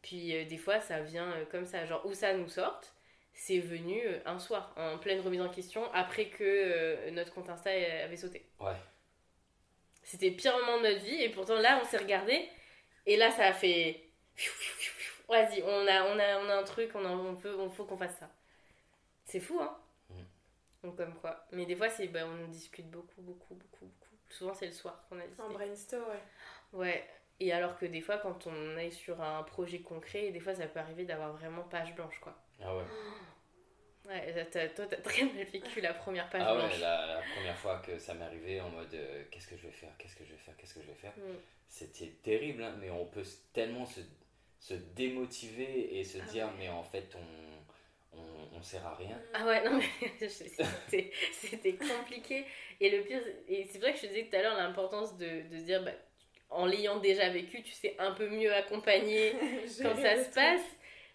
Puis 0.05 0.36
euh, 0.36 0.45
des 0.45 0.59
fois, 0.59 0.80
ça 0.80 1.01
vient 1.01 1.32
euh, 1.32 1.47
comme 1.47 1.64
ça, 1.64 1.86
genre 1.86 2.05
où 2.05 2.12
ça 2.12 2.34
nous 2.34 2.49
sorte. 2.49 2.95
C'est 3.32 3.59
venu 3.59 4.01
euh, 4.05 4.20
un 4.26 4.38
soir, 4.38 4.72
en 4.76 4.99
pleine 4.99 5.20
remise 5.20 5.40
en 5.40 5.49
question, 5.49 5.90
après 5.92 6.26
que 6.26 7.11
notre 7.11 7.32
compte 7.32 7.49
Insta 7.49 7.70
avait 7.70 8.16
sauté. 8.16 8.47
Ouais. 8.61 8.76
C'était 10.03 10.28
le 10.28 10.36
pire 10.36 10.57
moment 10.59 10.78
de 10.78 10.88
notre 10.88 11.03
vie, 11.03 11.22
et 11.22 11.30
pourtant 11.30 11.59
là, 11.59 11.80
on 11.82 11.86
s'est 11.86 11.97
regardé, 11.97 12.47
et 13.07 13.16
là, 13.16 13.30
ça 13.30 13.47
a 13.47 13.53
fait. 13.55 14.03
Vas-y, 15.29 15.62
on 15.62 15.87
a, 15.87 16.05
on, 16.05 16.18
a, 16.18 16.39
on 16.45 16.49
a 16.49 16.57
un 16.57 16.62
truc, 16.64 16.91
on, 16.95 17.05
on, 17.05 17.37
peut, 17.37 17.57
on 17.59 17.70
faut 17.70 17.85
qu'on 17.85 17.97
fasse 17.97 18.16
ça. 18.18 18.31
C'est 19.25 19.41
fou, 19.41 19.59
hein 19.61 19.77
mm. 20.11 20.14
Donc, 20.85 20.97
comme 20.97 21.14
quoi. 21.14 21.47
Mais 21.53 21.64
des 21.64 21.77
fois, 21.77 21.89
c'est, 21.89 22.09
bah, 22.09 22.27
on 22.27 22.49
discute 22.49 22.91
beaucoup, 22.91 23.22
beaucoup, 23.22 23.55
beaucoup, 23.55 23.87
beaucoup. 23.87 24.14
Souvent, 24.29 24.55
c'est 24.55 24.66
le 24.66 24.72
soir 24.72 25.05
qu'on 25.09 25.18
a 25.18 25.27
dit. 25.27 25.41
En 25.41 25.51
brainstorm, 25.51 26.05
ouais. 26.11 26.79
Ouais, 26.79 27.09
et 27.41 27.53
alors 27.53 27.79
que 27.79 27.87
des 27.87 28.01
fois, 28.01 28.18
quand 28.18 28.47
on 28.47 28.77
est 28.77 28.91
sur 28.91 29.20
un 29.20 29.43
projet 29.43 29.81
concret, 29.81 30.31
des 30.31 30.41
fois, 30.41 30.55
ça 30.55 30.66
peut 30.66 30.81
arriver 30.81 31.05
d'avoir 31.05 31.33
vraiment 31.33 31.62
page 31.62 31.95
blanche, 31.95 32.18
quoi. 32.20 32.37
Ah 32.62 32.77
ouais. 32.77 32.85
Ouais, 34.07 34.45
toi, 34.77 34.85
t'as 34.87 34.99
très 34.99 35.25
mal 35.25 35.45
vécu 35.47 35.81
la 35.81 35.95
première 35.95 36.29
page 36.29 36.43
ah 36.45 36.55
blanche. 36.55 36.72
Ah 36.75 37.07
ouais, 37.07 37.14
la, 37.14 37.22
première 37.35 37.57
fois 37.57 37.79
que 37.79 37.99
ça 37.99 38.12
m'est 38.12 38.27
arrivé 38.27 38.61
en 38.61 38.68
mode 38.68 38.93
euh, 38.93 39.25
qu'est-ce 39.31 39.49
que 39.49 39.57
je 39.57 39.62
vais 39.62 39.72
faire, 39.72 39.97
qu'est-ce 39.97 40.14
que 40.14 40.27
je 40.27 40.33
vais 40.33 40.37
faire, 40.37 40.55
qu'est-ce 40.59 40.75
que 40.75 40.83
je 40.83 40.89
vais 40.89 40.95
faire. 40.95 41.14
Mm. 41.16 41.39
C'était 41.70 42.11
terrible, 42.22 42.62
hein, 42.62 42.77
mais 42.79 42.91
on 42.91 43.07
peut 43.07 43.25
tellement 43.55 43.87
se, 43.87 44.01
se 44.65 44.73
démotiver 44.97 45.99
et 45.99 46.05
se 46.05 46.17
ah 46.19 46.33
dire, 46.33 46.49
mais 46.59 46.71
en 46.71 46.83
fait, 46.83 47.15
on, 47.15 48.19
on, 48.19 48.57
on, 48.59 48.62
sert 48.62 48.87
à 48.87 48.95
rien. 48.95 49.21
Ah 49.35 49.45
ouais, 49.45 49.62
non, 49.62 49.79
mais 49.79 50.29
c'était 50.29 51.75
compliqué. 51.75 52.47
Et 52.81 52.89
le 52.89 53.05
pire, 53.05 53.21
et 53.47 53.67
c'est 53.71 53.79
vrai 53.79 53.93
que 53.93 53.99
je 53.99 54.03
te 54.05 54.07
disais 54.07 54.25
tout 54.25 54.37
à 54.37 54.41
l'heure 54.41 54.57
l'importance 54.57 55.19
de, 55.19 55.47
de 55.51 55.59
se 55.59 55.65
dire, 55.65 55.85
bah, 55.85 55.91
en 56.49 56.65
l'ayant 56.65 56.99
déjà 56.99 57.29
vécu, 57.29 57.62
tu 57.62 57.73
sais 57.73 57.95
un 57.99 58.12
peu 58.12 58.31
mieux 58.31 58.55
accompagner 58.55 59.33
quand 59.83 59.97
ça 59.97 60.25
se 60.25 60.31
passe. 60.31 60.65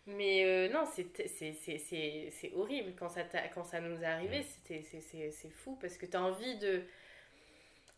Mais 0.06 0.46
euh, 0.46 0.70
non, 0.70 0.84
c'est 0.86 2.54
horrible 2.54 2.94
quand 3.00 3.10
ça, 3.10 3.24
quand 3.56 3.64
ça 3.64 3.82
nous 3.82 4.00
est 4.00 4.06
arrivé. 4.06 4.46
C'est 4.64 5.52
fou 5.52 5.76
parce 5.82 5.98
que 5.98 6.06
tu 6.06 6.16
as 6.16 6.22
envie 6.22 6.60
de. 6.60 6.84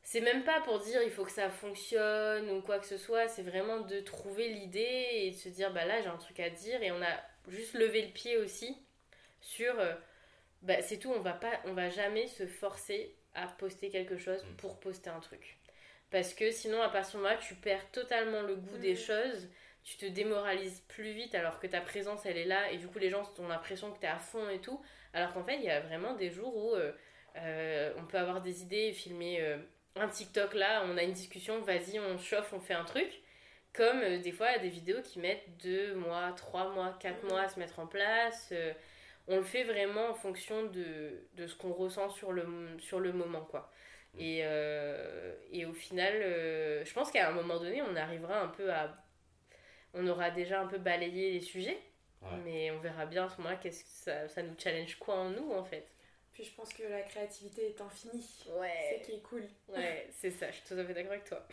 C'est 0.04 0.22
même 0.22 0.43
pas 0.43 0.62
pour 0.62 0.80
dire 0.80 1.02
il 1.04 1.12
faut 1.12 1.24
que 1.24 1.32
ça 1.32 1.49
fonctionne 1.49 2.49
ou 2.49 2.62
quoi 2.62 2.80
que 2.80 2.88
ce 2.88 2.97
soit, 2.97 3.28
c'est 3.28 3.43
vraiment 3.43 3.82
de 3.82 3.99
trouver 3.99 4.49
l'idée 4.49 5.08
et 5.14 5.32
de 5.32 5.36
se 5.36 5.49
dire 5.49 5.72
bah 5.72 5.86
là 5.86 6.02
j'ai 6.02 6.08
un 6.08 6.18
truc 6.18 6.39
à 6.39 6.49
dire 6.49 6.82
et 6.82 6.91
on 6.91 7.02
a 7.02 7.20
juste 7.47 7.74
levé 7.76 8.02
le 8.02 8.12
pied 8.12 8.38
aussi 8.38 8.76
sur 9.41 9.80
euh, 9.80 9.93
bah 10.64 10.82
c'est 10.82 10.97
tout, 10.97 11.12
on 11.12 11.20
va 11.20 11.34
pas 11.34 11.62
on 11.66 11.74
va 11.74 11.89
jamais 11.89 12.28
se 12.28 12.47
forcer 12.47 13.16
à 13.34 13.47
poster 13.47 13.89
quelque 13.89 14.18
chose 14.18 14.43
mm. 14.43 14.56
pour 14.58 14.80
poster 14.80 15.10
un 15.10 15.20
truc. 15.20 15.58
Parce 16.10 16.34
que 16.34 16.52
sinon, 16.52 16.82
à 16.82 16.89
partir 16.89 17.20
de 17.20 17.26
là, 17.26 17.38
tu 17.38 17.56
perds 17.56 17.89
totalement 17.91 18.41
le 18.41 18.56
goût 18.56 18.78
des 18.78 18.93
mm. 18.93 18.97
choses. 18.97 19.49
Tu 19.84 19.97
te 19.97 20.06
démoralises 20.06 20.82
plus 20.89 21.12
vite 21.12 21.34
alors 21.34 21.60
que 21.60 21.66
ta 21.66 21.82
présence, 21.82 22.26
elle 22.26 22.38
est 22.38 22.45
là. 22.45 22.72
Et 22.72 22.78
du 22.78 22.88
coup, 22.88 22.99
les 22.99 23.10
gens 23.10 23.24
ont 23.39 23.47
l'impression 23.47 23.91
que 23.91 23.99
tu 23.99 24.06
es 24.06 24.10
à 24.10 24.20
fond 24.20 24.47
et 24.49 24.60
tout. 24.60 24.80
Alors 25.14 25.34
qu'en 25.34 25.43
fait, 25.43 25.56
il 25.56 25.64
y 25.64 25.70
a 25.70 25.80
vraiment 25.80 26.14
des 26.14 26.30
jours 26.30 26.56
où 26.56 26.76
euh, 26.76 26.91
euh, 27.38 27.91
on 27.97 28.06
peut 28.06 28.18
avoir 28.18 28.41
des 28.41 28.62
idées 28.62 28.89
et 28.89 28.93
filmer 28.93 29.41
euh, 29.41 29.58
un 29.95 30.07
TikTok 30.07 30.53
là, 30.53 30.83
on 30.85 30.97
a 30.97 31.03
une 31.03 31.13
discussion, 31.13 31.61
vas-y, 31.61 31.99
on 31.99 32.17
chauffe, 32.17 32.53
on 32.53 32.59
fait 32.59 32.73
un 32.73 32.85
truc. 32.85 33.21
Comme 33.73 34.01
des 34.21 34.31
fois, 34.31 34.49
il 34.49 34.53
y 34.53 34.59
a 34.59 34.61
des 34.61 34.69
vidéos 34.69 35.01
qui 35.01 35.19
mettent 35.19 35.45
deux 35.63 35.95
mois, 35.95 36.33
trois 36.33 36.69
mois, 36.71 36.97
quatre 36.99 37.23
mm. 37.23 37.29
mois 37.29 37.41
à 37.41 37.49
se 37.49 37.59
mettre 37.59 37.79
en 37.79 37.87
place. 37.87 38.53
on 39.27 39.37
le 39.37 39.43
fait 39.43 39.63
vraiment 39.63 40.09
en 40.09 40.13
fonction 40.13 40.63
de, 40.65 41.27
de 41.35 41.47
ce 41.47 41.55
qu'on 41.55 41.73
ressent 41.73 42.09
sur 42.09 42.31
le, 42.33 42.45
sur 42.79 42.99
le 42.99 43.13
moment, 43.13 43.41
quoi. 43.41 43.71
Et, 44.17 44.41
euh, 44.43 45.33
et 45.51 45.65
au 45.65 45.73
final, 45.73 46.13
euh, 46.15 46.83
je 46.83 46.93
pense 46.93 47.11
qu'à 47.11 47.29
un 47.29 47.31
moment 47.31 47.59
donné, 47.59 47.81
on 47.81 47.95
arrivera 47.95 48.41
un 48.41 48.47
peu 48.47 48.71
à. 48.71 48.97
On 49.93 50.07
aura 50.07 50.31
déjà 50.31 50.61
un 50.61 50.67
peu 50.67 50.77
balayé 50.77 51.31
les 51.31 51.41
sujets, 51.41 51.77
mais 52.45 52.71
on 52.71 52.79
verra 52.79 53.05
bien 53.05 53.25
à 53.25 53.29
ce 53.29 53.37
moment-là 53.37 53.57
qu'est-ce 53.57 53.83
que 53.83 53.89
ça, 53.89 54.29
ça, 54.29 54.41
nous 54.41 54.55
challenge 54.57 54.95
quoi 54.95 55.15
en 55.15 55.29
nous 55.29 55.51
en 55.51 55.65
fait. 55.65 55.85
Puis 56.41 56.49
je 56.49 56.55
pense 56.55 56.73
que 56.73 56.81
la 56.81 57.03
créativité 57.03 57.67
est 57.67 57.81
infinie. 57.81 58.25
Ouais. 58.57 58.71
C'est 58.89 59.01
qui 59.05 59.11
est 59.11 59.21
cool. 59.21 59.43
Ouais, 59.69 60.07
c'est 60.11 60.31
ça, 60.31 60.49
je 60.49 60.55
suis 60.55 60.63
tout 60.67 60.73
à 60.73 60.83
fait 60.83 60.95
d'accord 60.95 61.11
avec 61.11 61.25
toi. 61.25 61.47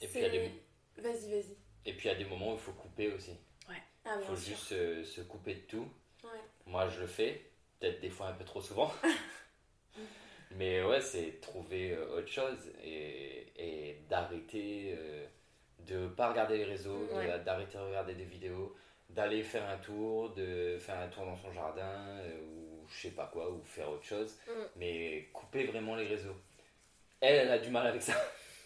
et 0.00 0.08
puis 0.08 0.20
il 0.20 0.22
y 0.22 0.24
a 0.24 0.30
des. 0.30 0.50
Vas-y, 0.96 1.30
vas-y. 1.30 1.56
Et 1.84 1.92
puis 1.92 2.08
il 2.08 2.12
y 2.12 2.14
a 2.14 2.14
des 2.14 2.24
moments 2.24 2.52
où 2.52 2.54
il 2.54 2.58
faut 2.58 2.72
couper 2.72 3.12
aussi. 3.12 3.32
Ouais. 3.68 3.82
Ah, 4.02 4.16
il 4.18 4.24
faut 4.24 4.34
juste 4.34 4.62
se, 4.62 5.04
se, 5.04 5.20
couper 5.20 5.56
de 5.56 5.60
tout. 5.60 5.86
Ouais. 6.22 6.40
Moi 6.64 6.88
je 6.88 7.00
le 7.00 7.06
fais, 7.06 7.50
peut-être 7.78 8.00
des 8.00 8.08
fois 8.08 8.28
un 8.28 8.32
peu 8.32 8.44
trop 8.46 8.62
souvent. 8.62 8.90
Mais 10.52 10.82
ouais, 10.82 11.02
c'est 11.02 11.38
trouver 11.42 11.92
euh, 11.92 12.16
autre 12.16 12.28
chose 12.28 12.72
et, 12.82 13.52
et 13.58 13.98
d'arrêter 14.08 14.94
euh, 14.96 15.26
de 15.80 16.08
pas 16.08 16.30
regarder 16.30 16.56
les 16.56 16.64
réseaux, 16.64 17.08
d'arrêter 17.44 17.76
de, 17.76 17.82
regarder 17.82 18.14
des 18.14 18.24
vidéos, 18.24 18.74
d'aller 19.10 19.42
faire 19.42 19.68
un 19.68 19.76
tour, 19.76 20.32
de 20.32 20.78
faire 20.78 20.98
un 20.98 21.08
tour 21.08 21.26
dans 21.26 21.36
son 21.36 21.52
jardin 21.52 21.82
euh, 21.82 22.40
ou 22.40 22.63
je 22.88 23.02
sais 23.08 23.14
pas 23.14 23.30
quoi, 23.32 23.50
ou 23.50 23.62
faire 23.64 23.90
autre 23.90 24.04
chose. 24.04 24.36
Mm. 24.46 24.62
Mais 24.76 25.28
couper 25.32 25.64
vraiment 25.64 25.96
les 25.96 26.06
réseaux. 26.06 26.36
Elle, 27.20 27.36
elle 27.36 27.50
a 27.50 27.58
du 27.58 27.70
mal 27.70 27.86
avec 27.86 28.02
ça. 28.02 28.14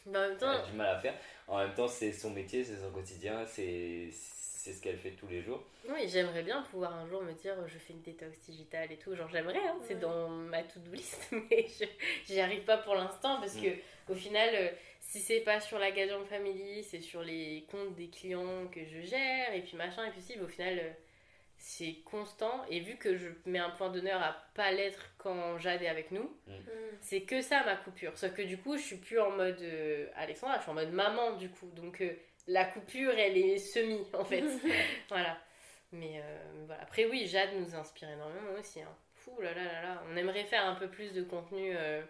En 0.06 0.12
même 0.12 0.36
temps... 0.36 0.52
Elle 0.52 0.60
a 0.60 0.66
du 0.66 0.76
mal 0.76 0.88
à 0.88 0.98
faire. 0.98 1.14
En 1.46 1.58
même 1.58 1.74
temps, 1.74 1.88
c'est 1.88 2.12
son 2.12 2.30
métier, 2.30 2.64
c'est 2.64 2.76
son 2.76 2.90
quotidien, 2.90 3.44
c'est 3.46 4.10
ce 4.72 4.82
qu'elle 4.82 4.98
fait 4.98 5.12
tous 5.12 5.28
les 5.28 5.42
jours. 5.42 5.62
Oui, 5.88 6.08
j'aimerais 6.08 6.42
bien 6.42 6.62
pouvoir 6.62 6.94
un 6.94 7.06
jour 7.08 7.22
me 7.22 7.32
dire 7.32 7.54
je 7.66 7.78
fais 7.78 7.94
une 7.94 8.02
détox 8.02 8.38
digitale 8.40 8.92
et 8.92 8.96
tout. 8.96 9.14
Genre, 9.14 9.28
j'aimerais, 9.30 9.66
hein, 9.66 9.78
c'est 9.86 9.98
dans 9.98 10.28
ma 10.28 10.62
to-do 10.62 10.92
list, 10.92 11.32
mais 11.50 11.66
j'y 12.26 12.40
arrive 12.40 12.64
pas 12.64 12.78
pour 12.78 12.94
l'instant 12.94 13.38
parce 13.40 13.56
mm. 13.56 13.62
que 13.62 14.12
au 14.12 14.14
final, 14.14 14.50
euh, 14.54 14.68
si 15.00 15.20
c'est 15.20 15.40
pas 15.40 15.60
sur 15.60 15.78
la 15.78 15.90
Gageon 15.90 16.24
Family, 16.26 16.82
c'est 16.82 17.00
sur 17.00 17.22
les 17.22 17.66
comptes 17.70 17.94
des 17.94 18.08
clients 18.08 18.66
que 18.68 18.84
je 18.84 19.00
gère 19.00 19.54
et 19.54 19.62
puis 19.62 19.76
machin 19.76 20.04
et 20.06 20.10
puis 20.10 20.20
si, 20.20 20.38
au 20.40 20.48
final. 20.48 20.78
Euh, 20.78 20.90
c'est 21.58 21.96
constant 22.04 22.64
et 22.70 22.80
vu 22.80 22.96
que 22.96 23.16
je 23.16 23.28
mets 23.44 23.58
un 23.58 23.70
point 23.70 23.90
d'honneur 23.90 24.22
à 24.22 24.36
pas 24.54 24.70
l'être 24.70 25.10
quand 25.18 25.58
Jade 25.58 25.82
est 25.82 25.88
avec 25.88 26.10
nous, 26.10 26.34
mm. 26.46 26.52
Mm. 26.52 26.98
c'est 27.00 27.22
que 27.22 27.40
ça 27.40 27.64
ma 27.64 27.76
coupure. 27.76 28.16
Sauf 28.16 28.32
que 28.34 28.42
du 28.42 28.58
coup, 28.58 28.76
je 28.76 28.82
suis 28.82 28.96
plus 28.96 29.18
en 29.18 29.30
mode 29.30 29.60
euh, 29.60 30.06
Alexandra, 30.16 30.56
je 30.56 30.62
suis 30.62 30.70
en 30.70 30.74
mode 30.74 30.92
maman 30.92 31.32
du 31.32 31.50
coup. 31.50 31.68
Donc 31.74 32.02
la 32.48 32.64
coupure, 32.64 33.12
elle 33.16 33.36
est 33.36 33.58
semi, 33.58 34.00
en 34.14 34.24
fait. 34.24 34.42
voilà. 35.08 35.38
Mais 35.92 36.20
euh, 36.20 36.64
voilà. 36.66 36.82
Après, 36.82 37.04
oui, 37.04 37.26
Jade 37.26 37.50
nous 37.54 37.74
inspire 37.74 38.10
énormément 38.10 38.58
aussi. 38.58 38.80
Hein. 38.80 38.96
Fou, 39.14 39.38
là, 39.40 39.54
là, 39.54 39.64
là, 39.64 39.82
là. 39.82 40.02
On 40.10 40.16
aimerait 40.16 40.44
faire 40.44 40.66
un 40.66 40.74
peu 40.74 40.88
plus 40.88 41.12
de 41.12 41.22
contenu, 41.22 41.76
euh, 41.76 42.02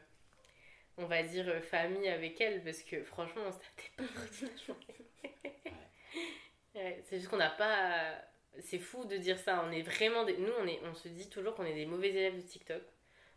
on 0.96 1.07
va 1.07 1.22
dire, 1.22 1.49
euh, 1.49 1.61
famille 1.61 2.09
avec 2.09 2.40
elle, 2.40 2.62
parce 2.62 2.82
que 2.82 3.03
franchement, 3.03 3.42
on 3.46 3.53
se 3.53 3.59
pas 3.59 4.03
la 4.42 4.57
journée. 4.64 4.86
c'est 7.05 7.18
juste 7.18 7.28
qu'on 7.28 7.36
n'a 7.36 7.51
pas. 7.51 8.14
C'est 8.61 8.79
fou 8.79 9.05
de 9.05 9.17
dire 9.17 9.39
ça. 9.39 9.65
On 9.67 9.73
est 9.73 9.83
vraiment. 9.83 10.25
Des... 10.25 10.37
Nous, 10.37 10.53
on, 10.61 10.67
est... 10.67 10.81
on 10.85 10.95
se 10.95 11.09
dit 11.09 11.29
toujours 11.29 11.55
qu'on 11.55 11.65
est 11.65 11.75
des 11.75 11.87
mauvais 11.87 12.11
élèves 12.11 12.37
de 12.37 12.43
TikTok 12.43 12.83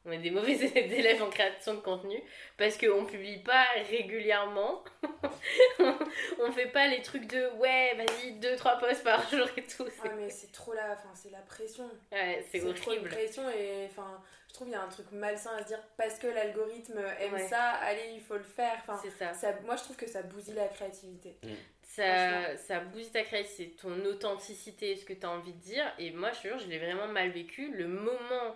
on 0.05 0.11
est 0.11 0.17
des 0.17 0.31
mauvais 0.31 0.53
élèves 0.75 1.21
en 1.21 1.29
création 1.29 1.75
de 1.75 1.79
contenu 1.79 2.21
parce 2.57 2.77
qu'on 2.77 3.05
publie 3.05 3.37
pas 3.39 3.65
régulièrement. 3.89 4.83
on 5.79 6.51
fait 6.51 6.67
pas 6.67 6.87
les 6.87 7.01
trucs 7.01 7.27
de 7.27 7.49
ouais, 7.57 7.93
vas-y, 7.95 8.39
2-3 8.39 8.79
posts 8.79 9.03
par 9.03 9.29
jour 9.29 9.47
et 9.55 9.63
tout. 9.63 9.85
Ah, 10.03 10.07
mais 10.17 10.29
c'est 10.29 10.51
trop 10.51 10.73
la, 10.73 10.93
enfin, 10.93 11.11
c'est 11.13 11.31
la 11.31 11.41
pression. 11.41 11.89
Ouais, 12.11 12.43
c'est 12.51 12.63
horrible. 12.63 13.09
Trop 13.09 13.15
pression 13.15 13.47
et 13.49 13.85
enfin, 13.85 14.21
je 14.47 14.53
trouve 14.55 14.67
qu'il 14.67 14.75
y 14.75 14.79
a 14.79 14.83
un 14.83 14.89
truc 14.89 15.11
malsain 15.11 15.55
à 15.55 15.61
se 15.61 15.67
dire 15.67 15.83
parce 15.97 16.17
que 16.17 16.27
l'algorithme 16.27 16.99
aime 17.19 17.47
ça, 17.47 17.73
allez, 17.81 18.13
il 18.15 18.21
faut 18.21 18.37
le 18.37 18.43
faire. 18.43 18.77
Enfin, 18.79 18.99
c'est 19.03 19.11
ça. 19.11 19.53
Moi, 19.65 19.75
je 19.75 19.83
trouve 19.83 19.97
que 19.97 20.07
ça 20.07 20.23
bousille 20.23 20.55
la 20.55 20.67
créativité. 20.67 21.37
Mm. 21.43 21.53
Ça, 21.95 22.55
ça 22.55 22.79
bousille 22.79 23.11
ta 23.11 23.23
créativité, 23.23 23.75
ton 23.75 24.05
authenticité, 24.05 24.95
ce 24.95 25.03
que 25.03 25.11
tu 25.11 25.25
as 25.25 25.29
envie 25.29 25.51
de 25.51 25.59
dire. 25.59 25.83
Et 25.99 26.11
moi, 26.11 26.31
je 26.31 26.37
te 26.37 26.47
jure, 26.47 26.57
je 26.57 26.67
l'ai 26.67 26.79
vraiment 26.79 27.07
mal 27.07 27.31
vécu. 27.31 27.69
Le 27.73 27.85
moment 27.85 28.55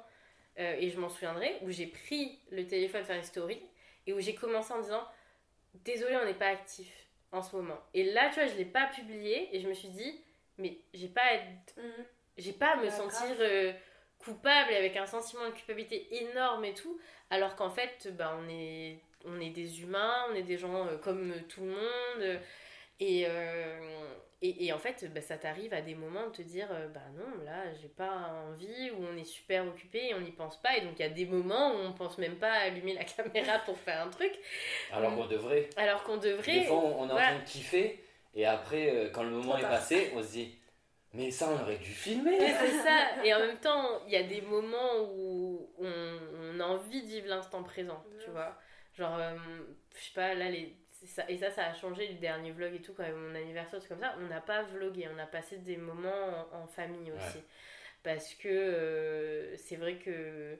euh, 0.58 0.76
et 0.80 0.90
je 0.90 0.98
m'en 0.98 1.10
souviendrai, 1.10 1.58
où 1.62 1.70
j'ai 1.70 1.88
pris 1.88 2.40
le 2.50 2.66
téléphone 2.66 3.04
faire 3.04 3.18
une 3.18 3.24
story 3.24 3.62
et 4.08 4.14
où 4.14 4.22
j'ai 4.22 4.36
commencé 4.36 4.72
en 4.72 4.80
disant 4.80 5.06
Désolé, 5.84 6.16
on 6.16 6.24
n'est 6.24 6.34
pas 6.34 6.48
actif 6.48 6.88
en 7.34 7.42
ce 7.42 7.58
moment. 7.58 7.78
Et 7.94 8.06
là, 8.14 8.30
tu 8.30 8.36
vois, 8.36 8.48
je 8.48 8.56
l'ai 8.56 8.64
pas 8.64 8.88
publié 8.88 9.54
et 9.54 9.60
je 9.60 9.68
me 9.68 9.74
suis 9.74 9.90
dit 9.90 10.18
Mais 10.58 10.78
j'ai 10.94 11.10
pas 11.10 11.24
à 11.24 11.82
mhm. 11.82 12.06
j'ai 12.38 12.54
pas 12.54 12.68
à 12.68 12.76
me 12.78 12.90
sentir 12.90 13.36
euh, 13.42 13.74
coupable 14.18 14.72
et 14.72 14.78
avec 14.78 14.96
un 14.96 15.08
sentiment 15.08 15.46
de 15.46 15.52
culpabilité 15.52 16.08
énorme 16.24 16.64
et 16.64 16.74
tout, 16.74 16.98
alors 17.30 17.58
qu'en 17.58 17.70
fait, 17.70 18.08
bah, 18.16 18.40
on, 18.42 18.48
est, 18.48 18.98
on 19.26 19.42
est 19.42 19.50
des 19.50 19.82
humains, 19.82 20.26
on 20.32 20.36
est 20.36 20.44
des 20.44 20.58
gens 20.58 20.88
euh, 20.88 20.98
comme 20.98 21.34
tout 21.50 21.66
le 21.66 21.72
monde 21.72 22.40
Et, 23.00 23.26
euh, 23.28 23.80
et, 24.42 24.66
et, 24.66 24.74
en 24.74 24.80
fait, 24.80 25.12
bah, 25.14 25.22
ça 25.22 25.38
t'arrive 25.38 25.74
à 25.74 25.82
des 25.82 25.96
moments 25.96 26.28
de 26.28 26.32
te 26.32 26.42
dire 26.42 26.68
euh, 26.72 26.88
bah 26.88 27.02
non, 27.18 27.44
là, 27.44 27.74
j'ai 27.82 27.90
pas 27.90 28.46
envie, 28.48 28.92
ou 28.92 29.06
on 29.12 29.18
est 29.18 29.26
super 29.26 29.68
occupé 29.68 30.10
et 30.10 30.14
on 30.14 30.22
n'y 30.22 30.32
pense 30.32 30.62
pas. 30.62 30.78
Et 30.78 30.82
donc, 30.82 30.94
il 30.98 31.02
y 31.02 31.06
a 31.06 31.10
des 31.10 31.26
moments 31.26 31.74
où 31.74 31.80
on 31.80 31.92
pense 31.92 32.18
même 32.18 32.36
pas 32.36 32.52
à 32.52 32.60
allumer 32.66 32.94
la 32.94 33.04
caméra 33.04 33.60
pour 33.60 33.78
faire 33.78 34.06
un 34.06 34.10
truc. 34.10 34.32
Alors 34.92 35.14
qu'on 35.16 35.28
devrait. 35.28 35.70
Alors 35.76 36.04
qu'on 36.04 36.18
devrait. 36.18 36.60
Des 36.60 36.66
fois, 36.66 36.78
on 36.78 37.10
est 37.10 37.12
en 37.12 37.16
train 37.16 37.40
de 37.40 37.46
kiffer, 37.46 38.02
et 38.34 38.46
après, 38.46 38.90
euh, 38.90 39.10
quand 39.10 39.24
le 39.24 39.32
moment 39.32 39.58
est 39.58 39.62
passé, 39.62 40.12
on 40.16 40.24
se 40.24 40.32
dit 40.32 40.58
mais 41.14 41.32
ça, 41.32 41.50
on 41.50 41.62
aurait 41.62 41.78
dû 41.78 41.92
filmer. 41.92 42.38
c'est 42.40 42.78
ça. 42.80 43.24
Et 43.24 43.34
en 43.34 43.40
même 43.40 43.58
temps, 43.60 44.02
il 44.06 44.12
y 44.12 44.18
a 44.18 44.24
des 44.24 44.42
moments 44.42 45.00
où 45.14 45.74
on, 45.80 46.20
on 46.44 46.60
a 46.60 46.66
envie 46.66 47.02
de 47.04 47.08
vivre 47.08 47.30
l'instant 47.30 47.64
présent, 47.64 48.04
tu 48.22 48.32
vois. 48.32 48.58
Genre, 48.98 49.18
je 49.98 50.04
sais 50.04 50.14
pas, 50.14 50.34
là, 50.34 50.50
les 50.50 50.76
et 51.28 51.38
ça, 51.38 51.52
ça 51.52 51.66
a 51.66 51.74
changé 51.74 52.08
le 52.08 52.16
dernier 52.16 52.52
vlog 52.52 52.74
et 52.74 52.82
tout, 52.82 52.94
quand 52.94 53.04
même, 53.04 53.16
mon 53.16 53.36
anniversaire, 53.36 53.82
c'est 53.82 53.88
comme 53.88 54.00
ça. 54.00 54.16
On 54.20 54.28
n'a 54.28 54.42
pas 54.42 54.64
vlogué, 54.64 55.08
on 55.14 55.20
a 55.20 55.26
passé 55.26 55.58
des 55.58 55.78
moments 55.78 56.48
en, 56.52 56.68
famille 56.68 57.12
aussi. 57.12 57.40
Parce 58.04 58.34
que 58.36 58.48
euh, 58.48 59.58
c'est 59.58 59.78
vrai 59.78 59.96
que 59.98 60.60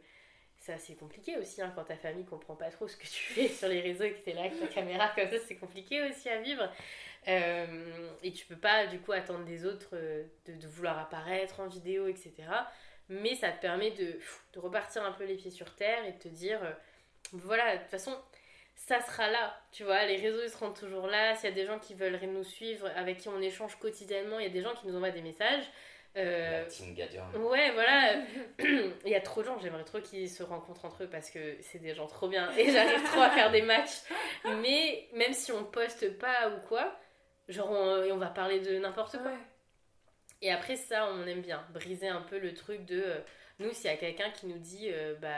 c'est 0.58 0.74
assez 0.74 0.96
compliqué 0.96 1.38
aussi 1.38 1.62
hein, 1.62 1.72
quand 1.76 1.84
ta 1.84 1.96
famille 1.96 2.26
comprend 2.26 2.56
pas 2.56 2.72
trop 2.72 2.88
ce 2.88 2.98
que 2.98 3.06
tu 3.06 3.24
fais 3.34 3.48
sur 3.48 3.68
les 3.68 3.82
réseaux 3.82 4.04
et 4.04 4.14
que 4.14 4.24
tu 4.24 4.32
es 4.32 4.34
là 4.34 4.42
avec 4.42 4.60
ta 4.60 4.68
caméra 4.68 5.10
comme 5.16 5.30
ça, 5.30 5.38
c'est 5.48 5.56
compliqué 5.56 6.02
aussi 6.10 6.30
à 6.30 6.42
vivre. 6.42 6.68
Euh, 7.28 8.10
et 8.24 8.32
tu 8.32 8.46
peux 8.46 8.58
pas 8.58 8.88
du 8.88 9.00
coup 9.00 9.12
attendre 9.12 9.46
des 9.46 9.66
autres 9.66 9.90
euh, 9.94 10.24
de, 10.48 10.54
de, 10.54 10.68
vouloir 10.68 11.00
apparaître 11.00 11.60
en 11.60 11.68
vidéo, 11.68 12.08
etc. 12.08 12.34
Mais 13.10 13.36
ça 13.36 13.52
te 13.52 13.62
permet 13.62 13.92
de, 13.92 14.20
de, 14.54 14.60
repartir 14.60 15.04
un 15.04 15.12
peu 15.12 15.26
les 15.26 15.36
pieds 15.36 15.52
sur 15.52 15.76
terre 15.76 16.06
et 16.06 16.14
de 16.14 16.18
te 16.18 16.28
dire 16.28 16.60
voilà, 17.32 17.76
de 17.78 17.82
toute 17.82 17.92
façon, 17.92 18.16
ça 18.76 19.02
sera 19.02 19.30
là, 19.30 19.60
tu 19.72 19.84
vois, 19.84 20.06
les 20.06 20.18
réseaux 20.18 20.44
ils 20.44 20.50
seront 20.50 20.72
toujours 20.72 21.08
là, 21.08 21.36
s'il 21.36 21.50
y 21.50 21.54
a 21.54 21.56
des 21.56 21.66
gens 21.66 21.80
qui 21.80 21.94
veulent 21.94 22.20
nous 22.22 22.44
suivre, 22.44 22.90
avec 22.96 23.18
qui 23.18 23.30
on 23.30 23.42
échange 23.42 23.78
quotidiennement, 23.78 24.40
il 24.40 24.44
y 24.44 24.50
a 24.50 24.54
des 24.54 24.62
gens 24.62 24.74
qui 24.74 24.88
nous 24.88 24.96
envoient 24.96 25.12
des 25.12 25.22
messages. 25.22 25.66
Euh... 26.18 26.62
La 26.62 26.66
team 26.66 26.96
Ouais, 27.36 27.72
voilà. 27.72 28.16
il 28.60 29.12
y 29.12 29.16
a 29.16 29.22
trop 29.22 29.42
de 29.42 29.48
gens, 29.48 29.58
j'aimerais 29.60 29.84
trop 29.84 30.00
qu'ils 30.00 30.30
se 30.30 30.44
rencontrent 30.44 30.86
entre 30.86 31.04
eux 31.04 31.10
parce 31.10 31.30
que 31.30 31.58
c'est 31.62 31.80
des 31.80 31.94
gens 31.94 32.08
trop 32.08 32.28
bien 32.28 32.52
et 32.58 32.72
j'arrive 32.72 33.04
trop 33.04 33.22
à 33.22 33.32
faire 33.32 33.52
des 33.52 33.62
matchs. 33.62 34.02
Mais 34.62 35.08
même 35.14 35.34
si 35.34 35.52
on 35.52 35.64
poste 35.64 36.18
pas 36.18 36.50
ou 36.50 36.68
quoi, 36.68 36.98
genre 37.50 37.72
on, 37.72 38.04
on 38.12 38.18
va 38.18 38.28
parler 38.28 38.60
de 38.60 38.78
n'importe 38.78 39.18
quoi. 39.18 39.34
Et 40.42 40.52
après 40.52 40.76
ça, 40.76 41.10
on 41.12 41.26
aime 41.28 41.42
bien 41.42 41.66
briser 41.74 42.08
un 42.08 42.22
peu 42.22 42.38
le 42.40 42.54
truc 42.54 42.86
de 42.86 43.02
euh, 43.02 43.20
nous, 43.60 43.72
s'il 43.72 43.86
y 43.86 43.94
a 43.94 43.98
quelqu'un 43.98 44.30
qui 44.32 44.48
nous 44.48 44.58
dit, 44.58 44.90
euh, 44.92 45.16
bah 45.16 45.30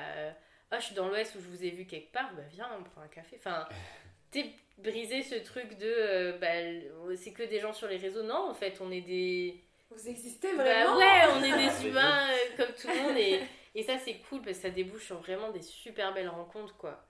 ah, 0.71 0.79
je 0.79 0.85
suis 0.85 0.95
dans 0.95 1.07
l'Ouest 1.07 1.35
où 1.35 1.39
je 1.39 1.47
vous 1.47 1.63
ai 1.63 1.69
vu 1.69 1.85
quelque 1.85 2.11
part, 2.11 2.29
bah 2.35 2.43
viens, 2.51 2.69
on 2.77 2.83
prend 2.83 3.01
un 3.01 3.07
café. 3.07 3.37
Enfin, 3.39 3.67
t'es 4.31 4.51
brisé 4.77 5.23
ce 5.23 5.35
truc 5.35 5.77
de 5.77 5.85
euh, 5.85 6.37
bah, 6.37 7.15
c'est 7.15 7.31
que 7.31 7.43
des 7.43 7.59
gens 7.59 7.73
sur 7.73 7.87
les 7.87 7.97
réseaux. 7.97 8.23
Non, 8.23 8.49
en 8.49 8.53
fait, 8.53 8.79
on 8.81 8.91
est 8.91 9.01
des. 9.01 9.63
Vous 9.89 10.09
existez 10.09 10.55
bah 10.55 10.63
vraiment 10.63 10.99
Bah 10.99 10.99
ouais, 10.99 11.33
on 11.37 11.43
est 11.43 11.69
des 11.69 11.87
humains 11.87 12.27
euh, 12.29 12.57
comme 12.57 12.75
tout 12.75 12.87
le 12.87 13.01
monde. 13.01 13.17
Et, 13.17 13.39
et 13.75 13.83
ça, 13.83 13.97
c'est 13.97 14.15
cool 14.29 14.41
parce 14.41 14.57
que 14.57 14.63
ça 14.63 14.69
débouche 14.69 15.05
sur 15.05 15.19
vraiment 15.19 15.51
des 15.51 15.61
super 15.61 16.13
belles 16.13 16.29
rencontres, 16.29 16.75
quoi. 16.75 17.07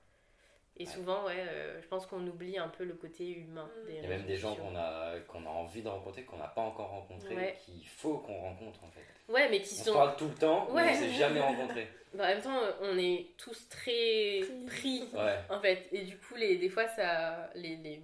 Et 0.80 0.86
souvent, 0.86 1.26
ouais, 1.26 1.34
euh, 1.40 1.82
je 1.82 1.88
pense 1.88 2.06
qu'on 2.06 2.26
oublie 2.28 2.58
un 2.58 2.68
peu 2.68 2.84
le 2.84 2.94
côté 2.94 3.28
humain. 3.28 3.66
Mm. 3.66 3.90
Il 3.90 3.96
y 3.96 4.06
a 4.06 4.10
même 4.10 4.26
des 4.26 4.38
gens 4.38 4.56
qu'on 4.56 4.76
a, 4.76 5.20
qu'on 5.28 5.44
a 5.46 5.50
envie 5.50 5.82
de 5.82 5.90
rencontrer, 5.90 6.24
qu'on 6.24 6.38
n'a 6.38 6.48
pas 6.48 6.62
encore 6.62 6.90
rencontré, 6.90 7.58
qu'il 7.66 7.88
faut 7.88 8.20
qu'on 8.20 8.40
rencontre 8.40 8.84
en 8.84 8.90
fait. 8.92 9.32
Ouais, 9.32 9.50
mais 9.50 9.62
qui 9.62 9.76
on 9.82 9.84
sont. 9.86 9.94
parle 9.94 10.16
tout 10.16 10.28
le 10.28 10.36
temps, 10.36 10.68
mais 10.74 10.84
on 10.84 10.92
ne 10.92 10.94
s'est 10.94 11.14
jamais 11.14 11.40
rencontré. 11.40 11.88
En 12.14 12.18
même 12.18 12.42
temps, 12.42 12.60
on 12.82 12.98
est 12.98 13.28
tous 13.38 13.68
très 13.70 14.42
pris, 14.68 15.08
en 15.50 15.60
fait. 15.60 15.88
Et 15.92 16.04
du 16.04 16.18
coup, 16.18 16.36
les, 16.36 16.58
des 16.58 16.70
fois, 16.70 16.88
ça 16.88 17.50
les, 17.56 17.76
les, 17.78 18.02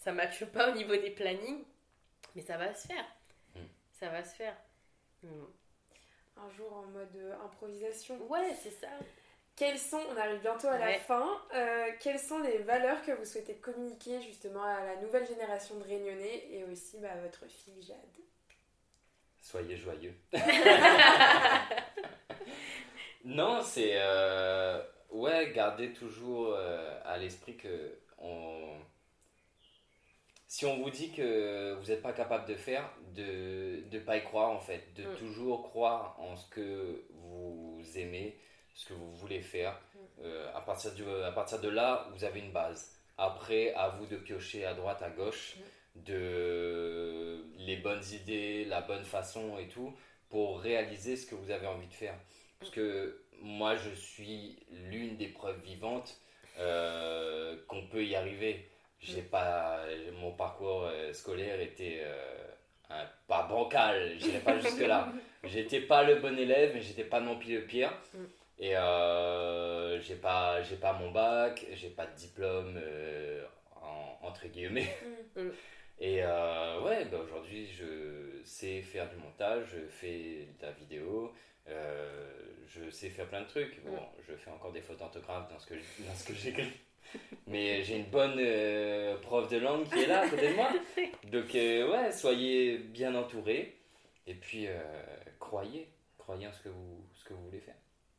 ça 0.00 0.12
matche 0.12 0.44
pas 0.46 0.70
au 0.70 0.74
niveau 0.74 0.96
des 0.96 1.10
plannings, 1.10 1.64
mais 2.34 2.42
ça 2.42 2.56
va 2.56 2.74
se 2.74 2.86
faire. 2.86 3.04
Mm. 3.54 3.60
Ça 3.92 4.08
va 4.08 4.24
se 4.24 4.34
faire. 4.34 4.56
Un 6.36 6.50
jour 6.50 6.72
en 6.76 6.86
mode 6.86 7.16
euh, 7.16 7.34
improvisation. 7.44 8.16
Ouais, 8.28 8.54
c'est 8.62 8.70
ça. 8.70 8.88
Quelles 9.56 9.78
sont, 9.78 10.00
on 10.10 10.16
arrive 10.16 10.40
bientôt 10.40 10.66
à 10.66 10.78
la 10.78 10.94
fin, 10.98 11.40
euh, 11.54 11.86
quelles 12.00 12.18
sont 12.18 12.40
les 12.40 12.58
valeurs 12.58 13.00
que 13.02 13.12
vous 13.12 13.24
souhaitez 13.24 13.54
communiquer 13.54 14.20
justement 14.20 14.64
à 14.64 14.84
la 14.84 14.96
nouvelle 14.96 15.26
génération 15.26 15.76
de 15.76 15.84
Réunionnais 15.84 16.48
et 16.50 16.64
aussi 16.64 16.98
bah, 16.98 17.12
à 17.12 17.20
votre 17.20 17.46
fille 17.46 17.80
Jade? 17.80 17.96
Soyez 19.40 19.76
joyeux. 19.76 20.14
non, 23.24 23.62
c'est... 23.62 23.92
Euh, 23.94 24.82
ouais, 25.10 25.52
gardez 25.54 25.92
toujours 25.92 26.54
euh, 26.54 27.00
à 27.04 27.16
l'esprit 27.16 27.56
que 27.56 27.98
on... 28.18 28.76
si 30.46 30.66
on 30.66 30.82
vous 30.82 30.90
dit 30.90 31.10
que 31.12 31.74
vous 31.74 31.86
n'êtes 31.86 32.02
pas 32.02 32.12
capable 32.12 32.46
de 32.46 32.54
faire, 32.54 32.88
de 33.14 33.84
ne 33.90 33.98
pas 34.00 34.18
y 34.18 34.24
croire 34.24 34.50
en 34.50 34.60
fait, 34.60 34.92
de 34.94 35.04
mm. 35.04 35.16
toujours 35.16 35.62
croire 35.62 36.16
en 36.20 36.36
ce 36.36 36.48
que 36.50 37.04
vous 37.10 37.82
aimez 37.96 38.38
ce 38.74 38.86
que 38.86 38.92
vous 38.92 39.14
voulez 39.14 39.40
faire. 39.40 39.72
Mm. 39.72 39.98
Euh, 40.24 40.54
à, 40.54 40.60
partir 40.60 40.92
du, 40.92 41.08
à 41.08 41.32
partir 41.32 41.60
de 41.60 41.68
là, 41.68 42.08
vous 42.14 42.24
avez 42.24 42.40
une 42.40 42.52
base. 42.52 42.92
Après, 43.16 43.72
à 43.74 43.88
vous 43.90 44.06
de 44.06 44.16
piocher 44.16 44.66
à 44.66 44.74
droite, 44.74 45.02
à 45.02 45.10
gauche, 45.10 45.56
mm. 45.56 46.02
de 46.02 47.44
les 47.58 47.76
bonnes 47.76 48.04
idées, 48.12 48.64
la 48.64 48.82
bonne 48.82 49.04
façon 49.04 49.58
et 49.58 49.68
tout, 49.68 49.94
pour 50.28 50.60
réaliser 50.60 51.16
ce 51.16 51.26
que 51.26 51.34
vous 51.34 51.50
avez 51.50 51.66
envie 51.66 51.86
de 51.86 51.94
faire. 51.94 52.18
Parce 52.64 52.74
que 52.74 53.20
moi, 53.42 53.76
je 53.76 53.90
suis 53.90 54.56
l'une 54.70 55.16
des 55.16 55.28
preuves 55.28 55.60
vivantes 55.62 56.18
euh, 56.58 57.56
qu'on 57.68 57.86
peut 57.88 58.02
y 58.02 58.16
arriver. 58.16 58.66
J'ai 59.00 59.20
mm. 59.20 59.26
pas, 59.26 59.84
mon 60.18 60.32
parcours 60.32 60.84
euh, 60.84 61.12
scolaire 61.12 61.60
était 61.60 62.02
pas 63.28 63.42
bancal, 63.42 64.14
j'irai 64.18 64.38
pas 64.38 64.58
jusque 64.58 64.80
là. 64.80 65.12
J'étais 65.44 65.80
pas 65.80 66.04
le 66.04 66.16
bon 66.16 66.38
élève, 66.38 66.70
mais 66.74 66.80
j'étais 66.80 67.04
pas 67.04 67.20
non 67.20 67.38
plus 67.38 67.54
le 67.54 67.66
pire. 67.66 67.92
Et 68.58 68.74
euh, 68.74 70.00
j'ai 70.00 70.14
pas, 70.14 70.62
j'ai 70.62 70.76
pas 70.76 70.94
mon 70.94 71.10
bac, 71.10 71.66
j'ai 71.74 71.90
pas 71.90 72.06
de 72.06 72.14
diplôme 72.14 72.80
euh, 72.82 73.44
entre 74.22 74.46
guillemets. 74.46 74.88
Mm. 75.36 75.42
Mm. 75.42 75.50
Et 76.00 76.24
euh, 76.24 76.80
ouais, 76.80 77.04
bah 77.04 77.18
aujourd'hui 77.22 77.68
je 77.68 78.42
sais 78.44 78.82
faire 78.82 79.08
du 79.08 79.16
montage, 79.16 79.66
je 79.72 79.86
fais 79.88 80.48
de 80.58 80.66
la 80.66 80.72
vidéo, 80.72 81.26
euh, 81.26 81.28
je 81.66 82.90
sais 82.90 83.10
faire 83.10 83.26
plein 83.26 83.42
de 83.42 83.48
trucs. 83.48 83.82
Bon, 83.84 83.98
je 84.28 84.34
fais 84.34 84.50
encore 84.50 84.72
des 84.72 84.80
fautes 84.80 84.98
d'orthographe 84.98 85.48
dans 85.48 85.58
ce 85.58 85.66
que 85.66 85.74
dans 86.06 86.14
ce 86.14 86.26
que 86.26 86.34
j'écris. 86.34 86.72
Mais 87.46 87.82
j'ai 87.84 87.96
une 87.96 88.10
bonne 88.10 88.40
prof 89.20 89.48
de 89.48 89.58
langue 89.58 89.88
qui 89.88 90.02
est 90.02 90.06
là 90.06 90.22
à 90.22 90.28
côté 90.28 90.50
de 90.50 90.54
moi. 90.54 90.70
Donc 91.24 91.52
ouais, 91.54 92.12
soyez 92.12 92.78
bien 92.78 93.14
entourés 93.14 93.76
et 94.26 94.34
puis 94.34 94.68
croyez, 95.38 95.88
croyez 96.18 96.48
en 96.48 96.52
ce 96.52 96.60
que 96.60 96.68
vous, 96.70 97.06
ce 97.14 97.24
que 97.24 97.34
vous 97.34 97.44
voulez 97.44 97.60
faire. 97.60 97.76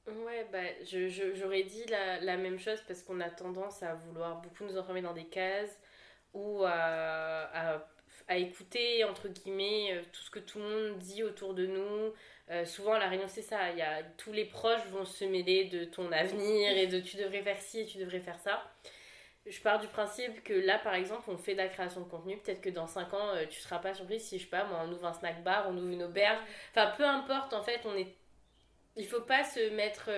Ouais, 0.08 0.46
bah, 0.52 0.60
j'aurais 0.84 1.64
dit 1.64 1.84
la, 1.89 2.20
la, 2.20 2.38
même 2.38 2.60
chose 2.60 2.80
parce 2.88 3.02
qu'on 3.02 3.20
a 3.22 3.30
tendance 3.30 3.82
à 3.82 3.96
vouloir 3.96 4.39
beaucoup 4.39 4.64
nous 4.64 4.78
enfermer 4.78 5.02
dans 5.02 5.14
des 5.14 5.26
cases 5.26 5.80
ou 6.32 6.64
à, 6.64 7.50
à, 7.54 7.88
à, 8.28 8.38
écouter, 8.38 9.04
entre 9.04 9.28
guillemets, 9.28 9.94
euh, 9.94 10.02
tout 10.12 10.22
ce 10.22 10.30
que 10.30 10.40
tout 10.40 10.60
le 10.60 10.66
monde 10.66 10.98
dit 10.98 11.24
autour 11.24 11.54
de 11.54 11.66
nous. 11.66 12.14
Euh, 12.52 12.66
souvent, 12.66 12.94
à 12.94 13.00
La 13.00 13.08
Réunion, 13.08 13.28
c'est 13.28 13.42
ça. 13.42 13.72
Y 13.72 13.82
a, 13.82 14.04
tous 14.18 14.32
les 14.32 14.46
proches 14.46 14.86
vont 14.92 15.06
se 15.06 15.26
mêler 15.26 15.66
de 15.66 15.86
ton 15.86 16.12
avenir 16.12 16.78
et 16.78 16.88
de 16.88 17.00
tu 17.00 17.18
devrais 17.18 17.42
faire 17.42 17.60
ci 17.60 17.82
et 17.82 17.86
tu 17.86 17.98
devrais 17.98 18.20
faire 18.20 18.40
ça. 18.40 18.64
Je 19.46 19.60
pars 19.62 19.80
du 19.80 19.88
principe 19.88 20.44
que 20.44 20.54
là, 20.54 20.80
par 20.80 20.96
exemple, 20.96 21.30
on 21.30 21.38
fait 21.38 21.54
de 21.54 21.60
la 21.60 21.68
création 21.68 22.02
de 22.02 22.10
contenu. 22.10 22.38
Peut-être 22.38 22.62
que 22.62 22.70
dans 22.70 22.88
5 22.88 23.14
ans, 23.14 23.30
euh, 23.36 23.46
tu 23.48 23.60
seras 23.60 23.80
pas 23.80 23.94
surpris 23.94 24.20
si, 24.20 24.40
je 24.40 24.44
sais 24.44 24.50
pas, 24.50 24.64
moi, 24.66 24.82
on 24.86 24.92
ouvre 24.92 25.06
un 25.06 25.14
snack 25.14 25.44
bar, 25.44 25.68
on 25.70 25.78
ouvre 25.78 25.88
une 25.88 26.04
auberge. 26.04 26.40
Enfin, 26.72 26.94
peu 26.98 27.06
importe, 27.06 27.54
en 27.54 27.64
fait, 27.64 27.82
on 27.86 27.96
est 27.96 28.08
il 28.98 29.06
faut 29.06 29.22
pas 29.22 29.44
se 29.44 29.72
mettre 29.72 30.10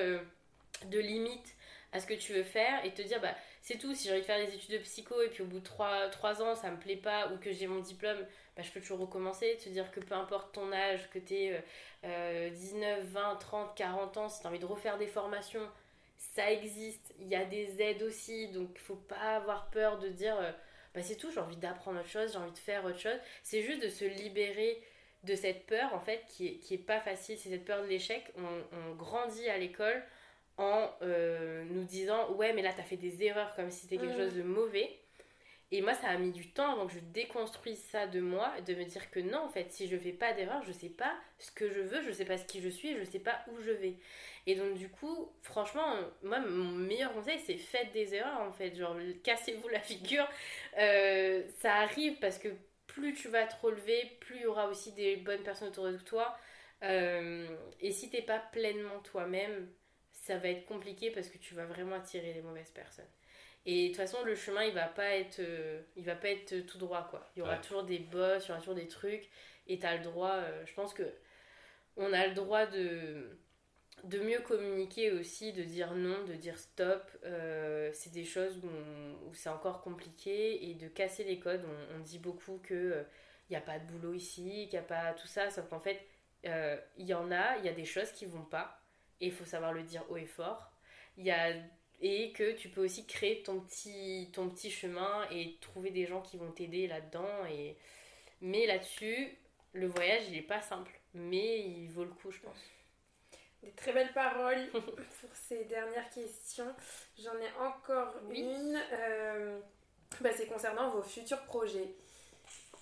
de 0.85 0.99
limites 0.99 1.56
à 1.97 1.99
ce 1.99 2.07
que 2.07 2.13
tu 2.13 2.33
veux 2.33 2.43
faire 2.43 2.83
et 2.85 2.93
te 2.93 3.01
dire 3.01 3.19
bah 3.21 3.35
c'est 3.61 3.77
tout 3.77 3.93
si 3.93 4.07
j'ai 4.07 4.13
envie 4.13 4.21
de 4.21 4.25
faire 4.25 4.45
des 4.45 4.53
études 4.53 4.73
de 4.73 4.77
psycho 4.79 5.21
et 5.21 5.29
puis 5.29 5.43
au 5.43 5.45
bout 5.45 5.59
de 5.59 5.63
3, 5.63 6.09
3 6.09 6.41
ans 6.41 6.55
ça 6.55 6.71
me 6.71 6.77
plaît 6.77 6.95
pas 6.95 7.27
ou 7.31 7.37
que 7.37 7.51
j'ai 7.51 7.67
mon 7.67 7.79
diplôme 7.79 8.17
bah, 8.55 8.63
je 8.63 8.71
peux 8.71 8.79
toujours 8.79 8.99
recommencer. 8.99 9.57
Te 9.63 9.69
dire 9.69 9.91
que 9.91 9.99
peu 9.99 10.15
importe 10.15 10.53
ton 10.53 10.71
âge 10.71 11.09
que 11.11 11.19
tu 11.19 11.35
es 11.35 11.63
19 12.03 13.03
20 13.03 13.35
30 13.35 13.75
40 13.75 14.17
ans 14.17 14.29
si 14.29 14.41
tu 14.41 14.47
as 14.47 14.49
envie 14.49 14.59
de 14.59 14.65
refaire 14.65 14.97
des 14.97 15.07
formations 15.07 15.67
ça 16.17 16.51
existe. 16.51 17.13
Il 17.19 17.27
y 17.27 17.35
a 17.35 17.45
des 17.45 17.81
aides 17.81 18.03
aussi 18.03 18.47
donc 18.49 18.77
faut 18.79 18.95
pas 18.95 19.35
avoir 19.35 19.69
peur 19.69 19.99
de 19.99 20.07
dire 20.09 20.37
euh, 20.39 20.51
bah 20.93 21.03
c'est 21.03 21.15
tout 21.15 21.31
j'ai 21.31 21.39
envie 21.39 21.57
d'apprendre 21.57 21.99
autre 21.99 22.09
chose 22.09 22.31
j'ai 22.31 22.37
envie 22.37 22.51
de 22.51 22.57
faire 22.57 22.85
autre 22.85 22.99
chose. 22.99 23.19
C'est 23.43 23.61
juste 23.61 23.81
de 23.83 23.89
se 23.89 24.05
libérer 24.05 24.81
de 25.23 25.35
cette 25.35 25.65
peur 25.65 25.93
en 25.93 25.99
fait 25.99 26.23
qui 26.27 26.47
est, 26.47 26.53
qui 26.57 26.75
est 26.75 26.79
pas 26.79 26.99
facile, 26.99 27.37
c'est 27.37 27.49
cette 27.49 27.65
peur 27.65 27.81
de 27.81 27.87
l'échec. 27.87 28.31
On, 28.37 28.93
grandit 28.95 29.47
à 29.49 29.57
l'école 29.57 30.03
en 30.57 30.89
euh, 31.01 31.63
nous 31.69 31.83
disant 31.83 32.31
ouais 32.33 32.53
mais 32.53 32.61
là 32.61 32.73
t'as 32.75 32.83
fait 32.83 32.97
des 32.97 33.23
erreurs 33.23 33.53
comme 33.55 33.69
si 33.69 33.81
c'était 33.81 33.97
quelque 33.97 34.17
chose 34.17 34.35
de 34.35 34.43
mauvais. 34.43 34.99
Et 35.69 35.81
moi 35.81 35.93
ça 35.93 36.07
a 36.07 36.17
mis 36.17 36.31
du 36.31 36.49
temps 36.49 36.71
avant 36.71 36.87
que 36.87 36.93
je 36.93 36.99
déconstruise 36.99 37.83
ça 37.91 38.07
de 38.07 38.21
moi, 38.21 38.53
de 38.65 38.73
me 38.73 38.85
dire 38.85 39.11
que 39.11 39.19
non 39.19 39.39
en 39.39 39.49
fait 39.49 39.71
si 39.71 39.87
je 39.87 39.97
fais 39.97 40.13
pas 40.13 40.33
d'erreur 40.33 40.63
je 40.63 40.71
sais 40.71 40.89
pas 40.89 41.13
ce 41.39 41.51
que 41.51 41.69
je 41.69 41.81
veux, 41.81 42.01
je 42.01 42.11
sais 42.11 42.25
pas 42.25 42.37
ce 42.37 42.45
qui 42.45 42.61
je 42.61 42.69
suis, 42.69 42.97
je 42.97 43.03
sais 43.03 43.19
pas 43.19 43.43
où 43.51 43.61
je 43.61 43.71
vais. 43.71 43.95
Et 44.45 44.55
donc 44.55 44.75
du 44.75 44.89
coup 44.89 45.31
franchement 45.41 45.95
moi 46.23 46.39
mon 46.39 46.71
meilleur 46.71 47.13
conseil 47.13 47.39
c'est 47.45 47.57
faites 47.57 47.91
des 47.91 48.15
erreurs 48.15 48.41
en 48.41 48.51
fait, 48.53 48.75
genre 48.75 48.95
cassez-vous 49.23 49.67
la 49.67 49.81
figure. 49.81 50.27
Euh, 50.79 51.43
ça 51.59 51.75
arrive 51.75 52.17
parce 52.19 52.39
que 52.39 52.49
plus 52.87 53.13
tu 53.13 53.27
vas 53.27 53.45
te 53.45 53.55
relever, 53.61 54.17
plus 54.21 54.37
il 54.37 54.41
y 54.43 54.45
aura 54.47 54.67
aussi 54.67 54.91
des 54.93 55.17
bonnes 55.17 55.43
personnes 55.43 55.67
autour 55.67 55.85
de 55.85 55.97
toi. 55.97 56.35
Euh, 56.83 57.47
et 57.79 57.91
si 57.91 58.09
t'es 58.09 58.21
pas 58.21 58.39
pleinement 58.39 58.99
toi-même, 59.03 59.67
ça 60.27 60.37
va 60.37 60.49
être 60.49 60.65
compliqué 60.65 61.09
parce 61.09 61.29
que 61.29 61.37
tu 61.37 61.55
vas 61.55 61.65
vraiment 61.65 61.95
attirer 61.95 62.33
les 62.33 62.41
mauvaises 62.41 62.71
personnes. 62.71 63.05
Et 63.65 63.83
de 63.83 63.87
toute 63.87 63.97
façon, 63.97 64.23
le 64.23 64.35
chemin, 64.35 64.63
il 64.63 64.73
va 64.73 64.87
pas 64.87 65.15
être, 65.15 65.39
euh, 65.39 65.81
il 65.95 66.03
va 66.05 66.15
pas 66.15 66.29
être 66.29 66.65
tout 66.65 66.77
droit, 66.77 67.07
quoi. 67.09 67.29
Il 67.35 67.39
y 67.39 67.41
aura 67.41 67.57
toujours 67.57 67.83
des 67.83 67.99
bosses, 67.99 68.45
il 68.45 68.49
y 68.49 68.51
aura 68.51 68.59
toujours 68.59 68.75
des 68.75 68.87
trucs. 68.87 69.29
Et 69.67 69.79
t'as 69.79 69.95
le 69.95 70.03
droit, 70.03 70.35
euh, 70.35 70.65
je 70.65 70.73
pense 70.73 70.93
que 70.93 71.03
on 71.95 72.13
a 72.13 72.27
le 72.27 72.33
droit 72.33 72.65
de, 72.65 73.37
de 74.03 74.19
mieux 74.19 74.39
communiquer 74.39 75.11
aussi, 75.11 75.53
de 75.53 75.63
dire 75.63 75.93
non, 75.95 76.23
de 76.25 76.33
dire 76.33 76.57
stop. 76.57 77.09
Euh, 77.23 77.89
c'est 77.93 78.11
des 78.11 78.25
choses 78.25 78.57
où, 78.63 79.33
c'est 79.33 79.49
encore 79.49 79.81
compliqué 79.81 80.69
et 80.69 80.75
de 80.75 80.87
casser 80.87 81.23
les 81.23 81.39
codes. 81.39 81.63
On, 81.95 81.99
dit 81.99 82.19
beaucoup 82.19 82.59
que 82.63 83.05
il 83.49 83.53
n'y 83.53 83.57
a 83.57 83.61
pas 83.61 83.79
de 83.79 83.85
boulot 83.85 84.13
ici, 84.13 84.67
qu'il 84.69 84.79
n'y 84.79 84.85
a 84.85 84.87
pas 84.87 85.13
tout 85.13 85.27
ça, 85.27 85.49
sauf 85.49 85.67
qu'en 85.69 85.79
fait, 85.79 85.99
il 86.43 87.05
y 87.05 87.13
en 87.13 87.31
a, 87.31 87.57
il 87.57 87.65
y 87.65 87.69
a 87.69 87.73
des 87.73 87.85
choses 87.85 88.11
qui 88.11 88.25
vont 88.25 88.45
pas 88.45 88.81
et 89.21 89.27
il 89.27 89.31
faut 89.31 89.45
savoir 89.45 89.73
le 89.73 89.83
dire 89.83 90.03
haut 90.09 90.17
et 90.17 90.25
fort. 90.25 90.71
Il 91.17 91.25
y 91.25 91.31
a 91.31 91.53
et 91.99 92.31
que 92.33 92.51
tu 92.53 92.69
peux 92.69 92.83
aussi 92.83 93.05
créer 93.07 93.41
ton 93.41 93.59
petit, 93.59 94.29
ton 94.33 94.49
petit 94.49 94.69
chemin 94.69 95.27
et 95.31 95.57
trouver 95.61 95.89
des 95.89 96.05
gens 96.05 96.21
qui 96.21 96.37
vont 96.37 96.51
t'aider 96.51 96.87
là-dedans. 96.87 97.45
Et... 97.49 97.75
Mais 98.41 98.67
là-dessus, 98.67 99.35
le 99.73 99.87
voyage, 99.87 100.23
il 100.27 100.33
n'est 100.33 100.41
pas 100.41 100.61
simple, 100.61 100.91
mais 101.13 101.59
il 101.59 101.87
vaut 101.87 102.03
le 102.03 102.11
coup, 102.11 102.31
je 102.31 102.39
pense. 102.39 102.59
Des 103.63 103.71
très 103.71 103.93
belles 103.93 104.13
paroles 104.13 104.69
pour 104.71 105.29
ces 105.33 105.65
dernières 105.65 106.09
questions. 106.11 106.73
J'en 107.17 107.35
ai 107.39 107.51
encore 107.59 108.13
une. 108.31 108.79
Euh, 108.93 109.59
bah, 110.21 110.29
c'est 110.35 110.45
concernant 110.45 110.91
vos 110.91 111.01
futurs 111.01 111.43
projets. 111.45 111.95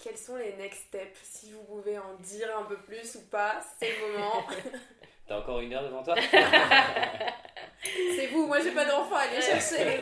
Quels 0.04 0.18
sont 0.18 0.36
les 0.36 0.54
next 0.58 0.88
steps? 0.88 1.18
Si 1.24 1.54
vous 1.54 1.64
pouvez 1.64 1.98
en 1.98 2.16
dire 2.16 2.56
un 2.58 2.64
peu 2.64 2.78
plus 2.82 3.16
ou 3.16 3.22
pas, 3.28 3.62
c'est 3.80 3.90
le 3.90 4.12
moment. 4.12 4.46
T'as 5.28 5.40
encore 5.40 5.60
une 5.60 5.74
heure 5.74 5.84
devant 5.84 6.04
toi 6.04 6.16
C'est 7.84 8.28
vous, 8.28 8.46
moi 8.48 8.60
j'ai 8.60 8.72
pas 8.72 8.86
d'enfant, 8.86 9.16
allez 9.16 9.42
chercher. 9.42 10.02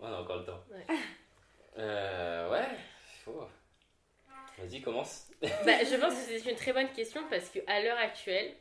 on 0.00 0.06
a 0.06 0.20
encore 0.20 0.38
le 0.38 0.44
temps. 0.44 0.64
Ouais, 0.70 0.86
euh, 1.78 2.50
ouais. 2.50 2.66
Vas-y, 4.58 4.80
commence. 4.80 5.28
Bah, 5.40 5.84
je 5.84 5.96
pense 5.96 6.14
que 6.14 6.20
c'est 6.20 6.50
une 6.50 6.56
très 6.56 6.72
bonne 6.72 6.90
question 6.92 7.22
parce 7.28 7.50
qu'à 7.50 7.82
l'heure 7.82 7.98
actuelle, 7.98 8.54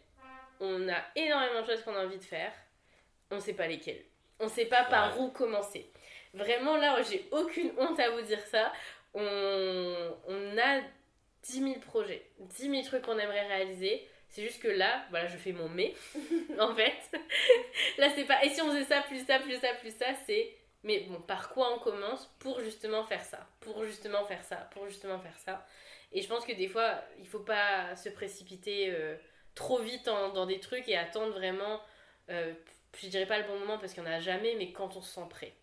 on 0.60 0.90
a 0.90 0.98
énormément 1.16 1.62
de 1.62 1.68
choses 1.68 1.84
qu'on 1.84 1.96
a 1.96 2.06
envie 2.06 2.18
de 2.18 2.24
faire. 2.24 2.52
On 3.32 3.40
sait 3.40 3.54
pas 3.54 3.68
lesquelles. 3.68 4.04
On 4.40 4.50
sait 4.50 4.66
pas 4.66 4.84
par 4.84 5.20
où 5.20 5.30
commencer. 5.30 5.90
Vraiment, 6.34 6.76
là, 6.76 7.02
j'ai 7.02 7.26
aucune 7.32 7.72
honte 7.78 8.00
à 8.00 8.10
vous 8.10 8.22
dire 8.22 8.42
ça. 8.48 8.74
On, 9.14 10.16
on 10.28 10.58
a 10.58 10.82
10 11.44 11.60
000 11.62 11.80
projets, 11.80 12.30
10 12.40 12.70
000 12.70 12.84
trucs 12.84 13.04
qu'on 13.04 13.18
aimerait 13.18 13.48
réaliser. 13.48 14.06
C'est 14.36 14.42
juste 14.42 14.62
que 14.62 14.68
là, 14.68 15.06
voilà, 15.12 15.28
je 15.28 15.38
fais 15.38 15.54
mon 15.54 15.70
mais, 15.70 15.94
en 16.60 16.76
fait. 16.76 17.10
là, 17.98 18.10
c'est 18.14 18.26
pas. 18.26 18.44
Et 18.44 18.50
si 18.50 18.62
on 18.62 18.68
faisait 18.68 18.84
ça, 18.84 19.02
plus 19.04 19.26
ça, 19.26 19.40
plus 19.40 19.58
ça, 19.58 19.74
plus 19.80 19.96
ça, 19.96 20.08
c'est. 20.26 20.58
Mais 20.84 21.00
bon, 21.08 21.22
par 21.22 21.52
quoi 21.52 21.74
on 21.74 21.80
commence 21.80 22.30
pour 22.40 22.60
justement 22.60 23.06
faire 23.06 23.24
ça 23.24 23.48
Pour 23.62 23.86
justement 23.86 24.26
faire 24.26 24.44
ça 24.44 24.58
Pour 24.74 24.88
justement 24.88 25.20
faire 25.20 25.40
ça 25.40 25.66
Et 26.12 26.22
je 26.22 26.28
pense 26.28 26.46
que 26.46 26.52
des 26.52 26.68
fois, 26.68 27.02
il 27.18 27.28
faut 27.28 27.40
pas 27.40 27.96
se 27.96 28.10
précipiter 28.10 28.90
euh, 28.90 29.16
trop 29.56 29.80
vite 29.80 30.04
dans 30.04 30.46
des 30.46 30.60
trucs 30.60 30.90
et 30.90 30.98
attendre 30.98 31.32
vraiment. 31.32 31.80
Euh, 32.30 32.54
je 33.02 33.08
dirais 33.08 33.26
pas 33.28 33.40
le 33.40 33.46
bon 33.46 33.58
moment 33.58 33.78
parce 33.78 33.94
qu'il 33.94 34.04
n'y 34.04 34.10
en 34.10 34.12
a 34.12 34.20
jamais, 34.20 34.56
mais 34.58 34.74
quand 34.74 34.98
on 34.98 35.02
se 35.02 35.14
sent 35.14 35.28
prêt. 35.30 35.54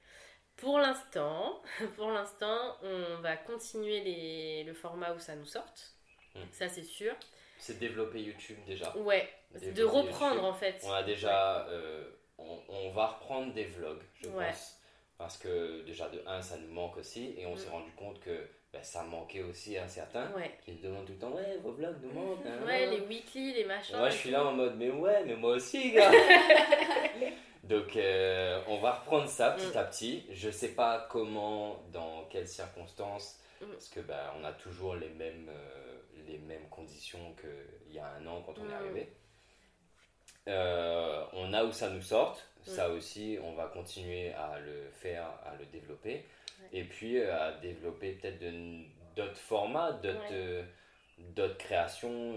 Pour 0.57 0.79
l'instant, 0.79 1.61
pour 1.97 2.11
l'instant, 2.11 2.79
on 2.83 3.21
va 3.21 3.37
continuer 3.37 4.01
les, 4.01 4.65
le 4.65 4.73
format 4.73 5.13
où 5.13 5.19
ça 5.19 5.37
nous 5.37 5.45
sorte. 5.45 5.95
Hmm. 6.35 6.41
Ça, 6.53 6.71
c'est 6.71 6.85
sûr. 6.85 7.15
C'est 7.63 7.79
développer 7.79 8.21
YouTube 8.21 8.59
déjà. 8.67 8.93
Ouais, 8.97 9.29
de 9.55 9.85
reprendre 9.85 10.45
en 10.45 10.53
fait. 10.53 10.83
On 10.85 10.93
a 10.93 11.05
déjà. 11.05 11.65
Euh, 11.69 12.03
on, 12.37 12.91
va 12.91 13.07
reprendre 13.07 13.55
des 13.55 13.67
vlogs, 13.67 14.03
je 14.21 14.29
pense. 14.29 14.81
Parce 15.17 15.39
que 15.39 15.83
déjà, 15.83 16.09
de 16.09 16.21
1, 16.27 16.43
ça 16.43 16.57
nous 16.57 16.75
manque 16.75 16.97
aussi. 16.97 17.37
Et 17.39 17.47
on 17.47 17.57
s'est 17.57 17.69
mm. 17.69 17.73
rendu 17.73 17.93
compte 17.93 18.19
que 18.19 18.49
bah, 18.73 18.83
ça 18.83 19.05
manquait 19.05 19.43
aussi 19.43 19.79
à 19.79 19.87
certains 19.87 20.29
qui 20.65 20.75
se 20.75 20.83
demandent 20.83 21.07
tout 21.07 21.13
le 21.13 21.19
temps 21.19 21.31
Ouais, 21.31 21.57
vos 21.63 21.71
vlogs 21.71 22.03
nous 22.03 22.13
manquent. 22.13 22.45
Hein, 22.45 22.67
ouais, 22.67 22.91
les 22.91 23.01
weekly, 23.03 23.55
les 23.55 23.65
machins. 23.65 23.97
Moi, 23.97 24.11
je 24.11 24.17
suis 24.17 24.31
là 24.31 24.45
en 24.45 24.55
mode 24.55 24.75
Mais 24.77 24.91
ouais, 24.91 25.23
mais 25.25 25.37
moi 25.37 25.53
aussi, 25.53 25.93
gars. 25.93 26.11
Donc, 27.63 27.95
euh, 27.95 28.61
on 28.67 28.79
va 28.79 28.95
reprendre 28.95 29.29
ça 29.29 29.53
petit 29.53 29.73
mm. 29.73 29.79
à 29.79 29.85
petit. 29.85 30.27
Je 30.33 30.51
sais 30.51 30.75
pas 30.75 31.07
comment, 31.09 31.81
dans 31.93 32.25
quelles 32.25 32.49
circonstances, 32.49 33.39
mm. 33.61 33.67
parce 33.67 33.89
que 33.89 34.01
bah, 34.01 34.35
on 34.41 34.45
a 34.45 34.53
toujours 34.53 34.97
les 34.97 35.11
mêmes. 35.11 35.49
Euh, 35.49 35.92
les 36.27 36.39
mêmes 36.39 36.69
conditions 36.71 37.35
qu'il 37.41 37.95
y 37.95 37.99
a 37.99 38.07
un 38.07 38.27
an 38.27 38.43
quand 38.45 38.55
on 38.59 38.69
est 38.69 38.75
arrivé. 38.75 39.09
Euh, 40.49 41.25
on 41.35 41.53
a 41.53 41.65
où 41.65 41.73
ça 41.73 41.89
nous 41.89 42.03
sorte, 42.03 42.49
ça 42.65 42.91
aussi 42.91 43.39
on 43.43 43.53
va 43.53 43.67
continuer 43.67 44.33
à 44.33 44.59
le 44.59 44.91
faire, 44.91 45.27
à 45.45 45.55
le 45.57 45.67
développer, 45.67 46.25
et 46.73 46.83
puis 46.83 47.19
euh, 47.19 47.33
à 47.41 47.53
développer 47.53 48.13
peut-être 48.13 48.43
d'autres 49.15 49.37
formats, 49.37 49.93
d'autres 49.93 50.19
euh, 50.33 50.65
d'autres 51.37 51.59
créations. 51.59 52.35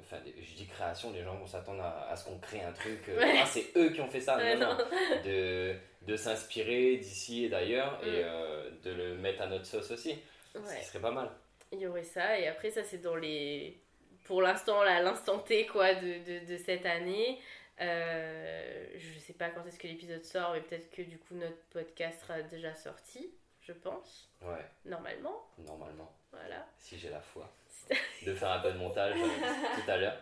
enfin, 0.00 0.16
je 0.24 0.54
dis 0.56 0.66
création, 0.66 1.12
les 1.12 1.22
gens 1.22 1.36
vont 1.36 1.46
s'attendre 1.46 1.84
à, 1.84 2.16
ce 2.16 2.24
qu'on 2.24 2.38
crée 2.38 2.62
un 2.62 2.72
truc. 2.72 3.08
Ah, 3.20 3.46
c'est 3.46 3.66
eux 3.76 3.90
qui 3.90 4.00
ont 4.00 4.10
fait 4.10 4.20
ça. 4.20 4.36
non, 4.56 4.76
De, 5.24 5.76
de 6.02 6.16
s'inspirer 6.16 6.96
d'ici 6.96 7.44
et 7.44 7.48
d'ailleurs 7.48 8.00
et 8.04 8.24
mm. 8.24 8.80
de 8.82 8.90
le 8.90 9.14
mettre 9.18 9.42
à 9.42 9.46
notre 9.46 9.66
sauce 9.66 9.92
aussi. 9.92 10.18
Ce 10.54 10.88
serait 10.88 11.00
pas 11.00 11.12
mal 11.12 11.30
il 11.72 11.80
y 11.80 11.86
aurait 11.86 12.04
ça. 12.04 12.38
Et 12.38 12.46
après, 12.46 12.70
ça, 12.70 12.84
c'est 12.84 12.98
dans 12.98 13.16
les. 13.16 13.80
Pour 14.24 14.42
l'instant, 14.42 14.82
là, 14.82 15.00
l'instant 15.00 15.38
T, 15.38 15.66
quoi, 15.66 15.94
de, 15.94 16.00
de, 16.40 16.46
de 16.46 16.56
cette 16.56 16.86
année. 16.86 17.40
Euh, 17.80 18.86
je 18.96 19.18
sais 19.20 19.32
pas 19.32 19.50
quand 19.50 19.64
est-ce 19.66 19.78
que 19.78 19.86
l'épisode 19.86 20.24
sort, 20.24 20.52
mais 20.52 20.60
peut-être 20.60 20.90
que 20.90 21.02
du 21.02 21.18
coup, 21.18 21.34
notre 21.34 21.62
podcast 21.70 22.20
sera 22.20 22.42
déjà 22.42 22.74
sorti, 22.74 23.32
je 23.60 23.72
pense. 23.72 24.28
Ouais. 24.42 24.64
Normalement. 24.84 25.48
Normalement. 25.58 26.12
Voilà. 26.32 26.66
Si 26.76 26.98
j'ai 26.98 27.08
la 27.08 27.20
foi. 27.20 27.50
de 28.26 28.34
faire 28.34 28.50
un 28.50 28.58
bon 28.58 28.74
montage 28.74 29.14
euh, 29.16 29.24
tout 29.84 29.90
à 29.90 29.96
l'heure. 29.96 30.16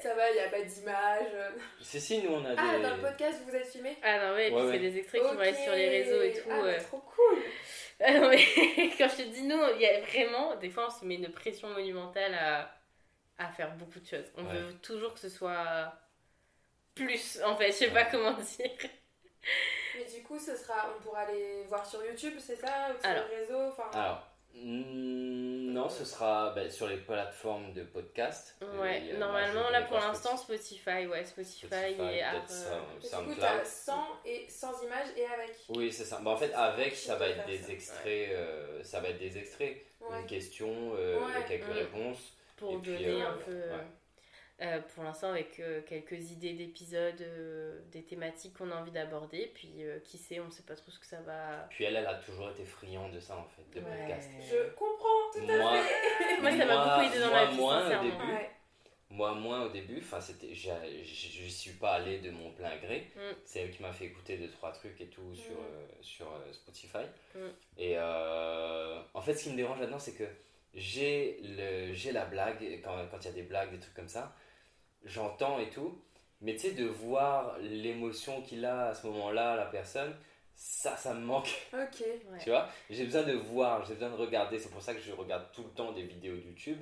Ça 0.00 0.14
va, 0.14 0.30
il 0.30 0.34
n'y 0.34 0.40
a 0.40 0.48
pas 0.48 0.62
d'image. 0.62 1.32
Si, 1.80 2.00
si, 2.00 2.22
nous 2.22 2.30
on 2.30 2.44
a 2.44 2.50
ah, 2.50 2.54
des. 2.54 2.84
Ah, 2.84 2.88
dans 2.88 2.96
le 2.96 3.02
podcast, 3.02 3.42
vous 3.46 3.54
êtes 3.54 3.66
filmé 3.66 3.96
Ah 4.02 4.28
non, 4.28 4.34
ouais, 4.34 4.52
c'est 4.70 4.78
des 4.78 4.98
extraits 4.98 5.22
qui 5.22 5.34
vont 5.34 5.40
aller 5.40 5.54
sur 5.54 5.72
les 5.72 5.88
réseaux 5.88 6.22
et 6.22 6.32
tout. 6.34 6.48
Ah, 6.50 6.74
trop 6.80 6.98
cool 6.98 7.38
ah 8.00 8.12
non, 8.12 8.28
mais 8.28 8.44
quand 8.96 9.08
je 9.08 9.24
te 9.24 9.28
dis 9.28 9.42
nous, 9.42 9.60
il 9.74 9.80
y 9.80 9.86
a 9.86 10.00
vraiment, 10.00 10.54
des 10.54 10.70
fois, 10.70 10.86
on 10.86 10.90
se 10.90 11.04
met 11.04 11.16
une 11.16 11.32
pression 11.32 11.68
monumentale 11.68 12.32
à, 12.34 12.70
à 13.38 13.48
faire 13.48 13.74
beaucoup 13.74 13.98
de 13.98 14.06
choses. 14.06 14.30
On 14.36 14.44
veut 14.44 14.74
toujours 14.82 15.14
que 15.14 15.20
ce 15.20 15.28
soit 15.28 15.92
plus, 16.94 17.40
en 17.44 17.56
fait, 17.56 17.68
je 17.68 17.72
sais 17.72 17.90
pas 17.90 18.04
comment 18.04 18.34
dire. 18.34 18.70
Mais 19.96 20.04
du 20.04 20.22
coup, 20.22 20.38
ce 20.38 20.56
sera, 20.56 20.94
on 20.96 21.02
pourra 21.02 21.20
aller 21.20 21.64
voir 21.68 21.84
sur 21.84 22.04
YouTube, 22.04 22.34
c'est 22.38 22.56
ça 22.56 22.90
Ou 22.90 23.02
sur 23.02 23.10
les 23.10 23.36
réseaux 23.36 23.72
Alors, 23.92 24.27
non, 24.64 25.88
ce 25.88 26.04
sera 26.04 26.52
bah, 26.54 26.68
sur 26.70 26.88
les 26.88 26.96
plateformes 26.96 27.72
de 27.72 27.82
podcast. 27.82 28.56
Ouais, 28.80 29.12
normalement, 29.18 29.70
là 29.70 29.82
pour 29.82 29.98
l'instant, 29.98 30.36
Spotify, 30.36 31.06
ouais, 31.06 31.24
Spotify, 31.24 31.94
et. 31.98 32.24
Euh... 32.24 32.40
Du 33.00 33.34
coup, 33.34 33.40
as 33.42 33.64
sans, 33.64 34.06
et, 34.24 34.46
sans 34.48 34.82
image 34.82 35.06
et 35.16 35.24
avec. 35.24 35.54
Oui, 35.68 35.92
c'est 35.92 36.04
ça. 36.04 36.20
Bah, 36.20 36.32
en 36.32 36.36
fait, 36.36 36.52
avec, 36.54 36.96
ça 36.96 37.16
va 37.16 37.28
être 37.28 37.46
des 37.46 37.70
extraits. 37.70 38.30
Euh, 38.32 38.82
ça 38.82 39.00
va 39.00 39.08
être 39.08 39.18
des 39.18 39.38
extraits. 39.38 39.76
Une 40.00 40.26
question, 40.26 40.72
euh, 40.96 41.20
quelques 41.46 41.72
réponses. 41.72 42.32
Pour 42.56 42.78
donner 42.80 43.22
euh, 43.22 43.28
un 43.28 43.36
peu. 43.44 43.62
Euh, 44.60 44.80
pour 44.92 45.04
l'instant 45.04 45.28
avec 45.28 45.60
euh, 45.60 45.82
quelques 45.86 46.32
idées 46.32 46.54
d'épisodes, 46.54 47.20
euh, 47.20 47.78
des 47.92 48.02
thématiques 48.02 48.54
qu'on 48.54 48.72
a 48.72 48.74
envie 48.74 48.90
d'aborder, 48.90 49.52
puis 49.54 49.70
qui 50.02 50.18
sait, 50.18 50.40
on 50.40 50.46
ne 50.46 50.50
sait 50.50 50.64
pas 50.64 50.74
trop 50.74 50.90
ce 50.90 50.98
que 50.98 51.06
ça 51.06 51.20
va. 51.20 51.68
Puis 51.70 51.84
elle, 51.84 51.94
elle 51.94 52.06
a 52.06 52.14
toujours 52.14 52.50
été 52.50 52.64
friande 52.64 53.12
de 53.12 53.20
ça 53.20 53.36
en 53.36 53.44
fait, 53.44 53.78
de 53.78 53.84
podcast. 53.84 54.28
Je 54.50 54.70
comprends 54.70 55.30
tout 55.32 55.44
à 55.48 55.82
fait. 55.82 56.40
moi, 56.42 56.50
ça 56.50 56.66
m'a 56.66 56.84
beaucoup 56.84 57.08
aidé 57.08 57.20
dans 57.20 57.30
ma 57.30 57.44
vie, 57.46 57.56
moins 57.56 57.86
au 57.86 58.02
début. 58.02 58.16
Moi, 59.10 59.34
moins 59.34 59.64
au 59.64 59.68
début, 59.70 60.00
enfin, 60.00 60.20
c'était, 60.20 60.52
je 60.52 61.48
suis 61.48 61.72
pas 61.74 61.92
allé 61.92 62.18
de 62.18 62.30
mon 62.30 62.50
plein 62.50 62.76
gré. 62.78 63.10
Mm. 63.14 63.20
C'est 63.44 63.60
elle 63.60 63.70
qui 63.70 63.80
m'a 63.80 63.92
fait 63.92 64.06
écouter 64.06 64.36
deux 64.38 64.50
trois 64.50 64.72
trucs 64.72 65.00
et 65.00 65.06
tout 65.06 65.34
sur, 65.34 65.54
mm. 65.54 66.02
sur 66.02 66.26
Spotify. 66.52 67.06
Mm. 67.36 67.38
Et 67.78 67.96
en 68.00 69.20
fait, 69.22 69.34
ce 69.34 69.44
qui 69.44 69.50
me 69.50 69.56
dérange 69.56 69.78
là-dedans, 69.78 70.00
c'est 70.00 70.14
que 70.14 70.24
j'ai 70.74 71.38
le 71.42 71.94
j'ai 71.94 72.10
la 72.10 72.24
blague 72.24 72.80
quand 72.82 73.18
il 73.20 73.24
y 73.24 73.28
a 73.28 73.32
des 73.32 73.42
blagues 73.42 73.70
des 73.70 73.78
trucs 73.78 73.94
comme 73.94 74.08
ça 74.08 74.34
j'entends 75.08 75.58
et 75.58 75.70
tout, 75.70 76.00
mais 76.40 76.54
tu 76.54 76.60
sais, 76.60 76.70
de 76.72 76.84
voir 76.84 77.58
l'émotion 77.60 78.42
qu'il 78.42 78.64
a 78.64 78.88
à 78.88 78.94
ce 78.94 79.06
moment-là, 79.06 79.56
la 79.56 79.66
personne, 79.66 80.14
ça, 80.54 80.96
ça 80.96 81.14
me 81.14 81.20
manque. 81.20 81.68
Ok. 81.72 82.04
Tu 82.42 82.50
vois 82.50 82.68
J'ai 82.90 83.04
besoin 83.04 83.22
de 83.22 83.32
voir, 83.32 83.84
j'ai 83.84 83.94
besoin 83.94 84.10
de 84.10 84.16
regarder. 84.16 84.58
C'est 84.58 84.70
pour 84.70 84.82
ça 84.82 84.94
que 84.94 85.00
je 85.00 85.12
regarde 85.12 85.44
tout 85.52 85.64
le 85.64 85.70
temps 85.70 85.92
des 85.92 86.02
vidéos 86.02 86.34
YouTube. 86.34 86.78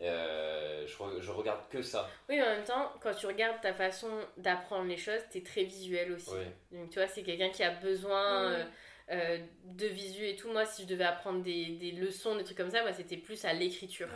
Euh, 0.00 0.86
je, 0.86 1.20
je, 1.20 1.30
regarde 1.30 1.60
que 1.70 1.80
ça. 1.80 2.08
Oui, 2.28 2.36
mais 2.36 2.42
en 2.42 2.46
même 2.46 2.64
temps, 2.64 2.92
quand 3.00 3.14
tu 3.14 3.26
regardes 3.26 3.60
ta 3.60 3.72
façon 3.72 4.08
d'apprendre 4.36 4.88
les 4.88 4.96
choses, 4.96 5.20
tu 5.30 5.38
es 5.38 5.40
très 5.42 5.62
visuel 5.64 6.12
aussi. 6.12 6.34
Donc, 6.72 6.90
tu 6.90 6.98
vois, 6.98 7.06
c'est 7.06 7.22
quelqu'un 7.22 7.50
qui 7.50 7.62
a 7.62 7.70
besoin. 7.70 8.66
Euh, 9.10 9.38
de 9.64 9.86
visu 9.86 10.26
et 10.26 10.34
tout, 10.34 10.50
moi, 10.50 10.64
si 10.64 10.84
je 10.84 10.88
devais 10.88 11.04
apprendre 11.04 11.42
des, 11.42 11.72
des 11.72 11.90
leçons, 11.90 12.36
des 12.36 12.44
trucs 12.44 12.56
comme 12.56 12.70
ça, 12.70 12.80
moi, 12.80 12.94
c'était 12.94 13.18
plus 13.18 13.44
à 13.44 13.52
l'écriture. 13.52 14.08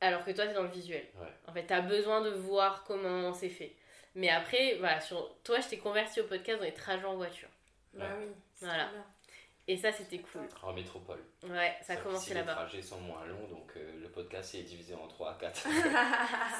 Alors 0.00 0.24
que 0.24 0.30
toi, 0.30 0.46
t'es 0.46 0.54
dans 0.54 0.62
le 0.62 0.70
visuel. 0.70 1.06
En 1.46 1.52
fait, 1.52 1.64
t'as 1.64 1.80
besoin 1.80 2.22
de 2.22 2.30
voir 2.30 2.84
comment 2.84 3.32
c'est 3.32 3.50
fait. 3.50 3.74
Mais 4.14 4.28
après, 4.28 4.76
voilà, 4.78 5.00
sur 5.00 5.34
toi, 5.44 5.60
je 5.60 5.68
t'ai 5.68 5.78
converti 5.78 6.20
au 6.20 6.24
podcast 6.24 6.58
dans 6.58 6.64
les 6.64 6.74
trajets 6.74 7.04
en 7.04 7.16
voiture. 7.16 7.48
Bah 7.94 8.06
oui. 8.18 8.26
Voilà. 8.60 8.90
Et 9.68 9.76
ça, 9.76 9.92
c'était 9.92 10.18
cool. 10.18 10.42
En 10.62 10.72
métropole. 10.72 11.20
Ouais, 11.44 11.76
ça, 11.82 11.92
a 11.92 11.96
commencé 11.96 12.34
là-bas. 12.34 12.52
Les 12.52 12.56
trajets 12.56 12.82
sont 12.82 13.00
moins 13.00 13.24
longs, 13.26 13.46
donc 13.46 13.72
euh, 13.76 14.00
le 14.00 14.08
podcast 14.08 14.54
est 14.54 14.62
divisé 14.62 14.94
en 14.94 15.06
3 15.06 15.30
à 15.30 15.34
4. 15.34 15.68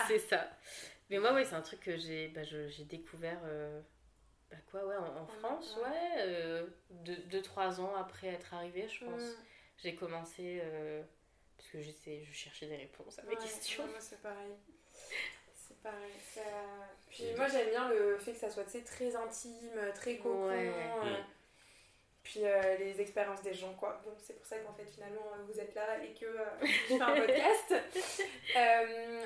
c'est 0.06 0.18
ça. 0.18 0.48
Mais 1.08 1.18
moi, 1.18 1.32
oui, 1.34 1.42
c'est 1.44 1.56
un 1.56 1.60
truc 1.62 1.80
que 1.80 1.96
j'ai 1.96 2.28
bah, 2.28 2.42
découvert. 2.88 3.40
Euh, 3.44 3.80
bah 4.48 4.58
quoi, 4.70 4.86
ouais, 4.86 4.96
en, 4.96 5.26
France, 5.26 5.76
ouais. 5.82 6.64
2-3 7.04 7.80
euh, 7.80 7.82
ans 7.82 7.96
après 7.96 8.28
être 8.28 8.54
arrivée, 8.54 8.86
je 8.88 9.04
pense. 9.04 9.22
Mm. 9.22 9.36
J'ai 9.78 9.94
commencé. 9.96 10.62
Parce 11.60 11.68
que 11.72 11.82
je 11.82 12.32
cherchais 12.32 12.66
des 12.66 12.76
réponses 12.76 13.18
à 13.18 13.22
mes 13.22 13.36
questions. 13.36 13.86
Moi, 13.86 14.00
c'est 14.00 14.20
pareil. 14.22 14.54
C'est 15.54 15.82
pareil. 15.82 16.12
Puis 17.10 17.24
moi, 17.36 17.48
j'aime 17.48 17.70
bien 17.70 17.88
le 17.90 18.18
fait 18.18 18.32
que 18.32 18.38
ça 18.38 18.50
soit 18.50 18.64
très 18.64 19.16
intime, 19.16 19.92
très 19.94 20.16
cocon. 20.16 20.50
Mm 20.50 21.24
puis 22.22 22.44
euh, 22.44 22.76
les 22.78 23.00
expériences 23.00 23.42
des 23.42 23.54
gens 23.54 23.72
quoi. 23.74 24.00
Donc 24.04 24.14
c'est 24.18 24.34
pour 24.34 24.46
ça 24.46 24.56
qu'en 24.58 24.72
fait 24.72 24.84
finalement 24.84 25.26
euh, 25.32 25.42
vous 25.48 25.58
êtes 25.58 25.74
là 25.74 26.02
et 26.02 26.12
que 26.12 26.26
euh, 26.26 26.44
je 26.62 26.66
fais 26.66 27.00
un 27.00 27.14
podcast. 27.16 27.74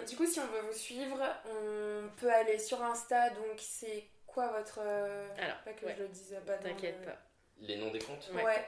du 0.08 0.16
coup 0.16 0.26
si 0.26 0.40
on 0.40 0.46
veut 0.46 0.62
vous 0.62 0.72
suivre, 0.72 1.20
on 1.46 2.08
peut 2.20 2.32
aller 2.32 2.58
sur 2.58 2.82
Insta 2.82 3.30
donc 3.30 3.58
c'est 3.58 4.04
quoi 4.26 4.48
votre... 4.48 4.80
Alors, 4.80 5.58
pas 5.64 5.72
que 5.72 5.88
je 5.88 6.02
le 6.02 6.08
dise 6.08 6.36
pas. 6.46 6.56
T'inquiète 6.58 7.04
pas. 7.04 7.18
Les 7.60 7.76
noms 7.76 7.90
des 7.90 8.00
comptes 8.00 8.30
Ouais. 8.32 8.66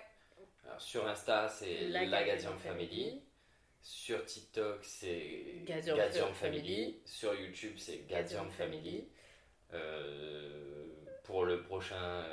Alors, 0.64 0.80
sur 0.80 1.06
Insta 1.06 1.48
c'est 1.48 1.88
la, 1.88 2.24
Gadium 2.24 2.58
Family. 2.58 3.22
Sur 3.88 4.24
TikTok 4.24 4.84
c'est 4.84 5.62
Gadium, 5.64 6.34
Family. 6.34 7.00
Sur 7.04 7.34
YouTube 7.34 7.74
c'est 7.78 8.06
Gadium 8.08 8.50
Family. 8.50 9.08
pour 11.24 11.44
le 11.44 11.62
prochain 11.62 12.24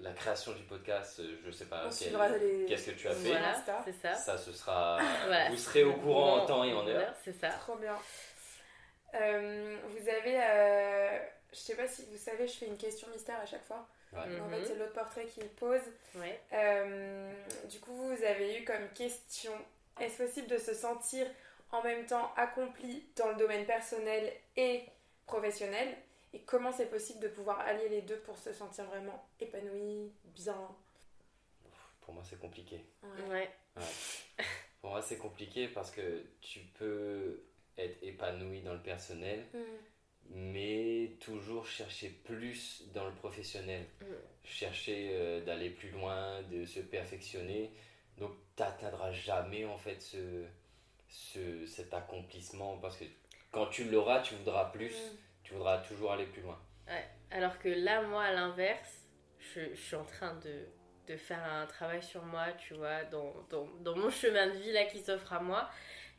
la 0.00 0.12
création 0.12 0.52
du 0.52 0.62
podcast, 0.62 1.20
euh, 1.20 1.38
je 1.44 1.50
sais 1.50 1.64
pas 1.64 1.88
qu'est-ce 1.88 2.90
que 2.90 2.96
tu 2.96 3.08
as 3.08 3.14
fait. 3.14 3.28
Voilà, 3.28 3.54
c'est 3.84 3.92
ça. 3.92 4.14
Ça, 4.14 4.38
ce 4.38 4.52
sera. 4.52 4.98
vous 5.50 5.56
serez 5.56 5.84
au 5.84 5.94
courant 5.94 6.42
en 6.42 6.46
temps 6.46 6.64
et 6.64 6.72
en 6.72 6.86
heure. 6.86 7.14
C'est 7.24 7.38
ça. 7.38 7.50
Trop 7.50 7.76
bien. 7.76 7.96
Euh, 9.14 9.76
vous 9.88 10.08
avez. 10.08 10.40
Euh, 10.40 11.18
je 11.52 11.58
sais 11.58 11.74
pas 11.74 11.88
si 11.88 12.04
vous 12.10 12.16
savez, 12.16 12.46
je 12.46 12.52
fais 12.52 12.66
une 12.66 12.76
question 12.76 13.08
mystère 13.08 13.40
à 13.40 13.46
chaque 13.46 13.64
fois. 13.64 13.88
En 14.16 14.22
fait, 14.22 14.28
mhm. 14.28 14.64
c'est 14.64 14.76
l'autre 14.76 14.94
portrait 14.94 15.26
qui 15.26 15.40
pose. 15.56 15.80
Ouais. 16.14 16.40
du 17.68 17.80
coup, 17.80 17.94
vous 17.94 18.24
avez 18.24 18.58
eu 18.58 18.64
comme 18.64 18.88
question 18.94 19.52
est-ce 20.00 20.22
possible 20.22 20.48
de 20.48 20.58
se 20.58 20.74
sentir 20.74 21.26
en 21.70 21.82
même 21.82 22.06
temps 22.06 22.32
accompli 22.36 23.04
dans 23.16 23.28
le 23.28 23.36
domaine 23.36 23.66
personnel 23.66 24.32
et 24.56 24.84
professionnel? 25.26 25.96
Et 26.32 26.40
comment 26.40 26.72
c'est 26.72 26.90
possible 26.90 27.20
de 27.20 27.28
pouvoir 27.28 27.60
allier 27.60 27.88
les 27.88 28.02
deux 28.02 28.18
pour 28.18 28.36
se 28.36 28.52
sentir 28.52 28.84
vraiment 28.84 29.26
épanoui, 29.40 30.12
bien? 30.24 30.68
Pour 32.00 32.14
moi, 32.14 32.22
c'est 32.24 32.38
compliqué. 32.38 32.84
Ouais. 33.28 33.50
pour 34.80 34.90
moi, 34.90 35.02
c'est 35.02 35.18
compliqué 35.18 35.68
parce 35.68 35.90
que 35.90 36.24
tu 36.40 36.60
peux 36.78 37.42
être 37.78 38.02
épanoui 38.02 38.60
dans 38.62 38.74
le 38.74 38.82
personnel, 38.82 39.44
mm. 39.54 39.58
mais 40.30 41.12
toujours 41.20 41.66
chercher 41.66 42.08
plus 42.24 42.84
dans 42.92 43.06
le 43.06 43.14
professionnel. 43.14 43.84
Mm. 44.00 44.04
Chercher 44.44 45.10
euh, 45.12 45.44
d'aller 45.44 45.70
plus 45.70 45.90
loin, 45.90 46.42
de 46.42 46.64
se 46.64 46.80
perfectionner. 46.80 47.70
N'atteindras 48.58 49.12
jamais 49.12 49.64
en 49.64 49.78
fait 49.78 50.00
ce, 50.00 50.44
ce, 51.08 51.66
cet 51.66 51.94
accomplissement 51.94 52.78
parce 52.78 52.96
que 52.96 53.04
quand 53.52 53.66
tu 53.66 53.84
l'auras, 53.84 54.20
tu 54.20 54.34
voudras 54.34 54.66
plus. 54.66 54.92
Mm 54.92 55.16
tu 55.48 55.54
voudras 55.54 55.78
toujours 55.78 56.12
aller 56.12 56.26
plus 56.26 56.42
loin. 56.42 56.58
Ouais. 56.86 57.04
Alors 57.30 57.58
que 57.58 57.68
là, 57.68 58.02
moi, 58.02 58.24
à 58.24 58.32
l'inverse, 58.32 59.06
je, 59.38 59.60
je, 59.74 59.80
suis 59.80 59.96
en 59.96 60.04
train 60.04 60.34
de, 60.36 60.66
de, 61.06 61.16
faire 61.16 61.42
un 61.42 61.66
travail 61.66 62.02
sur 62.02 62.22
moi, 62.22 62.52
tu 62.58 62.74
vois, 62.74 63.04
dans, 63.04 63.34
dans, 63.48 63.66
dans 63.80 63.96
mon 63.96 64.10
chemin 64.10 64.48
de 64.48 64.58
vie 64.58 64.72
là 64.72 64.84
qui 64.84 64.98
s'offre 64.98 65.32
à 65.32 65.40
moi. 65.40 65.70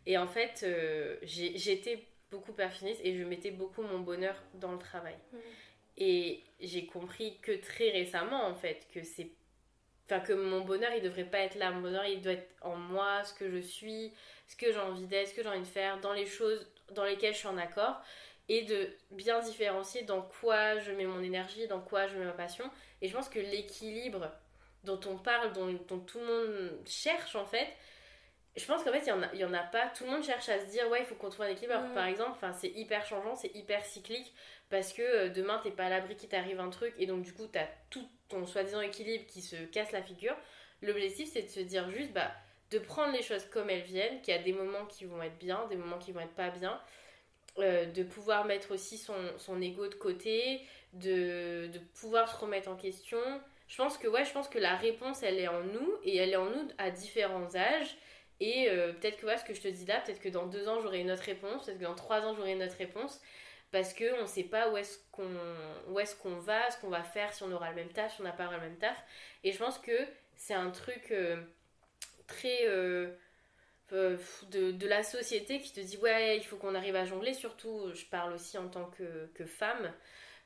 Et 0.06 0.18
en 0.18 0.28
fait, 0.28 0.62
euh, 0.64 1.18
j'étais 1.22 2.08
beaucoup 2.32 2.54
perfectionniste 2.54 3.02
et 3.04 3.16
je 3.16 3.24
mettais 3.24 3.52
beaucoup 3.52 3.84
mon 3.84 4.00
bonheur 4.00 4.36
dans 4.56 4.72
le 4.72 4.80
travail. 4.80 5.18
Mmh. 5.32 5.38
Et 5.98 6.44
j'ai 6.60 6.88
compris 6.88 7.38
que 7.42 7.52
très 7.52 7.92
récemment, 7.92 8.48
en 8.48 8.56
fait, 8.56 8.88
que 8.92 9.04
c'est. 9.04 9.30
Enfin, 10.10 10.22
que 10.22 10.34
mon 10.34 10.62
bonheur, 10.62 10.92
il 10.96 11.04
devrait 11.04 11.24
pas 11.24 11.40
être 11.40 11.56
là. 11.56 11.70
Mon 11.70 11.82
bonheur, 11.82 12.06
il 12.06 12.22
doit 12.22 12.34
être 12.34 12.50
en 12.62 12.76
moi, 12.76 13.24
ce 13.24 13.34
que 13.34 13.48
je 13.50 13.60
suis, 13.60 14.12
ce 14.48 14.56
que 14.56 14.72
j'ai 14.72 14.80
envie 14.80 15.06
d'être, 15.06 15.28
ce 15.28 15.36
que 15.36 15.44
j'ai 15.44 15.50
envie 15.50 15.60
de 15.60 15.66
faire, 15.66 16.00
dans 16.00 16.14
les 16.14 16.26
choses 16.26 16.68
dans 16.92 17.04
lesquelles 17.04 17.34
je 17.34 17.40
suis 17.40 17.48
en 17.48 17.58
accord 17.58 18.02
et 18.48 18.64
de 18.64 18.90
bien 19.12 19.40
différencier 19.40 20.02
dans 20.02 20.24
quoi 20.24 20.80
je 20.80 20.92
mets 20.92 21.06
mon 21.06 21.22
énergie, 21.22 21.68
dans 21.68 21.80
quoi 21.80 22.08
je 22.08 22.18
mets 22.18 22.26
ma 22.26 22.32
passion. 22.32 22.66
Et 23.02 23.08
je 23.08 23.16
pense 23.16 23.30
que 23.30 23.38
l'équilibre 23.38 24.32
dont 24.84 25.00
on 25.06 25.18
parle, 25.18 25.54
dont, 25.54 26.00
tout 26.00 26.20
le 26.20 26.26
monde 26.26 26.72
cherche 26.88 27.36
en 27.36 27.46
fait, 27.46 27.68
je 28.56 28.66
pense 28.66 28.84
qu'en 28.84 28.92
fait, 28.92 29.06
il 29.06 29.38
n'y 29.38 29.44
en, 29.44 29.54
a 29.54 29.64
pas. 29.64 29.88
Tout 29.90 30.06
le 30.06 30.10
monde 30.10 30.24
cherche 30.24 30.50
à 30.50 30.60
se 30.60 30.66
dire, 30.72 30.90
ouais, 30.90 31.02
il 31.02 31.06
faut 31.06 31.14
qu'on 31.14 31.30
trouve 31.30 31.46
un 31.46 31.50
équilibre. 31.50 31.94
par 31.94 32.08
exemple, 32.08 32.44
c'est 32.58 32.70
hyper 32.70 33.06
changeant, 33.06 33.36
c'est 33.36 33.56
hyper 33.56 33.86
cyclique, 33.86 34.34
parce 34.70 34.92
que 34.92 35.04
euh, 35.04 35.30
demain, 35.30 35.60
t'es 35.64 35.72
pas 35.72 35.86
à 35.86 35.90
l'abri 35.90 36.16
qu'il 36.16 36.30
t'arrive 36.30 36.60
un 36.60 36.72
truc, 36.72 36.94
et 36.98 37.06
donc 37.06 37.22
du 37.22 37.32
coup, 37.32 37.48
tu 37.48 37.60
as 37.60 37.70
tout 37.92 38.10
ton 38.30 38.46
soi-disant 38.46 38.82
équilibre 38.82 39.26
qui 39.28 39.42
se 39.42 39.56
casse 39.66 39.92
la 39.92 40.02
figure. 40.02 40.36
L'objectif, 40.82 41.30
c'est 41.34 41.44
de 41.44 41.50
se 41.50 41.60
dire 41.60 41.90
juste, 41.92 42.14
bah, 42.14 42.32
de 42.72 42.80
prendre 42.80 43.12
les 43.14 43.24
choses 43.24 43.46
comme 43.46 43.70
elles 43.70 43.82
viennent, 43.82 44.22
qu'il 44.22 44.34
y 44.34 44.38
a 44.38 44.42
des 44.42 44.54
moments 44.54 44.86
qui 44.86 45.06
vont 45.06 45.22
être 45.22 45.38
bien, 45.38 45.66
des 45.70 45.76
moments 45.76 45.98
qui 45.98 46.12
vont 46.12 46.22
être 46.22 46.36
pas 46.36 46.50
bien, 46.50 46.80
euh, 47.58 47.86
de 47.86 48.04
pouvoir 48.04 48.46
mettre 48.46 48.72
aussi 48.72 48.98
son, 48.98 49.16
son 49.38 49.62
ego 49.62 49.88
de 49.88 49.96
côté, 49.96 50.62
de, 50.94 51.68
de, 51.68 51.80
pouvoir 52.00 52.30
se 52.30 52.40
remettre 52.40 52.70
en 52.70 52.76
question. 52.76 53.20
Je 53.68 53.76
pense 53.76 53.98
que 53.98 54.08
ouais, 54.08 54.24
je 54.24 54.32
pense 54.32 54.48
que 54.48 54.60
la 54.60 54.76
réponse 54.76 55.24
elle 55.24 55.40
est 55.40 55.48
en 55.48 55.64
nous 55.64 55.98
et 56.04 56.18
elle 56.18 56.30
est 56.32 56.38
en 56.38 56.50
nous 56.50 56.68
à 56.78 56.92
différents 56.92 57.56
âges. 57.56 57.98
Et 58.40 58.70
euh, 58.70 58.94
peut-être 58.94 59.18
que 59.18 59.26
ouais, 59.26 59.38
ce 59.38 59.44
que 59.44 59.54
je 59.54 59.62
te 59.62 59.68
dis 59.68 59.86
là, 59.86 60.00
peut-être 60.00 60.22
que 60.22 60.30
dans 60.30 60.46
deux 60.46 60.68
ans 60.70 60.80
j'aurai 60.82 61.02
une 61.02 61.12
autre 61.12 61.24
réponse, 61.24 61.66
peut-être 61.66 61.80
que 61.80 61.84
dans 61.84 61.96
trois 61.96 62.22
ans 62.22 62.34
j'aurai 62.36 62.54
une 62.54 62.64
autre 62.64 62.78
réponse, 62.78 63.20
parce 63.72 63.94
qu'on 63.94 64.22
ne 64.22 64.28
sait 64.28 64.44
pas 64.44 64.70
où 64.70 64.78
est-ce 64.78 65.00
qu'on 65.12 65.24
est 66.00 66.18
qu'on 66.22 66.38
va, 66.40 66.72
ce 66.72 66.80
qu'on 66.80 66.90
va 66.90 67.04
faire, 67.04 67.34
si 67.34 67.44
on 67.44 67.52
aura 67.52 67.70
le 67.70 67.76
même 67.76 67.92
taf, 67.92 68.16
si 68.16 68.22
on 68.22 68.24
n'a 68.24 68.32
pas 68.32 68.50
le 68.52 68.60
même 68.60 68.78
taf. 68.78 68.98
Et 69.44 69.52
je 69.52 69.58
pense 69.58 69.78
que 69.78 70.08
c'est 70.36 70.54
un 70.54 70.72
truc 70.72 71.12
euh, 71.12 71.42
très 72.28 72.68
euh, 72.68 73.12
de, 73.92 74.72
de, 74.72 74.88
la 74.88 75.04
société 75.04 75.60
qui 75.60 75.74
te 75.74 75.80
dit 75.80 75.98
ouais 75.98 76.38
il 76.38 76.44
faut 76.44 76.58
qu'on 76.58 76.76
arrive 76.76 76.96
à 76.96 77.06
jongler. 77.06 77.34
Surtout 77.34 77.92
je 77.94 78.06
parle 78.06 78.34
aussi 78.34 78.58
en 78.58 78.70
tant 78.70 78.86
que, 78.86 79.28
que 79.36 79.46
femme 79.46 79.94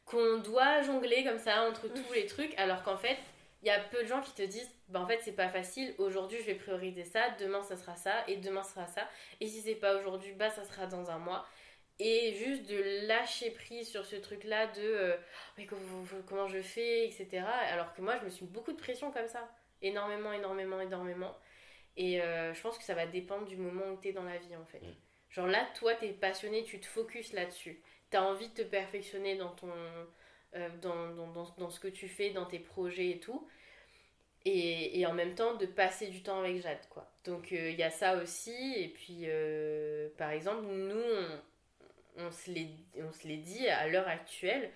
qu'on 0.05 0.39
doit 0.39 0.81
jongler 0.81 1.23
comme 1.23 1.39
ça 1.39 1.63
entre 1.63 1.87
tous 1.87 2.13
les 2.13 2.25
trucs. 2.25 2.53
Alors 2.57 2.83
qu'en 2.83 2.97
fait 2.97 3.17
il 3.61 3.67
y 3.67 3.71
a 3.71 3.79
peu 3.79 4.03
de 4.03 4.07
gens 4.07 4.21
qui 4.21 4.33
te 4.33 4.41
disent 4.41 4.69
bah 4.89 4.99
en 4.99 5.07
fait 5.07 5.19
c'est 5.21 5.31
pas 5.31 5.49
facile. 5.49 5.95
Aujourd'hui 5.97 6.39
je 6.39 6.45
vais 6.45 6.55
prioriser 6.55 7.05
ça. 7.05 7.29
Demain 7.39 7.63
ça 7.63 7.77
sera 7.77 7.95
ça. 7.95 8.13
Et 8.27 8.35
demain 8.37 8.63
ça 8.63 8.73
sera 8.73 8.87
ça. 8.87 9.07
Et 9.39 9.47
si 9.47 9.61
c'est 9.61 9.75
pas 9.75 9.95
aujourd'hui 9.95 10.33
bah 10.33 10.49
ça 10.49 10.65
sera 10.65 10.87
dans 10.87 11.09
un 11.09 11.19
mois 11.19 11.45
et 11.99 12.33
juste 12.33 12.69
de 12.69 13.07
lâcher 13.07 13.51
prise 13.51 13.89
sur 13.89 14.05
ce 14.05 14.15
truc 14.15 14.43
là 14.43 14.67
de 14.67 14.81
euh, 14.81 15.17
mais 15.57 15.67
comment 16.27 16.47
je 16.47 16.61
fais? 16.61 17.05
etc 17.07 17.43
alors 17.71 17.93
que 17.93 18.01
moi 18.01 18.17
je 18.19 18.25
me 18.25 18.29
suis 18.29 18.45
beaucoup 18.45 18.71
de 18.71 18.77
pression 18.77 19.11
comme 19.11 19.27
ça 19.27 19.47
énormément 19.81 20.33
énormément 20.33 20.81
énormément 20.81 21.35
et 21.95 22.21
euh, 22.21 22.53
je 22.53 22.61
pense 22.61 22.77
que 22.77 22.83
ça 22.83 22.95
va 22.95 23.05
dépendre 23.05 23.45
du 23.45 23.57
moment 23.57 23.85
où 23.91 23.99
tu 24.01 24.09
es 24.09 24.13
dans 24.13 24.23
la 24.23 24.37
vie 24.37 24.55
en 24.55 24.65
fait. 24.65 24.79
Mm. 24.79 24.95
Genre 25.29 25.47
là, 25.47 25.67
toi, 25.75 25.95
tu 25.95 26.05
es 26.05 26.11
passionné, 26.11 26.63
tu 26.63 26.79
te 26.79 26.85
focuses 26.85 27.33
là-dessus. 27.33 27.81
Tu 28.11 28.17
as 28.17 28.23
envie 28.23 28.49
de 28.49 28.53
te 28.53 28.61
perfectionner 28.61 29.35
dans, 29.35 29.49
ton, 29.49 29.71
euh, 30.55 30.69
dans, 30.81 31.09
dans, 31.15 31.53
dans, 31.57 31.69
ce 31.69 31.79
que 31.79 31.87
tu 31.87 32.07
fais, 32.07 32.29
dans 32.31 32.45
tes 32.45 32.59
projets 32.59 33.09
et 33.11 33.19
tout. 33.19 33.47
Et, 34.45 34.99
et 34.99 35.05
en 35.05 35.13
même 35.13 35.35
temps, 35.35 35.55
de 35.55 35.65
passer 35.65 36.07
du 36.07 36.21
temps 36.21 36.39
avec 36.39 36.61
Jade, 36.61 36.85
quoi. 36.89 37.09
Donc 37.23 37.51
il 37.51 37.75
y 37.75 37.83
a 37.83 37.89
ça 37.89 38.17
aussi. 38.21 38.73
Et 38.75 38.89
puis, 38.89 39.25
par 40.17 40.31
exemple, 40.31 40.65
nous, 40.65 40.95
on, 40.95 41.39
on 42.17 42.31
se 42.31 42.51
l'est 42.51 43.37
dit 43.37 43.67
à 43.67 43.87
l'heure 43.87 44.07
actuelle, 44.07 44.71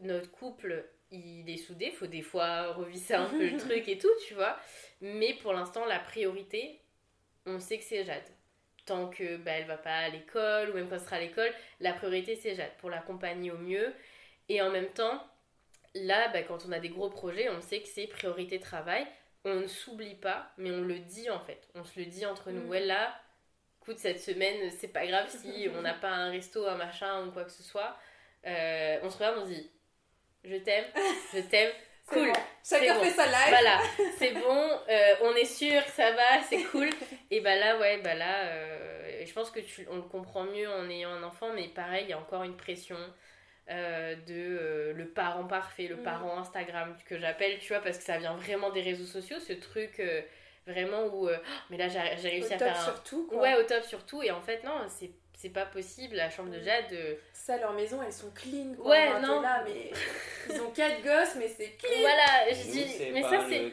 notre 0.00 0.30
couple, 0.30 0.84
il 1.10 1.48
est 1.48 1.56
soudé. 1.56 1.90
Faut 1.90 2.06
des 2.06 2.22
fois 2.22 2.72
revisser 2.72 3.14
un 3.14 3.26
peu 3.26 3.48
le 3.48 3.56
truc 3.58 3.88
et 3.88 3.98
tout, 3.98 4.12
tu 4.26 4.34
vois. 4.34 4.58
Mais 5.00 5.34
pour 5.34 5.52
l'instant, 5.52 5.84
la 5.84 5.98
priorité, 5.98 6.80
on 7.46 7.60
sait 7.60 7.78
que 7.78 7.84
c'est 7.84 8.04
Jade. 8.04 8.22
Tant 8.84 9.08
que 9.08 9.36
bah, 9.36 9.52
elle 9.52 9.66
va 9.66 9.78
pas 9.78 9.96
à 9.96 10.08
l'école 10.08 10.70
ou 10.70 10.74
même 10.74 10.88
quand 10.88 10.94
elle 10.94 11.00
sera 11.00 11.16
à 11.16 11.20
l'école, 11.20 11.50
la 11.80 11.92
priorité 11.92 12.36
c'est 12.36 12.54
Jade 12.54 12.76
pour 12.78 12.90
l'accompagner 12.90 13.50
au 13.50 13.58
mieux. 13.58 13.92
Et 14.48 14.62
en 14.62 14.70
même 14.70 14.88
temps, 14.88 15.24
là, 15.94 16.28
bah, 16.28 16.42
quand 16.42 16.66
on 16.66 16.72
a 16.72 16.78
des 16.78 16.88
gros 16.88 17.10
projets, 17.10 17.48
on 17.50 17.60
sait 17.60 17.80
que 17.80 17.88
c'est 17.88 18.06
priorité 18.06 18.60
travail. 18.60 19.06
On 19.44 19.60
ne 19.60 19.66
s'oublie 19.66 20.14
pas, 20.14 20.52
mais 20.56 20.70
on 20.70 20.82
le 20.82 20.98
dit 20.98 21.30
en 21.30 21.40
fait. 21.40 21.68
On 21.74 21.84
se 21.84 21.98
le 21.98 22.06
dit 22.06 22.26
entre 22.26 22.50
nous. 22.50 22.64
Mm. 22.64 22.68
Ouais, 22.68 22.84
là, 22.84 23.14
écoute, 23.86 23.98
cette 23.98 24.20
semaine, 24.20 24.68
c'est 24.76 24.92
pas 24.92 25.06
grave 25.06 25.28
si 25.28 25.68
on 25.76 25.82
n'a 25.82 25.94
pas 25.94 26.10
un 26.10 26.30
resto, 26.30 26.66
un 26.66 26.74
machin 26.74 27.26
ou 27.26 27.30
quoi 27.30 27.44
que 27.44 27.52
ce 27.52 27.62
soit. 27.62 27.96
Euh, 28.44 28.98
on 29.02 29.10
se 29.10 29.16
regarde, 29.16 29.38
on 29.38 29.44
se 29.44 29.52
dit 29.52 29.70
Je 30.44 30.56
t'aime, 30.56 30.86
je 31.34 31.40
t'aime, 31.40 31.70
cool. 32.08 32.32
Chacun 32.68 32.98
fait 32.98 33.10
sa 33.10 33.26
life. 33.26 33.48
Voilà, 33.48 33.78
c'est 34.18 34.32
bon, 34.34 34.70
euh, 34.88 35.14
on 35.22 35.34
est 35.36 35.44
sûr 35.44 35.84
que 35.84 35.90
ça 35.90 36.10
va, 36.12 36.42
c'est 36.48 36.64
cool. 36.64 36.90
Et 37.30 37.40
bah 37.40 37.54
là, 37.54 37.78
ouais, 37.78 37.98
bah 37.98 38.14
là, 38.14 38.46
euh, 38.46 39.24
je 39.24 39.32
pense 39.32 39.52
que 39.52 39.60
tu, 39.60 39.86
on 39.88 39.96
le 39.96 40.02
comprend 40.02 40.44
mieux 40.44 40.68
en 40.68 40.90
ayant 40.90 41.10
un 41.10 41.22
enfant, 41.22 41.52
mais 41.54 41.68
pareil, 41.68 42.06
il 42.06 42.10
y 42.10 42.12
a 42.12 42.18
encore 42.18 42.42
une 42.42 42.56
pression. 42.56 42.98
Euh, 43.68 44.14
de 44.28 44.92
le 44.96 45.08
parent 45.08 45.44
parfait, 45.44 45.88
le 45.88 45.96
mm. 45.96 46.02
parent 46.04 46.38
Instagram 46.38 46.96
que 47.04 47.18
j'appelle, 47.18 47.58
tu 47.58 47.72
vois, 47.72 47.82
parce 47.82 47.98
que 47.98 48.04
ça 48.04 48.16
vient 48.16 48.36
vraiment 48.36 48.70
des 48.70 48.80
réseaux 48.80 49.06
sociaux, 49.06 49.40
ce 49.40 49.54
truc 49.54 50.00
vraiment 50.66 51.04
où, 51.06 51.28
oh, 51.28 51.32
mais 51.70 51.76
là 51.76 51.88
j'ai 51.88 52.28
réussi 52.28 52.54
à 52.54 52.58
faire 52.58 52.76
un... 52.76 52.84
surtout 52.84 53.28
Ouais, 53.32 53.54
au 53.54 53.62
top 53.62 53.84
surtout, 53.84 54.22
et 54.22 54.30
en 54.30 54.40
fait 54.40 54.64
non, 54.64 54.72
c'est 54.88 55.10
c'est 55.36 55.50
pas 55.50 55.66
possible, 55.66 56.16
la 56.16 56.30
chambre 56.30 56.50
de 56.50 56.60
Jade. 56.60 56.96
Ça, 57.34 57.58
leur 57.58 57.74
maison, 57.74 58.00
elles 58.02 58.12
sont 58.12 58.30
clean. 58.30 58.74
Quoi. 58.74 58.90
Ouais, 58.90 59.20
non. 59.20 59.42
Là, 59.42 59.62
mais 59.66 59.92
ils 60.50 60.60
ont 60.62 60.70
quatre 60.70 61.02
gosses, 61.02 61.34
mais 61.36 61.48
c'est 61.48 61.72
clean. 61.72 62.00
Voilà, 62.00 62.50
je 62.50 62.70
dis. 62.70 62.86
Mais 63.12 63.22
ça, 63.22 63.44
c'est. 63.46 63.72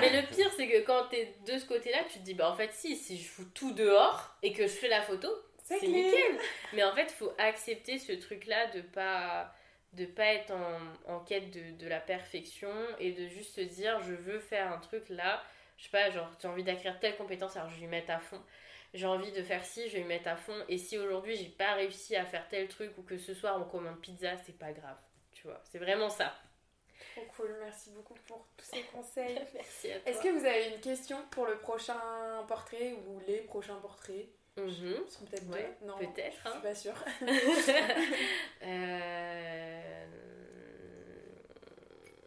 Mais 0.00 0.20
le 0.20 0.26
pire, 0.28 0.50
c'est 0.56 0.68
que 0.68 0.80
quand 0.82 1.08
t'es 1.10 1.34
de 1.44 1.58
ce 1.58 1.66
côté-là, 1.66 1.98
tu 2.08 2.20
te 2.20 2.24
dis, 2.24 2.34
bah 2.34 2.48
en 2.48 2.54
fait, 2.54 2.72
si, 2.72 2.94
si 2.94 3.18
je 3.18 3.28
fous 3.28 3.46
tout 3.54 3.72
dehors 3.72 4.36
et 4.42 4.52
que 4.52 4.62
je 4.62 4.72
fais 4.72 4.88
la 4.88 5.02
photo, 5.02 5.28
c'est 5.64 5.82
nickel. 5.82 6.38
Mais 6.72 6.84
en 6.84 6.94
fait, 6.94 7.06
il 7.10 7.16
faut 7.16 7.32
accepter 7.38 7.98
ce 7.98 8.12
truc-là 8.12 8.68
de 8.68 8.80
pas 8.80 9.52
de 9.94 10.04
pas 10.04 10.26
être 10.26 10.52
en, 10.52 11.14
en 11.14 11.20
quête 11.20 11.50
de, 11.50 11.82
de, 11.82 11.88
la 11.88 11.98
perfection 11.98 12.70
et 13.00 13.12
de 13.12 13.26
juste 13.26 13.54
se 13.54 13.62
dire 13.62 13.98
je 14.02 14.12
veux 14.12 14.38
faire 14.38 14.70
un 14.70 14.78
truc 14.78 15.08
là 15.08 15.42
je 15.78 15.84
sais 15.84 15.90
pas 15.90 16.10
genre 16.10 16.28
j'ai 16.40 16.48
envie 16.48 16.64
d'acquérir 16.64 17.00
telle 17.00 17.16
compétence 17.16 17.56
alors 17.56 17.70
je 17.70 17.76
vais 17.76 17.86
y 17.86 17.88
mettre 17.88 18.10
à 18.10 18.18
fond 18.18 18.40
j'ai 18.94 19.06
envie 19.06 19.32
de 19.32 19.42
faire 19.42 19.64
ci, 19.64 19.88
je 19.88 19.98
vais 19.98 20.02
me 20.02 20.08
mettre 20.08 20.28
à 20.28 20.36
fond. 20.36 20.64
Et 20.68 20.78
si 20.78 20.98
aujourd'hui 20.98 21.36
j'ai 21.36 21.48
pas 21.48 21.74
réussi 21.74 22.16
à 22.16 22.24
faire 22.24 22.48
tel 22.48 22.68
truc 22.68 22.96
ou 22.96 23.02
que 23.02 23.18
ce 23.18 23.34
soir 23.34 23.60
on 23.60 23.64
commande 23.64 24.00
pizza, 24.00 24.36
c'est 24.38 24.56
pas 24.58 24.72
grave. 24.72 24.96
Tu 25.32 25.46
vois, 25.46 25.60
c'est 25.64 25.78
vraiment 25.78 26.08
ça. 26.08 26.34
Trop 27.14 27.26
cool, 27.36 27.56
merci 27.60 27.90
beaucoup 27.90 28.14
pour 28.26 28.46
tous 28.56 28.64
ces 28.64 28.82
conseils. 28.84 29.38
merci 29.54 29.92
à 29.92 30.00
toi. 30.00 30.10
Est-ce 30.10 30.22
que 30.22 30.28
vous 30.28 30.44
avez 30.44 30.74
une 30.74 30.80
question 30.80 31.18
pour 31.30 31.46
le 31.46 31.58
prochain 31.58 32.00
portrait 32.48 32.94
ou 33.06 33.20
les 33.26 33.42
prochains 33.42 33.76
portraits? 33.76 34.28
Mm 34.56 34.70
Ce 35.06 35.12
seront 35.14 35.26
peut-être 35.26 35.48
deux. 35.48 35.86
Non, 35.86 35.96
peut-être. 35.98 36.36
Je 36.44 36.48
suis 36.48 36.58
hein. 36.58 36.60
pas 36.60 36.74
sûre. 36.74 37.04
euh... 38.62 40.04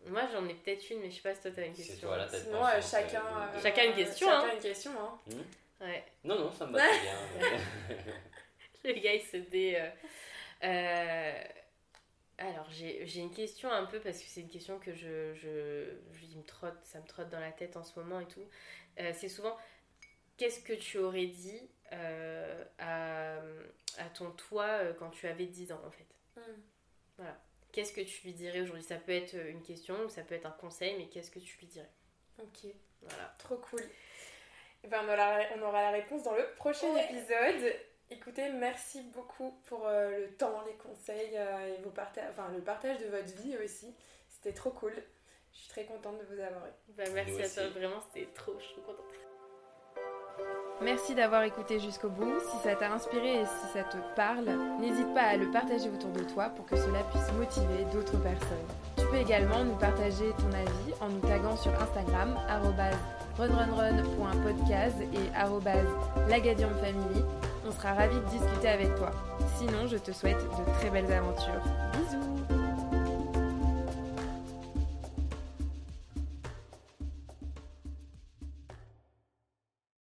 Moi 0.08 0.22
j'en 0.34 0.48
ai 0.48 0.54
peut-être 0.56 0.90
une, 0.90 1.02
mais 1.02 1.12
je 1.12 1.16
sais 1.16 1.22
pas 1.22 1.36
si 1.36 1.42
toi 1.42 1.52
t'as 1.56 1.66
une 1.66 1.74
question. 1.74 2.08
Toi, 2.08 2.28
Sinon, 2.28 2.66
euh, 2.66 2.82
chacun, 2.82 3.22
euh, 3.22 3.62
chacun 3.62 3.84
une 3.86 3.94
question. 3.94 4.28
Chacun 4.28 4.48
hein. 4.48 4.52
une 4.54 4.60
question. 4.60 4.92
Hein. 5.00 5.20
Hmm 5.28 5.42
Ouais. 5.82 6.06
Non, 6.24 6.38
non, 6.38 6.52
ça 6.52 6.68
me 6.68 6.74
va 6.74 6.88
très 6.88 7.00
bien. 7.00 7.58
le 8.84 8.94
gars, 8.94 9.16
il 9.16 9.22
se 9.22 9.38
dé. 9.38 9.76
Euh, 9.78 9.90
euh, 10.64 11.44
alors, 12.38 12.70
j'ai 12.70 13.20
une 13.20 13.34
question 13.34 13.72
un 13.72 13.86
peu 13.86 14.00
parce 14.00 14.20
que 14.20 14.26
c'est 14.28 14.42
une 14.42 14.50
question 14.50 14.80
que 14.80 14.94
je, 14.94 15.34
je, 15.34 16.38
me 16.38 16.44
trotte, 16.44 16.78
ça 16.84 17.00
me 17.00 17.08
trotte 17.08 17.30
dans 17.30 17.40
la 17.40 17.52
tête 17.52 17.78
en 17.78 17.84
ce 17.84 18.00
moment 18.00 18.20
et 18.20 18.28
tout. 18.28 18.48
Euh, 19.00 19.12
c'est 19.16 19.30
souvent 19.30 19.58
qu'est-ce 20.38 20.64
que 20.64 20.74
tu 20.74 21.00
aurais 21.00 21.28
dit 21.28 21.70
à, 21.92 23.38
à, 23.98 24.10
ton 24.14 24.32
toi 24.32 24.80
quand 25.00 25.10
tu 25.10 25.28
avais 25.28 25.48
10 25.48 25.72
ans 25.72 25.82
en 25.86 25.92
fait? 25.92 26.08
Hmm. 26.36 26.62
Voilà. 27.18 27.42
Qu'est-ce 27.72 27.94
que 27.94 28.02
tu 28.02 28.28
lui 28.28 28.34
dirais 28.34 28.62
aujourd'hui? 28.62 28.84
Ça 28.84 28.98
peut 28.98 29.14
être 29.14 29.36
une 29.36 29.62
question 29.62 29.96
ou 30.06 30.10
ça 30.10 30.24
peut 30.24 30.36
être 30.36 30.46
un 30.46 30.52
conseil, 30.52 30.96
mais 30.98 31.08
qu'est-ce 31.08 31.32
que 31.32 31.40
tu 31.40 31.58
lui 31.60 31.68
dirais? 31.68 31.90
Ok. 32.40 32.72
Voilà. 33.02 33.34
Trop 33.38 33.58
cool. 33.58 33.82
Eh 34.84 34.88
ben, 34.88 35.00
on, 35.04 35.14
aura, 35.14 35.40
on, 35.56 35.62
aura, 35.62 35.82
la 35.84 35.92
réponse 35.92 36.24
dans 36.24 36.36
le 36.36 36.46
prochain 36.58 36.96
épisode. 36.96 37.76
Écoutez, 38.10 38.50
merci 38.50 39.02
beaucoup 39.14 39.52
pour 39.68 39.88
euh, 39.88 40.10
le 40.20 40.36
temps, 40.36 40.62
les 40.66 40.74
conseils 40.74 41.32
euh, 41.38 41.76
et 41.76 41.82
vos 41.82 41.94
enfin, 41.98 42.50
le 42.54 42.62
partage 42.62 42.98
de 43.00 43.06
votre 43.06 43.34
vie 43.42 43.58
aussi. 43.64 43.96
C'était 44.28 44.54
trop 44.54 44.72
cool. 44.72 44.94
Je 45.54 45.60
suis 45.60 45.70
très 45.70 45.86
contente 45.86 46.18
de 46.20 46.26
vous 46.26 46.42
avoir 46.42 46.66
eu. 46.68 46.72
Bah, 46.90 47.04
merci 47.14 47.42
à 47.42 47.50
toi, 47.50 47.68
vraiment, 47.70 48.02
c'était 48.02 48.32
trop, 48.34 48.58
je 48.60 48.66
suis 48.66 48.82
contente. 48.82 49.06
Merci 50.84 51.14
d'avoir 51.14 51.44
écouté 51.44 51.80
jusqu'au 51.80 52.10
bout. 52.10 52.34
Si 52.40 52.58
ça 52.64 52.76
t'a 52.76 52.92
inspiré 52.92 53.42
et 53.42 53.46
si 53.46 53.74
ça 53.74 53.84
te 53.84 53.98
parle, 54.16 54.50
n'hésite 54.80 55.14
pas 55.14 55.22
à 55.22 55.38
le 55.38 55.52
partager 55.52 55.90
autour 55.90 56.12
de 56.12 56.24
toi 56.24 56.50
pour 56.56 56.66
que 56.66 56.76
cela 56.76 57.04
puisse 57.12 57.32
motiver 57.34 57.86
d'autres 57.94 58.18
personnes. 58.18 58.68
Tu 58.98 59.06
peux 59.06 59.18
également 59.18 59.64
nous 59.64 59.76
partager 59.76 60.32
ton 60.40 60.52
avis 60.52 60.94
en 61.00 61.10
nous 61.10 61.20
taguant 61.20 61.56
sur 61.56 61.72
Instagram 61.82 62.36
runrunrun.podcast 63.38 64.96
et 65.02 66.30
lagadiumfamily. 66.30 67.24
On 67.68 67.72
sera 67.72 67.94
ravis 67.94 68.20
de 68.20 68.26
discuter 68.26 68.70
avec 68.70 68.96
toi. 68.96 69.12
Sinon, 69.58 69.88
je 69.88 69.98
te 69.98 70.12
souhaite 70.12 70.38
de 70.44 70.80
très 70.80 70.90
belles 70.90 71.12
aventures. 71.12 71.62
Bisous 71.94 72.61